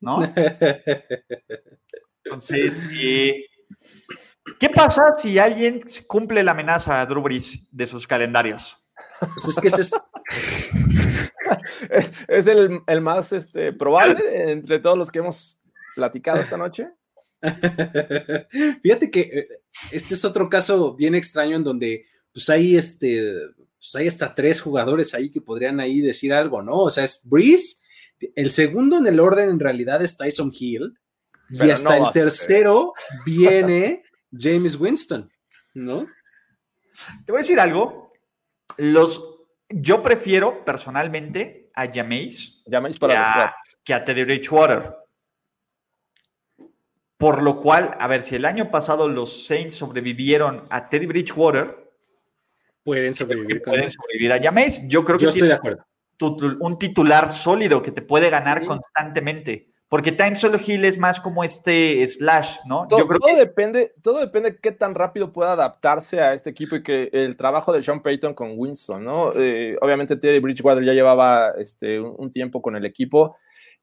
¿No? 0.00 0.22
Entonces, 2.24 2.82
¿qué 4.58 4.68
pasa 4.74 5.12
si 5.12 5.38
alguien 5.38 5.80
cumple 6.06 6.42
la 6.42 6.50
amenaza 6.50 7.00
a 7.00 7.06
Drew 7.06 7.22
Brees 7.22 7.66
de 7.70 7.86
sus 7.86 8.06
calendarios? 8.06 8.76
Pues 9.20 9.48
es 9.48 9.60
que 9.60 9.68
ese 9.68 9.82
es, 9.82 9.92
es 12.28 12.46
el, 12.46 12.80
el, 12.86 13.00
más 13.00 13.32
este, 13.32 13.72
probable 13.72 14.50
entre 14.50 14.78
todos 14.80 14.98
los 14.98 15.10
que 15.10 15.20
hemos 15.20 15.58
platicado 15.94 16.40
esta 16.40 16.56
noche. 16.56 16.90
Fíjate 18.82 19.10
que 19.10 19.20
eh, 19.20 19.48
este 19.92 20.14
es 20.14 20.24
otro 20.24 20.48
caso 20.48 20.94
bien 20.94 21.14
extraño 21.14 21.56
en 21.56 21.64
donde 21.64 22.06
pues 22.32 22.48
hay 22.48 22.76
este, 22.76 23.32
pues 23.78 23.94
hay 23.94 24.08
hasta 24.08 24.34
tres 24.34 24.60
jugadores 24.60 25.14
ahí 25.14 25.30
que 25.30 25.40
podrían 25.40 25.80
ahí 25.80 26.00
decir 26.00 26.32
algo, 26.32 26.62
¿no? 26.62 26.80
O 26.80 26.90
sea, 26.90 27.04
es 27.04 27.20
Breeze, 27.24 27.78
el 28.34 28.50
segundo 28.52 28.98
en 28.98 29.06
el 29.06 29.20
orden 29.20 29.50
en 29.50 29.60
realidad 29.60 30.02
es 30.02 30.16
Tyson 30.16 30.52
Hill 30.58 30.98
y 31.50 31.70
hasta 31.70 31.96
el 31.96 32.10
tercero 32.12 32.94
viene 33.24 34.02
James 34.32 34.78
Winston, 34.78 35.30
¿no? 35.74 36.06
Te 37.24 37.32
voy 37.32 37.38
a 37.38 37.42
decir 37.42 37.60
algo. 37.60 38.10
Los, 38.78 39.22
yo 39.68 40.02
prefiero 40.02 40.64
personalmente 40.64 41.70
a 41.74 41.90
Jameis, 41.92 42.62
para 42.98 43.54
que, 43.84 43.94
a, 43.94 44.04
Teddy 44.04 44.24
Bridgewater. 44.24 44.94
Por 47.16 47.42
lo 47.42 47.60
cual, 47.60 47.96
a 47.98 48.06
ver, 48.08 48.22
si 48.22 48.36
el 48.36 48.44
año 48.44 48.70
pasado 48.70 49.08
los 49.08 49.46
Saints 49.46 49.74
sobrevivieron 49.74 50.64
a 50.68 50.88
Teddy 50.88 51.06
Bridgewater, 51.06 51.90
pueden 52.84 53.14
sobrevivir, 53.14 53.62
pueden 53.62 53.90
sobrevivir 53.90 54.32
a 54.32 54.40
Jameis. 54.40 54.86
Yo 54.86 55.04
creo 55.04 55.18
que 55.18 55.26
estoy 55.26 55.48
de 55.48 55.54
acuerdo. 55.54 55.84
un 56.60 56.78
titular 56.78 57.30
sólido 57.30 57.82
que 57.82 57.90
te 57.90 58.02
puede 58.02 58.30
ganar 58.30 58.64
constantemente. 58.64 59.70
Porque 59.88 60.10
Time 60.10 60.34
Solo 60.34 60.58
Hill 60.64 60.84
es 60.84 60.98
más 60.98 61.20
como 61.20 61.44
este 61.44 62.04
slash, 62.08 62.58
¿no? 62.66 62.88
Todo, 62.88 63.06
depende, 63.36 63.94
todo 64.02 64.18
depende 64.18 64.50
de 64.50 64.58
qué 64.58 64.72
tan 64.72 64.96
rápido 64.96 65.32
pueda 65.32 65.52
adaptarse 65.52 66.20
a 66.20 66.34
este 66.34 66.50
equipo 66.50 66.74
y 66.74 66.82
que 66.82 67.08
el 67.12 67.36
trabajo 67.36 67.72
de 67.72 67.84
Sean 67.84 68.02
Payton 68.02 68.34
con 68.34 68.54
Winston, 68.56 69.04
¿no? 69.04 69.32
Eh, 69.36 69.76
obviamente 69.80 70.16
Teddy 70.16 70.40
Bridgewater 70.40 70.84
ya 70.84 70.92
llevaba 70.92 71.52
este, 71.56 72.00
un, 72.00 72.32
tiempo 72.32 72.60
con 72.60 72.74
el 72.74 72.84
equipo. 72.84 73.36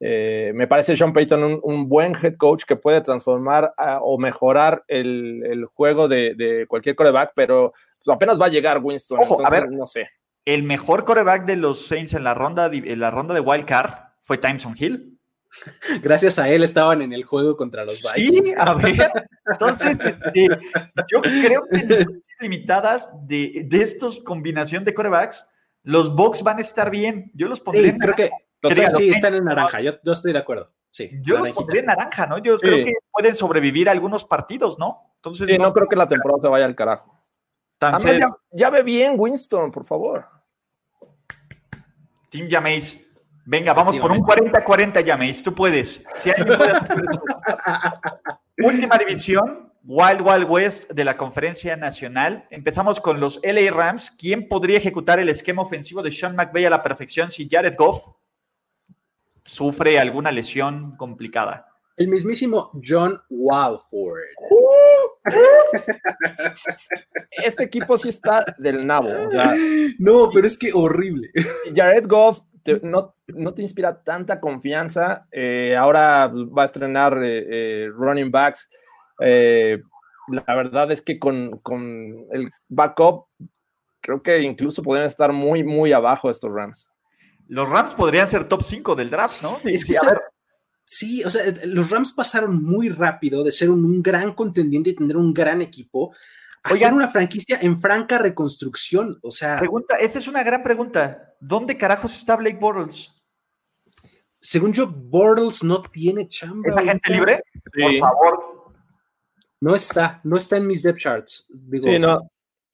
Eh, 0.06 0.51
me 0.54 0.68
parece 0.68 0.97
Sean 0.97 1.14
Payton 1.14 1.62
un, 1.64 1.88
buen 1.88 2.14
head 2.22 2.36
coach 2.36 2.66
que 2.66 2.76
puede 2.76 2.99
transformar 2.99 3.74
o 4.01 4.18
mejorar 4.18 4.84
el, 4.89 5.66
juego 5.72 6.10
de, 6.10 6.66
cualquier 6.68 6.97
coreback, 6.97 7.32
pero 7.34 7.72
apenas 8.08 8.39
va 8.39 8.47
a 8.47 8.49
llegar 8.49 8.84
Winston. 8.84 9.22
a 9.45 9.49
ver, 9.49 9.72
no 9.72 9.88
sé. 9.88 10.10
El 10.43 10.64
mejor 10.64 11.06
coreback 11.06 11.45
de 11.45 11.56
los 11.56 11.88
Saints 11.88 12.16
en 12.16 12.26
la 12.26 12.34
ronda, 12.34 12.70
en 12.74 12.99
la 12.99 13.12
ronda 13.12 13.34
de 13.34 13.39
Wild 13.39 13.64
Card 13.64 13.91
fue 14.24 14.38
Timeson 14.38 14.76
Hill. 14.78 15.18
Gracias 16.04 16.38
a 16.38 16.49
él 16.49 16.64
estaban 16.64 17.01
en 17.01 17.14
el 17.14 17.24
juego 17.24 17.56
contra 17.56 17.86
los 17.86 18.04
Vikings. 18.14 18.49
Sí, 18.49 18.56
a 18.58 18.74
ver. 18.74 19.10
Entonces, 19.45 20.04
este, 20.04 20.49
yo 21.10 21.22
creo 21.22 21.64
que 21.72 21.80
en 21.80 21.89
las 21.89 22.08
limitadas 22.41 23.10
de, 23.26 23.68
de 23.70 23.82
estos 23.82 24.22
combinación 24.22 24.84
de 24.84 24.93
corebacks, 24.93 25.49
los 25.84 26.14
Bucks 26.14 26.43
van 26.43 26.58
a 26.58 26.62
estar 26.62 26.91
bien. 26.91 27.32
Yo 27.34 27.47
los 27.47 27.62
pondré. 27.62 27.97
creo 27.97 28.16
que 28.16 28.30
sí, 28.72 29.09
están 29.09 29.36
en 29.36 29.45
naranja. 29.45 29.82
Yo, 29.82 29.93
estoy 30.05 30.34
de 30.34 30.39
acuerdo. 30.39 30.72
Sí, 30.91 31.09
yo 31.22 31.38
los 31.38 31.51
pondré 31.51 31.80
en 31.80 31.88
naranja, 31.88 32.28
¿no? 32.28 32.38
Yo 32.38 32.57
creo 32.57 32.86
que 32.86 32.93
pueden 33.11 33.36
sobrevivir 33.36 33.89
algunos 33.89 34.24
partidos, 34.24 34.78
¿no? 34.78 35.14
Entonces, 35.16 35.47
sí, 35.49 35.57
no, 35.57 35.74
creo 35.74 35.88
que 35.88 35.95
la 35.95 36.07
temporada 36.07 36.41
se 36.41 36.47
vaya 36.47 36.66
al 36.66 36.76
carajo. 36.76 37.20
Entonces, 37.80 38.20
ya, 38.20 38.30
ya, 38.51 38.70
ve 38.70 38.84
bien 38.84 39.16
Winston, 39.18 39.72
por 39.72 39.86
favor. 39.86 40.28
Team 42.30 42.47
Jameis. 42.49 43.05
Venga, 43.45 43.74
vamos 43.74 43.97
por 43.99 44.11
un 44.11 44.20
40-40, 44.20 45.05
Jameis. 45.05 45.43
Tú 45.43 45.53
puedes. 45.53 46.05
Si 46.16 46.32
puede 46.32 46.74
Última 48.59 48.97
división, 48.97 49.74
Wild 49.84 50.22
Wild 50.22 50.49
West 50.49 50.91
de 50.91 51.03
la 51.03 51.18
Conferencia 51.18 51.76
Nacional. 51.76 52.45
Empezamos 52.51 52.99
con 52.99 53.20
los 53.20 53.41
LA 53.43 53.70
Rams. 53.72 54.11
¿Quién 54.11 54.47
podría 54.47 54.78
ejecutar 54.78 55.20
el 55.20 55.28
esquema 55.28 55.61
ofensivo 55.61 56.01
de 56.01 56.11
Sean 56.11 56.36
McVay 56.36 56.66
a 56.66 56.70
la 56.70 56.82
perfección 56.82 57.30
si 57.30 57.49
Jared 57.49 57.76
Goff 57.78 58.14
sufre 59.44 60.00
alguna 60.00 60.32
lesión 60.32 60.96
complicada? 60.98 61.68
El 61.96 62.08
mismísimo 62.08 62.72
John 62.84 63.22
Walford. 63.30 64.18
este 67.44 67.64
equipo 67.64 67.98
sí 67.98 68.10
está 68.10 68.44
del 68.58 68.86
nabo. 68.86 69.10
no, 70.00 70.30
pero 70.34 70.48
es 70.48 70.58
que 70.58 70.72
horrible. 70.74 71.30
Jared 71.76 72.08
Goff 72.08 72.41
no, 72.82 73.16
no, 73.28 73.54
te 73.54 73.62
inspira 73.62 74.04
tanta 74.04 74.39
confianza. 74.39 75.28
Eh, 75.32 75.76
ahora 75.76 76.28
va 76.28 76.64
a 76.64 76.66
estrenar 76.66 77.22
eh, 77.24 77.46
eh, 77.50 77.89
running 77.91 78.32
backs. 78.32 78.70
la 79.20 80.56
verdad 80.56 80.91
es 80.91 81.02
que 81.02 81.20
con, 81.20 81.62
el 82.32 82.52
backup, 82.70 83.28
creo 84.02 84.24
que 84.24 84.41
incluso 84.41 84.82
podrían 84.82 85.08
estar 85.08 85.32
muy, 85.32 85.64
muy 85.64 85.91
abajo 85.91 86.30
estos 86.30 86.52
Rams. 86.52 86.89
Los 87.48 87.70
Rams 87.70 87.94
podrían 87.94 88.28
ser 88.28 88.46
top 88.46 88.64
5 88.64 88.96
del 88.96 89.10
draft, 89.10 89.41
¿no? 89.41 89.60
sí, 90.86 91.24
o 91.24 91.30
sea, 91.30 91.44
los 91.66 91.89
Rams 91.89 92.14
pasaron 92.14 92.64
muy 92.64 92.89
rápido 92.89 93.44
de 93.44 93.52
ser 93.52 93.70
un, 93.70 94.02
gran 94.02 94.34
contendiente 94.34 94.91
y 94.91 94.96
tener 94.96 95.18
un 95.18 95.34
gran 95.34 95.62
equipo 95.62 96.14
a 96.64 96.74
ser 96.74 96.94
una 96.94 97.10
franquicia 97.10 97.60
en 97.62 97.82
franca 97.82 98.18
reconstrucción. 98.18 99.20
O 99.22 99.32
sea. 99.32 99.58
Pregunta, 99.60 99.98
esa 99.98 100.20
es 100.20 100.28
una 100.28 100.44
gran 100.44 100.64
pregunta. 100.64 101.36
¿Dónde 101.39 101.78
carajos 101.78 102.16
está 102.16 102.36
Blake 102.36 102.58
Bortles? 102.60 103.14
según 104.44 104.74
yo, 104.74 104.88
Bortles 104.88 105.64
no 105.64 105.82
tiene 105.82 106.28
chamba. 106.28 106.70
¿Es 106.70 106.78
agente 106.78 107.14
libre? 107.14 107.41
Por 107.74 107.98
favor. 107.98 108.74
No 109.62 109.74
está, 109.74 110.20
no 110.26 110.38
está 110.38 110.58
en 110.58 110.68
mis 110.68 110.84
depth 110.84 111.00
charts. 111.00 111.48
sí, 111.82 111.98
no, 111.98 112.20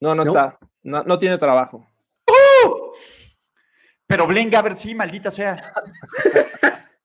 no, 0.01 0.15
no, 0.15 0.23
está. 0.23 0.57
No, 0.81 1.03
no, 1.03 1.19
tiene 1.19 1.37
trabajo. 1.37 1.85
¡Uh! 2.27 2.91
Pero 4.09 4.25
Blaine 4.25 4.49
Gabbert 4.49 4.75
sí, 4.75 4.95
maldita 4.95 5.29
sea. 5.29 5.71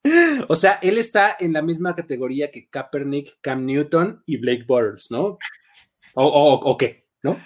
o 0.48 0.54
sea, 0.54 0.78
él 0.80 0.96
está 0.96 1.36
en 1.38 1.52
la 1.52 1.60
misma 1.60 1.94
categoría 1.94 2.50
que 2.50 2.70
Kaepernick, 2.70 3.42
Cam 3.42 3.66
Newton 3.66 4.22
y 4.24 4.38
Blake 4.38 4.64
Bortles, 4.66 5.10
¿no? 5.10 5.36
¿O, 6.14 6.24
o 6.24 6.78
qué? 6.78 7.04
¿no? 7.24 7.38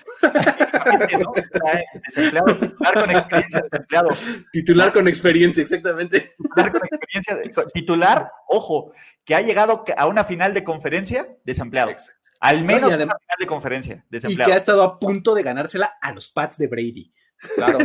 Desempleado, 2.07 2.57
titular 2.57 2.95
con 2.95 3.11
experiencia, 3.11 3.61
desempleado. 3.63 4.09
Titular 4.53 4.93
con 4.93 5.09
experiencia, 5.09 5.63
exactamente. 5.63 6.33
Titular 6.37 6.73
con 6.73 6.81
experiencia, 6.85 7.65
titular, 7.75 8.31
ojo, 8.49 8.93
que 9.25 9.35
ha 9.35 9.41
llegado 9.41 9.85
a 9.97 10.07
una 10.07 10.23
final 10.25 10.55
de 10.55 10.63
conferencia, 10.63 11.27
desempleado. 11.45 11.95
Al 12.41 12.65
menos 12.65 12.95
una 12.95 13.17
final 13.17 13.37
de 13.39 13.47
conferencia, 13.47 14.05
desempleado. 14.09 14.49
Y 14.49 14.53
que 14.53 14.55
ha 14.55 14.59
estado 14.59 14.85
a 14.85 15.01
punto 15.01 15.35
de 15.35 15.43
ganársela 15.43 15.97
a 16.01 16.13
los 16.13 16.31
Pats 16.31 16.59
de 16.59 16.69
Brady. 16.69 17.13
Claro, 17.55 17.79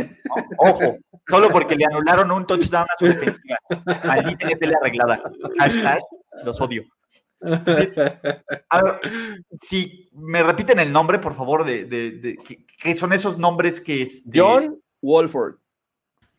ojo, 0.58 0.98
solo 1.26 1.48
porque 1.50 1.76
le 1.76 1.84
anularon 1.84 2.30
un 2.32 2.46
touchdown 2.46 2.84
a 2.84 2.98
su 2.98 3.06
defensiva. 3.06 3.56
Maldita 4.04 4.48
NFL 4.48 4.72
arreglada. 4.80 5.22
Hashtag, 5.58 6.00
los 6.44 6.60
odio. 6.60 6.84
A 8.70 8.82
ver, 8.82 9.00
si 9.62 10.08
me 10.12 10.42
repiten 10.42 10.78
el 10.80 10.90
nombre, 10.90 11.18
por 11.18 11.34
favor, 11.34 11.64
de, 11.64 11.84
de, 11.84 12.36
¿qué, 12.82 12.96
son 12.96 13.12
esos 13.12 13.38
nombres 13.38 13.80
que 13.80 14.02
es? 14.02 14.24
John 14.32 14.80
Wolford. 15.02 15.56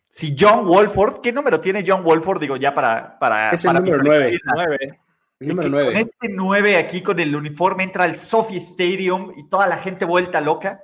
Si 0.09 0.35
John 0.37 0.65
Wolford, 0.65 1.21
¿qué 1.21 1.31
número 1.31 1.59
tiene 1.59 1.83
John 1.85 2.03
Wolford? 2.03 2.39
Digo, 2.39 2.55
ya 2.57 2.73
para. 2.73 3.19
para 3.19 3.51
es 3.51 3.65
el 3.65 3.73
número 3.73 4.01
9. 4.01 4.39
Con 5.37 5.95
este 5.97 6.29
9 6.29 6.77
aquí 6.77 7.01
con 7.01 7.19
el 7.19 7.35
uniforme 7.35 7.83
entra 7.83 8.05
al 8.05 8.15
Sophie 8.15 8.57
Stadium 8.57 9.33
y 9.35 9.49
toda 9.49 9.67
la 9.67 9.77
gente 9.77 10.05
vuelta 10.05 10.39
loca. 10.39 10.81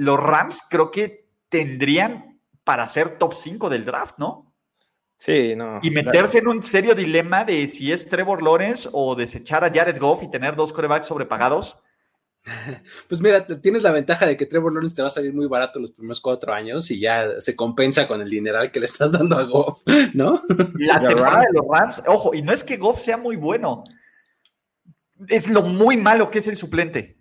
Los 0.00 0.18
Rams 0.18 0.62
creo 0.70 0.90
que 0.90 1.28
tendrían 1.50 2.40
para 2.64 2.86
ser 2.86 3.18
top 3.18 3.34
5 3.34 3.68
del 3.68 3.84
draft, 3.84 4.16
¿no? 4.16 4.50
Sí, 5.18 5.54
no. 5.54 5.78
Y 5.82 5.90
meterse 5.90 6.38
en 6.38 6.48
un 6.48 6.62
serio 6.62 6.94
dilema 6.94 7.44
de 7.44 7.66
si 7.66 7.92
es 7.92 8.08
Trevor 8.08 8.42
Lawrence 8.42 8.88
o 8.92 9.14
desechar 9.14 9.62
a 9.62 9.70
Jared 9.70 9.98
Goff 9.98 10.22
y 10.22 10.30
tener 10.30 10.56
dos 10.56 10.72
corebacks 10.72 11.06
sobrepagados. 11.06 11.82
Pues 13.08 13.20
mira, 13.20 13.46
tienes 13.60 13.82
la 13.82 13.92
ventaja 13.92 14.24
de 14.24 14.34
que 14.38 14.46
Trevor 14.46 14.72
Lawrence 14.72 14.96
te 14.96 15.02
va 15.02 15.08
a 15.08 15.10
salir 15.10 15.34
muy 15.34 15.46
barato 15.46 15.78
los 15.78 15.92
primeros 15.92 16.22
cuatro 16.22 16.54
años 16.54 16.90
y 16.90 16.98
ya 16.98 17.38
se 17.38 17.54
compensa 17.54 18.08
con 18.08 18.22
el 18.22 18.30
dineral 18.30 18.70
que 18.70 18.80
le 18.80 18.86
estás 18.86 19.12
dando 19.12 19.36
a 19.36 19.42
Goff, 19.42 19.82
¿no? 20.14 20.40
La 20.78 20.98
temporada 20.98 21.40
de 21.40 21.52
los 21.52 21.66
Rams, 21.68 22.02
ojo, 22.06 22.32
y 22.32 22.40
no 22.40 22.52
es 22.52 22.64
que 22.64 22.78
Goff 22.78 23.00
sea 23.00 23.18
muy 23.18 23.36
bueno, 23.36 23.84
es 25.28 25.50
lo 25.50 25.60
muy 25.60 25.98
malo 25.98 26.30
que 26.30 26.38
es 26.38 26.48
el 26.48 26.56
suplente. 26.56 27.18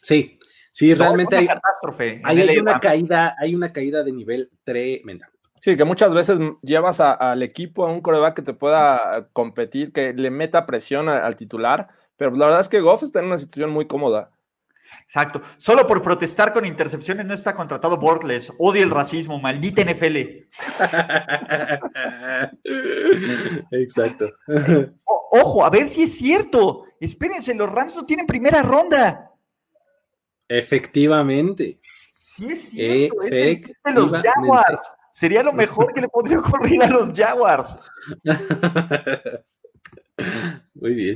Sí, 0.00 0.38
sí, 0.72 0.94
realmente 0.94 1.36
hay, 1.36 1.46
catástrofe 1.46 2.20
hay, 2.24 2.58
una 2.58 2.80
caída, 2.80 3.36
hay 3.38 3.54
una 3.54 3.72
caída 3.72 4.02
de 4.02 4.12
nivel 4.12 4.50
tremenda. 4.64 5.28
Sí, 5.60 5.76
que 5.76 5.84
muchas 5.84 6.12
veces 6.12 6.38
llevas 6.62 6.98
al 6.98 7.42
equipo 7.42 7.86
a 7.86 7.92
un 7.92 8.00
coreback 8.00 8.34
que 8.34 8.42
te 8.42 8.52
pueda 8.52 9.28
competir, 9.32 9.92
que 9.92 10.12
le 10.12 10.30
meta 10.30 10.66
presión 10.66 11.08
al 11.08 11.36
titular, 11.36 11.88
pero 12.16 12.32
la 12.32 12.46
verdad 12.46 12.60
es 12.60 12.68
que 12.68 12.80
Goff 12.80 13.04
está 13.04 13.20
en 13.20 13.26
una 13.26 13.38
situación 13.38 13.70
muy 13.70 13.86
cómoda. 13.86 14.32
Exacto. 15.02 15.40
Solo 15.58 15.86
por 15.86 16.02
protestar 16.02 16.52
con 16.52 16.64
intercepciones 16.64 17.26
no 17.26 17.34
está 17.34 17.54
contratado 17.54 17.96
Bortles. 17.96 18.52
Odia 18.58 18.82
el 18.82 18.90
racismo, 18.90 19.40
maldita 19.40 19.84
NFL. 19.84 20.16
Exacto. 23.70 24.32
ojo, 25.04 25.64
a 25.64 25.70
ver 25.70 25.86
si 25.86 26.04
es 26.04 26.16
cierto. 26.16 26.84
Espérense, 27.00 27.54
los 27.54 27.70
Rams 27.70 27.96
no 27.96 28.04
tienen 28.04 28.26
primera 28.26 28.62
ronda. 28.62 29.31
Efectivamente. 30.58 31.78
Sí 32.18 32.52
es 32.52 32.70
cierto. 32.70 33.22
Es 33.22 33.30
de 33.30 33.92
los 33.94 34.12
Jaguars. 34.12 34.92
Sería 35.10 35.42
lo 35.42 35.52
mejor 35.52 35.92
que 35.92 36.00
le 36.00 36.08
podría 36.08 36.38
ocurrir 36.38 36.82
a 36.82 36.88
los 36.88 37.12
Jaguars. 37.12 37.78
Muy 40.74 40.94
bien. 40.94 41.14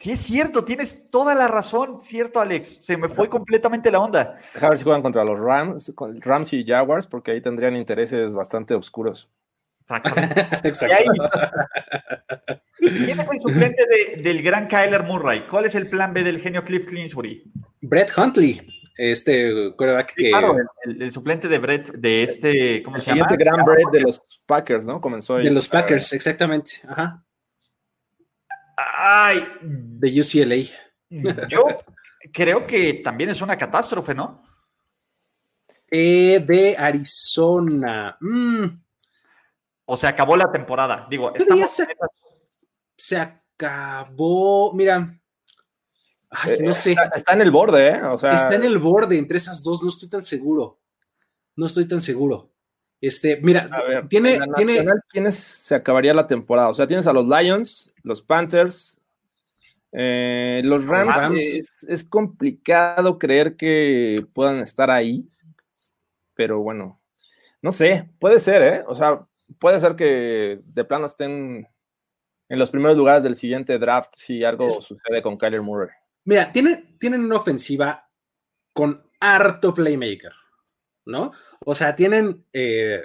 sí, 0.00 0.12
es 0.12 0.20
cierto, 0.20 0.64
tienes 0.64 1.10
toda 1.10 1.34
la 1.34 1.46
razón, 1.46 2.00
cierto, 2.00 2.40
Alex. 2.40 2.84
Se 2.84 2.96
me 2.96 3.08
fue 3.08 3.28
completamente 3.28 3.90
la 3.90 4.00
onda. 4.00 4.40
Deja 4.54 4.68
ver 4.68 4.78
si 4.78 4.84
juegan 4.84 5.02
contra 5.02 5.24
los 5.24 5.38
Rams, 5.38 5.92
Rams 6.20 6.52
y 6.54 6.64
Jaguars, 6.64 7.06
porque 7.06 7.30
ahí 7.30 7.40
tendrían 7.40 7.76
intereses 7.76 8.34
bastante 8.34 8.74
oscuros. 8.74 9.30
Exacto. 9.82 10.10
¿Quién 12.78 13.20
es 13.20 13.28
el 13.30 13.40
suplente 13.40 13.86
del 14.18 14.42
gran 14.42 14.66
Kyler 14.66 15.04
Murray? 15.04 15.46
¿Cuál 15.48 15.66
es 15.66 15.76
el 15.76 15.88
plan 15.88 16.12
B 16.12 16.24
del 16.24 16.40
genio 16.40 16.64
Cliff 16.64 16.86
Clinsbury? 16.86 17.44
Brett 17.80 18.10
Huntley 18.16 18.75
este 18.96 19.74
coreback 19.76 20.14
que. 20.14 20.30
Claro, 20.30 20.56
el, 20.84 21.10
suplente 21.10 21.48
de 21.48 21.58
Brett, 21.58 21.92
de 21.92 22.22
este, 22.22 22.82
¿cómo 22.82 22.98
se 22.98 23.14
llama? 23.14 23.26
El 23.30 23.36
gran 23.36 23.64
Brett 23.64 23.90
de 23.90 24.00
los 24.00 24.20
Packers, 24.46 24.86
¿no? 24.86 25.00
Comenzó 25.00 25.36
De 25.36 25.50
los 25.50 25.68
Packers, 25.68 26.12
exactamente. 26.12 26.80
Ajá. 26.88 27.22
Ay. 28.76 29.46
De 29.62 30.20
UCLA. 30.20 30.68
Yo 31.48 31.66
creo 32.32 32.66
que 32.66 32.94
también 32.94 33.30
es 33.30 33.40
una 33.40 33.56
catástrofe, 33.56 34.14
¿no? 34.14 34.42
Eh, 35.90 36.42
de 36.46 36.76
Arizona. 36.76 38.16
Mm. 38.20 38.66
O 39.86 39.96
se 39.96 40.06
acabó 40.06 40.36
la 40.36 40.50
temporada. 40.50 41.06
Digo, 41.08 41.34
estamos. 41.34 41.70
se 42.96 43.16
acabó. 43.16 44.72
Mira, 44.74 45.18
eh, 46.46 46.58
no 46.62 46.72
sé. 46.72 46.96
Está, 47.14 47.34
en 47.34 47.42
el 47.42 47.50
borde, 47.50 47.88
¿eh? 47.88 48.00
está 48.32 48.54
en 48.54 48.64
el 48.64 48.78
borde 48.78 49.18
entre 49.18 49.36
esas 49.36 49.62
dos, 49.62 49.82
no 49.82 49.88
estoy 49.88 50.08
tan 50.08 50.22
seguro. 50.22 50.78
No 51.54 51.66
estoy 51.66 51.86
tan 51.86 52.00
seguro. 52.00 52.50
Este, 53.00 53.38
mira, 53.42 53.68
tiene, 54.08 54.38
tiene... 54.56 54.84
¿quiénes 55.08 55.34
se 55.36 55.74
acabaría 55.74 56.14
la 56.14 56.26
temporada? 56.26 56.68
O 56.68 56.74
sea, 56.74 56.86
tienes 56.86 57.06
a 57.06 57.12
los 57.12 57.26
Lions, 57.26 57.92
los 58.02 58.22
Panthers, 58.22 58.98
eh, 59.92 60.60
los 60.64 60.86
Rams. 60.86 61.82
Es, 61.88 62.04
complicado 62.04 63.18
creer 63.18 63.56
que 63.56 64.26
puedan 64.32 64.58
estar 64.58 64.90
ahí, 64.90 65.28
pero 66.34 66.60
bueno, 66.60 67.00
no 67.62 67.72
sé, 67.72 68.10
puede 68.18 68.38
ser, 68.38 68.62
¿eh? 68.62 68.84
O 68.88 68.94
sea, 68.94 69.26
puede 69.58 69.80
ser 69.80 69.96
que 69.96 70.60
de 70.64 70.84
plano 70.84 71.06
estén 71.06 71.68
en 72.48 72.58
los 72.58 72.70
primeros 72.70 72.96
lugares 72.96 73.22
del 73.22 73.36
siguiente 73.36 73.78
draft 73.78 74.12
si 74.14 74.44
algo 74.44 74.68
sucede 74.68 75.22
con 75.22 75.36
Kyler 75.36 75.62
Murray. 75.62 75.90
Mira, 76.26 76.50
tienen, 76.50 76.98
tienen 76.98 77.24
una 77.24 77.36
ofensiva 77.36 78.10
con 78.72 79.02
harto 79.20 79.72
playmaker, 79.72 80.32
¿no? 81.06 81.32
O 81.64 81.74
sea, 81.74 81.94
tienen 81.94 82.44
eh, 82.52 83.00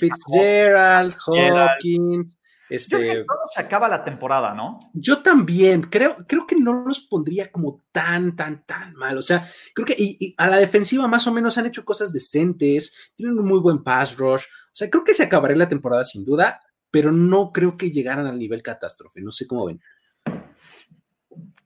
Fitzgerald, 0.00 1.14
Hawkins. 1.26 2.38
Este, 2.70 2.96
Yo 2.96 3.00
creo 3.00 3.24
que 3.24 3.54
se 3.54 3.60
acaba 3.60 3.88
la 3.88 4.02
temporada, 4.02 4.54
¿no? 4.54 4.78
Yo 4.94 5.22
también, 5.22 5.82
creo, 5.82 6.16
creo 6.26 6.46
que 6.46 6.56
no 6.56 6.72
los 6.84 7.00
pondría 7.00 7.52
como 7.52 7.84
tan, 7.92 8.34
tan, 8.36 8.64
tan 8.64 8.94
mal. 8.94 9.18
O 9.18 9.22
sea, 9.22 9.46
creo 9.74 9.84
que 9.84 9.96
y, 9.98 10.34
a 10.38 10.48
la 10.48 10.56
defensiva 10.56 11.06
más 11.08 11.26
o 11.26 11.32
menos 11.32 11.58
han 11.58 11.66
hecho 11.66 11.84
cosas 11.84 12.10
decentes, 12.10 12.94
tienen 13.16 13.38
un 13.38 13.46
muy 13.46 13.60
buen 13.60 13.82
pass 13.82 14.16
rush. 14.16 14.44
O 14.44 14.72
sea, 14.72 14.88
creo 14.88 15.04
que 15.04 15.14
se 15.14 15.24
acabaría 15.24 15.58
la 15.58 15.68
temporada 15.68 16.04
sin 16.04 16.24
duda, 16.24 16.60
pero 16.90 17.12
no 17.12 17.52
creo 17.52 17.76
que 17.76 17.90
llegaran 17.90 18.26
al 18.26 18.38
nivel 18.38 18.62
catástrofe. 18.62 19.20
No 19.20 19.30
sé 19.30 19.46
cómo 19.46 19.66
ven 19.66 19.80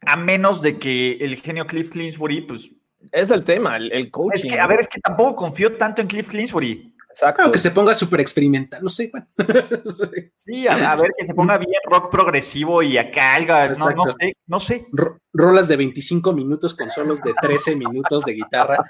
a 0.06 0.16
menos 0.16 0.62
de 0.62 0.78
que 0.78 1.12
el 1.20 1.36
genio 1.36 1.66
Cliff 1.66 1.90
Clinsbury, 1.90 2.42
pues... 2.42 2.70
Es 3.12 3.30
el 3.30 3.44
tema, 3.44 3.76
el, 3.76 4.10
coaching. 4.10 4.38
Es 4.38 4.46
que, 4.46 4.58
a 4.58 4.66
ver, 4.66 4.80
es 4.80 4.88
que 4.88 4.98
tampoco 5.00 5.36
confío 5.36 5.76
tanto 5.76 6.00
en 6.00 6.08
Cliff 6.08 6.28
Clinsbury. 6.28 6.94
Exacto. 7.14 7.52
que 7.52 7.58
se 7.58 7.70
ponga 7.70 7.94
súper 7.94 8.20
experimental, 8.20 8.82
no 8.82 8.88
sé. 8.88 9.12
Bueno. 9.12 9.28
sí, 10.34 10.66
a, 10.66 10.96
ver, 10.96 11.12
que 11.16 11.24
se 11.24 11.32
ponga 11.32 11.58
bien 11.58 11.80
rock 11.88 12.10
progresivo 12.10 12.82
y 12.82 12.98
acá 12.98 13.36
algo, 13.36 13.54
no, 13.78 13.90
no, 13.90 14.04
sé, 14.06 14.36
no 14.46 14.58
sé. 14.58 14.88
rolas 15.32 15.68
de 15.68 15.76
25 15.76 16.32
minutos 16.32 16.74
con 16.74 16.90
solos 16.90 17.22
de 17.22 17.32
13 17.40 17.76
minutos 17.76 18.24
de 18.24 18.32
guitarra. 18.32 18.84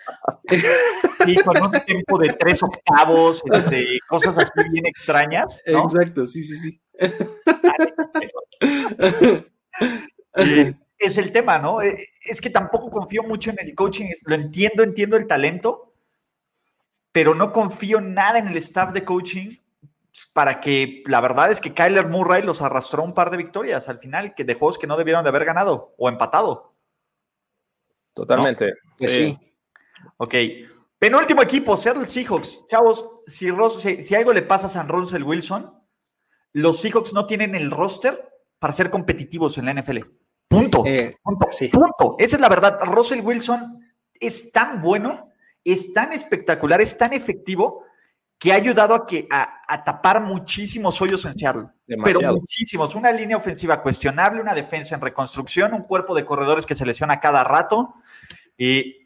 Sí, 1.25 1.37
con 1.45 1.63
un 1.63 1.71
tiempo 1.85 2.19
de 2.19 2.33
tres 2.33 2.63
octavos, 2.63 3.43
de 3.45 3.59
este, 3.59 3.99
cosas 4.09 4.39
así 4.39 4.51
bien 4.71 4.87
extrañas. 4.87 5.63
Exacto, 5.67 6.25
sí, 6.25 6.43
sí, 6.45 6.55
sí. 6.55 6.81
es 11.05 11.19
el 11.19 11.33
tema, 11.33 11.59
¿no? 11.59 11.83
Eh, 11.83 12.07
es 12.25 12.41
que 12.41 12.51
tampoco 12.51 12.91
confío 12.91 13.23
mucho 13.23 13.51
en 13.51 13.59
el 13.61 13.75
coaching. 13.75 14.07
Lo 14.27 14.35
entiendo, 14.35 14.83
entiendo 14.83 15.17
el 15.17 15.27
talento, 15.27 15.93
pero 17.13 17.35
no 17.35 17.53
confío 17.53 18.01
nada 18.01 18.39
en 18.39 18.49
el 18.49 18.57
staff 18.57 18.93
de 18.93 19.05
coaching 19.05 19.57
para 20.33 20.61
que 20.61 21.03
la 21.07 21.21
verdad 21.21 21.51
es 21.51 21.61
que 21.61 21.75
Kyler 21.75 22.09
Murray 22.09 22.43
los 22.43 22.63
arrastró 22.63 23.03
un 23.03 23.15
par 23.15 23.31
de 23.31 23.37
victorias 23.37 23.89
al 23.89 23.99
final, 23.99 24.35
que 24.35 24.45
de 24.45 24.55
juegos 24.55 24.79
que 24.79 24.87
no 24.87 24.97
debieron 24.97 25.25
de 25.25 25.31
haber 25.31 25.45
ganado 25.45 25.95
o 25.99 26.09
empatado. 26.09 26.75
Totalmente. 28.13 28.75
Sí. 28.99 29.37
Ok. 30.19 30.35
Penúltimo 30.99 31.43
equipo, 31.43 31.77
Seattle 31.77 32.07
Seahawks. 32.07 32.67
Chavos, 32.67 33.09
si, 33.27 33.51
si, 34.03 34.15
algo 34.15 34.33
le 34.33 34.43
pasa 34.43 34.69
a 34.69 34.71
San 34.71 34.89
Russell 34.89 35.25
Wilson, 35.25 35.73
los 36.53 36.81
Seahawks 36.81 37.13
no 37.13 37.27
tienen 37.27 37.55
el 37.55 37.71
roster 37.71 38.33
para 38.59 38.73
ser 38.73 38.91
competitivos 38.91 39.59
en 39.59 39.67
la 39.67 39.75
NFL. 39.75 39.99
Punto. 40.61 40.83
Eh, 40.87 41.17
punto. 41.23 41.49
sí. 41.51 41.69
Punto. 41.69 42.17
Esa 42.19 42.37
es 42.37 42.41
la 42.41 42.49
verdad. 42.49 42.79
Russell 42.85 43.21
Wilson 43.21 43.81
es 44.15 44.51
tan 44.53 44.81
bueno, 44.81 45.31
es 45.65 45.93
tan 45.93 46.13
espectacular, 46.13 46.81
es 46.81 46.97
tan 46.97 47.13
efectivo 47.13 47.83
que 48.39 48.53
ha 48.53 48.57
ayudado 48.57 48.95
a, 48.95 49.07
que, 49.07 49.27
a, 49.31 49.63
a 49.67 49.85
tapar 49.85 50.21
muchísimos 50.21 51.01
hoyos 51.01 51.25
en 51.25 51.33
Seattle. 51.35 51.67
Demasiado. 51.87 52.21
Pero 52.21 52.33
muchísimos. 52.41 52.95
Una 52.95 53.11
línea 53.13 53.37
ofensiva 53.37 53.81
cuestionable, 53.83 54.41
una 54.41 54.55
defensa 54.55 54.95
en 54.95 55.01
reconstrucción, 55.01 55.73
un 55.73 55.83
cuerpo 55.85 56.15
de 56.15 56.25
corredores 56.25 56.67
que 56.67 56.75
se 56.75 56.85
lesiona 56.85 57.21
cada 57.21 57.43
rato. 57.45 57.95
Y 58.59 58.97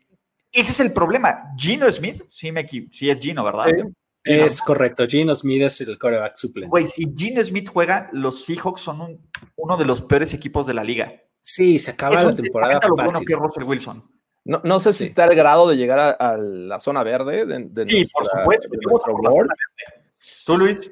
ese 0.51 0.73
es 0.73 0.81
el 0.81 0.93
problema. 0.93 1.53
Gino 1.57 1.91
Smith, 1.93 2.23
sí, 2.27 2.51
me, 2.51 2.67
sí 2.91 3.11
es 3.11 3.21
Gino, 3.21 3.45
¿verdad? 3.45 3.67
Sí. 3.67 3.83
Es 4.25 4.61
correcto. 4.61 5.07
Gino 5.07 5.35
Smith 5.35 5.63
es 5.63 5.81
el 5.83 5.99
coreback 5.99 6.35
suplente. 6.37 6.69
Güey, 6.71 6.87
si 6.87 7.07
Gino 7.17 7.43
Smith 7.43 7.71
juega, 7.73 8.09
los 8.13 8.45
Seahawks 8.45 8.81
son 8.81 9.01
un- 9.01 9.31
uno 9.57 9.77
de 9.77 9.85
los 9.85 10.03
peores 10.03 10.35
equipos 10.35 10.67
de 10.67 10.75
la 10.75 10.83
liga. 10.85 11.13
Sí, 11.43 11.79
se 11.79 11.93
acaba 11.93 12.15
Es 12.17 12.23
la 12.25 12.29
un 12.31 12.37
temporada 12.37 12.81
lo 12.89 12.95
bueno 12.95 13.11
fácil. 13.11 13.27
que 13.27 13.33
es 13.33 13.39
Russell 13.39 13.65
Wilson. 13.65 14.11
No, 14.45 14.61
no 14.65 14.81
sé 14.81 14.93
si 14.93 15.05
está 15.05 15.25
al 15.25 15.35
grado 15.35 15.69
de 15.69 15.77
llegar 15.77 15.99
a, 15.99 16.11
a 16.11 16.37
la 16.39 16.79
zona 16.81 17.03
verde 17.03 17.45
de, 17.47 17.67
de 17.69 17.87
Sí, 17.87 18.05
por 18.13 18.25
supuesto. 18.25 18.69
de 18.71 18.79
Yo 18.81 18.91
voto 18.91 19.07
nuestro 19.07 19.13
por 19.15 19.25
la 19.25 19.31
board. 19.31 19.47
zona 19.47 19.55
verde. 19.77 20.11
¿Tú, 20.47 20.57
Luis? 20.59 20.91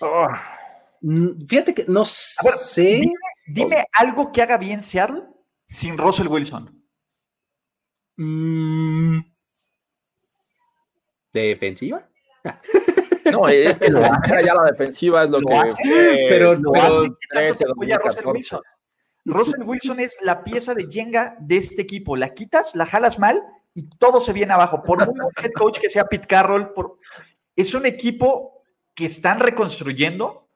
Ah, 0.00 0.58
Mm, 1.04 1.46
Fíjate 1.48 1.74
que 1.74 1.84
no 1.88 2.02
A 2.02 2.44
ver, 2.44 2.54
sé. 2.58 2.82
dime, 3.00 3.12
dime 3.48 3.84
algo 3.92 4.30
que 4.30 4.40
haga 4.40 4.56
bien 4.56 4.80
Seattle 4.82 5.24
sin 5.66 5.98
Russell 5.98 6.28
Wilson. 6.28 6.80
Mm, 8.16 9.18
¿Defensiva? 11.32 12.08
no, 13.32 13.48
es 13.48 13.78
que 13.78 13.88
lo 13.90 14.04
hace 14.04 14.44
ya 14.44 14.54
la 14.54 14.70
defensiva 14.70 15.24
es 15.24 15.30
lo, 15.30 15.40
Lo 15.40 15.48
que 15.48 15.56
hace, 15.56 16.26
pero 16.28 16.54
Lo 16.54 16.72
pero 16.72 16.84
hace. 16.84 17.04
¿Qué 17.20 17.26
tanto 17.32 17.54
13, 17.54 17.58
te 17.64 17.70
apoya 17.70 17.98
Russell 17.98 18.24
2014. 18.24 18.56
Russell 19.24 19.62
Wilson 19.62 20.00
es 20.00 20.16
la 20.22 20.42
pieza 20.42 20.74
de 20.74 20.86
Jenga 20.90 21.36
de 21.40 21.56
este 21.56 21.82
equipo. 21.82 22.16
La 22.16 22.34
quitas, 22.34 22.74
la 22.74 22.86
jalas 22.86 23.18
mal 23.18 23.42
y 23.74 23.88
todo 23.88 24.20
se 24.20 24.32
viene 24.32 24.52
abajo. 24.52 24.82
Por 24.82 24.98
muy 25.06 25.18
buen 25.18 25.32
head 25.42 25.52
coach 25.52 25.78
que 25.78 25.88
sea 25.90 26.04
Pete 26.06 26.26
Carroll, 26.26 26.72
por... 26.72 26.98
es 27.56 27.74
un 27.74 27.86
equipo 27.86 28.58
que 28.94 29.06
están 29.06 29.40
reconstruyendo 29.40 30.48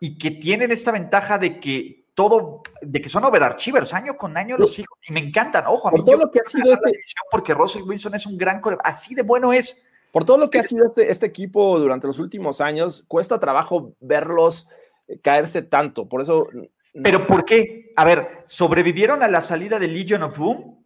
y 0.00 0.16
que 0.16 0.30
tienen 0.30 0.70
esta 0.70 0.92
ventaja 0.92 1.38
de 1.38 1.58
que 1.58 2.06
todo, 2.14 2.62
de 2.80 3.00
que 3.00 3.08
son 3.08 3.24
overachievers 3.24 3.92
año 3.92 4.16
con 4.16 4.36
año 4.36 4.56
los 4.56 4.78
hijos 4.78 4.96
y 5.08 5.12
me 5.12 5.20
encantan. 5.20 5.64
Ojo, 5.66 5.88
a 5.88 5.90
mí 5.90 5.96
Por 5.98 6.04
todo 6.06 6.16
yo 6.18 6.24
lo 6.24 6.30
que 6.30 6.40
ha 6.40 6.44
sido 6.44 6.72
este- 6.72 7.00
porque 7.30 7.54
Russell 7.54 7.82
Wilson 7.82 8.14
es 8.14 8.24
un 8.26 8.38
gran 8.38 8.60
core- 8.60 8.78
así 8.84 9.14
de 9.14 9.22
bueno 9.22 9.52
es. 9.52 9.82
Por 10.12 10.24
todo 10.24 10.38
lo 10.38 10.48
que 10.48 10.60
ha 10.60 10.62
sido 10.62 10.86
este, 10.86 11.10
este 11.10 11.26
equipo 11.26 11.76
durante 11.80 12.06
los 12.06 12.20
últimos 12.20 12.60
años, 12.60 13.04
cuesta 13.08 13.40
trabajo 13.40 13.94
verlos 13.98 14.68
eh, 15.08 15.18
caerse 15.18 15.62
tanto. 15.62 16.08
Por 16.08 16.22
eso. 16.22 16.46
Pero 17.02 17.26
¿por 17.26 17.44
qué? 17.44 17.92
A 17.96 18.04
ver, 18.04 18.42
sobrevivieron 18.46 19.22
a 19.22 19.28
la 19.28 19.40
salida 19.40 19.78
de 19.78 19.88
Legion 19.88 20.22
of 20.22 20.38
Boom 20.38 20.84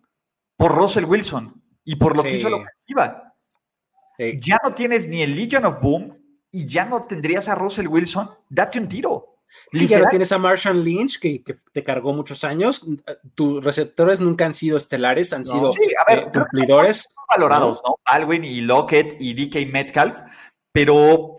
por 0.57 0.75
Russell 0.75 1.05
Wilson 1.05 1.63
y 1.85 1.97
por 1.97 2.17
lo 2.17 2.23
que 2.23 2.31
Sí. 2.31 2.37
hizo 2.37 2.51
la 2.51 2.57
ofensiva. 2.57 3.35
eh, 4.19 4.37
Ya 4.41 4.59
no 4.65 4.75
tienes 4.75 5.07
ni 5.07 5.23
el 5.23 5.37
Legion 5.37 5.65
of 5.67 5.81
Boom 5.81 6.17
y 6.51 6.67
ya 6.67 6.85
no 6.85 7.05
tendrías 7.05 7.49
a 7.49 7.55
Russell 7.55 7.87
Wilson. 7.87 8.29
Date 8.49 8.81
un 8.81 8.89
tiro. 8.89 9.37
Sí, 9.73 9.79
ya 9.79 9.79
no 9.79 9.83
Literal. 9.83 10.09
tienes 10.11 10.33
a 10.33 10.39
Marshall 10.39 10.83
Lynch, 10.85 11.19
que, 11.21 11.43
que 11.43 11.55
te 11.73 11.83
cargó 11.85 12.13
muchos 12.13 12.43
años. 12.45 12.85
Tus 13.35 13.65
receptores 13.65 14.21
nunca 14.21 14.45
han 14.45 14.53
sido 14.53 14.77
estelares, 14.77 15.33
han 15.33 15.41
No. 15.43 15.47
sido 15.53 15.73
Sí, 15.73 15.81
a 16.07 16.11
ver, 16.13 16.19
eh, 16.25 16.31
que 16.33 16.41
cumplidores. 16.41 17.09
valorados, 17.31 17.81
¿no? 17.87 17.97
Baldwin 18.11 18.45
y 18.45 18.61
Lockett 18.63 19.17
y 19.21 19.35
DK 19.35 19.67
Metcalf, 19.73 20.21
pero 20.73 21.37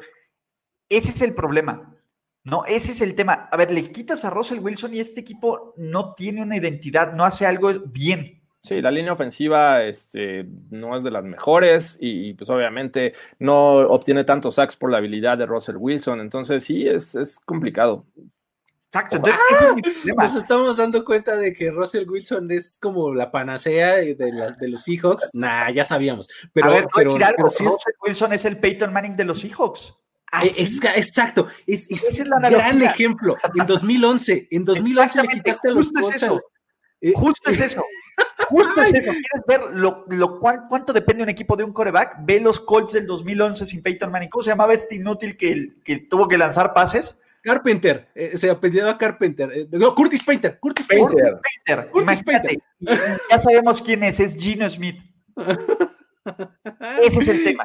ese 0.89 1.09
es 1.09 1.21
el 1.21 1.33
problema, 1.35 1.88
¿no? 2.49 2.63
Ese 2.65 2.91
es 2.91 3.01
el 3.01 3.15
tema. 3.15 3.47
A 3.51 3.57
ver, 3.57 3.71
le 3.71 3.91
quitas 3.91 4.25
a 4.25 4.29
Russell 4.29 4.59
Wilson 4.59 4.93
y 4.93 4.99
este 4.99 5.21
equipo 5.21 5.73
no 5.77 6.13
tiene 6.15 6.41
una 6.41 6.57
identidad, 6.57 7.13
no 7.13 7.23
hace 7.23 7.45
algo 7.45 7.71
bien. 7.85 8.41
Sí, 8.61 8.81
la 8.81 8.91
línea 8.91 9.13
ofensiva 9.13 9.83
este, 9.83 10.45
no 10.69 10.97
es 10.97 11.03
de 11.03 11.11
las 11.11 11.23
mejores 11.23 11.97
y, 12.01 12.29
y, 12.29 12.33
pues 12.33 12.49
obviamente 12.49 13.13
no 13.39 13.77
obtiene 13.77 14.25
tantos 14.25 14.55
sacks 14.55 14.75
por 14.75 14.91
la 14.91 14.97
habilidad 14.97 15.37
de 15.37 15.45
Russell 15.45 15.77
Wilson. 15.77 16.19
Entonces 16.19 16.63
sí, 16.65 16.87
es, 16.87 17.15
es 17.15 17.39
complicado. 17.39 18.05
Exacto, 18.91 19.17
entonces 19.17 19.39
ese 19.51 19.65
es 19.65 19.75
mi 19.75 19.81
problema. 19.83 20.23
Nos 20.23 20.35
estamos 20.35 20.77
dando 20.77 21.05
cuenta 21.05 21.35
de 21.35 21.53
que 21.53 21.69
Russell 21.69 22.09
Wilson 22.09 22.49
es 22.49 22.75
como 22.81 23.13
la 23.13 23.29
panacea 23.29 23.97
de, 23.97 24.15
de 24.15 24.67
los 24.67 24.81
Seahawks. 24.81 25.35
Nah, 25.35 25.69
ya 25.69 25.83
sabíamos. 25.83 26.27
Pero, 26.51 26.71
a 26.71 26.73
ver, 26.73 26.87
pero, 26.93 27.11
decir 27.11 27.23
algo, 27.23 27.37
pero 27.37 27.49
sí 27.49 27.65
es, 27.65 27.71
Russell 27.71 27.93
Wilson 28.01 28.33
es 28.33 28.45
el 28.45 28.57
Peyton 28.57 28.91
Manning 28.91 29.15
de 29.15 29.25
los 29.25 29.41
Seahawks. 29.41 29.95
Eh, 30.43 30.51
es- 30.57 30.83
exacto. 30.83 31.47
Es, 31.67 31.89
es 31.89 32.03
Esa 32.03 32.23
es 32.23 32.29
la 32.29 32.49
gran 32.49 32.81
ejemplo. 32.81 33.35
En 33.59 33.65
2011, 33.65 34.47
en 34.51 34.65
2011 34.65 35.21
le 35.21 35.27
quitaste 35.27 35.71
los 35.71 35.87
justo 35.87 35.99
es 35.99 36.15
eso. 36.15 36.41
eh, 37.01 37.13
Justo 37.15 37.49
es 37.49 37.59
eso. 37.61 37.83
Justo 38.49 38.81
es 38.81 38.93
eso. 38.93 39.11
¿Quieres 39.11 39.45
ver 39.47 39.61
lo, 39.75 40.05
lo 40.09 40.39
cuán- 40.39 40.67
cuánto 40.67 40.91
depende 40.91 41.23
un 41.23 41.29
equipo 41.29 41.55
de 41.55 41.63
un 41.63 41.71
coreback? 41.71 42.17
Ve 42.25 42.41
los 42.41 42.59
Colts 42.59 42.93
del 42.93 43.05
2011 43.05 43.65
sin 43.65 43.81
Peyton 43.83 44.11
Manning. 44.11 44.29
¿Cómo 44.29 44.41
se 44.41 44.49
llamaba 44.49 44.73
este 44.73 44.95
inútil 44.95 45.37
que, 45.37 45.75
que 45.85 45.99
tuvo 46.09 46.27
que 46.27 46.37
lanzar 46.37 46.73
pases? 46.73 47.19
Carpenter, 47.41 48.09
eh, 48.15 48.37
se 48.37 48.49
apellidaba 48.49 48.97
Carpenter. 48.97 49.49
eh, 49.53 49.67
no, 49.71 49.93
Curtis 49.95 50.23
Painter, 50.23 50.59
Curtis 50.59 50.87
Painter. 50.87 51.15
Painter. 51.15 51.41
Peter. 51.65 51.89
Curtis 51.91 52.23
y 52.79 52.85
ya 53.29 53.39
sabemos 53.39 53.81
quién 53.81 54.03
es. 54.03 54.19
Es 54.19 54.35
Gino 54.35 54.67
Smith. 54.67 54.99
Ese 57.01 57.19
es 57.21 57.27
el 57.29 57.43
tema. 57.43 57.63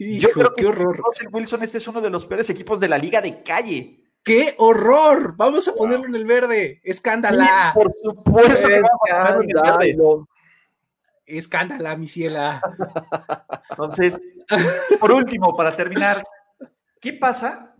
Yo 0.00 0.30
creo 0.30 0.54
que 0.54 0.62
qué 0.62 0.68
horror. 0.68 0.96
Russell 0.96 1.28
Wilson 1.30 1.62
este 1.62 1.76
es 1.76 1.86
uno 1.86 2.00
de 2.00 2.08
los 2.08 2.24
peores 2.24 2.48
equipos 2.48 2.80
de 2.80 2.88
la 2.88 2.96
liga 2.96 3.20
de 3.20 3.42
calle. 3.42 4.00
¡Qué 4.22 4.54
horror! 4.56 5.34
Vamos 5.36 5.68
a 5.68 5.74
ponerlo 5.74 6.06
en 6.06 6.14
el 6.14 6.24
verde. 6.24 6.80
Escándala. 6.82 7.72
Sí, 7.72 7.78
por 7.78 7.92
supuesto 7.92 8.68
que 8.68 8.80
vamos 8.80 9.00
a 9.10 9.26
ponerlo 9.26 9.42
en 9.42 9.50
el 9.50 9.62
verde. 9.62 10.26
Escándala, 11.26 11.96
mi 11.96 12.08
ciela. 12.08 12.62
Entonces, 13.70 14.20
por 14.98 15.12
último, 15.12 15.54
para 15.54 15.76
terminar, 15.76 16.22
¿qué 17.00 17.12
pasa 17.12 17.76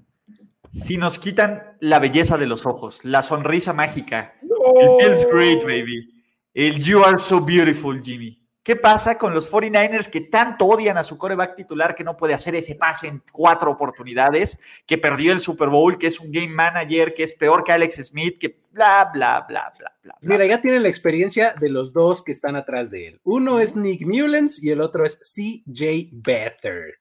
si 0.72 0.98
nos 0.98 1.18
quitan 1.18 1.76
la 1.80 1.98
belleza 1.98 2.36
de 2.36 2.46
los 2.46 2.66
ojos, 2.66 3.04
la 3.04 3.22
sonrisa 3.22 3.72
mágica? 3.72 4.34
El 4.42 5.00
feels 5.00 5.26
great, 5.32 5.62
baby. 5.62 6.22
El 6.52 6.82
you 6.82 7.02
are 7.02 7.16
so 7.16 7.40
beautiful, 7.40 8.00
Jimmy. 8.00 8.39
¿Qué 8.62 8.76
pasa 8.76 9.16
con 9.16 9.32
los 9.32 9.50
49ers 9.50 10.10
que 10.10 10.20
tanto 10.20 10.66
odian 10.66 10.98
a 10.98 11.02
su 11.02 11.16
coreback 11.16 11.54
titular 11.54 11.94
que 11.94 12.04
no 12.04 12.16
puede 12.18 12.34
hacer 12.34 12.54
ese 12.54 12.74
pase 12.74 13.08
en 13.08 13.22
cuatro 13.32 13.70
oportunidades, 13.70 14.58
que 14.86 14.98
perdió 14.98 15.32
el 15.32 15.40
Super 15.40 15.68
Bowl, 15.70 15.96
que 15.96 16.06
es 16.08 16.20
un 16.20 16.30
game 16.30 16.48
manager, 16.48 17.14
que 17.14 17.22
es 17.22 17.32
peor 17.32 17.64
que 17.64 17.72
Alex 17.72 17.96
Smith, 18.08 18.36
que 18.38 18.60
bla, 18.70 19.10
bla, 19.14 19.46
bla, 19.48 19.72
bla, 19.78 19.96
bla. 20.02 20.14
Mira, 20.20 20.44
ya 20.44 20.60
tienen 20.60 20.82
la 20.82 20.90
experiencia 20.90 21.54
de 21.58 21.70
los 21.70 21.94
dos 21.94 22.22
que 22.22 22.32
están 22.32 22.54
atrás 22.54 22.90
de 22.90 23.08
él. 23.08 23.20
Uno 23.24 23.60
es 23.60 23.76
Nick 23.76 24.02
Mullens 24.02 24.62
y 24.62 24.68
el 24.70 24.82
otro 24.82 25.06
es 25.06 25.18
CJ 25.20 26.10
Beathard. 26.12 26.96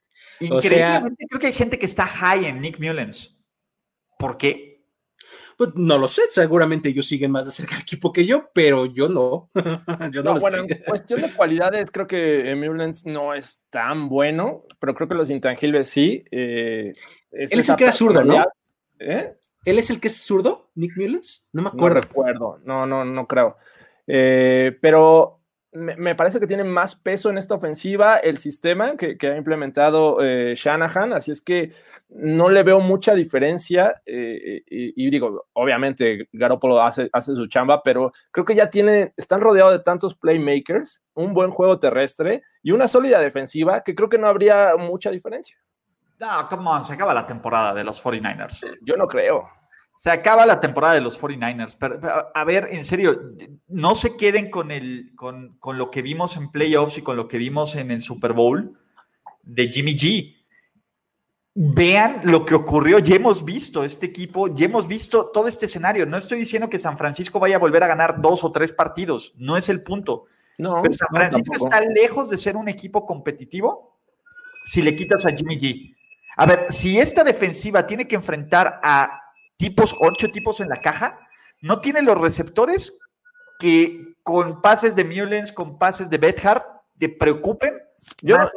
o 0.50 0.62
sea- 0.62 0.78
Increíblemente, 0.96 1.26
creo 1.28 1.40
que 1.42 1.48
hay 1.48 1.54
gente 1.54 1.78
que 1.78 1.86
está 1.88 2.06
high 2.06 2.46
en 2.46 2.62
Nick 2.62 2.80
Mullens. 2.80 3.38
¿Por 4.18 4.38
qué? 4.38 4.69
Pues 5.60 5.72
no 5.76 5.98
lo 5.98 6.08
sé, 6.08 6.22
seguramente 6.30 6.88
ellos 6.88 7.06
siguen 7.06 7.32
más 7.32 7.46
de 7.46 7.52
cerca 7.52 7.76
al 7.76 7.82
equipo 7.82 8.14
que 8.14 8.26
yo, 8.26 8.50
pero 8.54 8.86
yo 8.86 9.10
no. 9.10 9.50
yo 10.14 10.24
no, 10.24 10.34
No, 10.36 10.40
bueno, 10.40 10.62
estoy. 10.64 10.78
en 10.78 10.84
cuestión 10.86 11.22
de 11.22 11.34
cualidades, 11.34 11.92
creo 11.92 12.08
que 12.08 12.56
Mullens 12.56 13.06
no 13.06 13.34
es 13.34 13.62
tan 13.70 14.08
bueno, 14.08 14.64
pero 14.80 14.96
creo 14.96 15.10
que 15.10 15.16
los 15.16 15.30
intangibles 15.30 15.90
sí. 15.90 16.24
eh, 16.32 16.94
Él 17.32 17.60
es 17.60 17.68
el 17.68 17.76
que 17.76 17.84
era 17.84 17.92
zurdo, 17.92 18.24
¿no? 18.24 18.42
¿Eh? 19.00 19.36
¿Él 19.66 19.80
es 19.80 19.90
el 19.90 20.00
que 20.00 20.08
es 20.08 20.16
zurdo, 20.24 20.72
Nick 20.76 20.96
Mullens? 20.96 21.46
No 21.52 21.62
me 21.62 21.66
No 21.70 21.74
acuerdo. 21.76 22.02
recuerdo, 22.02 22.60
no, 22.64 22.86
no, 22.86 23.04
no 23.04 23.28
creo. 23.28 23.58
Eh, 24.08 24.78
pero 24.82 25.39
me, 25.72 25.96
me 25.96 26.16
parece 26.16 26.40
que 26.40 26.48
tiene 26.48 26.64
más 26.64 26.96
peso 26.96 27.30
en 27.30 27.38
esta 27.38 27.56
ofensiva 27.56 28.18
el 28.18 28.38
sistema 28.38 28.98
que, 28.98 29.18
que 29.18 29.28
ha 29.28 29.38
implementado 29.38 30.18
eh, 30.22 30.56
Shanahan, 30.56 31.14
así 31.14 31.32
es 31.32 31.42
que 31.42 31.72
no 32.10 32.50
le 32.50 32.64
veo 32.64 32.80
mucha 32.80 33.14
diferencia. 33.14 34.02
eh, 34.06 34.64
y, 34.68 35.06
y 35.06 35.10
digo, 35.12 35.46
obviamente 35.54 36.28
Garoppolo 36.32 36.82
hace, 36.82 37.10
hace 37.14 37.36
su 37.36 37.48
chamba, 37.48 37.84
pero 37.84 38.12
creo 38.32 38.46
que 38.46 38.56
ya 38.56 38.70
tiene, 38.70 39.14
están 39.16 39.42
rodeados 39.42 39.74
de 39.74 39.80
tantos 39.84 40.16
playmakers, 40.16 41.04
un 41.14 41.34
buen 41.34 41.52
juego 41.52 41.80
terrestre 41.80 42.42
y 42.64 42.72
una 42.72 42.88
sólida 42.88 43.20
defensiva 43.20 43.84
que 43.84 43.94
creo 43.94 44.10
que 44.10 44.18
no 44.18 44.28
habría 44.28 44.76
mucha 44.78 45.12
diferencia. 45.12 45.58
No, 46.20 46.48
come 46.50 46.70
on, 46.70 46.84
se 46.84 46.94
acaba 46.94 47.14
la 47.14 47.26
temporada 47.26 47.74
de 47.74 47.84
los 47.84 48.04
49ers. 48.04 48.78
Yo 48.82 48.98
no 48.98 49.08
creo. 49.08 49.59
Se 49.94 50.10
acaba 50.10 50.46
la 50.46 50.60
temporada 50.60 50.94
de 50.94 51.02
los 51.02 51.20
49ers. 51.20 51.76
Pero, 51.78 52.00
a 52.34 52.44
ver, 52.46 52.70
en 52.72 52.86
serio, 52.86 53.34
no 53.68 53.96
se 53.96 54.16
queden 54.16 54.50
con, 54.50 54.72
el, 54.72 55.12
con, 55.16 55.58
con 55.60 55.78
lo 55.78 55.92
que 55.92 56.02
vimos 56.02 56.38
en 56.38 56.52
playoffs 56.52 56.98
y 56.98 57.02
con 57.02 57.18
lo 57.18 57.28
que 57.28 57.38
vimos 57.38 57.76
en 57.76 57.92
el 57.92 58.02
Super 58.02 58.34
Bowl 58.34 58.78
de 59.44 59.68
Jimmy 59.68 59.96
G. 59.96 60.36
Vean 61.54 62.22
lo 62.24 62.46
que 62.46 62.56
ocurrió. 62.56 63.00
Ya 63.00 63.16
hemos 63.16 63.44
visto 63.44 63.84
este 63.84 64.06
equipo, 64.06 64.48
ya 64.54 64.66
hemos 64.66 64.88
visto 64.88 65.32
todo 65.34 65.48
este 65.48 65.66
escenario. 65.66 66.06
No 66.06 66.16
estoy 66.16 66.40
diciendo 66.40 66.70
que 66.70 66.80
San 66.80 66.98
Francisco 66.98 67.40
vaya 67.40 67.58
a 67.58 67.60
volver 67.60 67.84
a 67.84 67.88
ganar 67.88 68.22
dos 68.22 68.44
o 68.44 68.52
tres 68.52 68.72
partidos. 68.72 69.34
No 69.38 69.58
es 69.58 69.68
el 69.68 69.84
punto. 69.84 70.26
No, 70.58 70.82
Pero 70.82 70.94
San 70.94 71.08
Francisco 71.12 71.56
está 71.56 71.82
lejos 71.82 72.30
de 72.30 72.38
ser 72.38 72.56
un 72.56 72.68
equipo 72.68 73.06
competitivo 73.06 73.98
si 74.66 74.82
le 74.82 74.96
quitas 74.96 75.26
a 75.26 75.32
Jimmy 75.32 75.58
G. 75.58 75.96
A 76.36 76.46
ver, 76.46 76.66
si 76.70 77.00
esta 77.00 77.24
defensiva 77.24 77.86
tiene 77.86 78.08
que 78.08 78.16
enfrentar 78.16 78.80
a 78.84 79.29
tipos, 79.60 79.96
ocho 80.00 80.30
tipos 80.30 80.62
en 80.62 80.70
la 80.70 80.78
caja, 80.78 81.20
no 81.62 81.82
tiene 81.82 82.02
los 82.02 82.20
receptores 82.20 82.98
que 83.60 84.16
con 84.24 84.62
pases 84.62 84.96
de 84.96 85.04
Mullens, 85.04 85.52
con 85.52 85.78
pases 85.78 86.10
de 86.10 86.18
Bethard, 86.18 86.64
te 86.98 87.10
preocupen. 87.10 87.78
Yo 88.24 88.38
no, 88.38 88.48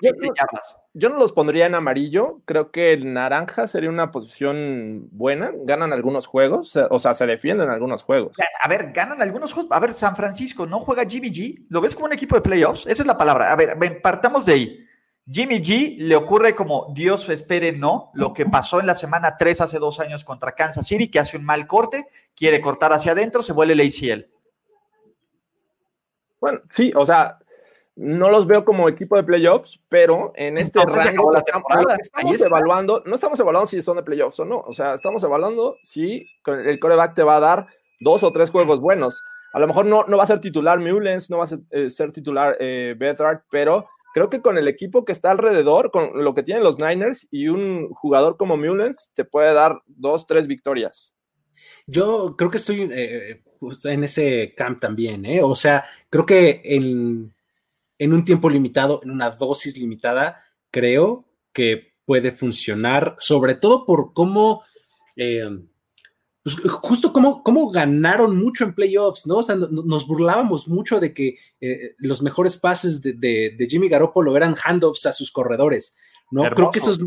yo, 0.95 1.09
no, 1.09 1.17
los 1.17 1.33
pondría 1.33 1.67
en 1.67 1.75
amarillo. 1.75 2.41
Creo 2.45 2.71
que 2.71 2.93
el 2.93 3.13
naranja 3.13 3.67
sería 3.67 3.91
una 3.91 4.13
posición 4.13 5.09
buena. 5.11 5.51
Ganan 5.65 5.93
algunos 5.93 6.27
juegos, 6.27 6.77
o 6.77 6.99
sea, 7.01 7.15
se 7.15 7.27
defienden 7.27 7.69
algunos 7.69 8.05
juegos. 8.05 8.37
A 8.63 8.69
ver, 8.69 8.93
ganan 8.93 9.21
algunos 9.21 9.53
juegos. 9.53 9.73
A 9.73 9.81
ver, 9.81 9.93
San 9.93 10.15
Francisco 10.15 10.67
no 10.67 10.81
juega 10.81 11.03
GBG. 11.03 11.67
¿Lo 11.69 11.81
ves 11.81 11.95
como 11.95 12.07
un 12.07 12.13
equipo 12.13 12.37
de 12.37 12.43
playoffs? 12.43 12.87
Esa 12.87 13.03
es 13.03 13.07
la 13.07 13.19
palabra. 13.19 13.53
A 13.53 13.57
ver, 13.57 14.01
partamos 14.01 14.47
de 14.47 14.53
ahí. 14.53 14.87
Jimmy 15.31 15.61
G 15.61 15.97
le 15.99 16.17
ocurre 16.17 16.55
como 16.55 16.87
Dios 16.93 17.29
espere 17.29 17.73
no, 17.73 18.11
lo 18.15 18.33
que 18.33 18.45
pasó 18.45 18.81
en 18.81 18.87
la 18.87 18.95
semana 18.95 19.37
3 19.37 19.61
hace 19.61 19.79
dos 19.79 20.01
años 20.01 20.25
contra 20.25 20.55
Kansas 20.55 20.87
City, 20.87 21.09
que 21.09 21.21
hace 21.21 21.37
un 21.37 21.45
mal 21.45 21.67
corte, 21.67 22.09
quiere 22.35 22.61
cortar 22.61 22.93
hacia 22.93 23.13
adentro, 23.13 23.43
se 23.43 23.53
vuelve 23.53 23.75
el 23.75 23.81
ACL. 23.81 24.27
Bueno, 26.41 26.61
sí, 26.71 26.93
o 26.97 27.07
sea, 27.07 27.39
no 27.95 28.31
los 28.31 28.49
veo 28.49 28.65
como 28.65 28.89
equipo 28.89 29.17
de 29.17 29.23
playoffs, 29.23 29.79
pero 29.89 30.33
en 30.35 30.59
este 30.59 30.81
rango 30.85 31.31
la 31.31 31.43
temporada. 31.43 31.97
estamos 32.01 32.41
evaluando, 32.41 33.03
no 33.07 33.15
estamos 33.15 33.39
evaluando 33.39 33.69
si 33.69 33.81
son 33.81 33.99
de 33.99 34.03
playoffs 34.03 34.41
o 34.41 34.45
no, 34.45 34.59
o 34.59 34.75
sea, 34.75 34.95
estamos 34.95 35.23
evaluando 35.23 35.77
si 35.83 36.27
el 36.47 36.81
coreback 36.81 37.15
te 37.15 37.23
va 37.23 37.37
a 37.37 37.41
dar 37.41 37.67
dos 38.01 38.25
o 38.25 38.33
tres 38.33 38.51
juegos 38.51 38.81
buenos. 38.81 39.23
A 39.53 39.61
lo 39.61 39.67
mejor 39.69 39.85
no, 39.85 40.05
no 40.09 40.17
va 40.17 40.25
a 40.25 40.27
ser 40.27 40.41
titular 40.41 40.81
Mullens, 40.81 41.31
no 41.31 41.39
va 41.39 41.45
a 41.45 41.47
ser, 41.47 41.61
eh, 41.71 42.13
titular 42.13 42.57
eh, 42.59 42.97
pero 43.51 43.87
creo 44.13 44.31
que 44.31 44.41
con 44.41 44.59
el 44.59 44.69
equipo 44.69 45.05
que 45.05 45.13
está 45.13 45.31
alrededor, 45.31 45.91
con 45.91 46.23
lo 46.23 46.35
que 46.35 46.43
tienen 46.43 46.63
los 46.63 46.79
Niners 46.79 47.29
y 47.31 47.49
un 47.49 47.89
jugador 47.91 48.37
como 48.37 48.57
Mullens, 48.57 49.11
te 49.15 49.25
puede 49.25 49.53
dar 49.53 49.83
dos, 49.87 50.27
tres 50.27 50.47
victorias. 50.47 51.17
Yo 51.87 52.35
creo 52.37 52.51
que 52.51 52.57
estoy 52.59 52.89
eh, 52.93 53.43
en 53.85 54.05
ese 54.05 54.55
camp 54.57 54.81
también, 54.81 55.25
¿eh? 55.27 55.43
O 55.43 55.55
sea, 55.55 55.85
creo 56.11 56.27
que 56.27 56.61
en, 56.65 57.35
en, 57.99 58.13
un 58.13 58.25
tiempo 58.25 58.51
limitado, 58.51 59.01
en 59.03 59.11
una 59.11 59.31
dosis 59.31 59.79
limitada, 59.79 60.43
creo 60.71 61.27
que 61.53 61.95
puede 62.05 62.33
funcionar, 62.33 63.15
sobre 63.19 63.55
todo 63.55 63.85
por 63.85 64.13
cómo... 64.13 64.63
Eh, 65.17 65.49
pues 66.43 66.57
justo 66.57 67.13
como, 67.13 67.43
como, 67.43 67.71
ganaron 67.71 68.37
mucho 68.37 68.65
en 68.65 68.75
playoffs, 68.75 69.27
¿no? 69.27 69.37
O 69.37 69.43
sea, 69.43 69.55
nos 69.55 70.07
burlábamos 70.07 70.67
mucho 70.67 70.99
de 70.99 71.15
que 71.15 71.37
eh, 71.61 71.95
los 71.99 72.21
mejores 72.21 72.57
pases 72.57 73.01
de, 73.01 73.13
de, 73.13 73.67
Jimmy 73.69 73.89
Garoppolo 73.89 74.37
eran 74.37 74.57
handoffs 74.57 75.07
a 75.07 75.13
sus 75.13 75.31
corredores, 75.31 75.97
¿no? 76.31 76.43
Creo 76.51 76.71
que 76.71 76.81
esos, 76.81 76.99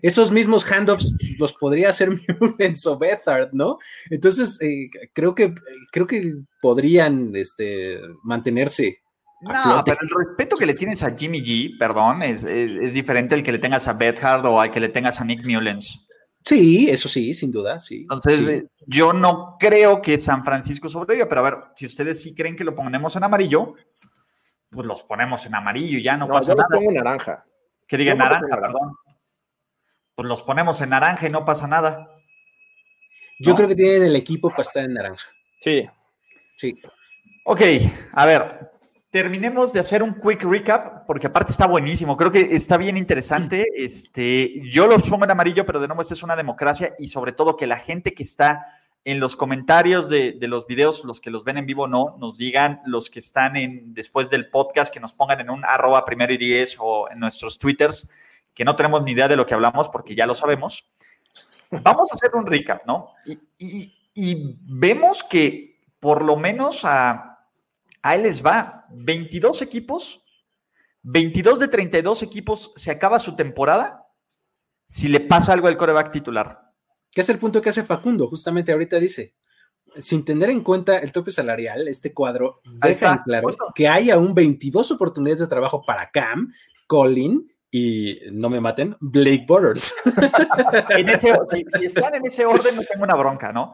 esos 0.00 0.30
mismos 0.30 0.64
handoffs 0.70 1.12
los 1.38 1.52
podría 1.54 1.88
hacer 1.88 2.10
Mullens 2.40 2.86
o 2.86 2.96
Bethard, 2.96 3.50
¿no? 3.52 3.78
Entonces, 4.10 4.60
eh, 4.60 4.88
creo, 5.12 5.34
que, 5.34 5.54
creo 5.90 6.06
que 6.06 6.36
podrían 6.60 7.34
este, 7.34 7.98
mantenerse 8.22 9.00
no, 9.40 9.82
pero 9.84 9.98
el 10.00 10.26
respeto 10.26 10.56
que 10.56 10.66
le 10.66 10.74
tienes 10.74 11.02
a 11.02 11.14
Jimmy 11.14 11.42
G, 11.42 11.78
perdón, 11.78 12.22
es, 12.22 12.44
es, 12.44 12.94
diferente 12.94 13.34
al 13.34 13.42
que 13.42 13.52
le 13.52 13.58
tengas 13.58 13.86
a 13.88 13.92
Bethard 13.92 14.44
o 14.46 14.60
al 14.60 14.70
que 14.70 14.80
le 14.80 14.88
tengas 14.88 15.20
a 15.20 15.24
Nick 15.24 15.44
Mullens. 15.44 16.03
Sí, 16.44 16.90
eso 16.90 17.08
sí, 17.08 17.32
sin 17.32 17.50
duda, 17.50 17.78
sí. 17.80 18.02
Entonces, 18.02 18.46
eh, 18.48 18.68
yo 18.86 19.14
no 19.14 19.56
creo 19.58 20.02
que 20.02 20.18
San 20.18 20.44
Francisco 20.44 20.90
sobreviva, 20.90 21.26
pero 21.26 21.40
a 21.40 21.44
ver, 21.44 21.58
si 21.74 21.86
ustedes 21.86 22.20
sí 22.20 22.34
creen 22.34 22.54
que 22.54 22.64
lo 22.64 22.74
ponemos 22.74 23.16
en 23.16 23.24
amarillo, 23.24 23.74
pues 24.70 24.86
los 24.86 25.02
ponemos 25.04 25.46
en 25.46 25.54
amarillo, 25.54 25.98
ya 26.00 26.18
no, 26.18 26.28
pasa 26.28 26.54
nada. 26.54 26.68
pongo 26.70 26.90
naranja. 26.90 27.46
Que 27.88 27.96
diga 27.96 28.14
naranja, 28.14 28.60
perdón. 28.60 28.94
Pues 30.14 30.28
los 30.28 30.42
ponemos 30.42 30.78
en 30.82 30.90
naranja 30.90 31.26
y 31.26 31.30
no 31.30 31.46
pasa 31.46 31.66
nada. 31.66 32.10
Yo 33.38 33.54
creo 33.54 33.68
que 33.68 33.74
tienen 33.74 34.04
el 34.04 34.16
equipo 34.16 34.50
para 34.50 34.62
estar 34.62 34.84
en 34.84 34.94
naranja. 34.94 35.26
Sí. 35.60 35.88
Sí. 36.56 36.78
Ok, 37.46 37.62
a 38.12 38.26
ver, 38.26 38.70
terminemos 39.14 39.72
de 39.72 39.78
hacer 39.78 40.02
un 40.02 40.14
quick 40.14 40.42
recap, 40.42 41.06
porque 41.06 41.28
aparte 41.28 41.52
está 41.52 41.68
buenísimo, 41.68 42.16
creo 42.16 42.32
que 42.32 42.56
está 42.56 42.76
bien 42.76 42.96
interesante. 42.96 43.64
Este, 43.76 44.60
yo 44.72 44.88
lo 44.88 44.98
pongo 44.98 45.22
en 45.22 45.30
amarillo, 45.30 45.64
pero 45.64 45.78
de 45.78 45.86
nuevo, 45.86 46.02
esta 46.02 46.14
es 46.14 46.24
una 46.24 46.34
democracia 46.34 46.96
y 46.98 47.06
sobre 47.06 47.30
todo 47.30 47.56
que 47.56 47.68
la 47.68 47.76
gente 47.76 48.12
que 48.12 48.24
está 48.24 48.66
en 49.04 49.20
los 49.20 49.36
comentarios 49.36 50.08
de, 50.08 50.36
los 50.40 50.66
videos, 50.66 51.04
los 51.04 51.20
que 51.20 51.30
los 51.30 51.44
ven 51.44 51.58
en 51.58 51.66
vivo 51.66 51.86
no, 51.86 52.16
nos 52.18 52.36
digan, 52.36 52.80
los 52.86 53.08
que 53.08 53.20
están 53.20 53.54
en 53.54 53.94
después 53.94 54.30
del 54.30 54.50
podcast, 54.50 54.92
que 54.92 54.98
nos 54.98 55.12
pongan 55.12 55.38
en 55.38 55.50
un 55.50 55.64
arroba 55.64 56.04
primero 56.04 56.32
y 56.32 56.36
diez 56.36 56.74
o 56.80 57.08
en 57.08 57.20
nuestros 57.20 57.56
twitters, 57.56 58.10
que 58.52 58.64
no 58.64 58.74
tenemos 58.74 59.04
ni 59.04 59.12
idea 59.12 59.28
de 59.28 59.36
lo 59.36 59.46
que 59.46 59.54
hablamos 59.54 59.90
porque 59.90 60.16
ya 60.16 60.26
lo 60.26 60.34
sabemos. 60.34 60.90
Vamos 61.70 62.10
a 62.10 62.16
hacer 62.16 62.32
un 62.34 62.46
recap, 62.46 62.84
¿no? 62.84 63.12
y 63.56 64.58
vemos 64.66 65.22
que 65.22 65.78
por 66.00 66.24
lo 66.24 66.36
menos 66.36 66.84
a 66.84 67.33
Ahí 68.04 68.20
les 68.20 68.44
va, 68.44 68.84
22 68.90 69.62
equipos, 69.62 70.22
22 71.04 71.58
de 71.58 71.68
32 71.68 72.22
equipos 72.22 72.70
se 72.76 72.90
acaba 72.90 73.18
su 73.18 73.34
temporada 73.34 74.06
si 74.86 75.08
le 75.08 75.20
pasa 75.20 75.54
algo 75.54 75.68
al 75.68 75.78
coreback 75.78 76.12
titular. 76.12 76.68
¿Qué 77.10 77.22
es 77.22 77.28
el 77.30 77.38
punto 77.38 77.62
que 77.62 77.70
hace 77.70 77.82
Facundo? 77.82 78.26
Justamente 78.28 78.72
ahorita 78.72 78.98
dice, 78.98 79.36
sin 79.96 80.22
tener 80.22 80.50
en 80.50 80.62
cuenta 80.62 80.98
el 80.98 81.12
tope 81.12 81.30
salarial, 81.30 81.88
este 81.88 82.12
cuadro 82.12 82.60
deja 82.82 83.22
claro 83.24 83.48
que 83.74 83.88
hay 83.88 84.10
aún 84.10 84.34
22 84.34 84.90
oportunidades 84.90 85.40
de 85.40 85.46
trabajo 85.46 85.82
para 85.82 86.10
Cam, 86.10 86.52
Colin 86.86 87.50
y 87.76 88.20
no 88.30 88.50
me 88.50 88.60
maten, 88.60 88.96
Blake 89.00 89.46
Borders. 89.48 89.92
si, 91.18 91.84
están 91.84 92.14
en 92.14 92.24
ese 92.24 92.46
orden, 92.46 92.76
no 92.76 92.82
tengo 92.82 93.02
una 93.02 93.16
bronca, 93.16 93.52
¿no? 93.52 93.72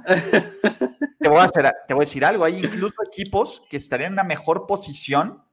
Te 1.19 1.29
voy, 1.29 1.39
a 1.39 1.47
te 1.87 1.93
voy 1.93 2.05
a 2.05 2.07
decir 2.07 2.25
algo, 2.25 2.47
hay 2.47 2.65
incluso 2.65 2.95
equipos 3.07 3.63
que 3.69 3.77
estarían 3.77 4.07
en 4.07 4.13
una 4.15 4.25
mejor 4.25 4.67
posición 4.67 5.45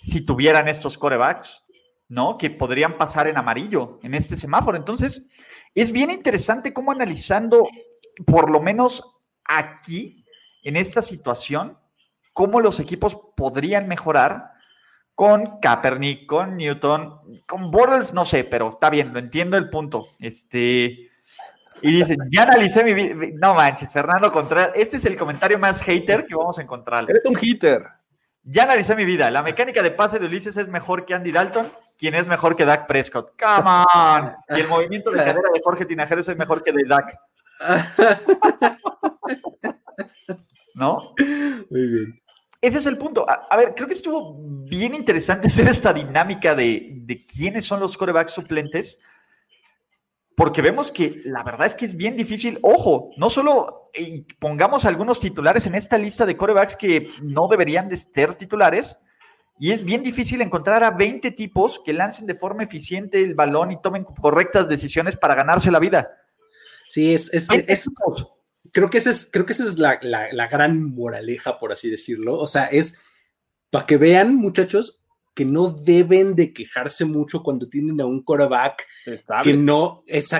si 0.00 0.24
tuvieran 0.24 0.68
estos 0.68 0.96
corebacks, 0.96 1.64
¿no? 2.06 2.38
Que 2.38 2.50
podrían 2.50 2.96
pasar 2.96 3.26
en 3.26 3.36
amarillo 3.36 3.98
en 4.04 4.14
este 4.14 4.36
semáforo. 4.36 4.76
Entonces, 4.76 5.28
es 5.74 5.90
bien 5.90 6.12
interesante 6.12 6.72
cómo 6.72 6.92
analizando, 6.92 7.66
por 8.24 8.48
lo 8.48 8.60
menos 8.60 9.18
aquí, 9.44 10.24
en 10.62 10.76
esta 10.76 11.02
situación, 11.02 11.76
cómo 12.32 12.60
los 12.60 12.78
equipos 12.78 13.18
podrían 13.36 13.88
mejorar 13.88 14.53
con 15.14 15.60
Kaepernick, 15.60 16.26
con 16.26 16.56
Newton, 16.56 17.20
con 17.46 17.70
Bortles, 17.70 18.12
no 18.12 18.24
sé, 18.24 18.44
pero 18.44 18.70
está 18.70 18.90
bien, 18.90 19.12
lo 19.12 19.18
entiendo 19.18 19.56
el 19.56 19.70
punto. 19.70 20.08
Este, 20.18 21.10
y 21.82 21.92
dicen, 21.92 22.18
ya 22.30 22.42
analicé 22.42 22.82
mi 22.82 22.94
vida. 22.94 23.14
No 23.34 23.54
manches, 23.54 23.92
Fernando 23.92 24.32
Contreras, 24.32 24.72
este 24.74 24.96
es 24.96 25.04
el 25.04 25.16
comentario 25.16 25.58
más 25.58 25.82
hater 25.82 26.26
que 26.26 26.34
vamos 26.34 26.58
a 26.58 26.62
encontrar. 26.62 27.04
Eres 27.08 27.24
un 27.24 27.34
hater. 27.36 27.84
Ya 28.42 28.64
analicé 28.64 28.94
mi 28.96 29.04
vida. 29.04 29.30
La 29.30 29.42
mecánica 29.42 29.82
de 29.82 29.90
pase 29.90 30.18
de 30.18 30.26
Ulises 30.26 30.56
es 30.56 30.68
mejor 30.68 31.04
que 31.06 31.14
Andy 31.14 31.32
Dalton, 31.32 31.72
quien 31.98 32.14
es 32.14 32.28
mejor 32.28 32.56
que 32.56 32.64
Dak 32.64 32.86
Prescott. 32.86 33.32
Come 33.40 33.84
on. 33.94 34.32
Y 34.50 34.60
el 34.60 34.68
movimiento 34.68 35.10
de 35.10 35.18
cadera 35.18 35.48
de 35.52 35.60
Jorge 35.62 35.86
Tinajero 35.86 36.20
es 36.20 36.36
mejor 36.36 36.62
que 36.62 36.72
de 36.72 36.84
Dak. 36.86 37.18
¿No? 40.74 41.14
Muy 41.70 41.86
bien 41.86 42.23
ese 42.66 42.78
es 42.78 42.86
el 42.86 42.96
punto. 42.96 43.26
A, 43.28 43.56
ver, 43.56 43.74
creo 43.74 43.86
que 43.86 43.94
estuvo 43.94 44.36
bien 44.66 44.94
interesante 44.94 45.46
hacer 45.48 45.68
esta 45.68 45.92
dinámica 45.92 46.54
de, 46.54 47.24
quiénes 47.32 47.66
son 47.66 47.80
los 47.80 47.96
corebacks 47.96 48.32
suplentes, 48.32 48.98
porque 50.36 50.62
vemos 50.62 50.90
que 50.90 51.20
la 51.24 51.42
verdad 51.42 51.66
es 51.66 51.74
que 51.74 51.84
es 51.84 51.96
bien 51.96 52.16
difícil. 52.16 52.58
Ojo, 52.62 53.10
no 53.18 53.28
solo 53.28 53.90
eh, 53.92 54.24
pongamos 54.38 54.84
algunos 54.84 55.20
titulares 55.20 55.66
en 55.66 55.74
esta 55.74 55.98
lista 55.98 56.26
de 56.26 56.36
corebacks 56.36 56.74
que 56.74 57.08
no 57.22 57.48
deberían 57.48 57.88
de 57.88 57.98
ser 57.98 58.34
titulares, 58.34 58.98
y 59.58 59.70
es 59.70 59.84
bien 59.84 60.02
difícil 60.02 60.40
encontrar 60.40 60.82
a 60.82 60.90
20 60.90 61.30
tipos 61.32 61.80
que 61.84 61.92
lancen 61.92 62.26
de 62.26 62.34
forma 62.34 62.64
eficiente 62.64 63.22
el 63.22 63.34
balón 63.34 63.70
y 63.70 63.80
tomen 63.80 64.04
correctas 64.04 64.68
decisiones 64.68 65.16
para 65.16 65.34
ganarse 65.34 65.70
la 65.70 65.78
vida. 65.78 66.10
Sí, 66.88 67.14
es, 67.14 67.32
es, 67.32 67.48
es, 67.50 67.88
creo 68.74 68.90
que 68.90 68.98
esa 68.98 69.10
es, 69.10 69.28
creo 69.32 69.46
que 69.46 69.52
esa 69.52 69.64
es 69.64 69.78
la, 69.78 69.96
gran 70.50 70.82
moraleja, 70.94 71.58
por 71.58 71.72
así 71.72 71.88
decirlo. 71.88 72.36
O 72.36 72.46
sea, 72.46 72.64
es 72.66 72.98
para 73.70 73.86
que 73.86 73.96
vean, 73.96 74.34
muchachos, 74.34 75.00
que 75.32 75.44
no 75.44 75.70
deben 75.70 76.34
de 76.34 76.52
quejarse 76.52 77.04
mucho 77.04 77.42
cuando 77.42 77.68
tienen 77.68 78.00
a 78.00 78.06
un 78.06 78.22
quarterback 78.22 78.86
que 79.42 79.54
no 79.54 80.02
es 80.06 80.30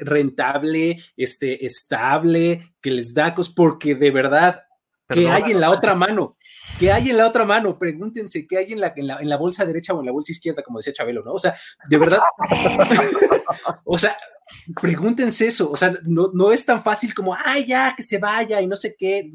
rentable, 0.00 0.98
este, 1.16 1.64
estable, 1.64 2.72
que 2.80 2.90
les 2.90 3.14
da 3.14 3.34
cosas, 3.34 3.54
porque 3.54 3.94
de 3.94 4.10
verdad, 4.10 4.65
¿qué 5.08 5.28
hay 5.28 5.52
en 5.52 5.60
la 5.60 5.70
otra 5.70 5.94
mano? 5.94 6.36
¿Qué 6.78 6.92
hay 6.92 7.10
en 7.10 7.16
la 7.16 7.26
otra 7.26 7.44
mano? 7.44 7.78
Pregúntense, 7.78 8.46
¿qué 8.46 8.58
hay 8.58 8.72
en 8.72 8.80
la, 8.80 8.92
en 8.94 9.06
la, 9.06 9.18
en 9.18 9.28
la 9.28 9.36
bolsa 9.36 9.64
derecha 9.64 9.94
o 9.94 10.00
en 10.00 10.06
la 10.06 10.12
bolsa 10.12 10.32
izquierda, 10.32 10.62
como 10.62 10.78
decía 10.78 10.92
Chabelo, 10.92 11.22
¿no? 11.22 11.32
O 11.32 11.38
sea, 11.38 11.54
de 11.88 11.98
verdad, 11.98 12.20
o 13.84 13.98
sea, 13.98 14.16
pregúntense 14.80 15.46
eso, 15.46 15.70
o 15.70 15.76
sea, 15.76 15.94
no, 16.04 16.30
no, 16.32 16.52
es 16.52 16.64
tan 16.64 16.82
fácil 16.82 17.14
como, 17.14 17.36
ay, 17.44 17.66
ya, 17.66 17.94
que 17.96 18.02
se 18.02 18.18
vaya 18.18 18.60
y 18.60 18.66
no 18.66 18.76
sé 18.76 18.94
qué. 18.96 19.30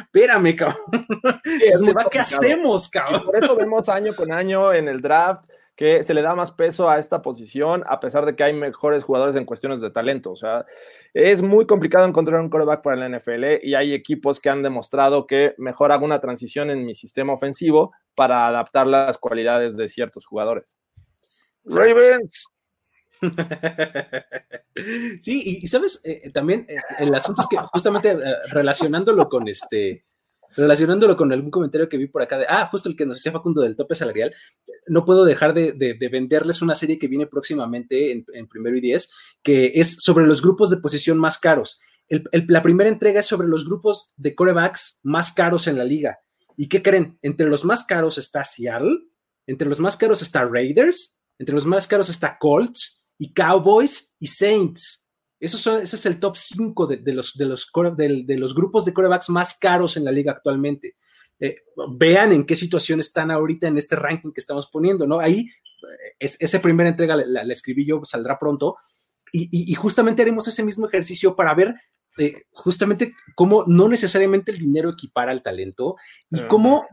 Espérame, 0.00 0.56
cabrón. 0.56 1.06
se 1.44 1.92
va, 1.92 2.08
¿qué 2.10 2.20
hacemos, 2.20 2.88
cabrón? 2.88 3.24
por 3.24 3.36
eso 3.36 3.56
vemos 3.56 3.88
año 3.88 4.14
con 4.14 4.32
año 4.32 4.72
en 4.72 4.88
el 4.88 5.00
draft 5.00 5.44
que 5.78 6.02
se 6.02 6.12
le 6.12 6.22
da 6.22 6.34
más 6.34 6.50
peso 6.50 6.90
a 6.90 6.98
esta 6.98 7.22
posición 7.22 7.84
a 7.86 8.00
pesar 8.00 8.26
de 8.26 8.34
que 8.34 8.42
hay 8.42 8.52
mejores 8.52 9.04
jugadores 9.04 9.36
en 9.36 9.44
cuestiones 9.44 9.80
de 9.80 9.90
talento. 9.90 10.32
O 10.32 10.36
sea, 10.36 10.66
es 11.14 11.40
muy 11.40 11.68
complicado 11.68 12.04
encontrar 12.04 12.40
un 12.40 12.50
quarterback 12.50 12.82
para 12.82 12.96
la 12.96 13.08
NFL 13.08 13.62
y 13.62 13.76
hay 13.76 13.94
equipos 13.94 14.40
que 14.40 14.50
han 14.50 14.64
demostrado 14.64 15.24
que 15.28 15.54
mejor 15.56 15.92
hago 15.92 16.04
una 16.04 16.20
transición 16.20 16.70
en 16.70 16.84
mi 16.84 16.96
sistema 16.96 17.32
ofensivo 17.32 17.92
para 18.16 18.48
adaptar 18.48 18.88
las 18.88 19.18
cualidades 19.18 19.76
de 19.76 19.86
ciertos 19.86 20.26
jugadores. 20.26 20.76
Ravens. 21.64 22.46
Sí, 25.18 25.60
y, 25.60 25.66
sabes, 25.66 26.00
eh, 26.04 26.30
también 26.30 26.64
eh, 26.68 26.76
el 27.00 27.12
asunto 27.12 27.42
es 27.42 27.48
que 27.48 27.56
justamente 27.56 28.10
eh, 28.12 28.34
relacionándolo 28.52 29.28
con 29.28 29.48
este, 29.48 30.04
relacionándolo 30.56 31.16
con 31.16 31.32
algún 31.32 31.50
comentario 31.50 31.88
que 31.88 31.96
vi 31.96 32.06
por 32.06 32.22
acá 32.22 32.38
de, 32.38 32.46
ah, 32.48 32.68
justo 32.70 32.88
el 32.88 32.96
que 32.96 33.06
nos 33.06 33.16
decía 33.16 33.32
Facundo 33.32 33.60
del 33.62 33.76
tope 33.76 33.94
salarial, 33.94 34.34
no 34.86 35.04
puedo 35.04 35.24
dejar 35.24 35.54
de, 35.54 36.08
venderles 36.10 36.62
una 36.62 36.74
serie 36.74 36.98
que 36.98 37.08
viene 37.08 37.26
próximamente 37.26 38.12
en, 38.12 38.48
primero 38.48 38.76
y 38.76 38.80
diez, 38.80 39.10
que 39.42 39.72
es 39.74 39.96
sobre 40.00 40.26
los 40.26 40.42
grupos 40.42 40.70
de 40.70 40.78
posición 40.78 41.18
más 41.18 41.38
caros. 41.38 41.80
la 42.32 42.62
primera 42.62 42.88
entrega 42.88 43.20
es 43.20 43.26
sobre 43.26 43.48
los 43.48 43.66
grupos 43.66 44.14
de 44.16 44.34
corebacks 44.34 45.00
más 45.02 45.32
caros 45.32 45.66
en 45.66 45.76
la 45.76 45.84
liga. 45.84 46.18
¿Y 46.56 46.68
qué 46.68 46.82
creen? 46.82 47.18
Entre 47.22 47.46
los 47.46 47.64
más 47.64 47.84
caros 47.84 48.18
está 48.18 48.42
Seattle, 48.42 48.98
entre 49.46 49.68
los 49.68 49.78
más 49.78 49.96
caros 49.96 50.22
está 50.22 50.44
Raiders, 50.44 51.22
entre 51.38 51.54
los 51.54 51.66
más 51.66 51.86
caros 51.86 52.08
está 52.08 52.36
Colts 52.38 53.06
y 53.18 53.32
Cowboys 53.32 54.14
y 54.18 54.26
Saints. 54.26 54.97
Eso 55.40 55.78
ese 55.78 55.96
es 55.96 56.06
el 56.06 56.18
top 56.18 56.36
5 56.36 56.86
de, 56.86 57.12
los, 57.12 57.36
de, 57.36 57.44
los, 57.44 57.70
de, 57.96 58.36
los 58.36 58.54
grupos 58.54 58.84
de 58.84 58.92
corebacks 58.92 59.30
más 59.30 59.56
caros 59.58 59.96
en 59.96 60.04
la 60.04 60.10
liga 60.10 60.32
actualmente. 60.32 60.96
Eh, 61.40 61.54
vean 61.96 62.32
en 62.32 62.44
qué 62.44 62.56
situación 62.56 62.98
están 62.98 63.30
ahorita 63.30 63.68
en 63.68 63.78
este 63.78 63.94
ranking 63.94 64.32
que 64.32 64.40
estamos 64.40 64.68
poniendo, 64.68 65.06
¿no? 65.06 65.20
Ahí, 65.20 65.40
eh, 65.40 66.16
es, 66.18 66.36
esa 66.40 66.60
primera 66.60 66.90
entrega 66.90 67.14
la, 67.14 67.42
escribí 67.52 67.86
yo, 67.86 68.00
saldrá 68.04 68.38
pronto, 68.38 68.76
y, 69.30 69.74
justamente 69.74 70.22
haremos 70.22 70.48
ese 70.48 70.64
mismo 70.64 70.88
ejercicio 70.88 71.36
para 71.36 71.54
ver 71.54 71.74
eh, 72.16 72.46
justamente 72.50 73.12
cómo 73.36 73.64
no 73.66 73.86
necesariamente 73.86 74.50
el 74.50 74.58
dinero 74.58 74.90
equipara 74.90 75.32
al 75.32 75.42
talento 75.42 75.96
y 76.30 76.40
cómo... 76.42 76.86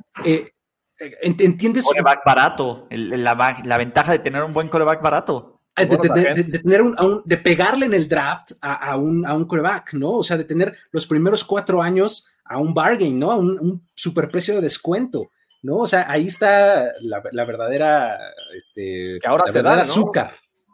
¿Entiendes? 1.21 1.85
Coreback 1.85 2.23
barato, 2.25 2.87
la, 2.89 3.61
la 3.65 3.77
ventaja 3.77 4.13
de 4.13 4.19
tener 4.19 4.43
un 4.43 4.53
buen 4.53 4.69
coreback 4.69 5.01
barato. 5.01 5.54
De, 5.75 6.43
tener 6.43 6.81
un, 6.81 7.21
de 7.25 7.37
pegarle 7.37 7.85
en 7.85 7.93
el 7.93 8.07
draft 8.07 8.53
a, 8.61 8.95
un, 8.95 9.25
a 9.25 9.33
un 9.33 9.45
coreback, 9.45 9.93
¿no? 9.93 10.11
O 10.11 10.23
sea, 10.23 10.37
de 10.37 10.45
tener 10.45 10.75
los 10.91 11.05
primeros 11.05 11.43
cuatro 11.43 11.81
años 11.81 12.27
a 12.45 12.57
un 12.57 12.73
bargain, 12.73 13.19
¿no? 13.19 13.31
A 13.31 13.35
un, 13.35 13.59
un 13.59 13.87
superprecio 13.93 14.55
de 14.55 14.61
descuento, 14.61 15.31
¿no? 15.63 15.79
O 15.79 15.87
sea, 15.87 16.09
ahí 16.09 16.27
está 16.27 16.93
la, 17.01 17.45
verdadera, 17.45 18.17
este, 18.55 19.19
que 19.19 19.27
ahora 19.27 19.51
se 19.51 19.61
da, 19.61 19.81
azúcar, 19.81 20.31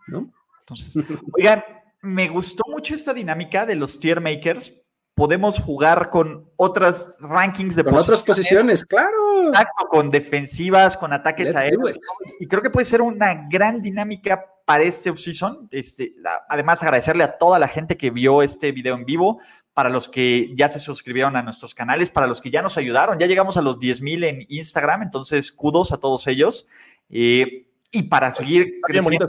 ¿no? 0.07 0.32
Entonces, 0.60 1.03
oigan, 1.34 1.64
me 2.02 2.28
gustó 2.28 2.64
mucho 2.68 2.94
esta 2.94 3.14
dinámica 3.14 3.65
de 3.65 3.76
los 3.76 3.99
tier 3.99 4.22
makers. 4.22 4.73
Podemos 5.15 5.60
jugar 5.60 6.10
con 6.10 6.49
otras 6.56 7.15
rankings 7.19 7.76
de 7.76 7.84
con 7.84 7.95
otras 7.95 8.22
posiciones, 8.22 8.84
claro. 8.84 9.48
Exacto, 9.48 9.88
con 9.90 10.10
defensivas, 10.10 10.98
con 10.98 11.14
ataques 11.14 11.56
aéreos. 11.56 11.94
Y 12.40 12.48
creo 12.48 12.61
que 12.61 12.69
puede 12.69 12.86
ser 12.86 13.02
una 13.02 13.48
gran 13.49 13.82
dinámica 13.82 14.45
para 14.72 14.85
este 14.85 15.10
offseason. 15.10 15.68
Este, 15.69 16.14
además, 16.48 16.81
agradecerle 16.81 17.26
a 17.26 17.38
toda 17.38 17.60
la 17.60 17.68
gente 17.68 17.98
que 17.98 18.10
vio 18.10 18.41
este 18.41 18.72
video 18.72 18.95
en 18.95 19.03
vivo, 19.03 19.41
para 19.73 19.89
los 19.89 20.07
que 20.07 20.53
ya 20.56 20.69
se 20.69 20.80
suscribieron 20.80 21.35
a 21.35 21.41
nuestros 21.41 21.76
canales, 21.76 22.10
para 22.10 22.26
los 22.26 22.39
que 22.39 22.52
ya 22.52 22.61
nos 22.61 22.77
ayudaron. 22.77 23.19
Ya 23.19 23.27
llegamos 23.27 23.57
a 23.57 23.61
los 23.61 23.81
10 23.81 24.02
mil 24.02 24.23
en 24.23 24.45
Instagram, 24.48 25.02
entonces 25.02 25.52
kudos 25.52 25.91
a 25.91 25.98
todos 25.98 26.26
ellos. 26.27 26.69
Eh, 27.10 27.68
y 27.91 28.03
para 28.03 28.31
seguir 28.31 28.80
creciendo 28.81 29.27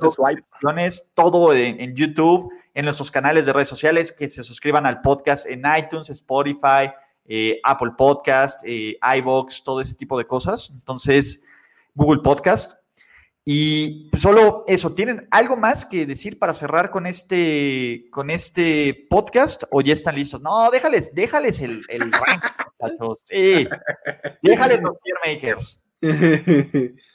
todo 1.12 1.52
en, 1.52 1.80
en, 1.80 1.96
YouTube, 1.96 2.52
en 2.74 2.84
nuestros 2.84 3.10
canales 3.10 3.44
de 3.44 3.52
redes 3.52 3.68
sociales, 3.68 4.12
que 4.12 4.28
se 4.28 4.44
suscriban 4.44 4.86
al 4.86 5.00
podcast 5.00 5.46
en 5.46 5.64
iTunes, 5.76 6.08
Spotify, 6.08 6.92
eh, 7.24 7.58
Apple 7.64 7.94
Podcast, 7.98 8.60
eh, 8.64 8.96
iBox, 9.16 9.64
todo 9.64 9.80
ese 9.80 9.96
tipo 9.96 10.16
de 10.16 10.24
cosas. 10.24 10.70
Entonces, 10.70 11.42
Google 11.96 12.22
Podcast. 12.22 12.81
Y 13.44 14.08
solo 14.16 14.64
eso, 14.68 14.94
¿tienen 14.94 15.26
algo 15.30 15.56
más 15.56 15.84
que 15.84 16.06
decir 16.06 16.38
para 16.38 16.52
cerrar 16.52 16.90
con 16.90 17.06
este, 17.06 18.06
con 18.10 18.30
este 18.30 19.06
podcast 19.10 19.64
o 19.70 19.80
ya 19.80 19.92
están 19.92 20.14
listos? 20.14 20.40
No, 20.40 20.70
déjales, 20.70 21.12
déjales 21.12 21.60
el, 21.60 21.82
el 21.88 22.12
rank, 22.12 22.44
Sí, 23.26 23.68
déjales 24.42 24.82
los 24.82 24.96
tier 25.00 25.16
makers. 25.24 25.84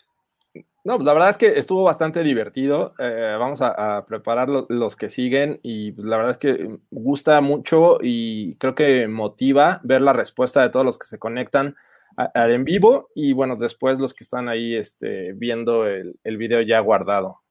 No, 0.88 0.98
la 1.00 1.12
verdad 1.12 1.32
es 1.32 1.38
que 1.38 1.60
estuvo 1.60 1.84
bastante 1.84 2.24
divertido. 2.24 2.94
Eh, 2.98 3.36
vamos 3.38 3.60
a, 3.62 4.06
preparar 4.08 4.48
los 4.48 4.96
que 4.96 5.10
siguen 5.10 5.60
y 5.62 5.92
la 6.02 6.16
verdad 6.16 6.32
es 6.32 6.38
que 6.38 6.78
gusta 6.92 7.42
mucho 7.42 7.98
y 8.02 8.56
creo 8.56 8.74
que 8.74 9.06
motiva 9.10 9.82
ver 9.84 10.02
la 10.02 10.14
respuesta 10.14 10.62
de 10.62 10.70
todos 10.70 10.86
los 10.86 10.98
que 10.98 11.06
se 11.06 11.20
conectan 11.20 11.76
en 12.34 12.64
vivo 12.64 13.10
y 13.16 13.34
bueno, 13.34 13.56
después 13.56 14.00
los 14.00 14.14
que 14.14 14.24
están 14.24 14.50
ahí 14.50 14.76
este, 14.76 15.34
viendo 15.34 15.86
el, 15.86 16.20
el 16.24 16.38
video 16.38 16.62
ya 16.62 16.80
guardado. 16.80 17.42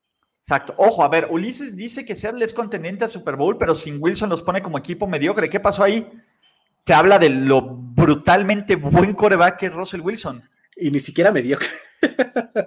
Exacto. 0.40 0.74
Ojo, 0.76 1.02
a 1.02 1.08
ver, 1.08 1.26
Ulises 1.30 1.76
dice 1.76 2.04
que 2.04 2.14
Seattle 2.14 2.44
es 2.44 2.54
contendiente 2.54 3.04
a 3.04 3.08
Super 3.08 3.34
Bowl, 3.34 3.58
pero 3.58 3.74
sin 3.74 4.00
Wilson 4.00 4.30
los 4.30 4.42
pone 4.42 4.62
como 4.62 4.78
equipo 4.78 5.06
mediocre. 5.08 5.48
¿Qué 5.48 5.58
pasó 5.58 5.82
ahí? 5.82 6.08
Te 6.84 6.94
habla 6.94 7.18
de 7.18 7.30
lo 7.30 7.62
brutalmente 7.62 8.76
buen 8.76 9.12
coreback 9.14 9.56
que 9.56 9.66
es 9.66 9.74
Russell 9.74 10.02
Wilson. 10.02 10.48
Y 10.76 10.90
ni 10.90 11.00
siquiera 11.00 11.32
mediocre. 11.32 11.68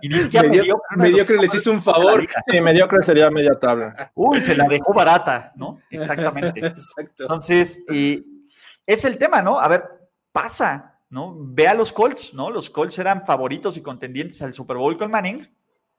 Y 0.01 0.09
ni 0.09 0.17
siquiera 0.19 0.49
mediocre. 0.49 0.97
Mediocre, 0.97 1.37
les 1.37 1.53
hizo 1.53 1.71
un 1.71 1.81
favor. 1.81 2.27
Sí, 2.47 2.59
mediocre 2.59 3.01
sería 3.03 3.29
media 3.29 3.57
tabla. 3.57 4.11
Uy, 4.15 4.41
se 4.41 4.55
la 4.55 4.67
dejó 4.67 4.93
barata, 4.93 5.53
¿no? 5.55 5.79
Exactamente. 5.89 6.59
Exacto. 6.65 7.23
Entonces, 7.23 7.83
es 7.87 9.05
el 9.05 9.17
tema, 9.17 9.41
¿no? 9.41 9.59
A 9.59 9.67
ver, 9.67 9.83
pasa. 10.31 10.88
¿No? 11.09 11.35
Ve 11.37 11.67
a 11.67 11.73
los 11.73 11.91
Colts, 11.91 12.33
¿no? 12.33 12.49
Los 12.49 12.69
Colts 12.69 12.99
eran 12.99 13.25
favoritos 13.25 13.77
y 13.77 13.81
contendientes 13.81 14.41
al 14.41 14.53
Super 14.53 14.77
Bowl 14.77 14.97
con 14.97 15.11
Manning 15.11 15.49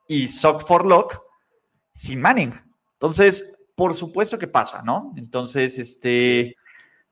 y 0.07 0.29
Sock 0.29 0.67
for 0.67 0.87
Lock 0.87 1.21
sin 1.93 2.21
Manning. 2.21 2.55
Entonces, 2.93 3.55
por 3.75 3.95
supuesto 3.95 4.39
que 4.39 4.47
pasa, 4.47 4.83
¿no? 4.83 5.11
Entonces, 5.17 5.79
este, 5.79 6.57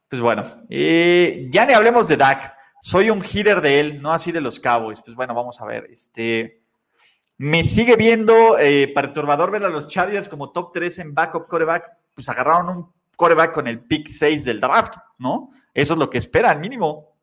pues 0.08 0.22
bueno, 0.22 0.42
eh, 0.68 1.48
ya 1.50 1.66
ni 1.66 1.72
hablemos 1.72 2.08
de 2.08 2.16
Dak. 2.16 2.54
Soy 2.80 3.10
un 3.10 3.22
hitter 3.24 3.60
de 3.60 3.80
él, 3.80 4.02
no 4.02 4.12
así 4.12 4.32
de 4.32 4.40
los 4.40 4.60
Cowboys. 4.60 5.00
Pues 5.02 5.16
bueno, 5.16 5.34
vamos 5.34 5.60
a 5.60 5.66
ver. 5.66 5.88
Este, 5.90 6.62
me 7.36 7.64
sigue 7.64 7.96
viendo 7.96 8.58
eh, 8.58 8.92
perturbador 8.94 9.50
ver 9.50 9.64
a 9.64 9.68
los 9.68 9.88
Chargers 9.88 10.28
como 10.28 10.50
top 10.50 10.72
3 10.72 10.98
en 11.00 11.14
backup 11.14 11.48
coreback. 11.48 11.90
Pues 12.14 12.28
agarraron 12.28 12.68
un 12.68 12.92
coreback 13.16 13.52
con 13.52 13.66
el 13.66 13.80
pick 13.80 14.08
6 14.08 14.44
del 14.44 14.60
draft, 14.60 14.94
¿no? 15.18 15.50
Eso 15.74 15.94
es 15.94 15.98
lo 15.98 16.08
que 16.10 16.18
esperan, 16.18 16.60
mínimo. 16.60 17.17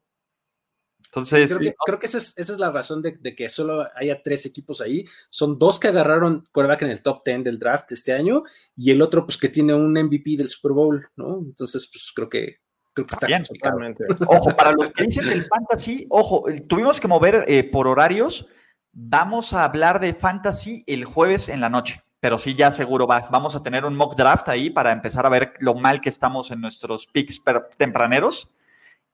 Entonces, 1.15 1.57
creo 1.85 1.97
que, 1.97 2.07
esa, 2.07 2.17
es, 2.17 2.49
la 2.59 2.71
razón 2.71 3.01
de, 3.01 3.35
que 3.35 3.47
solo 3.47 3.87
haya 3.95 4.21
tres 4.21 4.45
equipos 4.45 4.81
ahí. 4.81 5.05
Son 5.29 5.57
dos 5.57 5.79
que 5.79 5.87
agarraron 5.87 6.43
quarterback 6.51 6.81
en 6.81 6.89
el 6.89 7.01
top 7.01 7.23
10 7.23 7.45
del 7.45 7.57
draft 7.57 7.89
este 7.93 8.11
año 8.11 8.43
y 8.75 8.91
el 8.91 9.01
otro, 9.01 9.25
pues, 9.25 9.37
que 9.37 9.47
tiene 9.47 9.73
un 9.73 9.93
MVP 9.93 10.35
del 10.37 10.49
Super 10.49 10.73
Bowl, 10.73 11.07
¿no? 11.15 11.37
Entonces, 11.37 11.87
pues, 11.87 12.11
creo 12.13 12.27
que, 12.27 12.57
creo 12.93 13.05
que 13.07 13.15
está 13.15 13.27
bien. 13.27 13.43
Totalmente. 13.43 14.03
Ojo, 14.27 14.53
para 14.57 14.73
los 14.73 14.91
que 14.91 15.05
dicen 15.05 15.29
del 15.29 15.45
fantasy, 15.45 16.05
ojo, 16.09 16.43
tuvimos 16.67 16.99
que 16.99 17.07
mover 17.07 17.45
eh, 17.47 17.63
por 17.63 17.87
horarios. 17.87 18.45
Vamos 18.91 19.53
a 19.53 19.63
hablar 19.63 20.01
de 20.01 20.13
fantasy 20.13 20.83
el 20.85 21.05
jueves 21.05 21.49
en 21.49 21.61
la 21.61 21.69
noche 21.69 22.01
pero 22.17 22.39
sí 22.39 22.55
ya 22.55 22.71
seguro 22.71 23.05
va. 23.05 23.27
Vamos 23.29 23.55
a 23.55 23.61
tener 23.61 23.85
un 23.85 23.95
mock 23.95 24.15
draft 24.15 24.49
ahí 24.49 24.71
para 24.71 24.91
empezar 24.91 25.27
a 25.27 25.29
ver 25.29 25.53
lo 25.59 25.75
mal 25.75 26.01
que 26.01 26.09
estamos 26.09 26.49
en 26.49 26.59
nuestros 26.59 27.05
picks 27.05 27.39
tempraneros 27.77 28.55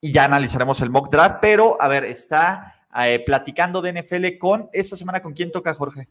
y 0.02 0.11
ya 0.11 0.26
analizaremos 0.26 0.82
el 0.82 0.90
mock 0.90 1.10
draft. 1.11 1.38
Pero, 1.41 1.78
a 1.80 1.88
ver, 1.88 2.03
está 2.03 2.76
eh, 2.99 3.23
platicando 3.23 3.82
de 3.82 4.02
NFL 4.02 4.38
con 4.40 4.69
esta 4.73 4.98
semana, 4.98 5.22
¿con 5.22 5.34
quién 5.34 5.52
toca, 5.52 5.73
Jorge? 5.76 6.10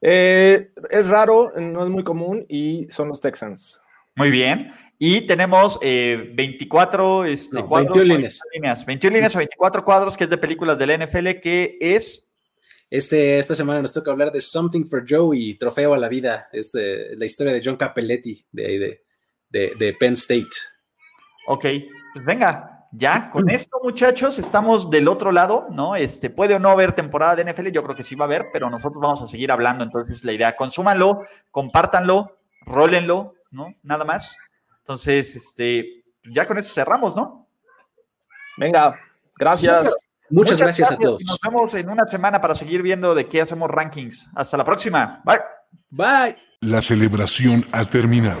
Eh, 0.00 0.70
es 0.90 1.08
raro, 1.08 1.52
no 1.56 1.82
es 1.82 1.90
muy 1.90 2.04
común 2.04 2.46
y 2.48 2.86
son 2.88 3.08
los 3.08 3.20
Texans. 3.20 3.82
Muy 4.14 4.30
bien. 4.30 4.72
Y 4.98 5.26
tenemos 5.26 5.78
24, 5.80 7.24
eh, 7.24 7.32
este, 7.32 7.60
21 7.60 8.04
líneas. 8.04 8.86
21 8.86 9.14
líneas 9.14 9.34
o 9.34 9.38
24 9.38 9.84
cuadros, 9.84 10.16
que 10.16 10.24
es 10.24 10.30
de 10.30 10.38
películas 10.38 10.78
de 10.78 10.86
la 10.86 11.06
NFL, 11.06 11.40
que 11.40 11.76
es... 11.80 12.24
Este, 12.90 13.38
esta 13.38 13.54
semana 13.54 13.82
nos 13.82 13.92
toca 13.92 14.10
hablar 14.10 14.32
de 14.32 14.40
Something 14.40 14.86
for 14.86 15.04
Joe 15.06 15.36
y 15.36 15.54
Trofeo 15.56 15.92
a 15.92 15.98
la 15.98 16.08
Vida. 16.08 16.48
Es 16.52 16.74
la 16.74 17.26
historia 17.26 17.52
de 17.52 17.60
John 17.62 17.76
Capelletti 17.76 18.46
de, 18.50 19.02
de, 19.50 19.74
de 19.78 19.92
Penn 19.92 20.14
State. 20.14 20.48
Ok, 21.48 21.66
pues 22.14 22.24
venga, 22.24 22.77
ya, 22.92 23.30
con 23.30 23.50
esto, 23.50 23.78
muchachos, 23.82 24.38
estamos 24.38 24.88
del 24.88 25.08
otro 25.08 25.30
lado, 25.30 25.66
¿no? 25.70 25.94
Este, 25.94 26.30
puede 26.30 26.54
o 26.54 26.58
no 26.58 26.70
haber 26.70 26.92
temporada 26.92 27.36
de 27.36 27.52
NFL, 27.52 27.68
yo 27.68 27.82
creo 27.82 27.94
que 27.94 28.02
sí 28.02 28.14
va 28.14 28.24
a 28.24 28.28
haber, 28.28 28.46
pero 28.52 28.70
nosotros 28.70 29.00
vamos 29.00 29.20
a 29.20 29.26
seguir 29.26 29.52
hablando. 29.52 29.84
Entonces, 29.84 30.24
la 30.24 30.32
idea, 30.32 30.56
consúmanlo, 30.56 31.24
compártanlo, 31.50 32.38
rólenlo, 32.62 33.34
¿no? 33.50 33.74
Nada 33.82 34.04
más. 34.04 34.36
Entonces, 34.78 35.36
este, 35.36 36.04
ya 36.24 36.46
con 36.46 36.56
eso 36.56 36.72
cerramos, 36.72 37.14
¿no? 37.14 37.46
Venga, 38.56 38.98
gracias. 39.36 39.94
Muchas, 40.30 40.60
gracias, 40.60 40.90
a 40.92 40.96
todos. 40.96 41.22
Nos 41.24 41.38
vemos 41.40 41.74
en 41.74 41.88
una 41.88 42.06
semana 42.06 42.40
para 42.40 42.54
seguir 42.54 42.82
viendo 42.82 43.14
de 43.14 43.26
qué 43.26 43.40
hacemos 43.40 43.70
rankings. 43.70 44.28
Hasta 44.34 44.56
la 44.56 44.64
próxima. 44.64 45.22
Bye. 45.24 45.40
Bye. 45.90 46.36
La 46.60 46.82
celebración 46.82 47.64
ha 47.72 47.84
terminado. 47.84 48.40